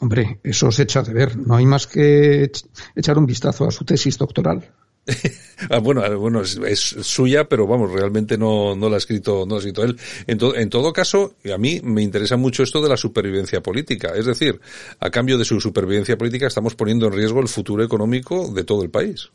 Hombre, 0.01 0.39
eso 0.45 0.71
se 0.71 0.85
echa 0.85 1.03
de 1.03 1.13
ver. 1.13 1.37
No 1.37 1.57
hay 1.57 1.67
más 1.67 1.89
que 1.89 2.53
echar 2.95 3.19
un 3.19 3.27
vistazo 3.27 3.67
a 3.67 3.73
su 3.73 3.85
tesis 3.85 4.17
doctoral. 4.17 4.73
Ah, 5.71 5.81
bueno, 5.81 6.03
bueno, 6.21 6.41
es, 6.43 6.81
suya, 7.03 7.49
pero 7.49 7.67
vamos, 7.67 7.91
realmente 7.91 8.39
no, 8.39 8.77
no 8.77 8.89
la 8.89 8.95
ha 8.95 8.99
escrito, 8.99 9.45
no 9.45 9.57
ha 9.57 9.59
escrito 9.59 9.83
él. 9.83 9.99
En, 10.29 10.39
en 10.55 10.71
todo 10.71 10.93
caso, 10.93 11.35
a 11.53 11.59
mí 11.59 11.81
me 11.83 12.01
interesa 12.01 12.37
mucho 12.37 12.63
esto 12.63 12.81
de 12.81 12.89
la 12.89 12.97
supervivencia 12.97 13.61
política. 13.61 14.13
Es 14.15 14.27
decir, 14.27 14.61
a 15.01 15.11
cambio 15.11 15.37
de 15.37 15.45
su 15.45 15.61
supervivencia 15.61 16.17
política 16.17 16.47
estamos 16.47 16.77
poniendo 16.77 17.07
en 17.07 17.13
riesgo 17.13 17.41
el 17.41 17.49
futuro 17.49 17.83
económico 17.83 18.47
de 18.53 18.63
todo 18.63 18.85
el 18.85 18.91
país. 18.91 19.31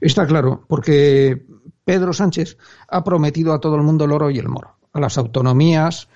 Está 0.00 0.26
claro, 0.26 0.64
porque 0.68 1.42
Pedro 1.84 2.12
Sánchez 2.12 2.58
ha 2.88 3.02
prometido 3.02 3.54
a 3.54 3.60
todo 3.60 3.76
el 3.76 3.82
mundo 3.82 4.04
el 4.04 4.12
oro 4.12 4.30
y 4.30 4.38
el 4.38 4.48
moro, 4.48 4.76
a 4.92 5.00
las 5.00 5.16
autonomías, 5.18 6.08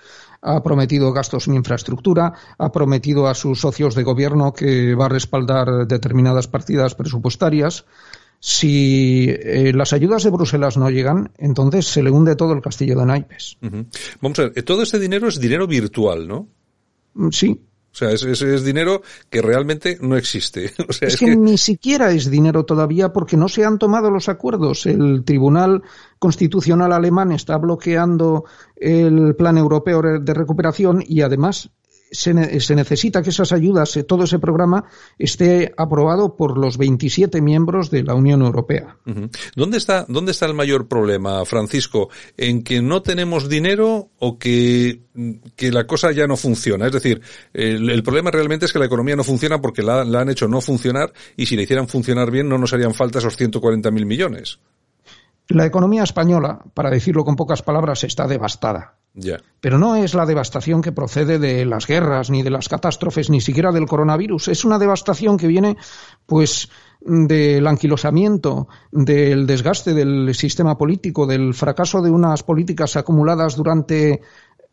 ha 0.43 0.63
prometido 0.63 1.13
gastos 1.13 1.49
en 1.49 1.55
infraestructura, 1.55 2.33
ha 2.59 2.73
prometido 2.73 3.27
a 3.27 3.35
sus 3.35 3.61
socios 3.61 3.95
de 3.95 4.03
gobierno 4.03 4.53
que 4.53 4.95
va 4.95 5.07
a 5.07 5.11
respaldar 5.11 5.87
determinadas 5.87 6.49
partidas 6.49 6.95
presupuestarias, 6.95 7.85
si 8.43 9.27
eh, 9.29 9.71
las 9.75 9.93
ayudas 9.93 10.25
de 10.25 10.31
Bruselas 10.31 10.79
no 10.79 10.89
llegan, 10.89 11.31
entonces 11.37 11.87
se 11.87 12.03
le 12.03 12.11
hunde 12.11 12.37
todo 12.37 12.55
el 12.55 12.63
castillo 12.63 12.99
de 12.99 13.05
naipes. 13.07 13.59
Vamos 14.21 14.39
a 14.39 14.43
ver, 14.45 14.53
eh, 14.57 14.63
todo 14.63 14.83
este 14.83 14.99
dinero 14.99 15.29
es 15.29 15.39
dinero 15.39 15.67
virtual, 15.67 16.27
¿no? 16.27 16.49
Mm, 17.15 17.29
sí. 17.31 17.61
O 17.93 17.95
sea, 17.95 18.13
es, 18.13 18.23
es, 18.23 18.65
dinero 18.65 19.03
que 19.29 19.43
realmente 19.43 19.99
no 20.01 20.17
existe. 20.17 20.73
O 20.89 20.93
sea, 20.93 21.09
es, 21.09 21.19
que, 21.19 21.37
ni 21.37 21.59
siquiera 21.59 22.13
es 22.13 22.31
dinero 22.31 22.65
todavía 22.65 23.13
porque 23.13 23.37
no 23.37 23.49
se 23.49 23.65
han 23.65 23.79
tomado 23.79 24.11
los 24.11 24.29
acuerdos. 24.31 24.87
El 24.87 25.23
Tribunal 25.25 25.83
Constitucional 26.19 26.93
alemán 26.93 27.33
está 27.33 27.59
bloqueando 27.59 28.45
el 28.77 29.35
Plan 29.37 29.59
Europeo 29.59 30.01
de 30.21 30.35
Recuperación 30.35 31.03
y 31.07 31.21
además 31.21 31.71
se, 32.11 32.75
necesita 32.75 33.23
que 33.23 33.31
esas 33.31 33.53
ayudas, 33.53 33.97
eh, 33.97 34.05
todo 34.05 34.25
ese 34.25 34.39
programa, 34.39 34.85
esté 35.19 35.73
aprobado 35.77 36.37
por 36.37 36.59
los 36.59 36.77
27 36.77 37.41
miembros 37.41 37.91
de 37.91 38.03
la 38.03 38.15
Unión 38.15 38.43
Europea. 38.43 38.97
¿Dónde 39.55 39.79
está, 39.79 40.05
dónde 40.09 40.33
está 40.33 40.47
el 40.47 40.55
mayor 40.55 40.89
problema, 40.89 41.45
Francisco? 41.45 42.09
¿En 42.37 42.63
que 42.63 42.83
no 42.83 43.03
tenemos 43.03 43.49
dinero 43.49 44.11
o 44.19 44.39
que, 44.39 45.03
que 45.57 45.71
la 45.71 45.87
cosa 45.87 46.13
ya 46.13 46.27
no 46.27 46.37
funciona? 46.37 46.87
Es 46.87 46.93
decir, 46.93 47.21
el, 47.53 48.03
problema 48.03 48.31
realmente 48.31 48.67
es 48.67 48.73
que 48.73 48.79
la 48.79 48.87
economía 48.87 49.17
no 49.17 49.25
funciona 49.25 49.61
porque 49.61 49.83
la, 49.83 50.05
la, 50.05 50.21
han 50.21 50.31
hecho 50.31 50.49
no 50.49 50.61
funcionar 50.61 51.13
y 51.37 51.47
si 51.47 51.57
la 51.57 51.63
hicieran 51.63 51.89
funcionar 51.89 52.31
bien 52.31 52.49
no 52.49 52.59
nos 52.59 52.73
harían 52.73 52.95
falta 52.95 53.19
esos 53.19 53.39
140.000 53.39 54.05
millones. 54.05 54.59
La 55.49 55.67
economía 55.67 56.05
española, 56.05 56.63
para 56.75 56.91
decirlo 56.91 57.25
con 57.25 57.35
pocas 57.35 57.63
palabras, 57.63 58.05
está 58.05 58.29
devastada. 58.29 59.00
Pero 59.61 59.79
no 59.79 59.97
es 59.97 60.15
la 60.15 60.25
devastación 60.25 60.83
que 60.83 60.93
procede 60.93 61.39
de 61.39 61.65
las 61.67 61.87
guerras, 61.87 62.31
ni 62.31 62.43
de 62.43 62.51
las 62.51 62.69
catástrofes, 62.69 63.29
ni 63.29 63.41
siquiera 63.41 63.73
del 63.73 63.87
coronavirus. 63.87 64.49
Es 64.49 64.65
una 64.65 64.79
devastación 64.79 65.37
que 65.37 65.49
viene, 65.49 65.77
pues, 66.27 66.71
del 67.01 67.67
anquilosamiento, 67.67 68.69
del 68.93 69.47
desgaste 69.47 69.95
del 69.95 70.35
sistema 70.35 70.79
político, 70.79 71.27
del 71.27 71.55
fracaso 71.55 72.03
de 72.03 72.11
unas 72.11 72.43
políticas 72.43 72.97
acumuladas 72.97 73.57
durante 73.57 74.21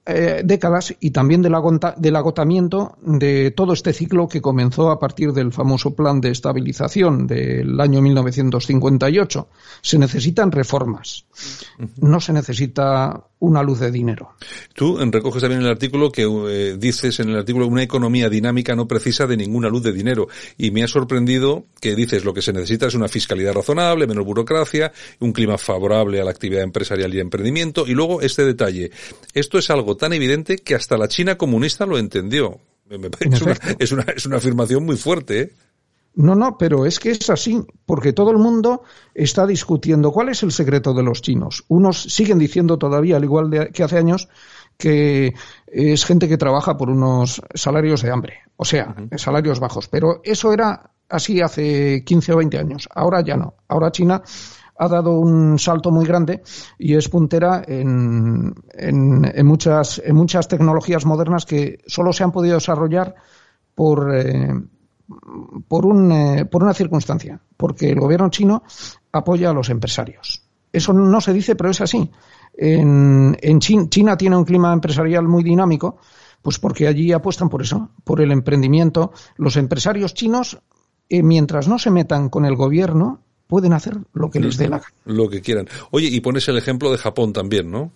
eh, 0.10 0.42
décadas 0.46 0.96
y 1.02 1.12
también 1.12 1.42
del, 1.42 1.54
del, 1.98 2.16
agotamiento 2.16 2.98
de 3.02 3.52
todo 3.52 3.74
este 3.74 3.92
ciclo 3.92 4.30
que 4.30 4.42
comenzó 4.42 4.90
a 4.90 5.00
partir 5.00 5.34
del 5.34 5.52
famoso 5.52 5.96
plan 5.96 6.22
de 6.22 6.30
estabilización 6.30 7.28
del 7.28 7.78
año 7.82 8.02
1958. 8.02 9.50
Se 9.82 10.00
necesitan 10.00 10.54
reformas. 10.54 11.26
No 11.98 12.22
se 12.22 12.32
necesita 12.32 13.26
una 13.40 13.62
luz 13.62 13.80
de 13.80 13.92
dinero. 13.92 14.34
Tú 14.74 14.98
recoges 15.12 15.42
también 15.42 15.62
el 15.62 15.68
artículo 15.68 16.12
que 16.12 16.24
eh, 16.24 16.78
dices 16.78 17.20
en 17.20 17.30
el 17.30 17.38
artículo 17.38 17.68
una 17.68 17.84
economía 17.84 18.30
dinámica 18.30 18.76
no 18.76 18.88
precisa 18.88 19.28
de 19.28 19.38
ninguna 19.38 19.70
luz 19.70 19.84
de 19.84 19.94
dinero 19.94 20.28
y 20.58 20.72
me 20.72 20.84
ha 20.84 20.88
sorprendido 20.88 21.66
que 21.80 21.96
dices 21.96 22.26
lo 22.26 22.34
que 22.34 22.42
se 22.42 22.54
necesita 22.54 22.88
es 22.88 22.96
una 22.96 23.08
fiscalidad 23.08 23.54
razonable, 23.54 24.08
menos 24.08 24.26
burocracia, 24.26 24.92
un 25.20 25.34
clima 25.34 25.58
favorable 25.58 26.20
a 26.20 26.24
la 26.24 26.32
actividad 26.32 26.64
empresarial 26.64 27.14
y 27.14 27.20
emprendimiento 27.20 27.86
y 27.88 27.92
luego 27.92 28.22
este 28.22 28.46
detalle. 28.46 28.92
Esto 29.34 29.58
es 29.58 29.70
algo 29.70 29.96
tan 29.98 30.14
evidente 30.14 30.58
que 30.58 30.76
hasta 30.76 30.98
la 30.98 31.08
China 31.08 31.38
comunista 31.38 31.86
lo 31.86 31.98
entendió. 31.98 32.60
Es 33.20 33.42
una, 33.42 33.58
es 33.80 33.92
una, 33.92 34.04
es 34.16 34.26
una 34.26 34.38
afirmación 34.38 34.86
muy 34.86 34.98
fuerte. 34.98 35.42
¿eh? 35.42 35.52
No, 36.18 36.34
no, 36.34 36.58
pero 36.58 36.88
es 36.88 37.00
que 37.00 37.12
es 37.12 37.30
así, 37.30 37.64
porque 37.86 38.12
todo 38.12 38.32
el 38.32 38.40
mundo 38.40 38.82
está 39.14 39.46
discutiendo 39.46 40.12
cuál 40.12 40.30
es 40.30 40.42
el 40.42 40.52
secreto 40.52 40.96
de 40.96 41.04
los 41.04 41.22
chinos. 41.22 41.64
Unos 41.68 42.02
siguen 42.02 42.40
diciendo 42.40 42.80
todavía, 42.80 43.18
al 43.18 43.24
igual 43.24 43.70
que 43.72 43.84
hace 43.84 44.00
años, 44.00 44.28
que 44.78 45.36
es 45.68 46.06
gente 46.06 46.28
que 46.28 46.38
trabaja 46.38 46.76
por 46.76 46.90
unos 46.90 47.40
salarios 47.54 48.02
de 48.02 48.10
hambre, 48.10 48.40
o 48.56 48.66
sea, 48.66 48.96
salarios 49.16 49.60
bajos. 49.60 49.90
Pero 49.90 50.22
eso 50.24 50.52
era 50.52 50.90
así 51.08 51.40
hace 51.40 52.04
15 52.04 52.34
o 52.34 52.38
20 52.38 52.58
años. 52.58 52.90
Ahora 52.96 53.22
ya 53.22 53.38
no. 53.38 53.54
Ahora 53.68 53.92
China 53.92 54.24
ha 54.76 54.88
dado 54.88 55.20
un 55.20 55.60
salto 55.60 55.92
muy 55.92 56.08
grande 56.08 56.42
y 56.80 56.96
es 56.96 57.10
puntera 57.10 57.62
en, 57.68 58.56
en, 58.74 59.46
muchas, 59.46 60.02
en 60.04 60.16
muchas 60.16 60.48
tecnologías 60.48 61.06
modernas 61.06 61.46
que 61.46 61.78
solo 61.86 62.12
se 62.12 62.24
han 62.24 62.32
podido 62.32 62.56
desarrollar 62.56 63.14
por, 63.76 64.16
eh, 64.16 64.52
por, 65.68 65.86
un, 65.86 66.12
eh, 66.12 66.46
por 66.46 66.64
una 66.64 66.74
circunstancia, 66.74 67.40
porque 67.56 67.90
el 67.90 68.00
gobierno 68.00 68.30
chino 68.30 68.64
apoya 69.12 69.50
a 69.50 69.54
los 69.54 69.70
empresarios. 69.70 70.44
Eso 70.72 70.94
no 70.94 71.22
se 71.22 71.34
dice, 71.34 71.56
pero 71.56 71.70
es 71.70 71.82
así. 71.82 72.12
En, 72.56 73.38
en 73.42 73.60
China, 73.60 74.18
tiene 74.18 74.36
un 74.36 74.46
clima 74.46 74.74
empresarial 74.74 75.28
muy 75.28 75.44
dinámico, 75.44 75.98
pues 76.42 76.60
porque 76.60 76.88
allí 76.88 77.12
apuestan 77.12 77.50
por 77.50 77.62
eso, 77.62 77.90
por 78.04 78.22
el 78.22 78.32
emprendimiento. 78.32 79.12
Los 79.38 79.58
empresarios 79.58 80.14
chinos, 80.14 80.60
eh, 81.10 81.24
mientras 81.24 81.68
no 81.68 81.80
se 81.80 81.92
metan 81.92 82.30
con 82.30 82.46
el 82.46 82.56
gobierno, 82.56 83.22
pueden 83.48 83.74
hacer 83.74 83.98
lo 84.14 84.30
que 84.30 84.40
les 84.40 84.58
dé 84.58 84.68
la 84.68 84.80
gana. 84.80 84.94
Lo 85.06 85.30
que 85.30 85.42
quieran. 85.42 85.68
Oye, 85.92 86.08
y 86.08 86.20
pones 86.20 86.48
el 86.50 86.58
ejemplo 86.58 86.92
de 86.92 86.98
Japón 86.98 87.34
también, 87.34 87.72
¿no? 87.72 87.92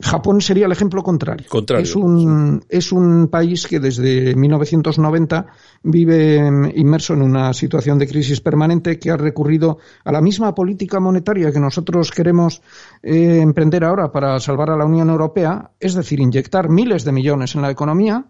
Japón 0.00 0.40
sería 0.40 0.66
el 0.66 0.72
ejemplo 0.72 1.02
contrario. 1.02 1.46
Es, 1.82 1.96
un, 1.96 2.64
es 2.68 2.92
un 2.92 3.28
país 3.28 3.66
que 3.66 3.80
desde 3.80 4.34
1990 4.36 5.46
vive 5.82 6.36
inmerso 6.76 7.14
en 7.14 7.22
una 7.22 7.52
situación 7.52 7.98
de 7.98 8.06
crisis 8.06 8.40
permanente 8.40 8.98
que 8.98 9.10
ha 9.10 9.16
recurrido 9.16 9.78
a 10.04 10.12
la 10.12 10.20
misma 10.20 10.54
política 10.54 11.00
monetaria 11.00 11.50
que 11.50 11.58
nosotros 11.58 12.12
queremos 12.12 12.62
eh, 13.02 13.40
emprender 13.40 13.84
ahora 13.84 14.12
para 14.12 14.38
salvar 14.38 14.70
a 14.70 14.76
la 14.76 14.84
Unión 14.84 15.10
Europea, 15.10 15.72
es 15.80 15.94
decir, 15.94 16.20
inyectar 16.20 16.68
miles 16.68 17.04
de 17.04 17.12
millones 17.12 17.56
en 17.56 17.62
la 17.62 17.70
economía 17.70 18.24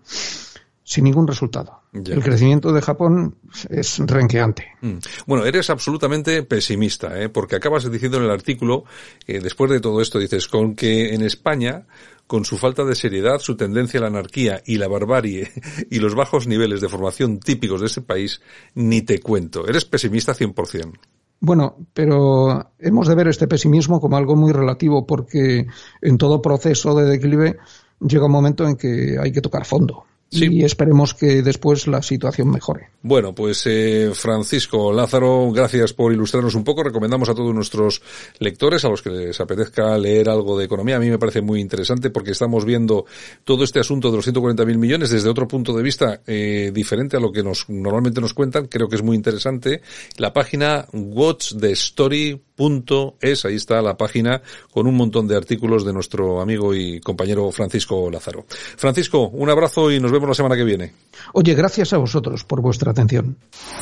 sin 0.85 1.05
ningún 1.05 1.27
resultado. 1.27 1.78
El 1.93 2.23
crecimiento 2.23 2.73
de 2.73 2.83
Japón 2.83 3.37
es 3.71 3.99
renqueante. 3.99 4.67
Mm. 4.83 4.99
Bueno, 5.27 5.47
eres 5.47 5.71
absolutamente 5.71 6.43
pesimista, 6.43 7.19
¿eh? 7.21 7.29
porque 7.31 7.57
acabas 7.57 7.91
diciendo 7.91 8.19
en 8.19 8.25
el 8.25 8.31
artículo, 8.31 8.85
eh, 9.27 9.41
después 9.41 9.71
de 9.71 9.81
todo 9.81 10.03
esto, 10.03 10.19
dices, 10.19 10.49
con 10.49 10.75
que 10.75 11.15
en 11.15 11.23
España, 11.23 11.87
con 12.27 12.45
su 12.45 12.59
falta 12.59 12.85
de 12.85 12.95
seriedad, 12.95 13.39
su 13.39 13.57
tendencia 13.57 14.01
a 14.01 14.03
la 14.03 14.09
anarquía 14.09 14.63
y 14.67 14.77
la 14.77 14.87
barbarie 14.87 15.51
y 15.91 15.99
los 15.99 16.15
bajos 16.15 16.47
niveles 16.47 16.83
de 16.83 16.91
formación 16.91 17.41
típicos 17.41 17.81
de 17.81 17.87
ese 17.87 18.03
país, 18.03 18.43
ni 18.75 19.01
te 19.01 19.21
cuento. 19.21 19.67
Eres 19.67 19.87
pesimista 19.87 20.35
100%. 20.35 20.93
Bueno, 21.41 21.77
pero 21.95 22.73
hemos 22.79 23.09
de 23.09 23.15
ver 23.15 23.29
este 23.29 23.47
pesimismo 23.47 24.01
como 24.01 24.17
algo 24.17 24.37
muy 24.37 24.53
relativo, 24.53 25.07
porque 25.07 25.67
en 26.03 26.19
todo 26.19 26.43
proceso 26.43 26.95
de 26.97 27.05
declive 27.05 27.57
llega 28.01 28.27
un 28.27 28.33
momento 28.33 28.67
en 28.67 28.77
que 28.77 29.17
hay 29.19 29.33
que 29.33 29.41
tocar 29.41 29.65
fondo 29.65 30.05
y 30.31 30.65
esperemos 30.65 31.15
que 31.15 31.43
después 31.43 31.87
la 31.87 32.03
situación 32.03 32.51
mejore. 32.51 32.89
Bueno, 33.01 33.33
pues 33.33 33.63
eh, 33.67 34.11
Francisco 34.13 34.93
Lázaro, 34.93 35.53
gracias 35.53 35.93
por 35.93 36.13
ilustrarnos 36.13 36.57
un 36.57 36.65
poco. 36.65 36.83
Recomendamos 36.83 37.29
a 37.29 37.35
todos 37.35 37.55
nuestros 37.55 38.03
lectores, 38.41 38.85
a 38.85 38.89
los 38.89 39.03
que 39.03 39.11
les 39.11 39.41
apetezca 39.41 39.97
leer 39.97 40.29
algo 40.29 40.59
de 40.59 40.65
economía. 40.65 40.97
A 40.97 40.99
mí 40.99 41.09
me 41.09 41.17
parece 41.17 41.41
muy 41.41 41.61
interesante 41.61 42.11
porque 42.11 42.33
estamos 42.33 42.65
viendo 42.65 43.07
todo 43.45 43.63
este 43.63 43.79
asunto 43.79 44.11
de 44.11 44.17
los 44.17 44.27
140.000 44.27 44.79
millones 44.79 45.11
desde 45.11 45.29
otro 45.29 45.47
punto 45.47 45.77
de 45.77 45.85
vista 45.85 46.23
eh, 46.27 46.73
diferente 46.75 47.17
a 47.17 47.21
lo 47.21 47.31
que 47.31 47.45
nos 47.45 47.69
normalmente 47.69 48.21
nos 48.21 48.35
cuentan. 48.35 48.67
Creo 48.67 48.89
que 48.89 48.97
es 48.97 49.03
muy 49.05 49.15
interesante. 49.15 49.81
La 50.17 50.33
página 50.33 50.85
watchthestory.es, 50.93 53.45
ahí 53.45 53.55
está 53.55 53.81
la 53.81 53.97
página 53.97 54.43
con 54.73 54.89
un 54.89 54.97
montón 54.97 55.29
de 55.29 55.37
artículos 55.37 55.85
de 55.85 55.93
nuestro 55.93 56.41
amigo 56.41 56.75
y 56.75 56.99
compañero 56.99 57.49
Francisco 57.53 58.11
Lázaro. 58.11 58.45
Francisco, 58.49 59.29
un 59.29 59.51
abrazo 59.51 59.93
y 59.93 60.01
nos 60.01 60.11
vemos 60.11 60.31
la 60.31 60.35
semana 60.35 60.57
que 60.57 60.65
viene. 60.65 60.93
Oye, 61.33 61.55
gracias 61.55 61.93
a 61.93 61.99
vosotros 61.99 62.43
por 62.43 62.61
vuestra 62.61 62.89
atención. 62.99 63.39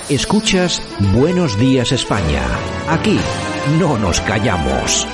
Escuchas 0.08 0.82
Buenos 1.14 1.58
Días 1.58 1.90
España. 1.92 2.42
Aquí 2.88 3.18
no 3.78 3.98
nos 3.98 4.20
callamos. 4.20 5.06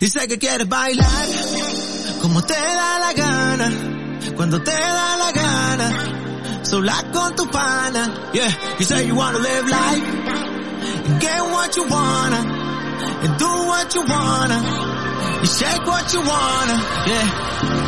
Dice 0.00 0.26
que 0.26 0.38
quieres 0.38 0.68
bailar 0.68 1.26
como 2.20 2.42
te 2.42 2.54
da 2.54 2.98
la 2.98 3.12
gana, 3.12 3.70
cuando 4.36 4.62
te 4.62 4.72
da 4.72 5.16
la 5.16 5.32
gana, 5.32 6.64
sola 6.64 7.04
con 7.12 7.36
tu 7.36 7.48
pana. 7.50 8.30
Yeah, 8.32 8.50
you 8.78 8.84
say 8.84 9.06
you 9.06 9.14
wanna 9.14 9.38
live 9.38 9.68
life 9.68 10.04
and 11.06 11.20
get 11.20 11.40
what 11.40 11.76
you 11.76 11.84
wanna 11.88 12.40
and 13.22 13.38
do 13.38 13.46
what 13.46 13.94
you 13.94 14.02
wanna. 14.02 14.60
Y 15.42 15.46
shake 15.46 15.86
what 15.86 16.12
you 16.12 16.20
wanna, 16.20 16.76
yeah. 17.06 17.28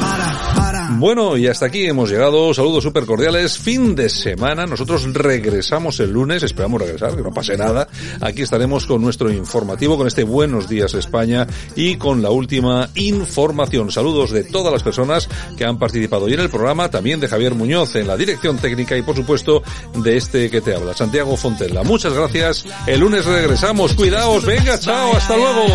Para, 0.00 0.54
para. 0.54 0.85
Bueno, 0.98 1.36
y 1.36 1.46
hasta 1.46 1.66
aquí 1.66 1.86
hemos 1.86 2.10
llegado. 2.10 2.54
Saludos 2.54 2.82
súper 2.82 3.04
cordiales. 3.04 3.58
Fin 3.58 3.94
de 3.94 4.08
semana. 4.08 4.64
Nosotros 4.64 5.12
regresamos 5.12 6.00
el 6.00 6.10
lunes. 6.10 6.42
Esperamos 6.42 6.80
regresar, 6.80 7.14
que 7.14 7.22
no 7.22 7.32
pase 7.32 7.56
nada. 7.56 7.86
Aquí 8.20 8.42
estaremos 8.42 8.86
con 8.86 9.02
nuestro 9.02 9.30
informativo, 9.30 9.98
con 9.98 10.06
este 10.06 10.24
Buenos 10.24 10.68
Días 10.68 10.94
España 10.94 11.46
y 11.74 11.96
con 11.96 12.22
la 12.22 12.30
última 12.30 12.88
información. 12.94 13.90
Saludos 13.90 14.30
de 14.30 14.44
todas 14.44 14.72
las 14.72 14.82
personas 14.82 15.28
que 15.58 15.66
han 15.66 15.78
participado 15.78 16.24
hoy 16.24 16.34
en 16.34 16.40
el 16.40 16.50
programa. 16.50 16.90
También 16.90 17.20
de 17.20 17.28
Javier 17.28 17.54
Muñoz 17.54 17.94
en 17.96 18.06
la 18.06 18.16
dirección 18.16 18.56
técnica 18.56 18.96
y, 18.96 19.02
por 19.02 19.16
supuesto, 19.16 19.62
de 19.94 20.16
este 20.16 20.50
que 20.50 20.62
te 20.62 20.74
habla, 20.74 20.94
Santiago 20.94 21.36
Fontella. 21.36 21.82
Muchas 21.82 22.14
gracias. 22.14 22.64
El 22.86 23.00
lunes 23.00 23.26
regresamos. 23.26 23.92
Cuidaos. 23.94 24.44
Venga, 24.46 24.78
chao. 24.78 25.14
Hasta 25.14 25.36
luego. 25.36 25.66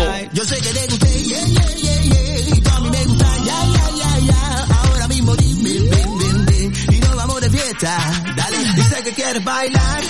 Fiesta. 7.82 7.98
Dale, 8.36 8.58
dice 8.74 9.02
que 9.02 9.12
quieres 9.12 9.44
bailar. 9.44 10.02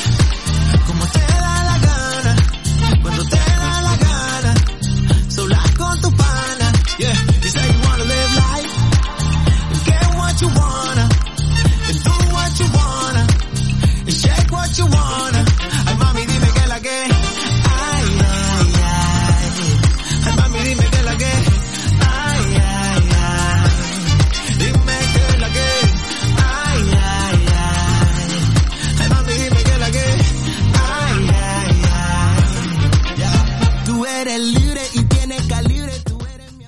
Como 0.86 1.06
te 1.06 1.18
da 1.20 1.64
la 1.64 1.78
gana. 1.78 2.36
Cuando 3.02 3.24
te 3.24 3.36
da 3.36 3.82
la 3.82 3.96
gana. 3.96 4.54
Sola 5.28 5.62
con 5.76 6.00
tu 6.00 6.10
pana. 6.14 6.72
Yeah, 6.98 7.31